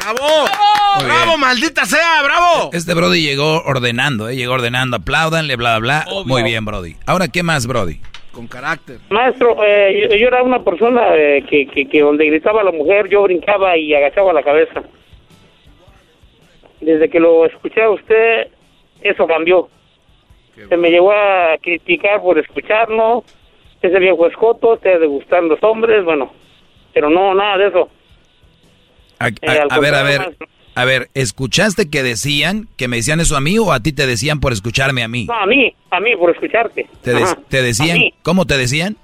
¡Bravo! 0.00 1.04
¡Bravo, 1.04 1.38
maldita 1.38 1.84
sea! 1.84 2.22
¡Bravo! 2.22 2.70
Este 2.72 2.94
Brody 2.94 3.20
llegó 3.20 3.62
ordenando, 3.64 4.28
¿eh? 4.28 4.36
Llegó 4.36 4.54
ordenando. 4.54 4.98
Apláudanle, 4.98 5.56
bla, 5.56 5.78
bla, 5.80 6.04
bla. 6.06 6.22
Muy 6.24 6.44
bien, 6.44 6.64
Brody. 6.64 6.94
Ahora, 7.06 7.26
¿qué 7.26 7.42
más, 7.42 7.66
Brody? 7.66 8.00
Con 8.30 8.46
carácter. 8.46 8.98
Maestro, 9.10 9.56
eh, 9.64 10.08
yo, 10.08 10.16
yo 10.16 10.28
era 10.28 10.42
una 10.44 10.62
persona 10.62 11.02
eh, 11.16 11.44
que, 11.48 11.66
que, 11.66 11.88
que 11.88 12.00
donde 12.02 12.26
gritaba 12.26 12.62
la 12.62 12.70
mujer, 12.70 13.08
yo 13.08 13.22
brincaba 13.22 13.76
y 13.76 13.94
agachaba 13.94 14.32
la 14.32 14.42
cabeza. 14.42 14.82
Desde 16.80 17.08
que 17.08 17.20
lo 17.20 17.46
escuché 17.46 17.82
a 17.82 17.90
usted, 17.90 18.48
eso 19.00 19.26
cambió. 19.26 19.68
Se 20.68 20.76
me 20.76 20.90
llegó 20.90 21.12
a 21.12 21.56
criticar 21.62 22.22
por 22.22 22.38
escucharlo. 22.38 23.24
Ese 23.82 23.98
viejo 23.98 24.26
escoto, 24.26 24.78
te 24.78 24.94
ha 24.94 24.98
de 24.98 25.06
gustar 25.06 25.42
los 25.44 25.62
hombres, 25.62 26.04
bueno. 26.04 26.32
Pero 26.94 27.10
no, 27.10 27.34
nada 27.34 27.58
de 27.58 27.68
eso. 27.68 27.90
A, 29.18 29.26
a- 29.26 29.28
Eh, 29.28 29.60
a 29.68 29.78
ver, 29.80 29.94
a 29.94 30.02
ver, 30.02 30.36
a 30.74 30.84
ver, 30.84 31.08
¿escuchaste 31.14 31.88
que 31.90 32.02
decían, 32.02 32.68
que 32.76 32.88
me 32.88 32.96
decían 32.96 33.20
eso 33.20 33.36
a 33.36 33.40
mí 33.40 33.58
o 33.58 33.72
a 33.72 33.80
ti 33.80 33.92
te 33.92 34.06
decían 34.06 34.40
por 34.40 34.52
escucharme 34.52 35.02
a 35.02 35.08
mí? 35.08 35.26
No, 35.26 35.34
a 35.34 35.46
mí, 35.46 35.72
a 35.90 36.00
mí, 36.00 36.16
por 36.16 36.30
escucharte. 36.30 36.86
¿Te, 37.02 37.12
de- 37.14 37.22
Ajá. 37.22 37.38
te 37.48 37.58
A 37.58 37.62
decían? 37.62 37.98
¿Cómo 38.22 38.44
te 38.46 38.56
decían? 38.58 38.96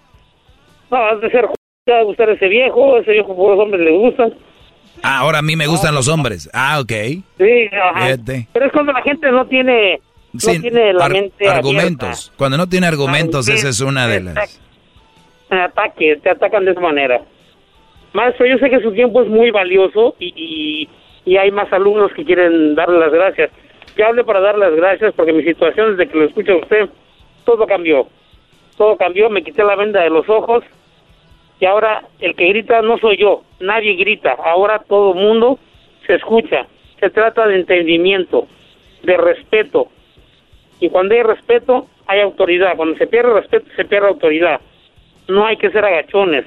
No, 0.90 0.96
has 0.98 1.20
de 1.20 1.30
ser 1.30 1.48
te 1.84 1.92
ha 1.92 1.98
de 1.98 2.04
gustar 2.04 2.30
ese 2.30 2.46
viejo, 2.48 2.96
ese 2.98 3.12
viejo 3.12 3.34
por 3.36 3.56
los 3.56 3.64
hombres 3.64 3.82
le 3.82 3.90
gustan. 3.90 4.34
Ah, 5.02 5.18
ahora 5.18 5.38
a 5.38 5.42
mí 5.42 5.56
me 5.56 5.66
gustan 5.66 5.94
los 5.94 6.08
hombres. 6.08 6.48
Ah, 6.52 6.78
ok. 6.80 6.92
Sí, 7.38 7.68
ajá. 7.72 8.06
Fíjate. 8.06 8.48
Pero 8.52 8.66
es 8.66 8.72
cuando 8.72 8.92
la 8.92 9.02
gente 9.02 9.30
no 9.32 9.46
tiene, 9.46 10.00
no 10.32 10.60
tiene 10.60 10.92
la 10.92 11.04
ar- 11.06 11.12
mente 11.12 11.48
argumentos. 11.48 12.32
Cuando 12.36 12.56
no 12.56 12.68
tiene 12.68 12.86
argumentos, 12.86 13.48
Ah, 13.48 13.52
sí, 13.52 13.58
esa 13.58 13.68
es 13.68 13.80
una 13.80 14.06
de 14.06 14.20
las... 14.20 14.60
ataque, 15.50 16.16
te 16.22 16.30
atacan 16.30 16.64
de 16.64 16.72
esa 16.72 16.80
manera. 16.80 17.20
Maestro, 18.12 18.46
yo 18.46 18.58
sé 18.58 18.68
que 18.70 18.80
su 18.80 18.92
tiempo 18.92 19.22
es 19.22 19.28
muy 19.28 19.50
valioso 19.50 20.14
y, 20.18 20.32
y, 20.36 20.88
y 21.30 21.36
hay 21.36 21.50
más 21.50 21.72
alumnos 21.72 22.12
que 22.14 22.24
quieren 22.24 22.74
darle 22.74 22.98
las 22.98 23.12
gracias. 23.12 23.50
Yo 23.96 24.06
hablé 24.06 24.24
para 24.24 24.40
dar 24.40 24.56
las 24.58 24.74
gracias 24.74 25.12
porque 25.16 25.32
mi 25.32 25.42
situación 25.42 25.96
desde 25.96 26.10
que 26.10 26.18
lo 26.18 26.24
escucho 26.26 26.52
a 26.52 26.56
usted, 26.58 26.88
todo 27.44 27.66
cambió. 27.66 28.08
Todo 28.76 28.96
cambió, 28.96 29.28
me 29.30 29.42
quité 29.42 29.62
la 29.64 29.76
venda 29.76 30.00
de 30.02 30.10
los 30.10 30.28
ojos 30.28 30.62
y 31.62 31.64
ahora 31.64 32.02
el 32.18 32.34
que 32.34 32.48
grita 32.48 32.82
no 32.82 32.98
soy 32.98 33.18
yo, 33.18 33.44
nadie 33.60 33.94
grita, 33.94 34.32
ahora 34.32 34.80
todo 34.80 35.14
mundo 35.14 35.60
se 36.04 36.16
escucha. 36.16 36.66
Se 36.98 37.08
trata 37.08 37.46
de 37.46 37.54
entendimiento, 37.54 38.48
de 39.04 39.16
respeto. 39.16 39.86
Y 40.80 40.88
cuando 40.88 41.14
hay 41.14 41.22
respeto, 41.22 41.86
hay 42.08 42.20
autoridad. 42.20 42.74
Cuando 42.74 42.98
se 42.98 43.06
pierde 43.06 43.34
respeto, 43.34 43.66
se 43.76 43.84
pierde 43.84 44.08
autoridad. 44.08 44.60
No 45.28 45.46
hay 45.46 45.56
que 45.56 45.70
ser 45.70 45.84
agachones, 45.84 46.44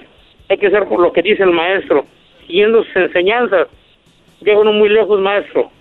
hay 0.50 0.58
que 0.58 0.70
ser 0.70 0.86
por 0.86 1.00
lo 1.00 1.14
que 1.14 1.22
dice 1.22 1.44
el 1.44 1.52
maestro, 1.52 2.06
siguiendo 2.46 2.84
sus 2.84 2.96
enseñanzas. 2.98 3.70
Llega 4.42 4.60
uno 4.60 4.74
muy 4.74 4.90
lejos, 4.90 5.22
maestro. 5.22 5.72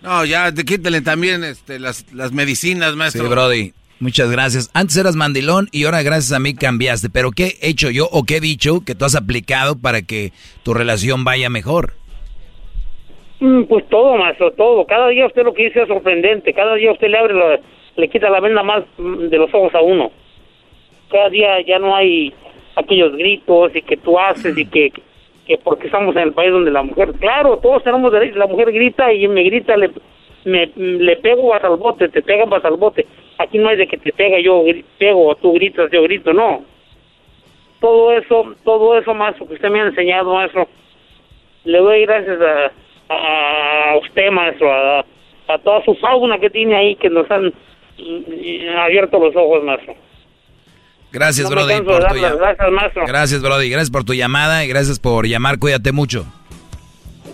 No, 0.00 0.24
ya, 0.24 0.54
te 0.54 0.64
quítale 0.64 1.00
también 1.00 1.42
este, 1.42 1.80
las, 1.80 2.12
las 2.12 2.30
medicinas, 2.30 2.92
Sí, 2.92 2.96
maestro. 2.96 3.28
Brody. 3.28 3.72
Muchas 4.02 4.32
gracias. 4.32 4.68
Antes 4.74 4.96
eras 4.96 5.14
mandilón 5.14 5.68
y 5.70 5.84
ahora 5.84 6.02
gracias 6.02 6.32
a 6.32 6.40
mí 6.40 6.54
cambiaste. 6.54 7.08
Pero 7.08 7.30
¿qué 7.30 7.52
he 7.62 7.68
hecho 7.70 7.88
yo 7.88 8.08
o 8.10 8.24
qué 8.24 8.38
he 8.38 8.40
dicho 8.40 8.80
que 8.84 8.96
tú 8.96 9.04
has 9.04 9.14
aplicado 9.14 9.80
para 9.80 10.02
que 10.02 10.32
tu 10.64 10.74
relación 10.74 11.22
vaya 11.22 11.48
mejor? 11.48 11.92
Mm, 13.38 13.62
Pues 13.64 13.88
todo, 13.88 14.16
maestro, 14.16 14.50
todo. 14.52 14.84
Cada 14.86 15.06
día 15.08 15.26
usted 15.26 15.44
lo 15.44 15.54
que 15.54 15.64
dice 15.66 15.82
es 15.82 15.86
sorprendente. 15.88 16.52
Cada 16.52 16.74
día 16.74 16.90
usted 16.90 17.08
le 17.08 17.16
abre, 17.18 17.34
la- 17.34 17.60
le 17.94 18.08
quita 18.08 18.28
la 18.28 18.40
venda 18.40 18.64
más 18.64 18.82
mm, 18.98 19.28
de 19.28 19.38
los 19.38 19.54
ojos 19.54 19.72
a 19.72 19.80
uno. 19.80 20.10
Cada 21.08 21.28
día 21.28 21.60
ya 21.64 21.78
no 21.78 21.94
hay 21.94 22.34
aquellos 22.74 23.12
gritos 23.16 23.70
y 23.76 23.82
que 23.82 23.96
tú 23.98 24.18
haces 24.18 24.58
y 24.58 24.66
que, 24.66 24.90
que 25.46 25.58
porque 25.58 25.86
estamos 25.86 26.16
en 26.16 26.22
el 26.22 26.32
país 26.32 26.50
donde 26.50 26.72
la 26.72 26.82
mujer, 26.82 27.12
claro, 27.20 27.58
todos 27.58 27.84
tenemos 27.84 28.12
la 28.34 28.46
mujer 28.48 28.72
grita 28.72 29.12
y 29.12 29.28
me 29.28 29.44
grita, 29.44 29.76
le, 29.76 29.90
me, 30.44 30.66
le 30.74 31.16
pego 31.18 31.48
vas 31.50 31.62
al 31.62 31.76
bote, 31.76 32.08
te 32.08 32.22
pegan 32.22 32.48
vas 32.50 32.64
al 32.64 32.76
bote. 32.76 33.06
Aquí 33.38 33.58
no 33.58 33.68
hay 33.68 33.76
de 33.76 33.86
que 33.86 33.98
te 33.98 34.12
pega, 34.12 34.38
yo 34.40 34.62
pego, 34.98 35.28
o 35.28 35.34
tú 35.34 35.52
gritas, 35.54 35.90
yo 35.92 36.02
grito, 36.02 36.32
no. 36.32 36.64
Todo 37.80 38.12
eso, 38.12 38.54
todo 38.64 38.98
eso, 38.98 39.12
maestro, 39.14 39.48
que 39.48 39.54
usted 39.54 39.68
me 39.70 39.80
ha 39.80 39.86
enseñado, 39.86 40.34
maestro, 40.34 40.68
le 41.64 41.78
doy 41.78 42.06
gracias 42.06 42.38
a, 42.40 43.92
a 43.92 43.96
usted, 43.98 44.30
maestro, 44.30 44.72
a, 44.72 45.00
a 45.48 45.58
toda 45.58 45.84
su 45.84 45.94
fauna 45.96 46.38
que 46.38 46.50
tiene 46.50 46.76
ahí, 46.76 46.96
que 46.96 47.10
nos 47.10 47.28
han 47.30 47.46
mm, 47.46 48.78
abierto 48.78 49.18
los 49.18 49.34
ojos, 49.34 49.64
maestro. 49.64 49.94
Gracias, 51.10 51.50
No 51.50 51.56
Brody, 51.56 51.82
por 51.82 52.06
tu 52.06 52.14
gracias, 52.20 52.70
maestro. 52.70 53.06
Gracias, 53.06 53.42
Brody. 53.42 53.68
Gracias 53.68 53.90
por 53.90 54.04
tu 54.04 54.14
llamada 54.14 54.64
y 54.64 54.68
gracias 54.68 54.98
por 54.98 55.26
llamar. 55.26 55.58
Cuídate 55.58 55.92
mucho. 55.92 56.24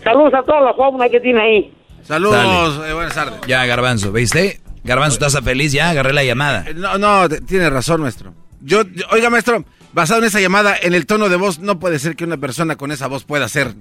Saludos 0.03 0.35
a 0.35 0.43
toda 0.43 0.61
la 0.63 0.75
fauna 0.75 1.09
que 1.09 1.21
tiene 1.21 1.41
ahí. 1.41 1.73
Saludos, 2.03 2.83
eh, 2.89 2.93
buenas 2.93 3.15
tardes. 3.15 3.41
Ya, 3.47 3.65
Garbanzo, 3.67 4.11
¿viste? 4.13 4.61
Garbanzo, 4.85 5.15
¿estás 5.25 5.43
feliz? 5.45 5.73
Ya, 5.73 5.91
agarré 5.91 6.13
la 6.13 6.25
llamada. 6.25 6.65
Eh, 6.69 6.75
No, 6.75 6.99
no, 6.99 7.29
tiene 7.29 7.69
razón, 7.71 8.01
maestro. 8.01 8.35
Yo, 8.61 8.83
yo- 8.83 9.05
oiga, 9.13 9.31
maestro, 9.31 9.65
basado 9.93 10.21
en 10.21 10.27
esa 10.27 10.41
llamada, 10.41 10.77
en 10.81 10.95
el 10.95 11.07
tono 11.07 11.29
de 11.29 11.37
voz, 11.37 11.59
no 11.59 11.79
puede 11.79 11.99
ser 11.99 12.17
que 12.17 12.25
una 12.25 12.37
persona 12.37 12.77
con 12.77 12.91
esa 12.93 13.07
voz 13.07 13.25
pueda 13.25 13.49
ser. 13.49 13.75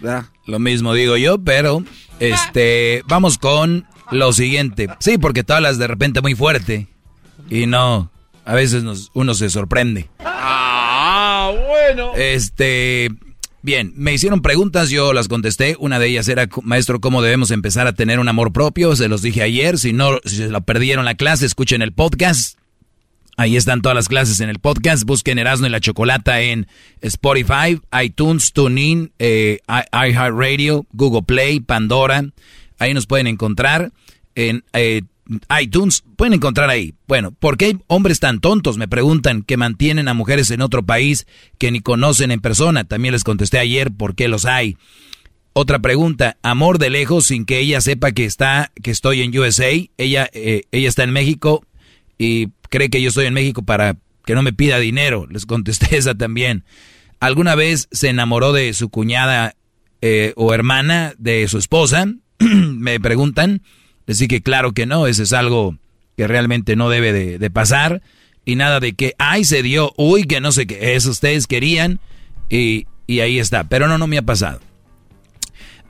¿verdad? 0.00 0.24
Lo 0.46 0.58
mismo 0.58 0.94
digo 0.94 1.16
yo, 1.16 1.38
pero 1.38 1.84
este, 2.18 3.02
vamos 3.06 3.38
con 3.38 3.86
lo 4.10 4.32
siguiente. 4.32 4.88
Sí, 4.98 5.16
porque 5.18 5.44
tú 5.44 5.52
hablas 5.52 5.78
de 5.78 5.86
repente 5.86 6.20
muy 6.20 6.34
fuerte 6.34 6.88
y 7.48 7.66
no, 7.66 8.10
a 8.44 8.54
veces 8.54 8.82
nos, 8.82 9.10
uno 9.14 9.34
se 9.34 9.48
sorprende. 9.48 10.08
Ah, 10.24 11.52
bueno. 11.68 12.12
Este, 12.16 13.10
bien, 13.62 13.92
me 13.96 14.12
hicieron 14.12 14.42
preguntas, 14.42 14.90
yo 14.90 15.12
las 15.12 15.28
contesté. 15.28 15.76
Una 15.78 15.98
de 15.98 16.08
ellas 16.08 16.28
era, 16.28 16.48
maestro, 16.62 17.00
¿cómo 17.00 17.22
debemos 17.22 17.50
empezar 17.50 17.86
a 17.86 17.94
tener 17.94 18.18
un 18.18 18.28
amor 18.28 18.52
propio? 18.52 18.94
Se 18.96 19.08
los 19.08 19.22
dije 19.22 19.42
ayer. 19.42 19.78
Si 19.78 19.92
no, 19.92 20.18
si 20.24 20.36
se 20.36 20.60
perdieron 20.62 21.04
la 21.04 21.14
clase, 21.14 21.46
escuchen 21.46 21.82
el 21.82 21.92
podcast. 21.92 22.58
Ahí 23.36 23.56
están 23.56 23.80
todas 23.80 23.96
las 23.96 24.08
clases 24.08 24.40
en 24.40 24.50
el 24.50 24.58
podcast. 24.58 25.04
Busquen 25.04 25.38
Erasmo 25.38 25.66
y 25.66 25.70
la 25.70 25.80
Chocolata 25.80 26.42
en 26.42 26.66
Spotify, 27.00 27.80
iTunes, 28.02 28.52
TuneIn, 28.52 29.12
eh, 29.18 29.60
iHeartRadio, 29.68 30.86
Google 30.92 31.22
Play, 31.22 31.60
Pandora. 31.60 32.24
Ahí 32.78 32.92
nos 32.92 33.06
pueden 33.06 33.26
encontrar. 33.26 33.90
En 34.34 34.64
eh, 34.74 35.02
iTunes, 35.60 36.04
pueden 36.16 36.34
encontrar 36.34 36.70
ahí. 36.70 36.94
Bueno, 37.06 37.32
¿por 37.32 37.56
qué 37.56 37.66
hay 37.66 37.78
hombres 37.86 38.20
tan 38.20 38.40
tontos? 38.40 38.78
Me 38.78 38.88
preguntan 38.88 39.42
que 39.42 39.56
mantienen 39.56 40.08
a 40.08 40.14
mujeres 40.14 40.50
en 40.50 40.62
otro 40.62 40.84
país 40.84 41.26
que 41.58 41.70
ni 41.70 41.80
conocen 41.80 42.30
en 42.30 42.40
persona. 42.40 42.84
También 42.84 43.12
les 43.12 43.24
contesté 43.24 43.58
ayer 43.58 43.90
por 43.92 44.14
qué 44.14 44.28
los 44.28 44.44
hay. 44.44 44.76
Otra 45.54 45.80
pregunta, 45.80 46.38
amor 46.42 46.78
de 46.78 46.88
lejos 46.88 47.26
sin 47.26 47.44
que 47.44 47.58
ella 47.58 47.80
sepa 47.80 48.12
que 48.12 48.24
está, 48.24 48.72
que 48.82 48.90
estoy 48.90 49.20
en 49.20 49.38
USA. 49.38 49.70
Ella, 49.98 50.30
eh, 50.32 50.62
ella 50.72 50.88
está 50.88 51.04
en 51.04 51.10
México 51.10 51.66
y 52.16 52.48
cree 52.70 52.88
que 52.88 53.02
yo 53.02 53.08
estoy 53.08 53.26
en 53.26 53.34
México 53.34 53.62
para 53.62 53.98
que 54.24 54.34
no 54.34 54.42
me 54.42 54.52
pida 54.52 54.78
dinero. 54.78 55.26
Les 55.30 55.44
contesté 55.44 55.96
esa 55.96 56.14
también. 56.14 56.64
¿Alguna 57.20 57.54
vez 57.54 57.88
se 57.92 58.08
enamoró 58.08 58.52
de 58.52 58.72
su 58.72 58.88
cuñada 58.88 59.54
eh, 60.00 60.32
o 60.36 60.54
hermana 60.54 61.14
de 61.18 61.46
su 61.48 61.58
esposa? 61.58 62.06
me 62.38 62.98
preguntan. 62.98 63.62
Decir 64.06 64.28
que 64.28 64.42
claro 64.42 64.72
que 64.72 64.86
no, 64.86 65.06
eso 65.06 65.22
es 65.22 65.32
algo 65.32 65.76
que 66.16 66.26
realmente 66.26 66.76
no 66.76 66.88
debe 66.88 67.12
de, 67.12 67.50
pasar. 67.50 68.02
Y 68.44 68.56
nada 68.56 68.80
de 68.80 68.94
que, 68.94 69.14
ay, 69.18 69.44
se 69.44 69.62
dio, 69.62 69.92
uy, 69.96 70.24
que 70.24 70.40
no 70.40 70.52
sé 70.52 70.66
qué, 70.66 70.94
eso 70.94 71.10
ustedes 71.10 71.46
querían 71.46 72.00
y, 72.48 72.86
y 73.06 73.20
ahí 73.20 73.38
está. 73.38 73.64
Pero 73.64 73.88
no, 73.88 73.98
no 73.98 74.06
me 74.06 74.18
ha 74.18 74.22
pasado. 74.22 74.60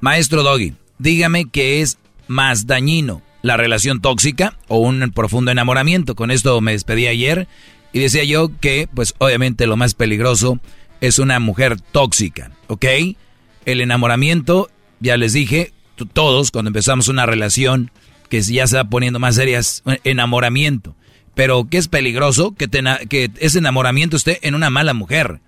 Maestro 0.00 0.42
Doggy, 0.42 0.74
dígame 0.98 1.46
qué 1.50 1.80
es 1.80 1.98
más 2.26 2.66
dañino, 2.66 3.22
la 3.42 3.56
relación 3.56 4.00
tóxica 4.00 4.58
o 4.68 4.78
un 4.78 5.12
profundo 5.12 5.50
enamoramiento. 5.50 6.14
Con 6.14 6.30
esto 6.30 6.60
me 6.60 6.72
despedí 6.72 7.06
ayer 7.06 7.48
y 7.92 8.00
decía 8.00 8.24
yo 8.24 8.50
que, 8.60 8.88
pues 8.92 9.14
obviamente 9.18 9.66
lo 9.66 9.76
más 9.76 9.94
peligroso 9.94 10.60
es 11.00 11.18
una 11.18 11.40
mujer 11.40 11.80
tóxica, 11.80 12.52
¿ok? 12.68 12.84
El 13.64 13.80
enamoramiento, 13.80 14.70
ya 15.00 15.16
les 15.16 15.32
dije, 15.32 15.72
todos 16.12 16.50
cuando 16.50 16.70
empezamos 16.70 17.08
una 17.08 17.26
relación 17.26 17.90
que 18.32 18.40
ya 18.40 18.66
se 18.66 18.76
va 18.76 18.84
poniendo 18.84 19.18
más 19.18 19.34
serias, 19.34 19.82
enamoramiento. 20.04 20.96
Pero 21.34 21.68
¿qué 21.70 21.76
es 21.76 21.88
peligroso? 21.88 22.54
Que, 22.54 22.66
te 22.66 22.82
que 23.10 23.30
ese 23.38 23.58
enamoramiento 23.58 24.16
esté 24.16 24.38
en 24.48 24.54
una 24.54 24.70
mala 24.70 24.94
mujer. 24.94 25.40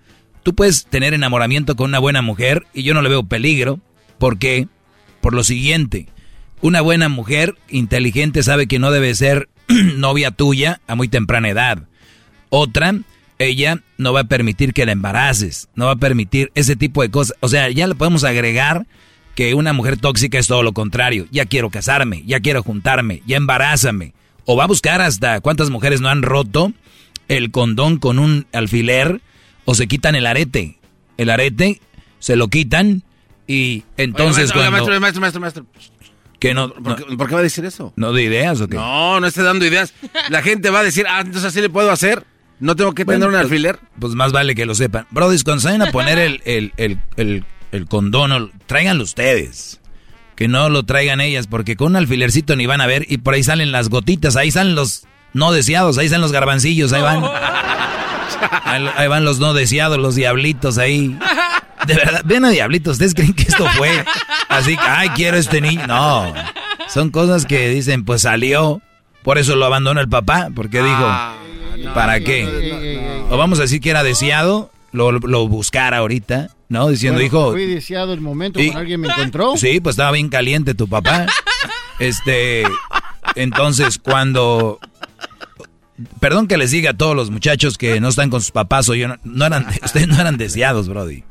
Tú 0.43 0.53
puedes 0.53 0.85
tener 0.85 1.15
enamoramiento 1.15 1.75
con 1.75 1.89
una 1.89 1.97
buena 1.97 2.21
mujer 2.21 2.67
y 2.75 2.83
yo 2.83 2.93
no 2.93 3.01
le 3.01 3.09
veo 3.09 3.23
peligro. 3.23 3.79
¿Por 4.19 4.37
qué? 4.37 4.67
Por 5.19 5.33
lo 5.33 5.43
siguiente. 5.43 6.09
Una 6.61 6.81
buena 6.81 7.09
mujer 7.09 7.55
inteligente 7.69 8.43
sabe 8.43 8.67
que 8.67 8.77
no 8.77 8.91
debe 8.91 9.15
ser 9.15 9.49
novia 9.67 10.29
tuya 10.29 10.79
a 10.85 10.93
muy 10.93 11.07
temprana 11.07 11.49
edad. 11.49 11.87
Otra 12.49 12.93
ella 13.39 13.81
no 13.97 14.13
va 14.13 14.19
a 14.19 14.25
permitir 14.25 14.73
que 14.73 14.85
la 14.85 14.91
embaraces, 14.91 15.69
no 15.73 15.87
va 15.87 15.93
a 15.93 15.97
permitir 15.97 16.51
ese 16.53 16.75
tipo 16.75 17.01
de 17.01 17.09
cosas. 17.09 17.35
O 17.39 17.47
sea, 17.47 17.67
ya 17.71 17.87
le 17.87 17.95
podemos 17.95 18.23
agregar 18.23 18.85
que 19.35 19.53
una 19.53 19.73
mujer 19.73 19.97
tóxica 19.97 20.39
es 20.39 20.47
todo 20.47 20.63
lo 20.63 20.73
contrario. 20.73 21.27
Ya 21.31 21.45
quiero 21.45 21.69
casarme, 21.69 22.23
ya 22.25 22.39
quiero 22.39 22.63
juntarme, 22.63 23.21
ya 23.27 23.37
embarázame. 23.37 24.13
O 24.45 24.55
va 24.55 24.63
a 24.63 24.67
buscar 24.67 25.01
hasta 25.01 25.41
cuántas 25.41 25.69
mujeres 25.69 26.01
no 26.01 26.09
han 26.09 26.21
roto 26.21 26.71
el 27.27 27.51
condón 27.51 27.97
con 27.97 28.19
un 28.19 28.45
alfiler 28.53 29.21
o 29.65 29.75
se 29.75 29.87
quitan 29.87 30.15
el 30.15 30.25
arete. 30.27 30.77
El 31.17 31.29
arete 31.29 31.81
se 32.19 32.35
lo 32.35 32.47
quitan 32.47 33.03
y 33.47 33.83
entonces 33.97 34.51
Oiga, 34.51 34.69
maestro, 34.71 34.71
cuando... 34.71 34.91
oiga, 34.91 34.99
maestro, 34.99 35.21
maestro, 35.21 35.41
maestro, 35.41 35.63
maestro. 35.63 35.95
que 36.39 36.53
no, 36.53 36.71
¿Por, 36.73 36.81
no, 36.83 36.95
qué, 36.95 37.17
por 37.17 37.27
qué 37.27 37.33
va 37.33 37.39
a 37.39 37.43
decir 37.43 37.65
eso? 37.65 37.93
¿no 37.95 38.13
de 38.13 38.23
ideas 38.23 38.61
o 38.61 38.67
qué? 38.67 38.75
No, 38.77 39.19
no 39.19 39.27
esté 39.27 39.41
dando 39.43 39.65
ideas. 39.65 39.93
La 40.29 40.41
gente 40.41 40.69
va 40.69 40.79
a 40.79 40.83
decir, 40.83 41.05
ah, 41.09 41.21
entonces 41.21 41.45
así 41.45 41.61
le 41.61 41.69
puedo 41.69 41.91
hacer. 41.91 42.23
No 42.59 42.75
tengo 42.75 42.93
que 42.93 43.03
Bueno, 43.03 43.25
tener 43.25 43.29
un 43.29 43.41
pues- 43.41 43.51
alfiler. 43.51 43.79
Pues 43.99 44.13
más 44.13 44.31
vale 44.31 44.55
que 44.55 44.65
lo 44.65 44.75
sepan. 44.75 45.07
Brody, 45.11 45.37
cuando 45.43 45.81
a 45.81 45.91
poner 45.91 46.17
el, 46.19 46.41
el, 46.45 46.71
el, 46.77 46.99
el, 47.17 47.45
el 47.75 47.87
condón, 47.87 48.51
tráiganlo 48.65 49.03
ustedes. 49.03 49.79
Que 50.35 50.47
no 50.47 50.67
lo 50.69 50.83
traigan 50.83 51.21
ellas, 51.21 51.47
porque 51.47 51.77
con 51.77 51.93
un 51.93 51.95
alfilercito 51.95 52.55
ni 52.55 52.65
van 52.65 52.81
a 52.81 52.87
ver 52.87 53.05
y 53.07 53.19
por 53.19 53.33
ahí 53.33 53.43
salen 53.43 53.71
las 53.71 53.87
gotitas, 53.89 54.35
ahí 54.35 54.51
salen 54.51 54.75
los 54.75 55.05
no 55.33 55.51
deseados, 55.53 55.97
ahí 55.97 56.09
salen 56.09 56.21
los 56.21 56.33
garbancillos, 56.33 56.91
ahí 56.93 57.01
van. 57.01 57.23
Ahí, 58.63 58.85
ahí 58.97 59.07
van 59.07 59.23
los 59.23 59.39
no 59.39 59.53
deseados, 59.53 59.97
los 59.97 60.15
diablitos 60.15 60.77
ahí. 60.77 61.17
De 61.87 61.93
verdad, 61.93 62.21
ven 62.25 62.43
a 62.43 62.49
diablitos, 62.49 62.93
¿ustedes 62.93 63.13
creen 63.13 63.33
que 63.33 63.43
esto 63.43 63.65
fue 63.77 64.03
así? 64.49 64.75
Ay, 64.79 65.09
quiero 65.09 65.37
este 65.37 65.61
niño. 65.61 65.85
No, 65.87 66.33
son 66.89 67.11
cosas 67.11 67.45
que 67.45 67.69
dicen, 67.69 68.03
pues 68.03 68.23
salió, 68.23 68.81
por 69.23 69.37
eso 69.37 69.55
lo 69.55 69.65
abandonó 69.65 70.01
el 70.01 70.09
papá, 70.09 70.49
porque 70.53 70.81
dijo, 70.81 71.93
¿para 71.93 72.19
qué? 72.19 73.25
O 73.29 73.37
vamos 73.37 73.59
a 73.59 73.63
decir 73.63 73.79
que 73.79 73.91
era 73.91 74.03
deseado, 74.03 74.71
lo, 74.91 75.11
lo 75.11 75.47
buscara 75.47 75.97
ahorita, 75.97 76.49
¿no? 76.69 76.87
Diciendo, 76.89 77.19
Bueno, 77.19 77.27
hijo, 77.27 77.51
Fui 77.51 77.65
deseado 77.65 78.13
el 78.13 78.21
momento 78.21 78.59
Y- 78.59 78.65
cuando 78.67 78.79
alguien 78.81 79.01
me 79.01 79.07
encontró. 79.07 79.55
Sí, 79.57 79.79
pues 79.79 79.93
estaba 79.93 80.11
bien 80.11 80.29
caliente 80.29 80.73
tu 80.73 80.87
papá. 80.87 81.25
Este, 81.97 82.63
entonces 83.35 83.97
cuando 83.99 84.79
Perdón 86.19 86.47
que 86.49 86.57
les 86.57 86.71
diga 86.71 86.89
a 86.91 86.93
todos 86.93 87.15
los 87.15 87.31
muchachos 87.31 87.77
que 87.77 88.01
no 88.01 88.09
están 88.09 88.29
con 88.29 88.41
sus 88.41 88.51
papás 88.51 88.89
o 88.89 88.95
yo 88.95 89.07
no, 89.07 89.15
no 89.23 89.45
eran 89.45 89.65
ustedes 89.83 90.09
no 90.09 90.19
eran 90.19 90.35
deseados, 90.35 90.89
brody. 90.89 91.23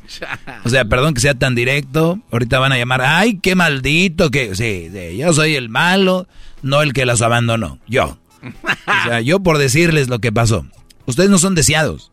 O 0.64 0.70
sea, 0.70 0.86
perdón 0.86 1.12
que 1.12 1.20
sea 1.20 1.34
tan 1.34 1.54
directo. 1.54 2.18
Ahorita 2.32 2.58
van 2.60 2.72
a 2.72 2.78
llamar, 2.78 3.02
"Ay, 3.02 3.38
qué 3.42 3.54
maldito 3.54 4.30
que 4.30 4.54
sí, 4.54 4.88
sí, 4.90 5.18
yo 5.18 5.34
soy 5.34 5.54
el 5.56 5.68
malo, 5.68 6.26
no 6.62 6.80
el 6.80 6.94
que 6.94 7.04
los 7.04 7.20
abandonó, 7.20 7.78
yo." 7.86 8.16
O 8.42 9.08
sea, 9.08 9.20
yo 9.20 9.40
por 9.40 9.58
decirles 9.58 10.08
lo 10.08 10.18
que 10.20 10.32
pasó. 10.32 10.66
Ustedes 11.04 11.28
no 11.28 11.36
son 11.38 11.54
deseados. 11.54 12.10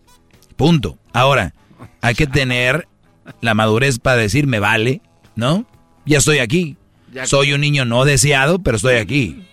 Punto. 0.57 0.97
Ahora, 1.13 1.53
hay 2.01 2.15
que 2.15 2.27
tener 2.27 2.85
la 3.41 3.53
madurez 3.53 3.99
para 3.99 4.17
decir, 4.17 4.47
me 4.47 4.59
vale, 4.59 5.01
¿no? 5.35 5.65
Ya 6.05 6.17
estoy 6.17 6.39
aquí. 6.39 6.77
Ya- 7.13 7.25
Soy 7.25 7.53
un 7.53 7.61
niño 7.61 7.85
no 7.85 8.05
deseado, 8.05 8.59
pero 8.59 8.77
estoy 8.77 8.95
aquí. 8.95 9.43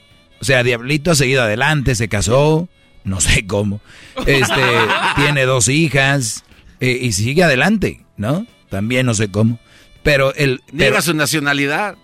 O 0.40 0.44
sea, 0.44 0.62
Diablito 0.62 1.10
ha 1.10 1.14
seguido 1.14 1.42
adelante, 1.42 1.94
se 1.94 2.08
casó, 2.08 2.68
no 3.04 3.20
sé 3.20 3.46
cómo. 3.46 3.80
Este, 4.26 4.54
tiene 5.16 5.44
dos 5.44 5.68
hijas 5.68 6.44
eh, 6.80 6.98
y 7.02 7.12
sigue 7.12 7.42
adelante, 7.42 8.04
¿no? 8.16 8.46
También 8.70 9.06
no 9.06 9.14
sé 9.14 9.30
cómo. 9.30 9.58
Pero 10.02 10.34
el... 10.34 10.60
Niega 10.72 10.92
pero- 10.92 11.02
su 11.02 11.14
nacionalidad. 11.14 11.96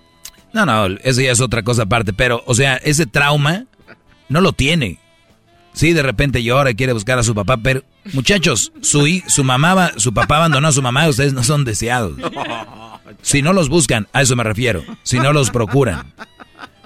no, 0.53 0.67
no, 0.67 0.87
eso 1.05 1.21
ya 1.21 1.31
es 1.33 1.41
otra 1.41 1.63
cosa 1.63 1.83
aparte, 1.85 2.13
pero, 2.13 2.43
o 2.47 2.55
sea, 2.55 2.77
ese 2.77 3.07
trauma 3.07 3.67
no 4.29 4.41
lo 4.41 4.53
tiene. 4.53 4.99
Sí, 5.75 5.93
de 5.93 6.03
repente 6.03 6.43
llora 6.43 6.71
y 6.71 6.75
quiere 6.77 6.93
buscar 6.95 7.19
a 7.19 7.23
su 7.23 7.35
papá, 7.35 7.57
pero, 7.59 7.83
muchachos, 8.13 8.73
su, 8.81 9.07
su 9.27 9.45
mamá, 9.45 9.75
va- 9.75 9.93
su 9.99 10.15
papá 10.15 10.37
abandonó 10.37 10.69
a 10.69 10.73
su 10.73 10.81
mamá, 10.83 11.09
ustedes 11.09 11.33
no 11.35 11.43
son 11.45 11.65
deseados. 11.65 12.15
Si 13.23 13.43
no 13.43 13.53
los 13.53 13.69
buscan, 13.69 14.07
a 14.13 14.23
eso 14.23 14.37
me 14.37 14.45
refiero, 14.45 14.83
si 15.03 15.19
no 15.19 15.33
los 15.33 15.51
procuran. 15.51 16.13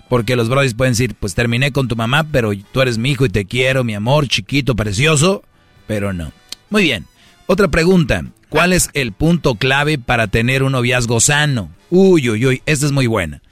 Porque 0.08 0.36
los 0.36 0.48
brothers 0.48 0.74
pueden 0.74 0.92
decir, 0.94 1.14
pues 1.14 1.34
terminé 1.34 1.70
con 1.70 1.86
tu 1.86 1.94
mamá, 1.96 2.24
pero 2.32 2.50
tú 2.72 2.80
eres 2.80 2.96
mi 2.96 3.10
hijo 3.10 3.26
y 3.26 3.28
te 3.28 3.44
quiero, 3.44 3.84
mi 3.84 3.94
amor, 3.94 4.26
chiquito, 4.26 4.74
precioso, 4.74 5.42
pero 5.86 6.12
no. 6.14 6.32
Muy 6.70 6.82
bien. 6.84 7.04
Otra 7.46 7.68
pregunta. 7.68 8.24
¿Cuál 8.48 8.72
es 8.72 8.88
el 8.94 9.12
punto 9.12 9.56
clave 9.56 9.98
para 9.98 10.26
tener 10.28 10.62
un 10.62 10.72
noviazgo 10.72 11.20
sano? 11.20 11.70
Uy, 11.90 12.30
uy, 12.30 12.46
uy, 12.46 12.62
esta 12.64 12.86
es 12.86 12.92
muy 12.92 13.06
buena. 13.06 13.42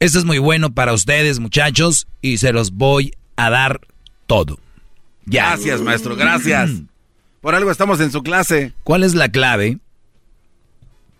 Esta 0.00 0.18
es 0.18 0.26
muy 0.26 0.36
bueno 0.38 0.74
para 0.74 0.92
ustedes, 0.92 1.38
muchachos, 1.38 2.06
y 2.20 2.36
se 2.36 2.52
los 2.52 2.72
voy 2.72 3.14
a 3.36 3.48
dar 3.48 3.80
todo. 4.26 4.58
Ya. 5.26 5.48
Gracias, 5.48 5.80
maestro, 5.80 6.16
gracias. 6.16 6.70
Por 7.40 7.54
algo 7.54 7.70
estamos 7.70 8.00
en 8.00 8.12
su 8.12 8.22
clase. 8.22 8.72
¿Cuál 8.84 9.02
es 9.02 9.14
la 9.14 9.28
clave 9.28 9.78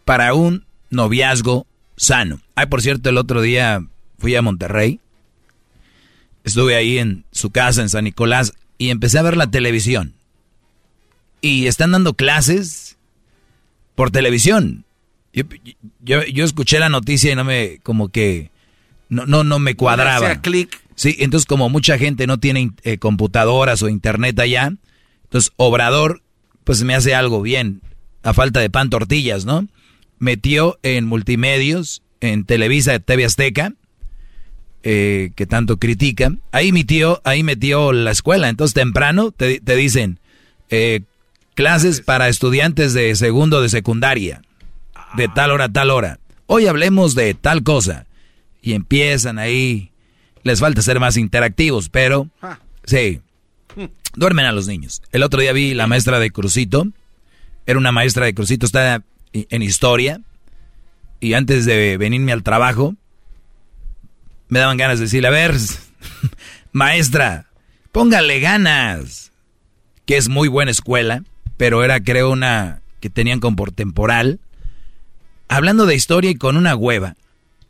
para 0.04 0.34
un 0.34 0.64
noviazgo 0.88 1.66
sano? 1.96 2.40
Ay, 2.54 2.66
por 2.66 2.80
cierto, 2.80 3.10
el 3.10 3.18
otro 3.18 3.42
día 3.42 3.84
fui 4.18 4.36
a 4.36 4.42
Monterrey. 4.42 5.00
Estuve 6.44 6.76
ahí 6.76 6.98
en 6.98 7.24
su 7.32 7.50
casa, 7.50 7.82
en 7.82 7.88
San 7.88 8.04
Nicolás, 8.04 8.52
y 8.78 8.90
empecé 8.90 9.18
a 9.18 9.22
ver 9.22 9.36
la 9.36 9.50
televisión. 9.50 10.14
Y 11.40 11.66
están 11.66 11.90
dando 11.90 12.14
clases 12.14 12.96
por 13.96 14.12
televisión. 14.12 14.84
Yo, 15.32 15.42
yo, 16.00 16.22
yo 16.24 16.44
escuché 16.44 16.78
la 16.78 16.88
noticia 16.88 17.32
y 17.32 17.34
no 17.34 17.42
me, 17.42 17.80
como 17.82 18.10
que, 18.10 18.52
no, 19.08 19.26
no, 19.26 19.42
no 19.42 19.58
me 19.58 19.74
cuadraba. 19.74 20.40
Clic. 20.40 20.81
Sí, 20.94 21.16
entonces 21.20 21.46
como 21.46 21.68
mucha 21.68 21.98
gente 21.98 22.26
no 22.26 22.38
tiene 22.38 22.72
eh, 22.82 22.98
computadoras 22.98 23.82
o 23.82 23.88
internet 23.88 24.38
allá, 24.38 24.72
entonces 25.24 25.52
Obrador, 25.56 26.22
pues 26.64 26.82
me 26.84 26.94
hace 26.94 27.14
algo 27.14 27.42
bien, 27.42 27.80
a 28.22 28.34
falta 28.34 28.60
de 28.60 28.70
pan 28.70 28.90
tortillas, 28.90 29.44
¿no? 29.44 29.66
Metió 30.18 30.78
en 30.82 31.06
multimedios, 31.06 32.02
en 32.20 32.44
Televisa, 32.44 32.98
TV 32.98 33.24
Azteca, 33.24 33.74
eh, 34.82 35.30
que 35.34 35.46
tanto 35.46 35.78
critica, 35.78 36.34
ahí 36.52 36.72
metió, 36.72 37.20
ahí 37.24 37.42
metió 37.42 37.92
la 37.92 38.10
escuela, 38.10 38.48
entonces 38.48 38.74
temprano 38.74 39.30
te, 39.30 39.60
te 39.60 39.76
dicen, 39.76 40.18
eh, 40.70 41.02
clases 41.54 42.00
para 42.00 42.28
estudiantes 42.28 42.94
de 42.94 43.14
segundo 43.14 43.60
de 43.60 43.68
secundaria, 43.68 44.42
de 45.16 45.28
tal 45.28 45.50
hora 45.50 45.66
a 45.66 45.68
tal 45.72 45.90
hora. 45.90 46.18
Hoy 46.46 46.66
hablemos 46.66 47.14
de 47.14 47.34
tal 47.34 47.62
cosa. 47.62 48.06
Y 48.60 48.74
empiezan 48.74 49.38
ahí, 49.38 49.91
les 50.44 50.60
falta 50.60 50.82
ser 50.82 51.00
más 51.00 51.16
interactivos, 51.16 51.88
pero 51.88 52.28
sí, 52.84 53.20
duermen 54.14 54.46
a 54.46 54.52
los 54.52 54.66
niños. 54.66 55.02
El 55.12 55.22
otro 55.22 55.40
día 55.40 55.52
vi 55.52 55.74
la 55.74 55.86
maestra 55.86 56.18
de 56.18 56.30
Crucito, 56.30 56.86
era 57.66 57.78
una 57.78 57.92
maestra 57.92 58.26
de 58.26 58.34
Crucito, 58.34 58.66
está 58.66 59.02
en 59.32 59.62
historia, 59.62 60.20
y 61.20 61.34
antes 61.34 61.64
de 61.64 61.96
venirme 61.96 62.32
al 62.32 62.42
trabajo, 62.42 62.94
me 64.48 64.58
daban 64.58 64.76
ganas 64.76 64.98
de 64.98 65.06
decirle, 65.06 65.28
a 65.28 65.30
ver, 65.30 65.56
maestra, 66.72 67.46
póngale 67.92 68.40
ganas, 68.40 69.32
que 70.04 70.16
es 70.16 70.28
muy 70.28 70.48
buena 70.48 70.70
escuela, 70.70 71.22
pero 71.56 71.84
era 71.84 72.02
creo 72.02 72.30
una 72.30 72.82
que 73.00 73.10
tenían 73.10 73.40
como 73.40 73.56
por 73.56 73.72
temporal, 73.72 74.40
hablando 75.48 75.86
de 75.86 75.94
historia 75.94 76.30
y 76.30 76.34
con 76.34 76.56
una 76.56 76.74
hueva. 76.74 77.16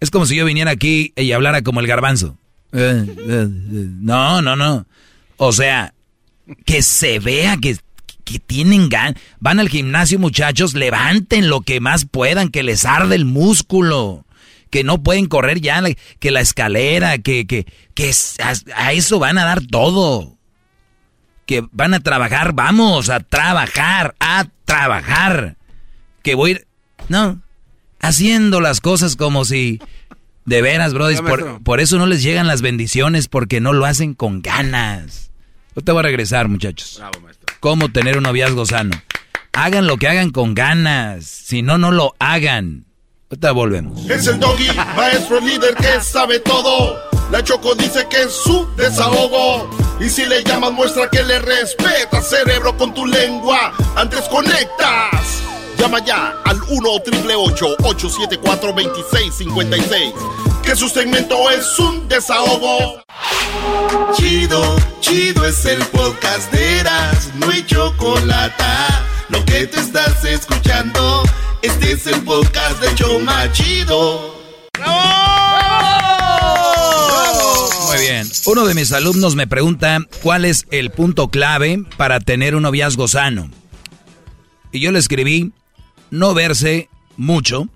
Es 0.01 0.11
como 0.11 0.27
si 0.27 0.35
yo 0.35 0.45
viniera 0.45 0.71
aquí 0.71 1.13
y 1.15 1.33
hablara 1.33 1.63
como 1.63 1.81
el 1.81 1.87
garbanzo. 1.87 2.37
No, 2.73 4.43
no, 4.43 4.57
no. 4.57 4.87
O 5.37 5.53
sea, 5.53 5.95
que 6.65 6.83
se 6.83 7.19
vea 7.19 7.57
que, 7.59 7.77
que 8.25 8.39
tienen 8.39 8.89
ganas. 8.89 9.21
Van 9.41 9.61
al 9.61 9.69
gimnasio, 9.69 10.19
muchachos, 10.19 10.75
levanten 10.75 11.49
lo 11.49 11.61
que 11.61 11.81
más 11.81 12.07
puedan, 12.07 12.49
que 12.49 12.63
les 12.63 12.85
arde 12.85 13.15
el 13.15 13.25
músculo. 13.25 14.25
Que 14.71 14.85
no 14.85 15.03
pueden 15.03 15.27
correr 15.27 15.61
ya, 15.61 15.83
que 16.19 16.31
la 16.31 16.41
escalera, 16.41 17.19
que, 17.19 17.47
que, 17.47 17.67
que 17.95 18.11
a 18.75 18.93
eso 18.93 19.19
van 19.19 19.37
a 19.37 19.45
dar 19.45 19.61
todo. 19.67 20.39
Que 21.45 21.63
van 21.73 21.93
a 21.93 22.01
trabajar, 22.01 22.55
vamos 22.55 23.11
a 23.11 23.21
trabajar, 23.21 24.15
a 24.19 24.47
trabajar. 24.65 25.57
Que 26.23 26.35
voy 26.35 26.51
a 26.51 26.55
ir. 26.55 26.67
No, 27.09 27.43
haciendo 28.03 28.61
las 28.61 28.81
cosas 28.81 29.17
como 29.17 29.45
si 29.45 29.81
de 30.45 30.63
veras, 30.63 30.93
brother, 30.95 31.17
Ya, 31.17 31.23
por, 31.23 31.41
maestro. 31.41 31.61
por 31.65 31.81
eso 31.81 31.99
no 31.99 32.07
les 32.07 32.23
llegan 32.23 32.47
las 32.47 32.63
bendiciones 32.63 33.29
porque 33.29 33.61
no 33.61 33.73
lo 33.73 33.85
hacen 33.87 34.15
con 34.15 34.43
ganas. 34.43 35.31
Yo 35.75 35.83
te 35.83 35.93
voy 35.93 36.01
a 36.01 36.03
regresar, 36.03 36.49
muchachos. 36.49 37.01
¿Cómo 37.61 37.91
tener 37.91 38.17
un 38.19 38.25
noviazgo 38.25 38.67
sano? 38.67 38.95
Hagan 39.53 39.87
lo 39.87 39.97
que 39.99 40.09
hagan 40.09 40.31
con 40.31 40.55
ganas, 40.55 41.25
si 41.27 41.63
no, 41.63 41.79
no 41.79 41.91
lo 41.93 42.15
hagan. 42.19 42.87
Ahorita 43.31 43.53
volvemos. 43.53 44.11
Es 44.11 44.27
el 44.27 44.39
doggy, 44.41 44.69
maestro 44.97 45.41
líder 45.41 45.75
que 45.77 46.01
sabe 46.03 46.39
todo. 46.41 46.99
La 47.31 47.43
Choco 47.43 47.75
dice 47.75 48.07
que 48.11 48.23
es 48.25 48.33
su 48.33 48.69
desahogo. 48.77 49.71
Y 50.01 50.09
si 50.11 50.27
le 50.27 50.43
llamas, 50.45 50.73
muestra 50.73 51.09
que 51.09 51.23
le 51.23 51.39
respeta, 51.39 52.21
cerebro, 52.21 52.77
con 52.77 52.93
tu 52.93 53.07
lengua. 53.07 53.73
Antes 53.97 54.21
conectas. 54.29 55.43
Llama 55.79 56.05
ya 56.05 56.35
al 56.45 56.61
1 56.69 56.91
874 56.91 58.73
2656. 58.73 60.13
Que 60.63 60.77
su 60.77 60.89
segmento 60.89 61.51
es 61.51 61.79
un 61.79 62.09
desahogo. 62.09 63.03
Chido, 64.15 64.77
chido 65.01 65.45
es 65.45 65.65
el 65.65 65.85
podcast 65.87 66.53
de 66.53 66.81
Eras, 66.81 67.31
no 67.35 67.51
hay 67.51 67.65
chocolate. 67.67 68.65
Lo 69.29 69.45
que 69.45 69.67
te 69.67 69.81
estás 69.81 70.25
escuchando, 70.25 71.23
este 71.63 71.93
es 71.93 72.07
el 72.07 72.21
podcast 72.23 72.81
de 72.81 72.95
Choma 72.95 73.51
Chido. 73.53 74.35
Muy 77.89 78.01
bien. 78.01 78.27
Uno 78.47 78.65
de 78.67 78.75
mis 78.75 78.93
alumnos 78.93 79.35
me 79.35 79.47
pregunta 79.47 79.99
cuál 80.23 80.45
es 80.45 80.67
el 80.71 80.91
punto 80.91 81.29
clave 81.29 81.85
para 81.97 82.21
tener 82.21 82.55
un 82.55 82.63
noviazgo 82.63 83.09
sano. 83.09 83.51
Y 84.71 84.81
yo 84.81 84.91
le 84.93 84.99
escribí, 84.99 85.53
no 86.13 86.35
verse 86.35 86.91
mucho, 87.17 87.69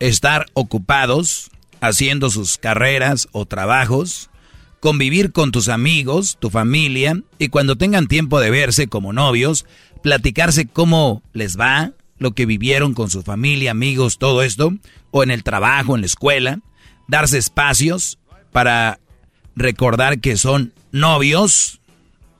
estar 0.00 0.46
ocupados 0.54 1.50
haciendo 1.80 2.30
sus 2.30 2.58
carreras 2.58 3.28
o 3.30 3.46
trabajos, 3.46 4.28
convivir 4.80 5.30
con 5.30 5.52
tus 5.52 5.68
amigos, 5.68 6.36
tu 6.40 6.50
familia, 6.50 7.22
y 7.38 7.48
cuando 7.48 7.76
tengan 7.76 8.08
tiempo 8.08 8.40
de 8.40 8.50
verse 8.50 8.88
como 8.88 9.12
novios, 9.12 9.66
platicarse 10.02 10.66
cómo 10.66 11.22
les 11.32 11.56
va, 11.56 11.92
lo 12.18 12.32
que 12.32 12.44
vivieron 12.44 12.92
con 12.92 13.08
su 13.08 13.22
familia, 13.22 13.70
amigos, 13.70 14.18
todo 14.18 14.42
esto, 14.42 14.72
o 15.12 15.22
en 15.22 15.30
el 15.30 15.44
trabajo, 15.44 15.94
en 15.94 16.00
la 16.00 16.08
escuela, 16.08 16.58
darse 17.06 17.38
espacios 17.38 18.18
para 18.50 18.98
recordar 19.54 20.18
que 20.18 20.36
son 20.36 20.74
novios, 20.90 21.80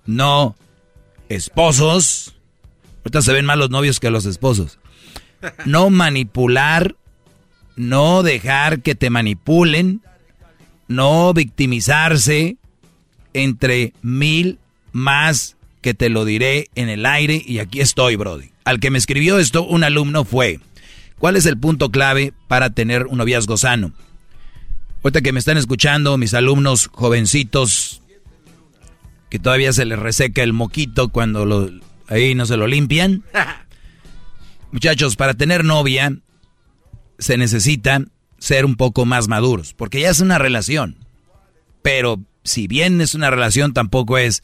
no 0.07 0.57
esposos. 1.29 2.35
Ahorita 3.05 3.23
se 3.23 3.33
ven 3.33 3.45
más 3.47 3.59
los 3.59 3.71
novios 3.71 4.01
que 4.01 4.11
los 4.11 4.27
esposos. 4.27 4.81
No 5.65 5.91
manipular, 5.91 6.97
no 7.77 8.23
dejar 8.23 8.83
que 8.83 8.95
te 8.95 9.11
manipulen, 9.11 10.03
no 10.89 11.33
victimizarse, 11.33 12.57
entre 13.35 13.93
mil 14.03 14.59
más 14.93 15.57
que 15.81 15.95
te 15.95 16.09
lo 16.09 16.25
diré 16.25 16.69
en 16.75 16.89
el 16.89 17.07
aire 17.07 17.43
y 17.45 17.61
aquí 17.61 17.81
estoy, 17.81 18.17
Brody. 18.17 18.51
Al 18.65 18.81
que 18.81 18.91
me 18.91 18.99
escribió 18.99 19.39
esto, 19.39 19.65
un 19.65 19.85
alumno 19.85 20.25
fue, 20.25 20.61
¿cuál 21.19 21.37
es 21.37 21.47
el 21.47 21.59
punto 21.59 21.91
clave 21.91 22.33
para 22.49 22.71
tener 22.71 23.07
un 23.07 23.19
noviazgo 23.19 23.57
sano? 23.57 23.93
Ahorita 25.03 25.21
que 25.21 25.33
me 25.33 25.39
están 25.39 25.57
escuchando, 25.57 26.19
mis 26.19 26.35
alumnos 26.35 26.91
jovencitos, 26.93 28.03
que 29.31 29.39
todavía 29.39 29.73
se 29.73 29.85
les 29.85 29.99
reseca 29.99 30.43
el 30.43 30.53
moquito 30.53 31.09
cuando 31.11 31.71
ahí 32.09 32.35
no 32.35 32.47
se 32.47 32.57
lo 32.57 32.67
limpian. 32.67 33.23
Muchachos, 34.73 35.17
para 35.17 35.35
tener 35.35 35.65
novia 35.65 36.13
se 37.19 37.37
necesita 37.37 38.05
ser 38.39 38.65
un 38.65 38.77
poco 38.77 39.05
más 39.05 39.29
maduros, 39.29 39.75
porque 39.75 40.01
ya 40.01 40.11
es 40.11 40.21
una 40.21 40.39
relación. 40.39 40.97
Pero 41.83 42.21
si 42.45 42.67
bien 42.67 43.01
es 43.01 43.15
una 43.15 43.31
relación, 43.31 43.73
tampoco 43.73 44.19
es, 44.19 44.43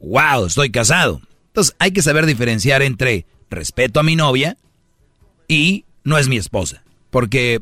wow, 0.00 0.46
estoy 0.46 0.70
casado. 0.70 1.20
Entonces 1.48 1.74
hay 1.78 1.90
que 1.90 2.02
saber 2.02 2.26
diferenciar 2.26 2.82
entre 2.82 3.26
respeto 3.50 4.00
a 4.00 4.02
mi 4.02 4.16
novia 4.16 4.56
y 5.48 5.84
no 6.04 6.18
es 6.18 6.28
mi 6.28 6.36
esposa. 6.36 6.82
Porque 7.10 7.60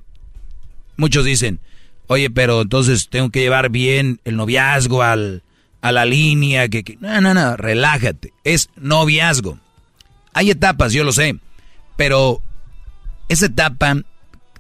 muchos 0.97 1.25
dicen, 1.25 1.61
oye, 2.07 2.31
pero 2.31 2.63
entonces 2.63 3.09
tengo 3.09 3.31
que 3.31 3.41
llevar 3.41 3.71
bien 3.71 4.21
el 4.25 4.37
noviazgo 4.37 5.03
al, 5.03 5.43
a 5.81 5.93
la 5.93 6.05
línea. 6.05 6.69
Que, 6.69 6.85
que, 6.85 6.97
No, 7.01 7.21
no, 7.21 7.35
no, 7.35 7.57
relájate. 7.57 8.33
Es 8.43 8.69
noviazgo. 8.77 9.59
Hay 10.33 10.51
etapas, 10.51 10.93
yo 10.93 11.05
lo 11.05 11.13
sé. 11.13 11.37
Pero 11.97 12.43
esa 13.29 13.47
etapa 13.47 13.97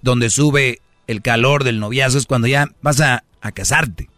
donde 0.02 0.30
sube 0.30 0.80
el 1.06 1.22
calor 1.22 1.64
del 1.64 1.80
noviazgo 1.80 2.18
es 2.18 2.26
cuando 2.26 2.48
ya 2.48 2.68
vas 2.82 3.00
a, 3.00 3.24
casarte. 3.54 4.08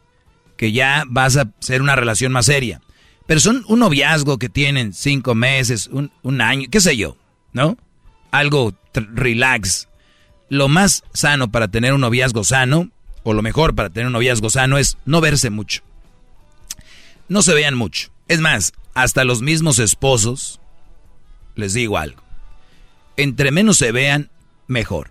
Que 0.57 0.73
ya 0.73 1.05
vas 1.09 1.37
a 1.37 1.51
ser 1.59 1.83
una 1.83 1.97
relación 1.97 2.33
más 2.33 2.47
seria. 2.47 2.81
Pero 3.27 3.41
son 3.41 3.65
un 3.69 3.81
noviazgo 3.81 4.39
que 4.39 4.49
tienen 4.49 4.93
cinco 4.93 5.35
meses, 5.35 5.89
un, 5.89 6.13
un 6.23 6.41
año, 6.41 6.69
qué 6.71 6.81
sé 6.81 6.97
yo, 6.97 7.17
¿no? 7.53 7.77
Algo 8.31 8.75
relax. 8.95 9.89
Lo 10.49 10.69
más 10.69 11.03
sano 11.13 11.51
para 11.51 11.69
tener 11.69 11.93
un 11.93 12.01
noviazgo 12.01 12.45
sano, 12.45 12.91
o 13.25 13.35
lo 13.35 13.43
mejor 13.43 13.75
para 13.75 13.91
tener 13.91 14.07
un 14.07 14.13
noviazgo 14.13 14.49
sano, 14.49 14.79
es 14.79 14.97
no 15.05 15.21
verse 15.21 15.51
mucho. 15.51 15.83
No 17.29 17.43
se 17.43 17.53
vean 17.53 17.75
mucho. 17.75 18.11
Es 18.29 18.41
más, 18.41 18.73
hasta 18.95 19.25
los 19.25 19.43
mismos 19.43 19.81
esposos, 19.81 20.61
les 21.57 21.75
digo 21.75 21.99
algo. 21.99 22.26
Entre 23.17 23.51
menos 23.51 23.79
se 23.79 23.93
vean, 23.93 24.31
mejor. 24.67 25.11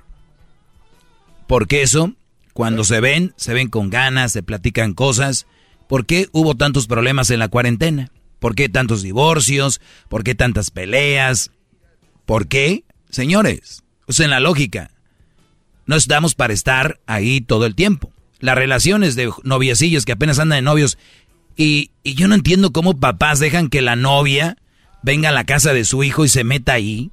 Porque 1.48 1.82
eso, 1.82 2.14
cuando 2.54 2.84
se 2.84 3.00
ven, 3.00 3.34
se 3.36 3.54
ven 3.54 3.70
con 3.70 3.90
ganas, 3.90 4.32
se 4.32 4.44
platican 4.44 4.94
cosas. 4.94 5.48
¿Por 5.88 6.06
qué 6.06 6.28
hubo 6.32 6.56
tantos 6.56 6.88
problemas 6.88 7.30
en 7.30 7.40
la 7.40 7.48
cuarentena? 7.48 8.12
¿Por 8.40 8.56
qué 8.56 8.70
tantos 8.70 9.02
divorcios? 9.02 9.82
¿Por 10.10 10.24
qué 10.24 10.36
tantas 10.36 10.72
peleas? 10.72 11.52
¿Por 12.26 12.48
qué? 12.48 12.84
Señores, 13.10 13.84
usen 14.08 14.30
la 14.30 14.40
lógica. 14.40 14.92
No 15.86 15.96
estamos 15.96 16.36
para 16.36 16.54
estar 16.54 17.00
ahí 17.06 17.42
todo 17.42 17.66
el 17.66 17.76
tiempo. 17.76 18.12
Las 18.40 18.56
relaciones 18.56 19.16
de 19.16 19.32
noviecillos 19.44 20.06
que 20.06 20.12
apenas 20.12 20.40
andan 20.40 20.58
de 20.58 20.62
novios. 20.64 20.98
Y, 21.56 21.92
y 22.04 22.16
yo 22.16 22.28
no 22.28 22.36
entiendo 22.36 22.72
cómo 22.72 23.00
papás 23.00 23.40
dejan 23.40 23.70
que 23.70 23.82
la 23.82 23.96
novia 23.96 24.58
venga 25.04 25.30
a 25.30 25.32
la 25.34 25.46
casa 25.46 25.74
de 25.74 25.86
su 25.86 26.04
hijo 26.04 26.26
y 26.26 26.30
se 26.30 26.44
meta 26.44 26.74
ahí. 26.74 27.12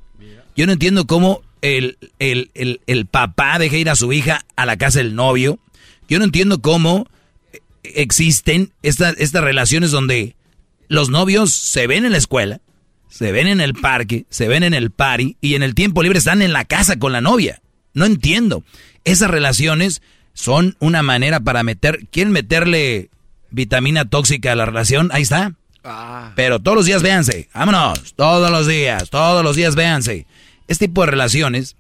Yo 0.57 0.67
no 0.67 0.73
entiendo 0.73 1.07
cómo 1.07 1.43
el, 1.63 1.99
el, 2.19 2.51
el, 2.55 2.81
el 2.87 3.07
papá 3.07 3.59
deja 3.59 3.77
ir 3.77 3.89
a 3.89 3.97
su 3.97 4.13
hija 4.13 4.45
a 4.57 4.67
la 4.67 4.77
casa 4.77 4.99
del 4.99 5.15
novio. 5.15 5.59
Yo 6.09 6.19
no 6.19 6.25
entiendo 6.25 6.61
cómo 6.61 7.09
existen 7.83 8.73
estas, 8.83 9.15
estas 9.19 9.43
relaciones 9.43 9.91
donde 9.91 10.37
los 10.89 11.09
novios 11.09 11.53
se 11.53 11.87
ven 11.87 12.05
en 12.05 12.13
la 12.13 12.19
escuela, 12.19 12.61
se 13.09 13.33
ven 13.33 13.47
en 13.47 13.61
el 13.61 13.75
parque, 13.75 14.27
se 14.29 14.49
ven 14.49 14.63
en 14.63 14.75
el 14.75 14.91
party 14.91 15.37
y 15.41 15.55
en 15.55 15.63
el 15.63 15.75
tiempo 15.75 16.03
libre 16.03 16.19
están 16.19 16.43
en 16.43 16.53
la 16.53 16.65
casa 16.65 16.99
con 16.99 17.13
la 17.13 17.21
novia. 17.21 17.61
No 17.95 18.05
entiendo. 18.05 18.65
Esas 19.05 19.31
relaciones 19.31 20.03
son 20.35 20.77
una 20.81 21.03
manera 21.03 21.41
para 21.41 21.63
meter, 21.63 22.07
quieren 22.11 22.33
meterle 22.33 23.11
vitamina 23.51 24.07
tóxica 24.07 24.53
a 24.53 24.57
la 24.57 24.67
relación, 24.67 25.11
ahí 25.13 25.23
está. 25.23 25.55
Pero 26.37 26.61
todos 26.61 26.77
los 26.77 26.87
días 26.87 27.03
véanse, 27.03 27.49
vámonos, 27.53 28.15
todos 28.15 28.51
los 28.51 28.67
días, 28.67 29.11
todos 29.11 29.43
los 29.43 29.57
días 29.57 29.75
véanse. 29.75 30.27
Este 30.69 30.87
tipo 30.87 31.03
de 31.03 31.11
relaciones 31.11 31.77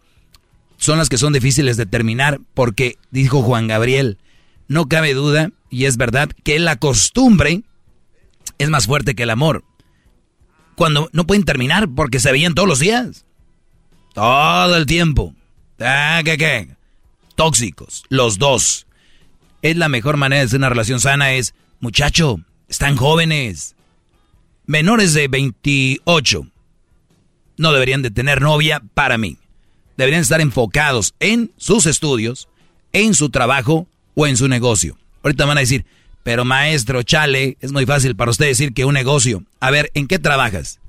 son 0.76 0.98
las 0.98 1.08
que 1.08 1.18
son 1.18 1.32
difíciles 1.32 1.76
de 1.76 1.86
terminar 1.86 2.40
porque, 2.54 2.96
dijo 3.10 3.42
Juan 3.42 3.68
Gabriel, 3.68 4.18
no 4.68 4.88
cabe 4.88 5.14
duda, 5.14 5.50
y 5.70 5.84
es 5.84 5.96
verdad, 5.96 6.30
que 6.44 6.58
la 6.58 6.76
costumbre 6.76 7.62
es 8.58 8.68
más 8.68 8.86
fuerte 8.86 9.14
que 9.14 9.22
el 9.22 9.30
amor. 9.30 9.64
Cuando 10.74 11.08
no 11.12 11.26
pueden 11.26 11.44
terminar 11.44 11.88
porque 11.94 12.20
se 12.20 12.32
veían 12.32 12.54
todos 12.54 12.68
los 12.68 12.78
días. 12.78 13.24
Todo 14.14 14.76
el 14.76 14.86
tiempo. 14.86 15.34
¿Qué, 15.78 16.36
qué? 16.38 16.68
Tóxicos, 17.34 18.04
los 18.08 18.38
dos. 18.38 18.86
Es 19.62 19.76
la 19.76 19.88
mejor 19.88 20.16
manera 20.16 20.40
de 20.40 20.46
hacer 20.46 20.58
una 20.58 20.68
relación 20.68 21.00
sana 21.00 21.32
es, 21.32 21.54
muchacho, 21.80 22.40
están 22.68 22.96
jóvenes. 22.96 23.76
Menores 24.66 25.14
de 25.14 25.28
28 25.28 26.51
no 27.62 27.72
deberían 27.72 28.02
de 28.02 28.10
tener 28.10 28.42
novia 28.42 28.82
para 28.92 29.16
mí. 29.16 29.38
Deberían 29.96 30.22
estar 30.22 30.40
enfocados 30.40 31.14
en 31.20 31.52
sus 31.56 31.86
estudios, 31.86 32.48
en 32.92 33.14
su 33.14 33.30
trabajo 33.30 33.86
o 34.14 34.26
en 34.26 34.36
su 34.36 34.48
negocio. 34.48 34.98
Ahorita 35.22 35.46
van 35.46 35.58
a 35.58 35.60
decir, 35.60 35.86
pero 36.22 36.44
maestro, 36.44 37.02
chale, 37.02 37.56
es 37.60 37.72
muy 37.72 37.86
fácil 37.86 38.16
para 38.16 38.30
usted 38.30 38.46
decir 38.46 38.74
que 38.74 38.84
un 38.84 38.94
negocio. 38.94 39.44
A 39.60 39.70
ver, 39.70 39.90
¿en 39.94 40.06
qué 40.06 40.18
trabajas? 40.18 40.80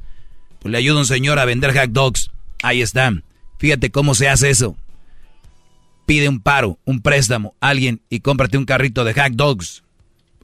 Pues 0.59 0.71
le 0.71 0.77
ayuda 0.77 0.99
un 0.99 1.05
señor 1.05 1.39
a 1.39 1.45
vender 1.45 1.77
hot 1.77 1.91
dogs. 1.91 2.31
Ahí 2.61 2.81
está. 2.81 3.11
Fíjate 3.57 3.91
cómo 3.91 4.15
se 4.15 4.29
hace 4.29 4.49
eso. 4.49 4.75
Pide 6.05 6.27
un 6.27 6.41
paro, 6.41 6.79
un 6.85 7.01
préstamo, 7.01 7.55
alguien 7.61 8.01
y 8.09 8.19
cómprate 8.19 8.57
un 8.57 8.65
carrito 8.65 9.03
de 9.03 9.13
hot 9.13 9.33
dogs. 9.33 9.83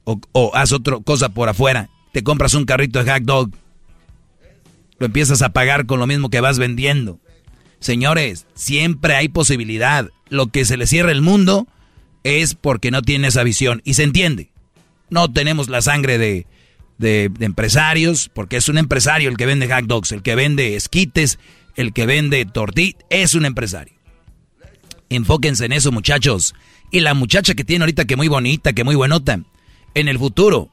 O, 0.05 0.19
o 0.31 0.51
haz 0.55 0.71
otra 0.71 0.97
cosa 1.03 1.29
por 1.29 1.49
afuera. 1.49 1.89
Te 2.11 2.23
compras 2.23 2.53
un 2.53 2.65
carrito 2.65 3.03
de 3.03 3.11
hot 3.11 3.23
dog. 3.23 3.51
Lo 4.99 5.05
empiezas 5.05 5.41
a 5.41 5.49
pagar 5.49 5.85
con 5.85 5.99
lo 5.99 6.07
mismo 6.07 6.29
que 6.29 6.41
vas 6.41 6.59
vendiendo. 6.59 7.19
Señores, 7.79 8.45
siempre 8.53 9.15
hay 9.15 9.29
posibilidad. 9.29 10.09
Lo 10.29 10.47
que 10.47 10.65
se 10.65 10.77
le 10.77 10.87
cierra 10.87 11.11
el 11.11 11.21
mundo 11.21 11.67
es 12.23 12.53
porque 12.53 12.91
no 12.91 13.01
tiene 13.01 13.29
esa 13.29 13.43
visión. 13.43 13.81
Y 13.85 13.93
se 13.93 14.03
entiende. 14.03 14.51
No 15.09 15.31
tenemos 15.31 15.69
la 15.69 15.81
sangre 15.81 16.17
de, 16.17 16.45
de, 16.97 17.29
de, 17.29 17.45
empresarios, 17.45 18.29
porque 18.33 18.57
es 18.57 18.69
un 18.69 18.77
empresario 18.77 19.29
el 19.29 19.37
que 19.37 19.45
vende 19.45 19.73
hot 19.73 19.85
dogs, 19.85 20.11
el 20.11 20.21
que 20.21 20.35
vende 20.35 20.75
esquites, 20.75 21.39
el 21.75 21.93
que 21.93 22.05
vende 22.05 22.45
tortillas, 22.45 23.01
es 23.09 23.33
un 23.33 23.45
empresario. 23.45 23.93
Enfóquense 25.09 25.65
en 25.65 25.71
eso, 25.71 25.91
muchachos. 25.91 26.53
Y 26.91 26.99
la 26.99 27.13
muchacha 27.13 27.55
que 27.55 27.63
tiene 27.63 27.83
ahorita 27.83 28.05
que 28.05 28.15
muy 28.15 28.27
bonita, 28.27 28.73
que 28.73 28.83
muy 28.83 28.95
buenota, 28.95 29.41
en 29.95 30.07
el 30.07 30.19
futuro, 30.19 30.69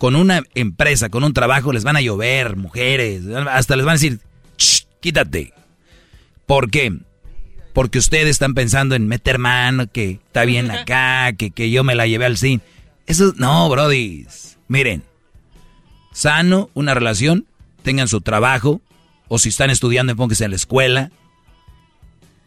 con 0.00 0.16
una 0.16 0.42
empresa, 0.56 1.10
con 1.10 1.22
un 1.22 1.34
trabajo, 1.34 1.72
les 1.72 1.84
van 1.84 1.94
a 1.94 2.00
llover 2.00 2.56
mujeres, 2.56 3.22
hasta 3.48 3.76
les 3.76 3.86
van 3.86 3.92
a 3.92 3.98
decir, 4.00 4.18
quítate. 5.00 5.52
¿Por 6.46 6.68
qué? 6.70 6.92
porque 7.72 7.98
ustedes 7.98 8.28
están 8.28 8.54
pensando 8.54 8.94
en 8.94 9.06
meter 9.06 9.38
mano, 9.38 9.86
que 9.90 10.20
está 10.26 10.44
bien 10.44 10.70
acá, 10.70 11.32
que, 11.32 11.50
que 11.50 11.70
yo 11.70 11.84
me 11.84 11.94
la 11.94 12.06
llevé 12.06 12.26
al 12.26 12.36
cine. 12.36 12.62
Eso, 13.06 13.32
no, 13.36 13.68
Brody. 13.68 14.26
Miren, 14.68 15.02
sano, 16.12 16.70
una 16.74 16.94
relación, 16.94 17.46
tengan 17.82 18.08
su 18.08 18.20
trabajo, 18.20 18.80
o 19.28 19.38
si 19.38 19.48
están 19.48 19.70
estudiando, 19.70 20.12
enfóquense 20.12 20.44
en 20.44 20.50
la 20.50 20.56
escuela. 20.56 21.10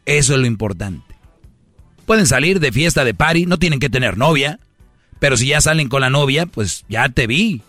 Eso 0.06 0.34
es 0.34 0.40
lo 0.40 0.46
importante. 0.46 1.16
Pueden 2.06 2.28
salir 2.28 2.60
de 2.60 2.72
fiesta, 2.72 3.06
de 3.06 3.14
party, 3.14 3.46
no 3.46 3.58
tienen 3.58 3.80
que 3.80 3.90
tener 3.90 4.18
novia, 4.18 4.60
pero 5.24 5.38
si 5.38 5.48
ya 5.48 5.62
salen 5.62 5.88
con 5.88 6.02
la 6.02 6.10
novia, 6.10 6.46
pues 6.48 6.84
ya 6.90 7.08
te 7.08 7.28
vi. 7.28 7.62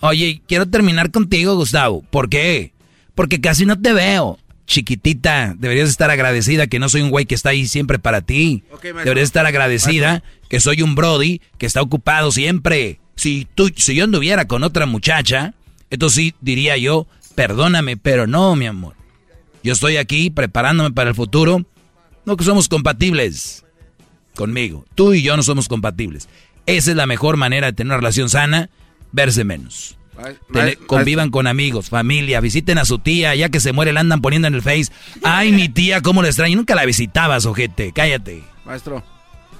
Oye, 0.00 0.42
quiero 0.46 0.68
terminar 0.68 1.10
contigo, 1.10 1.56
Gustavo. 1.56 2.02
¿Por 2.10 2.28
qué? 2.28 2.74
Porque 3.14 3.40
casi 3.40 3.64
no 3.64 3.80
te 3.80 3.94
veo. 3.94 4.38
Chiquitita, 4.66 5.54
deberías 5.56 5.88
estar 5.88 6.10
agradecida 6.10 6.66
que 6.66 6.78
no 6.78 6.90
soy 6.90 7.00
un 7.00 7.08
güey 7.08 7.24
que 7.24 7.34
está 7.34 7.48
ahí 7.48 7.66
siempre 7.66 7.98
para 7.98 8.20
ti. 8.20 8.62
deberías 8.82 9.24
estar 9.24 9.46
agradecida 9.46 10.22
que 10.50 10.60
soy 10.60 10.82
un 10.82 10.94
Brody 10.94 11.40
que 11.56 11.64
está 11.64 11.80
ocupado 11.80 12.30
siempre. 12.30 13.00
Si, 13.16 13.48
tú, 13.54 13.70
si 13.74 13.94
yo 13.94 14.04
anduviera 14.04 14.46
con 14.46 14.62
otra 14.62 14.84
muchacha, 14.84 15.54
entonces 15.88 16.16
sí 16.16 16.34
diría 16.42 16.76
yo, 16.76 17.06
perdóname, 17.34 17.96
pero 17.96 18.26
no, 18.26 18.54
mi 18.54 18.66
amor. 18.66 18.96
Yo 19.64 19.72
estoy 19.72 19.96
aquí 19.96 20.28
preparándome 20.28 20.90
para 20.90 21.08
el 21.08 21.16
futuro. 21.16 21.64
No 22.26 22.36
que 22.36 22.44
somos 22.44 22.68
compatibles 22.68 23.64
conmigo. 24.38 24.84
Tú 24.94 25.14
y 25.14 25.22
yo 25.22 25.36
no 25.36 25.42
somos 25.42 25.68
compatibles. 25.68 26.28
Esa 26.68 26.90
es 26.90 26.96
la 26.96 27.06
mejor 27.06 27.38
manera 27.38 27.68
de 27.68 27.72
tener 27.72 27.88
una 27.88 27.96
relación 27.96 28.28
sana, 28.28 28.68
verse 29.10 29.42
menos. 29.42 29.96
convivan 30.86 31.30
con 31.30 31.46
amigos, 31.46 31.88
familia, 31.88 32.40
visiten 32.40 32.76
a 32.76 32.84
su 32.84 32.98
tía, 32.98 33.34
ya 33.34 33.48
que 33.48 33.58
se 33.58 33.72
muere 33.72 33.94
la 33.94 34.00
andan 34.00 34.20
poniendo 34.20 34.48
en 34.48 34.54
el 34.54 34.60
face. 34.60 34.92
Ay, 35.22 35.50
mi 35.50 35.70
tía, 35.70 36.02
cómo 36.02 36.20
le 36.20 36.28
extraño. 36.28 36.56
Nunca 36.56 36.74
la 36.74 36.84
visitabas, 36.84 37.46
ojete, 37.46 37.92
cállate. 37.92 38.44
Maestro, 38.66 39.02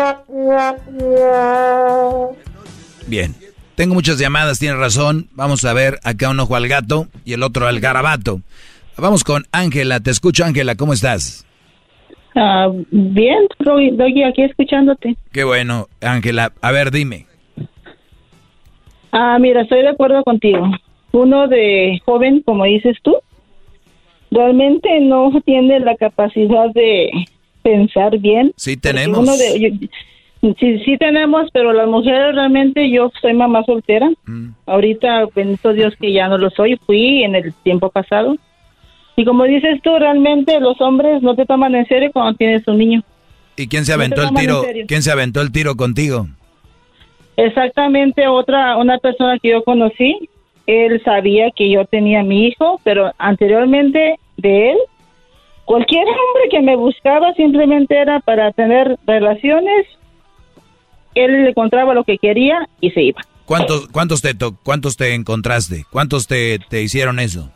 Bien. 3.06 3.34
Tengo 3.74 3.92
muchas 3.94 4.18
llamadas, 4.18 4.58
tiene 4.58 4.76
razón. 4.76 5.28
Vamos 5.32 5.64
a 5.66 5.72
ver 5.74 5.98
acá 6.02 6.30
un 6.30 6.40
ojo 6.40 6.56
al 6.56 6.66
gato 6.66 7.08
y 7.26 7.34
el 7.34 7.42
otro 7.42 7.66
al 7.66 7.78
garabato. 7.80 8.40
Vamos 8.96 9.22
con 9.22 9.44
Ángela. 9.52 10.00
Te 10.00 10.10
escucho, 10.10 10.44
Ángela. 10.46 10.76
¿Cómo 10.76 10.94
estás? 10.94 11.46
Ah, 12.34 12.68
bien, 12.90 13.46
Doggy, 13.58 14.22
aquí 14.24 14.42
escuchándote. 14.42 15.16
Qué 15.32 15.44
bueno, 15.44 15.88
Ángela. 16.00 16.52
A 16.62 16.70
ver, 16.70 16.90
dime. 16.90 17.26
Ah, 19.12 19.36
mira, 19.38 19.62
estoy 19.62 19.82
de 19.82 19.88
acuerdo 19.90 20.22
contigo. 20.24 20.70
Uno 21.16 21.48
de 21.48 21.98
joven, 22.04 22.42
como 22.44 22.64
dices 22.64 22.96
tú, 23.02 23.16
realmente 24.30 25.00
no 25.00 25.32
tiene 25.44 25.80
la 25.80 25.96
capacidad 25.96 26.68
de 26.74 27.10
pensar 27.62 28.18
bien. 28.18 28.52
Sí 28.56 28.76
tenemos. 28.76 29.18
uno 29.20 29.34
de- 29.36 29.78
yo- 30.42 30.54
sí, 30.60 30.78
sí 30.84 30.98
tenemos, 30.98 31.48
pero 31.52 31.72
las 31.72 31.88
mujeres 31.88 32.34
realmente, 32.34 32.90
yo 32.90 33.10
soy 33.22 33.32
mamá 33.32 33.64
soltera. 33.64 34.10
Mm. 34.26 34.48
Ahorita, 34.66 35.24
bendito 35.34 35.72
Dios 35.72 35.94
que 35.98 36.12
ya 36.12 36.28
no 36.28 36.36
lo 36.36 36.50
soy, 36.50 36.76
fui 36.84 37.22
en 37.24 37.34
el 37.34 37.54
tiempo 37.64 37.88
pasado. 37.88 38.36
Y 39.16 39.24
como 39.24 39.44
dices 39.44 39.80
tú, 39.82 39.98
realmente 39.98 40.60
los 40.60 40.78
hombres 40.82 41.22
no 41.22 41.34
te 41.34 41.46
toman 41.46 41.74
en 41.74 41.86
serio 41.86 42.10
cuando 42.12 42.36
tienes 42.36 42.68
un 42.68 42.76
niño. 42.76 43.02
¿Y 43.56 43.68
quién 43.68 43.86
se 43.86 43.92
No 43.92 44.02
aventó 44.02 44.22
el 44.22 44.34
tiro? 44.34 44.62
¿Quién 44.86 45.00
se 45.02 45.10
aventó 45.10 45.40
el 45.40 45.50
tiro 45.50 45.76
contigo? 45.76 46.26
Exactamente, 47.38 48.28
otra, 48.28 48.76
una 48.76 48.98
persona 48.98 49.38
que 49.38 49.50
yo 49.50 49.64
conocí, 49.64 50.28
él 50.66 51.00
sabía 51.04 51.50
que 51.50 51.70
yo 51.70 51.84
tenía 51.84 52.20
a 52.20 52.24
mi 52.24 52.46
hijo, 52.46 52.80
pero 52.84 53.12
anteriormente 53.18 54.18
de 54.36 54.70
él, 54.72 54.78
cualquier 55.64 56.04
hombre 56.06 56.48
que 56.50 56.60
me 56.60 56.76
buscaba 56.76 57.32
simplemente 57.34 57.96
era 57.98 58.20
para 58.20 58.52
tener 58.52 58.96
relaciones, 59.06 59.86
él 61.14 61.44
le 61.44 61.50
encontraba 61.50 61.94
lo 61.94 62.04
que 62.04 62.18
quería 62.18 62.68
y 62.80 62.90
se 62.90 63.02
iba. 63.02 63.20
¿Cuántos, 63.44 63.86
cuántos 63.88 64.22
te 64.22 64.34
to- 64.34 64.56
cuántos 64.64 64.96
te 64.96 65.14
encontraste? 65.14 65.84
¿Cuántos 65.90 66.26
te, 66.26 66.58
te 66.68 66.82
hicieron 66.82 67.20
eso? 67.20 67.50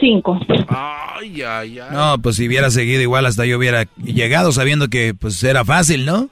Cinco. 0.00 0.38
Ay, 0.68 1.42
ay, 1.42 1.78
ay. 1.78 1.88
No, 1.92 2.16
pues 2.20 2.34
si 2.36 2.48
hubiera 2.48 2.70
seguido 2.70 3.00
igual 3.00 3.24
hasta 3.24 3.46
yo 3.46 3.56
hubiera 3.56 3.84
llegado 4.02 4.50
sabiendo 4.50 4.88
que 4.88 5.14
pues 5.14 5.42
era 5.44 5.64
fácil, 5.64 6.04
¿no? 6.04 6.28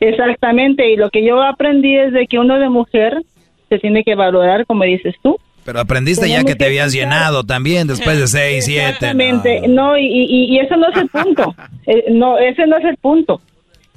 Exactamente, 0.00 0.90
y 0.90 0.96
lo 0.96 1.10
que 1.10 1.24
yo 1.24 1.42
aprendí 1.42 1.96
es 1.96 2.12
de 2.12 2.26
que 2.26 2.38
uno 2.38 2.58
de 2.58 2.68
mujer 2.68 3.22
se 3.68 3.78
tiene 3.78 4.04
que 4.04 4.14
valorar, 4.14 4.66
como 4.66 4.84
dices 4.84 5.14
tú. 5.22 5.36
Pero 5.64 5.80
aprendiste 5.80 6.28
ya 6.28 6.44
que 6.44 6.54
te 6.54 6.64
habías 6.64 6.92
pensar- 6.92 7.00
llenado 7.00 7.44
también 7.44 7.86
después 7.86 8.18
de 8.18 8.26
seis, 8.26 8.64
siete. 8.64 8.88
Exactamente, 8.88 9.68
no, 9.68 9.98
y, 9.98 10.06
y, 10.06 10.44
y 10.54 10.58
ese 10.60 10.76
no 10.76 10.88
es 10.88 10.96
el 10.96 11.08
punto. 11.08 11.54
Eh, 11.86 12.04
no, 12.10 12.36
ese 12.38 12.66
no 12.66 12.76
es 12.76 12.84
el 12.84 12.96
punto. 12.98 13.40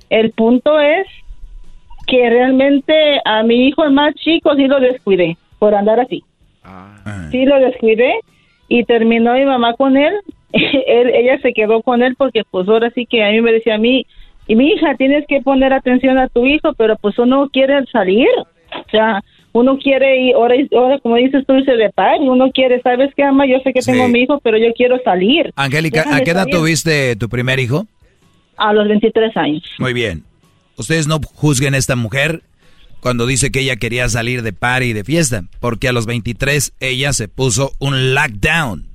El 0.10 0.32
punto 0.32 0.80
es 0.80 1.06
que 2.08 2.30
realmente 2.30 3.20
a 3.26 3.44
mi 3.44 3.68
hijo 3.68 3.84
el 3.84 3.92
más 3.92 4.14
chico 4.16 4.56
sí 4.56 4.68
lo 4.68 4.80
descuidé 4.80 5.38
por 5.60 5.76
andar 5.76 6.00
así. 6.00 6.24
Sí 7.32 7.46
lo 7.46 7.60
descuidé 7.60 8.14
y 8.68 8.84
terminó 8.86 9.34
mi 9.34 9.46
mamá 9.46 9.74
con 9.74 9.98
él. 9.98 10.14
él. 10.54 11.10
Ella 11.14 11.38
se 11.42 11.54
quedó 11.54 11.82
con 11.82 12.02
él 12.02 12.16
porque 12.18 12.44
pues 12.50 12.68
ahora 12.68 12.92
sí 12.92 13.06
que 13.06 13.24
a 13.24 13.32
mí 13.32 13.42
me 13.42 13.52
decía 13.52 13.76
a 13.76 13.78
mí, 13.78 14.06
y 14.48 14.56
mi 14.56 14.70
hija, 14.70 14.96
tienes 14.96 15.26
que 15.28 15.42
poner 15.42 15.72
atención 15.74 16.18
a 16.18 16.28
tu 16.28 16.46
hijo, 16.46 16.74
pero 16.74 16.96
pues 16.98 17.18
uno 17.20 17.50
quiere 17.52 17.86
salir. 17.92 18.28
O 18.38 18.90
sea, 18.90 19.22
uno 19.54 19.78
quiere 19.78 20.28
ir, 20.28 20.36
ahora, 20.36 20.56
ahora 20.76 21.00
como 21.00 21.16
dices 21.16 21.46
tú, 21.46 21.56
irse 21.56 21.74
de 21.74 21.90
par, 21.90 22.22
y 22.22 22.28
uno 22.28 22.52
quiere, 22.52 22.82
¿sabes 22.82 23.12
qué, 23.16 23.24
ama? 23.24 23.46
Yo 23.46 23.58
sé 23.64 23.74
que 23.74 23.82
tengo 23.82 24.08
mi 24.08 24.22
hijo, 24.22 24.40
pero 24.44 24.58
yo 24.58 24.74
quiero 24.76 24.98
salir. 25.04 25.52
Angélica, 25.56 26.06
¿a 26.16 26.22
qué 26.22 26.32
edad 26.32 26.44
salir. 26.44 26.56
tuviste 26.56 27.16
tu 27.18 27.28
primer 27.28 27.60
hijo? 27.60 27.86
A 28.58 28.74
los 28.74 28.88
23 28.88 29.36
años. 29.38 29.64
Muy 29.80 29.94
bien. 29.94 30.24
Ustedes 30.78 31.08
no 31.08 31.20
juzguen 31.36 31.74
a 31.74 31.78
esta 31.78 31.96
mujer 31.96 32.44
cuando 33.02 33.26
dice 33.26 33.52
que 33.52 33.60
ella 33.62 33.76
quería 33.76 34.08
salir 34.08 34.42
de 34.44 34.54
party 34.54 34.88
y 34.88 34.94
de 34.94 35.04
fiesta, 35.04 35.44
porque 35.60 35.90
a 35.90 35.92
los 35.92 36.06
23 36.06 36.74
ella 36.80 37.14
se 37.14 37.28
puso 37.28 37.74
un 37.80 38.14
lockdown. 38.14 38.88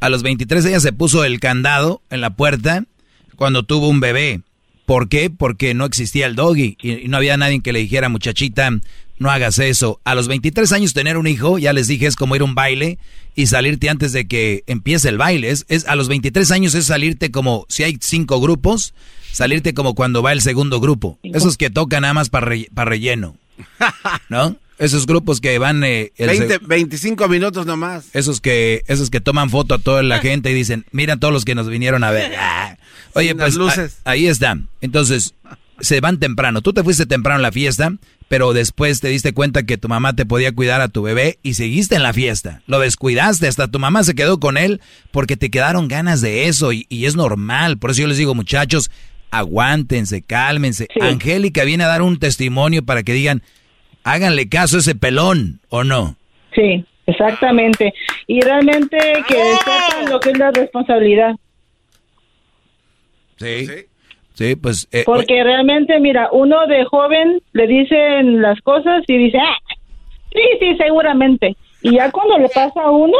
A 0.00 0.08
los 0.08 0.22
23 0.22 0.64
ella 0.66 0.80
se 0.80 0.92
puso 0.92 1.24
el 1.24 1.40
candado 1.40 2.00
en 2.10 2.20
la 2.20 2.30
puerta 2.30 2.84
cuando 3.36 3.64
tuvo 3.64 3.88
un 3.88 4.00
bebé. 4.00 4.40
¿Por 4.86 5.08
qué? 5.08 5.30
Porque 5.30 5.74
no 5.74 5.86
existía 5.86 6.26
el 6.26 6.36
doggy 6.36 6.76
y, 6.80 7.04
y 7.04 7.08
no 7.08 7.16
había 7.16 7.36
nadie 7.36 7.60
que 7.60 7.72
le 7.72 7.78
dijera, 7.80 8.08
muchachita, 8.08 8.70
no 9.18 9.30
hagas 9.30 9.58
eso. 9.58 10.00
A 10.04 10.14
los 10.14 10.28
23 10.28 10.70
años 10.72 10.92
tener 10.92 11.16
un 11.16 11.26
hijo, 11.26 11.58
ya 11.58 11.72
les 11.72 11.86
dije, 11.86 12.06
es 12.06 12.16
como 12.16 12.34
ir 12.36 12.42
a 12.42 12.44
un 12.44 12.54
baile 12.54 12.98
y 13.36 13.46
salirte 13.46 13.88
antes 13.88 14.12
de 14.12 14.26
que 14.26 14.64
empiece 14.66 15.08
el 15.08 15.18
baile. 15.18 15.50
Es, 15.50 15.64
es- 15.68 15.86
a 15.86 15.94
los 15.96 16.08
23 16.08 16.50
años 16.50 16.74
es 16.74 16.86
salirte 16.86 17.30
como, 17.30 17.66
si 17.68 17.82
hay 17.84 17.96
cinco 18.00 18.40
grupos, 18.40 18.94
salirte 19.32 19.74
como 19.74 19.94
cuando 19.94 20.22
va 20.22 20.32
el 20.32 20.40
segundo 20.42 20.80
grupo. 20.80 21.18
Esos 21.22 21.56
que 21.56 21.70
tocan 21.70 22.02
nada 22.02 22.14
más 22.14 22.28
para 22.30 22.46
relleno. 22.84 23.36
¿No? 24.28 24.56
Esos 24.76 25.06
grupos 25.06 25.40
que 25.40 25.56
van... 25.60 25.84
Eh, 25.84 26.10
el 26.16 26.26
20, 26.26 26.58
25 26.66 27.28
minutos 27.28 27.64
nomás. 27.64 28.06
Esos 28.12 28.40
que, 28.40 28.82
esos 28.88 29.08
que 29.08 29.20
toman 29.20 29.48
foto 29.48 29.74
a 29.74 29.78
toda 29.78 30.02
la 30.02 30.18
gente 30.20 30.50
y 30.50 30.54
dicen, 30.54 30.84
mira 30.90 31.16
todos 31.16 31.32
los 31.32 31.44
que 31.44 31.54
nos 31.54 31.68
vinieron 31.68 32.02
a 32.02 32.10
ver. 32.10 32.32
Oye, 33.14 33.28
Sin 33.28 33.36
pues 33.36 33.54
las 33.54 33.56
luces. 33.56 33.98
a- 34.04 34.10
ahí 34.10 34.26
están. 34.26 34.68
Entonces, 34.80 35.34
se 35.80 36.00
van 36.00 36.18
temprano. 36.18 36.62
Tú 36.62 36.72
te 36.72 36.82
fuiste 36.82 37.06
temprano 37.06 37.38
a 37.38 37.42
la 37.42 37.52
fiesta, 37.52 37.92
pero 38.28 38.52
después 38.52 39.00
te 39.00 39.08
diste 39.08 39.32
cuenta 39.32 39.64
que 39.64 39.78
tu 39.78 39.88
mamá 39.88 40.14
te 40.14 40.26
podía 40.26 40.54
cuidar 40.54 40.80
a 40.80 40.88
tu 40.88 41.02
bebé 41.02 41.38
y 41.42 41.54
seguiste 41.54 41.96
en 41.96 42.02
la 42.02 42.12
fiesta. 42.12 42.62
Lo 42.66 42.78
descuidaste, 42.78 43.46
hasta 43.46 43.68
tu 43.68 43.78
mamá 43.78 44.02
se 44.04 44.14
quedó 44.14 44.40
con 44.40 44.56
él 44.56 44.80
porque 45.10 45.36
te 45.36 45.50
quedaron 45.50 45.88
ganas 45.88 46.20
de 46.20 46.46
eso 46.46 46.72
y, 46.72 46.86
y 46.88 47.06
es 47.06 47.16
normal. 47.16 47.78
Por 47.78 47.90
eso 47.90 48.02
yo 48.02 48.08
les 48.08 48.18
digo, 48.18 48.34
muchachos, 48.34 48.90
aguántense, 49.30 50.22
cálmense. 50.22 50.88
Angélica 51.00 51.64
viene 51.64 51.84
a 51.84 51.88
dar 51.88 52.02
un 52.02 52.18
testimonio 52.18 52.84
para 52.84 53.02
que 53.02 53.12
digan, 53.12 53.42
háganle 54.04 54.48
caso 54.48 54.76
a 54.76 54.80
ese 54.80 54.94
pelón, 54.94 55.60
¿o 55.68 55.82
no? 55.82 56.16
Sí, 56.54 56.84
exactamente. 57.06 57.92
Y 58.26 58.40
realmente 58.40 58.96
que 59.26 59.56
sepan 59.56 60.10
lo 60.10 60.20
que 60.20 60.30
es 60.30 60.38
la 60.38 60.50
responsabilidad. 60.52 61.34
Sí. 63.38 63.66
Sí, 63.66 63.72
pues... 64.60 64.88
eh, 64.92 65.04
Porque 65.06 65.42
realmente, 65.44 66.00
mira, 66.00 66.28
uno 66.32 66.66
de 66.66 66.84
joven 66.84 67.40
le 67.52 67.66
dicen 67.66 68.42
las 68.42 68.60
cosas 68.62 69.04
y 69.06 69.16
dice, 69.16 69.38
ah, 69.38 69.56
sí, 70.32 70.42
sí, 70.60 70.76
seguramente. 70.76 71.56
Y 71.82 71.92
ya 71.92 72.10
cuando 72.10 72.38
le 72.38 72.48
pasa 72.48 72.82
a 72.82 72.90
uno, 72.90 73.16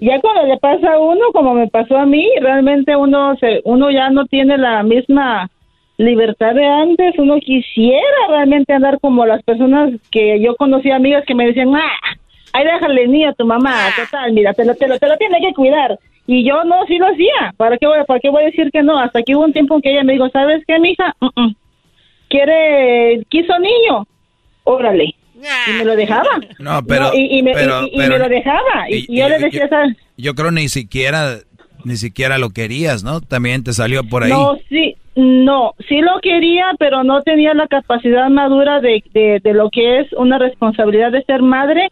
ya 0.00 0.20
cuando 0.20 0.44
le 0.46 0.56
pasa 0.58 0.94
a 0.94 0.98
uno, 0.98 1.32
como 1.32 1.54
me 1.54 1.68
pasó 1.68 1.98
a 1.98 2.06
mí, 2.06 2.28
realmente 2.40 2.96
uno 2.96 3.36
se, 3.36 3.60
uno 3.64 3.90
ya 3.90 4.08
no 4.10 4.24
tiene 4.26 4.56
la 4.56 4.82
misma 4.82 5.50
libertad 5.98 6.54
de 6.54 6.64
antes. 6.64 7.18
Uno 7.18 7.38
quisiera 7.40 8.28
realmente 8.28 8.72
andar 8.72 9.00
como 9.00 9.26
las 9.26 9.42
personas 9.42 9.90
que 10.10 10.40
yo 10.40 10.56
conocí, 10.56 10.90
amigas 10.90 11.24
que 11.26 11.34
me 11.34 11.46
decían, 11.46 11.74
ah, 11.74 12.16
ahí 12.52 12.64
déjale 12.64 13.08
niño 13.08 13.30
a 13.30 13.34
tu 13.34 13.44
mamá, 13.44 13.74
total, 13.96 14.32
mira, 14.32 14.54
te 14.54 14.64
lo, 14.64 14.74
te 14.74 14.88
lo, 14.88 14.98
te 14.98 15.08
lo 15.08 15.16
tiene 15.16 15.40
que 15.40 15.52
cuidar. 15.52 15.98
Y 16.30 16.46
yo 16.46 16.62
no, 16.64 16.84
sí 16.86 16.98
lo 16.98 17.06
hacía. 17.06 17.54
¿Para 17.56 17.78
qué, 17.78 17.86
voy, 17.86 17.98
¿Para 18.06 18.20
qué 18.20 18.28
voy 18.28 18.42
a 18.42 18.46
decir 18.46 18.70
que 18.70 18.82
no? 18.82 18.98
Hasta 18.98 19.22
que 19.22 19.34
hubo 19.34 19.44
un 19.46 19.52
tiempo 19.54 19.74
en 19.76 19.80
que 19.82 19.90
ella 19.92 20.04
me 20.04 20.12
dijo, 20.12 20.28
¿sabes 20.28 20.62
qué, 20.66 20.78
mija? 20.78 21.16
Mm. 21.20 21.52
Quiere, 22.28 23.24
quiso 23.28 23.58
niño. 23.58 24.06
Órale. 24.64 25.14
Y 25.34 25.72
me 25.78 25.84
lo 25.84 25.96
dejaba. 25.96 26.28
No, 26.58 26.82
pero... 26.86 27.04
No, 27.04 27.14
y, 27.14 27.38
y 27.38 27.42
me, 27.42 27.52
pero- 27.54 27.84
y- 27.84 27.94
y 27.94 27.96
pero- 27.96 28.12
me 28.12 28.18
lo 28.18 28.28
dejaba. 28.28 28.90
Y, 28.90 28.94
y- 28.94 29.06
y 29.08 29.16
yo 29.20 29.26
y- 29.26 29.30
le 29.30 29.38
decía, 29.38 29.68
¿sabes? 29.68 29.96
Yo 30.16 30.34
creo 30.34 30.50
ni 30.50 30.68
siquiera, 30.68 31.36
ni 31.84 31.96
siquiera 31.96 32.38
lo 32.38 32.50
querías, 32.50 33.04
¿no? 33.04 33.20
También 33.20 33.64
te 33.64 33.72
salió 33.72 34.02
por 34.04 34.24
ahí. 34.24 34.30
No, 34.30 34.58
sí, 34.68 34.96
no, 35.14 35.74
sí 35.88 36.00
lo 36.00 36.20
quería, 36.20 36.66
pero 36.78 37.04
no 37.04 37.22
tenía 37.22 37.54
la 37.54 37.68
capacidad 37.68 38.28
madura 38.28 38.80
de, 38.80 39.02
de, 39.14 39.40
de 39.42 39.54
lo 39.54 39.70
que 39.70 40.00
es 40.00 40.12
una 40.14 40.38
responsabilidad 40.38 41.12
de 41.12 41.22
ser 41.22 41.40
madre, 41.40 41.88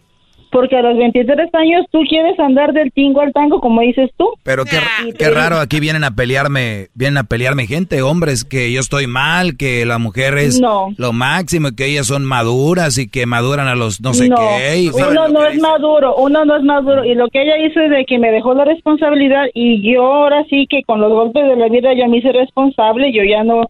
porque 0.51 0.77
a 0.77 0.83
los 0.83 0.97
23 0.97 1.49
años 1.55 1.87
tú 1.91 2.01
quieres 2.09 2.39
andar 2.39 2.73
del 2.73 2.93
tingo 2.93 3.21
al 3.21 3.33
tango, 3.33 3.61
como 3.61 3.81
dices 3.81 4.11
tú. 4.17 4.29
Pero 4.43 4.65
qué, 4.65 4.79
qué 5.19 5.31
raro, 5.31 5.59
aquí 5.59 5.81
vienen 5.81 6.05
a 6.05 6.11
pelearme, 6.13 6.89
vienen 6.95 7.19
a 7.19 7.25
pelearme 7.25 7.67
gente, 7.67 8.03
hombres, 8.03 8.45
que 8.45 8.73
yo 8.73 8.81
estoy 8.81 9.07
mal, 9.07 9.57
que 9.57 9.85
la 9.87 9.99
mujer 9.99 10.39
es 10.39 10.61
No. 10.61 10.89
lo 10.97 11.13
máximo, 11.13 11.69
que 11.77 11.87
ellas 11.87 12.07
son 12.07 12.25
maduras 12.25 12.99
y 12.99 13.09
que 13.09 13.27
maduran 13.27 13.69
a 13.69 13.75
los 13.75 14.01
no 14.01 14.15
sé 14.15 14.29
no, 14.29 14.37
qué. 14.37 14.79
y- 14.83 14.89
uno 14.91 15.29
no 15.29 15.47
es 15.47 15.59
maduro, 15.61 16.15
uno 16.17 16.45
no 16.45 16.57
es 16.57 16.63
maduro. 16.63 17.05
Y 17.05 17.15
lo 17.15 17.29
que 17.29 17.43
ella 17.43 17.59
hizo 17.59 17.81
es 17.81 17.91
de 17.91 18.05
que 18.05 18.19
me 18.19 18.31
dejó 18.31 18.55
la 18.55 18.65
responsabilidad 18.65 19.45
y 19.55 19.83
yo 19.93 20.05
ahora 20.05 20.45
sí 20.51 20.67
que 20.69 20.83
con 20.85 21.01
los 21.01 21.11
golpes 21.13 21.45
de 21.45 21.57
la 21.57 21.69
vida 21.69 21.91
ya 21.95 22.09
me 22.09 22.19
hice 22.19 22.33
responsable, 22.33 23.13
yo 23.13 23.23
ya 23.25 23.45
no 23.45 23.63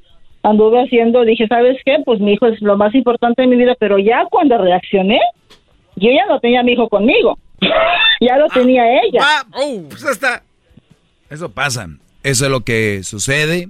anduve 0.43 0.81
haciendo, 0.83 1.25
dije, 1.25 1.49
¿sabes 1.49 1.77
qué? 1.85 1.97
Pues 2.05 2.21
mi 2.21 2.35
hijo 2.35 2.47
es 2.47 2.61
lo 2.63 2.77
más 2.77 2.95
importante 2.95 3.43
de 3.43 3.49
mi 3.49 3.57
vida, 3.57 3.75
pero 3.81 3.99
ya 3.99 4.27
cuando 4.31 4.57
reaccioné, 4.59 5.19
yo 5.97 6.11
ya 6.11 6.27
no 6.27 6.39
tenía 6.41 6.61
a 6.61 6.63
mi 6.63 6.73
hijo 6.73 6.89
conmigo, 6.89 7.39
ya 8.21 8.37
lo 8.39 8.49
tenía 8.49 8.85
ella. 9.03 9.21
pues 9.89 10.05
está. 10.05 10.43
Eso 11.29 11.51
pasa, 11.51 11.89
eso 12.23 12.45
es 12.45 12.51
lo 12.51 12.61
que 12.61 13.03
sucede. 13.03 13.69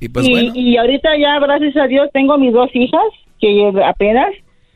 Y 0.00 0.08
pues 0.08 0.26
y, 0.26 0.30
bueno, 0.30 0.52
y 0.54 0.76
ahorita 0.76 1.16
ya, 1.18 1.38
gracias 1.38 1.76
a 1.76 1.86
Dios, 1.86 2.08
tengo 2.12 2.36
mis 2.38 2.52
dos 2.52 2.70
hijas, 2.74 3.02
que 3.40 3.70
apenas, 3.84 4.28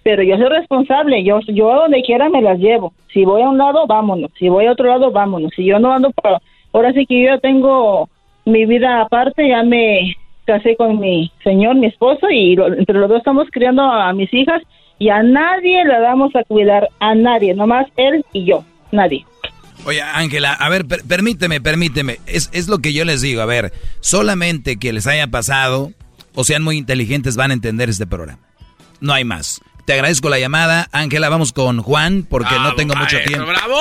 pero 0.02 0.22
yo 0.22 0.36
soy 0.36 0.48
responsable, 0.48 1.22
yo, 1.24 1.40
yo 1.48 1.72
a 1.72 1.82
donde 1.82 2.02
quiera 2.02 2.28
me 2.28 2.42
las 2.42 2.58
llevo. 2.58 2.92
Si 3.12 3.24
voy 3.24 3.42
a 3.42 3.48
un 3.48 3.58
lado, 3.58 3.86
vámonos. 3.86 4.30
Si 4.38 4.48
voy 4.48 4.66
a 4.66 4.72
otro 4.72 4.86
lado, 4.88 5.10
vámonos. 5.10 5.52
Si 5.56 5.64
yo 5.64 5.78
no 5.78 5.92
ando 5.92 6.10
para... 6.10 6.40
Ahora 6.72 6.92
sí 6.92 7.04
que 7.06 7.22
yo 7.22 7.34
ya 7.34 7.38
tengo 7.38 8.08
mi 8.44 8.64
vida 8.66 9.00
aparte, 9.02 9.48
ya 9.48 9.62
me 9.62 10.14
casé 10.46 10.76
con 10.76 10.98
mi 11.00 11.30
señor, 11.44 11.74
mi 11.76 11.86
esposo, 11.88 12.30
y 12.30 12.56
lo- 12.56 12.72
entre 12.74 12.98
los 12.98 13.08
dos 13.08 13.18
estamos 13.18 13.48
criando 13.50 13.82
a 13.82 14.12
mis 14.12 14.32
hijas, 14.32 14.62
y 15.00 15.08
a 15.08 15.22
nadie 15.24 15.84
la 15.84 15.98
damos 15.98 16.30
a 16.36 16.44
cuidar, 16.44 16.88
a 17.00 17.16
nadie, 17.16 17.54
nomás 17.54 17.86
él 17.96 18.24
y 18.32 18.44
yo, 18.44 18.64
nadie. 18.92 19.26
Oye, 19.86 20.00
Ángela, 20.02 20.52
a 20.52 20.68
ver, 20.68 20.86
per- 20.86 21.02
permíteme, 21.04 21.60
permíteme. 21.60 22.18
Es, 22.26 22.50
es 22.52 22.68
lo 22.68 22.78
que 22.78 22.92
yo 22.92 23.04
les 23.04 23.22
digo. 23.22 23.40
A 23.40 23.46
ver, 23.46 23.72
solamente 24.00 24.76
que 24.76 24.92
les 24.92 25.06
haya 25.06 25.26
pasado 25.26 25.90
o 26.34 26.44
sean 26.44 26.62
muy 26.62 26.76
inteligentes 26.76 27.34
van 27.34 27.50
a 27.50 27.54
entender 27.54 27.88
este 27.88 28.06
programa. 28.06 28.38
No 29.00 29.12
hay 29.14 29.24
más. 29.24 29.62
Te 29.86 29.94
agradezco 29.94 30.28
la 30.28 30.38
llamada. 30.38 30.86
Ángela, 30.92 31.30
vamos 31.30 31.52
con 31.54 31.80
Juan 31.80 32.26
porque 32.28 32.54
no 32.62 32.74
tengo 32.74 32.94
mucho 32.94 33.16
tiempo. 33.26 33.46
¡Bravo! 33.46 33.78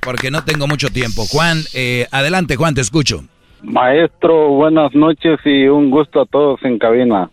Porque 0.00 0.30
no 0.30 0.44
tengo 0.44 0.68
mucho 0.68 0.88
tiempo. 0.90 1.24
Juan, 1.26 1.62
eh, 1.74 2.06
adelante, 2.12 2.54
Juan, 2.54 2.74
te 2.76 2.80
escucho. 2.80 3.24
Maestro, 3.62 4.50
buenas 4.50 4.94
noches 4.94 5.40
y 5.44 5.66
un 5.66 5.90
gusto 5.90 6.20
a 6.22 6.26
todos 6.26 6.60
en 6.62 6.78
cabina. 6.78 7.28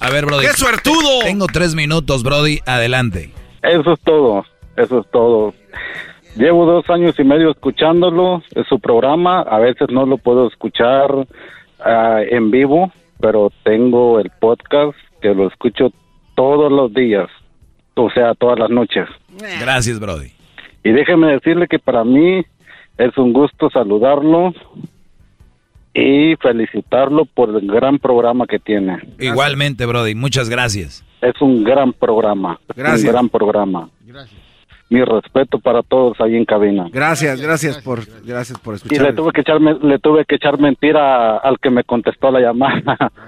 A 0.00 0.10
ver, 0.10 0.26
Brody. 0.26 0.46
¡Qué 0.46 0.52
suertudo! 0.52 1.20
Tengo 1.22 1.46
tres 1.46 1.74
minutos, 1.74 2.22
Brody. 2.22 2.60
Adelante. 2.66 3.30
Eso 3.62 3.92
es 3.92 4.00
todo, 4.00 4.44
eso 4.76 5.00
es 5.00 5.10
todo. 5.10 5.54
Llevo 6.36 6.64
dos 6.64 6.88
años 6.88 7.18
y 7.18 7.24
medio 7.24 7.50
escuchándolo, 7.50 8.42
es 8.54 8.66
su 8.68 8.78
programa, 8.78 9.40
a 9.42 9.58
veces 9.58 9.88
no 9.90 10.06
lo 10.06 10.16
puedo 10.16 10.46
escuchar 10.46 11.26
ah, 11.80 12.20
en 12.28 12.50
vivo, 12.50 12.92
pero 13.20 13.52
tengo 13.64 14.20
el 14.20 14.30
podcast 14.38 14.96
que 15.20 15.34
lo 15.34 15.48
escucho 15.48 15.92
todos 16.36 16.70
los 16.70 16.94
días, 16.94 17.28
o 17.94 18.10
sea, 18.10 18.34
todas 18.34 18.58
las 18.58 18.70
noches. 18.70 19.08
Gracias, 19.60 19.98
Brody. 19.98 20.32
Y 20.84 20.92
déjeme 20.92 21.32
decirle 21.32 21.66
que 21.66 21.78
para 21.78 22.04
mí 22.04 22.42
es 22.96 23.18
un 23.18 23.32
gusto 23.32 23.68
saludarlo 23.70 24.54
y 25.94 26.36
felicitarlo 26.36 27.24
por 27.24 27.50
el 27.50 27.66
gran 27.66 27.98
programa 27.98 28.46
que 28.46 28.58
tiene. 28.58 28.98
Igualmente, 29.18 29.86
Brody. 29.86 30.14
Muchas 30.14 30.48
gracias. 30.48 31.04
Es 31.20 31.40
un 31.40 31.64
gran 31.64 31.92
programa. 31.92 32.58
Gracias. 32.76 33.04
Un 33.04 33.10
gran 33.12 33.28
programa. 33.28 33.88
Mi 34.88 35.04
respeto 35.04 35.58
para 35.60 35.82
todos 35.82 36.20
ahí 36.20 36.34
en 36.34 36.44
cabina. 36.44 36.86
Gracias, 36.92 37.40
gracias 37.40 37.78
por, 37.78 38.00
gracias 38.24 38.58
por 38.58 38.74
Y 38.74 38.76
escuchar. 38.76 39.06
le 39.06 39.12
tuve 39.12 39.30
que 39.32 39.40
echar 39.42 39.60
le 39.60 39.98
tuve 40.00 40.24
que 40.24 40.34
echar 40.34 40.58
mentira 40.58 41.36
al 41.36 41.58
que 41.60 41.70
me 41.70 41.84
contestó 41.84 42.30
la 42.30 42.40
llamada. 42.40 42.96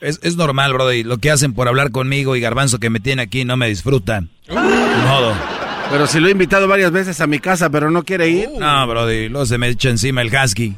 Es, 0.00 0.20
es 0.22 0.36
normal, 0.36 0.72
Brody. 0.74 1.02
Lo 1.02 1.18
que 1.18 1.28
hacen 1.28 1.54
por 1.54 1.66
hablar 1.66 1.90
conmigo 1.90 2.36
y 2.36 2.40
Garbanzo 2.40 2.78
que 2.78 2.88
me 2.88 3.00
tiene 3.00 3.22
aquí 3.22 3.44
no 3.44 3.56
me 3.56 3.66
disfruta. 3.66 4.20
Ni 4.20 4.54
modo. 4.54 5.34
Pero 5.90 6.06
si 6.06 6.20
lo 6.20 6.28
he 6.28 6.30
invitado 6.30 6.68
varias 6.68 6.92
veces 6.92 7.20
a 7.20 7.26
mi 7.26 7.40
casa, 7.40 7.68
pero 7.68 7.90
no 7.90 8.04
quiere 8.04 8.28
ir. 8.28 8.48
No, 8.60 8.86
Brody. 8.86 9.28
Luego 9.28 9.44
se 9.46 9.58
me 9.58 9.66
echa 9.66 9.90
encima 9.90 10.22
el 10.22 10.28
husky. 10.32 10.76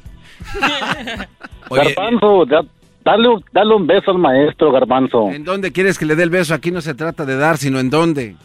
Oye, 1.69 1.95
Garbanzo, 1.95 2.45
da- 2.47 2.65
dale, 3.05 3.29
un- 3.29 3.45
dale 3.53 3.75
un 3.75 3.87
beso 3.87 4.11
al 4.11 4.19
maestro 4.19 4.73
Garbanzo. 4.73 5.31
¿En 5.31 5.45
dónde 5.45 5.73
quieres 5.73 5.99
que 5.99 6.05
le 6.07 6.17
dé 6.17 6.23
el 6.25 6.31
beso? 6.31 6.55
Aquí 6.55 6.71
no 6.71 6.81
se 6.81 6.95
trata 6.95 7.25
de 7.25 7.37
dar, 7.37 7.59
sino 7.59 7.79
en 7.81 7.91
dónde. 7.91 8.37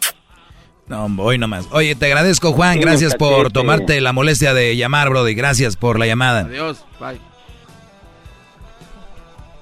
no, 0.87 1.05
hoy 1.19 1.37
nomás. 1.37 1.67
Oye, 1.71 1.95
te 1.95 2.05
agradezco, 2.05 2.51
Juan. 2.53 2.75
Sí, 2.75 2.79
Gracias 2.79 3.15
por 3.15 3.51
tomarte 3.51 3.99
la 4.01 4.13
molestia 4.13 4.53
de 4.53 4.75
llamar, 4.77 5.09
Brody. 5.09 5.33
Gracias 5.33 5.75
por 5.77 5.97
la 5.99 6.05
llamada. 6.05 6.41
Adiós, 6.41 6.85
bye. 6.99 7.19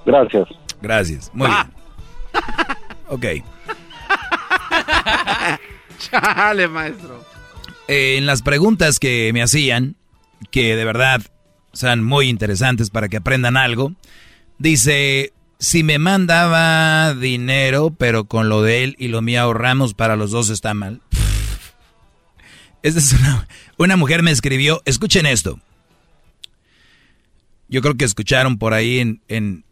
Gracias. 0.06 0.48
Gracias. 0.82 1.30
Muy 1.32 1.48
bien. 1.48 1.72
Ok. 3.08 3.24
Chale, 5.98 6.68
maestro. 6.68 7.24
Eh, 7.88 8.16
en 8.18 8.26
las 8.26 8.42
preguntas 8.42 8.98
que 8.98 9.30
me 9.32 9.42
hacían, 9.42 9.96
que 10.50 10.76
de 10.76 10.84
verdad 10.84 11.22
sean 11.74 12.02
muy 12.02 12.28
interesantes 12.28 12.90
para 12.90 13.08
que 13.08 13.18
aprendan 13.18 13.56
algo, 13.56 13.92
dice, 14.58 15.32
si 15.58 15.82
me 15.82 15.98
mandaba 15.98 17.14
dinero, 17.14 17.90
pero 17.90 18.24
con 18.24 18.48
lo 18.48 18.62
de 18.62 18.84
él 18.84 18.96
y 18.98 19.08
lo 19.08 19.22
mío 19.22 19.42
ahorramos 19.42 19.94
para 19.94 20.16
los 20.16 20.30
dos 20.30 20.50
está 20.50 20.74
mal. 20.74 21.00
Esta 22.82 22.98
es 22.98 23.12
una, 23.12 23.48
una 23.76 23.96
mujer 23.96 24.22
me 24.22 24.30
escribió, 24.30 24.82
escuchen 24.84 25.26
esto. 25.26 25.60
Yo 27.68 27.80
creo 27.82 27.96
que 27.96 28.04
escucharon 28.04 28.58
por 28.58 28.74
ahí 28.74 29.00
en, 29.00 29.22
en, 29.28 29.64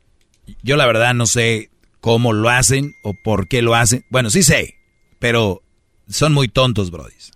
yo 0.62 0.77
la 0.77 0.87
verdad 0.87 1.15
no 1.15 1.27
sé 1.27 1.70
cómo 2.01 2.33
lo 2.33 2.49
hacen 2.49 2.95
o 3.03 3.15
por 3.15 3.49
qué 3.49 3.62
lo 3.62 3.74
hacen. 3.74 4.05
Bueno, 4.11 4.31
sí 4.31 4.43
sé, 4.43 4.77
pero 5.19 5.62
son 6.09 6.33
muy 6.33 6.49
tontos, 6.49 6.91
brodis. 6.91 7.33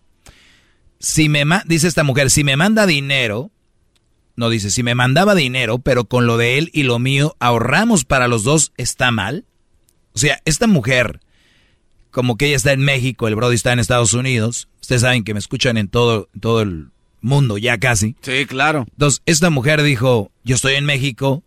Si 0.98 1.28
me 1.28 1.44
dice 1.66 1.86
esta 1.88 2.02
mujer, 2.02 2.30
si 2.30 2.42
me 2.42 2.56
manda 2.56 2.86
dinero, 2.86 3.50
no 4.36 4.50
dice, 4.50 4.70
si 4.70 4.82
me 4.82 4.94
mandaba 4.94 5.34
dinero, 5.34 5.78
pero 5.78 6.04
con 6.04 6.26
lo 6.26 6.36
de 6.36 6.58
él 6.58 6.70
y 6.72 6.82
lo 6.82 6.98
mío 6.98 7.36
ahorramos 7.40 8.04
para 8.04 8.28
los 8.28 8.44
dos, 8.44 8.72
¿está 8.76 9.10
mal? 9.10 9.44
O 10.14 10.18
sea, 10.18 10.40
esta 10.44 10.66
mujer, 10.66 11.20
como 12.10 12.36
que 12.36 12.46
ella 12.46 12.56
está 12.56 12.72
en 12.72 12.80
México, 12.80 13.28
el 13.28 13.34
Brody 13.34 13.54
está 13.54 13.72
en 13.72 13.78
Estados 13.78 14.14
Unidos. 14.14 14.68
Ustedes 14.80 15.02
saben 15.02 15.24
que 15.24 15.34
me 15.34 15.40
escuchan 15.40 15.76
en 15.76 15.88
todo, 15.88 16.28
todo 16.40 16.62
el 16.62 16.88
mundo, 17.20 17.58
ya 17.58 17.78
casi. 17.78 18.16
Sí, 18.22 18.46
claro. 18.46 18.86
Entonces, 18.92 19.22
esta 19.26 19.50
mujer 19.50 19.82
dijo, 19.82 20.30
yo 20.44 20.54
estoy 20.54 20.74
en 20.74 20.86
México, 20.86 21.42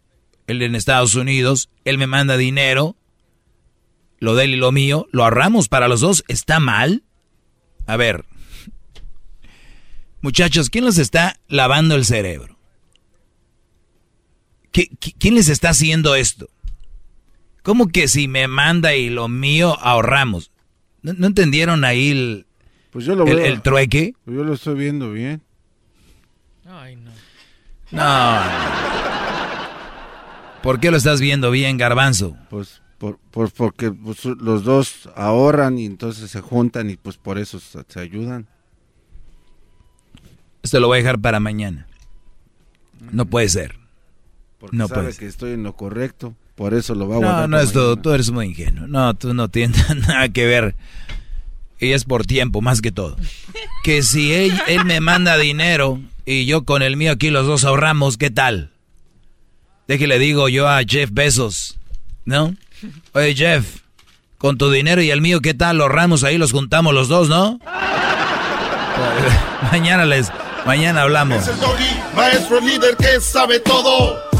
él 0.45 0.61
en 0.61 0.75
Estados 0.75 1.15
Unidos, 1.15 1.69
él 1.85 1.97
me 1.97 2.05
manda 2.05 2.37
dinero, 2.37 2.95
lo 4.19 4.35
de 4.35 4.43
él 4.43 4.53
y 4.55 4.57
lo 4.57 4.71
mío, 4.71 5.07
lo 5.11 5.23
ahorramos 5.23 5.69
para 5.69 5.87
los 5.87 6.01
dos, 6.01 6.23
¿está 6.27 6.59
mal? 6.59 7.03
A 7.87 7.97
ver, 7.97 8.25
muchachos, 10.21 10.69
¿quién 10.69 10.85
les 10.85 10.99
está 10.99 11.39
lavando 11.47 11.95
el 11.95 12.05
cerebro? 12.05 12.58
¿Qui- 14.79 14.97
qui- 14.97 15.15
quién 15.19 15.35
les 15.35 15.49
está 15.49 15.71
haciendo 15.71 16.15
esto? 16.15 16.47
¿Cómo 17.63 17.89
que 17.89 18.07
si 18.07 18.29
me 18.29 18.47
manda 18.47 18.95
y 18.95 19.09
lo 19.09 19.27
mío 19.27 19.77
ahorramos? 19.81 20.51
¿No, 21.01 21.11
no 21.11 21.27
entendieron 21.27 21.83
ahí 21.83 22.11
el, 22.11 22.45
Pues 22.89 23.03
yo 23.03 23.13
lo 23.15 23.27
el- 23.27 23.61
trueque? 23.61 24.13
Yo 24.25 24.43
lo 24.45 24.53
estoy 24.53 24.75
viendo 24.75 25.11
bien. 25.11 25.41
Ay, 26.65 26.95
no. 26.95 27.11
No. 27.91 28.39
¿Por 30.63 30.79
qué 30.79 30.91
lo 30.91 30.97
estás 30.97 31.19
viendo 31.19 31.51
bien, 31.51 31.77
garbanzo? 31.77 32.37
Pues 32.49 32.81
por, 32.99 33.17
por- 33.31 33.51
porque 33.51 33.91
pues, 33.91 34.23
los 34.23 34.63
dos 34.63 35.09
ahorran 35.15 35.77
y 35.77 35.85
entonces 35.85 36.31
se 36.31 36.39
juntan 36.39 36.89
y 36.89 36.95
pues 36.95 37.17
por 37.17 37.37
eso 37.37 37.59
se, 37.59 37.83
se 37.85 37.99
ayudan. 37.99 38.47
Esto 40.63 40.79
lo 40.79 40.87
voy 40.87 40.99
a 40.99 41.01
dejar 41.01 41.19
para 41.19 41.41
mañana. 41.41 41.85
No 43.11 43.25
puede 43.25 43.49
ser. 43.49 43.78
Porque 44.59 44.75
No 44.75 44.87
sabe 44.87 45.03
puede 45.03 45.17
que 45.17 45.25
estoy 45.25 45.53
en 45.53 45.63
lo 45.63 45.73
correcto. 45.73 46.33
Por 46.55 46.73
eso 46.73 46.93
lo 46.93 47.07
va 47.07 47.15
a 47.15 47.19
guardar. 47.19 47.49
No, 47.49 47.57
no 47.57 47.63
es 47.63 47.71
todo. 47.71 47.95
Tú 47.95 48.11
eres 48.11 48.31
muy 48.31 48.47
ingenuo. 48.47 48.87
No, 48.87 49.13
tú 49.13 49.33
no 49.33 49.47
tienes 49.47 49.95
nada 50.07 50.27
que 50.29 50.45
ver. 50.45 50.75
Y 51.79 51.93
es 51.93 52.03
por 52.03 52.25
tiempo, 52.25 52.61
más 52.61 52.81
que 52.81 52.91
todo. 52.91 53.15
Que 53.83 54.03
si 54.03 54.33
él, 54.33 54.59
él 54.67 54.83
me 54.83 54.99
manda 54.99 55.37
dinero 55.37 56.01
y 56.25 56.45
yo 56.45 56.65
con 56.65 56.81
el 56.81 56.97
mío 56.97 57.13
aquí 57.13 57.29
los 57.29 57.47
dos 57.47 57.63
ahorramos, 57.63 58.17
¿qué 58.17 58.29
tal? 58.29 58.71
Déjale 59.87 60.19
digo 60.19 60.49
yo 60.49 60.67
a 60.67 60.81
Jeff 60.85 61.09
Bezos, 61.13 61.79
¿no? 62.25 62.53
Oye, 63.13 63.33
Jeff, 63.33 63.77
con 64.37 64.57
tu 64.57 64.69
dinero 64.69 65.01
y 65.01 65.09
el 65.09 65.21
mío, 65.21 65.41
¿qué 65.41 65.53
tal? 65.53 65.77
Los 65.77 65.85
ahorramos 65.85 66.23
ahí, 66.23 66.37
los 66.37 66.51
juntamos 66.51 66.93
los 66.93 67.07
dos, 67.07 67.29
¿no? 67.29 67.59
mañana 69.71 70.05
les, 70.05 70.31
mañana 70.65 71.03
hablamos. 71.03 71.43
Es 71.43 71.47
el 71.47 71.59
doggy, 71.59 72.15
maestro 72.15 72.59
líder 72.59 72.97
que 72.97 73.21
sabe 73.21 73.59
todo. 73.61 74.28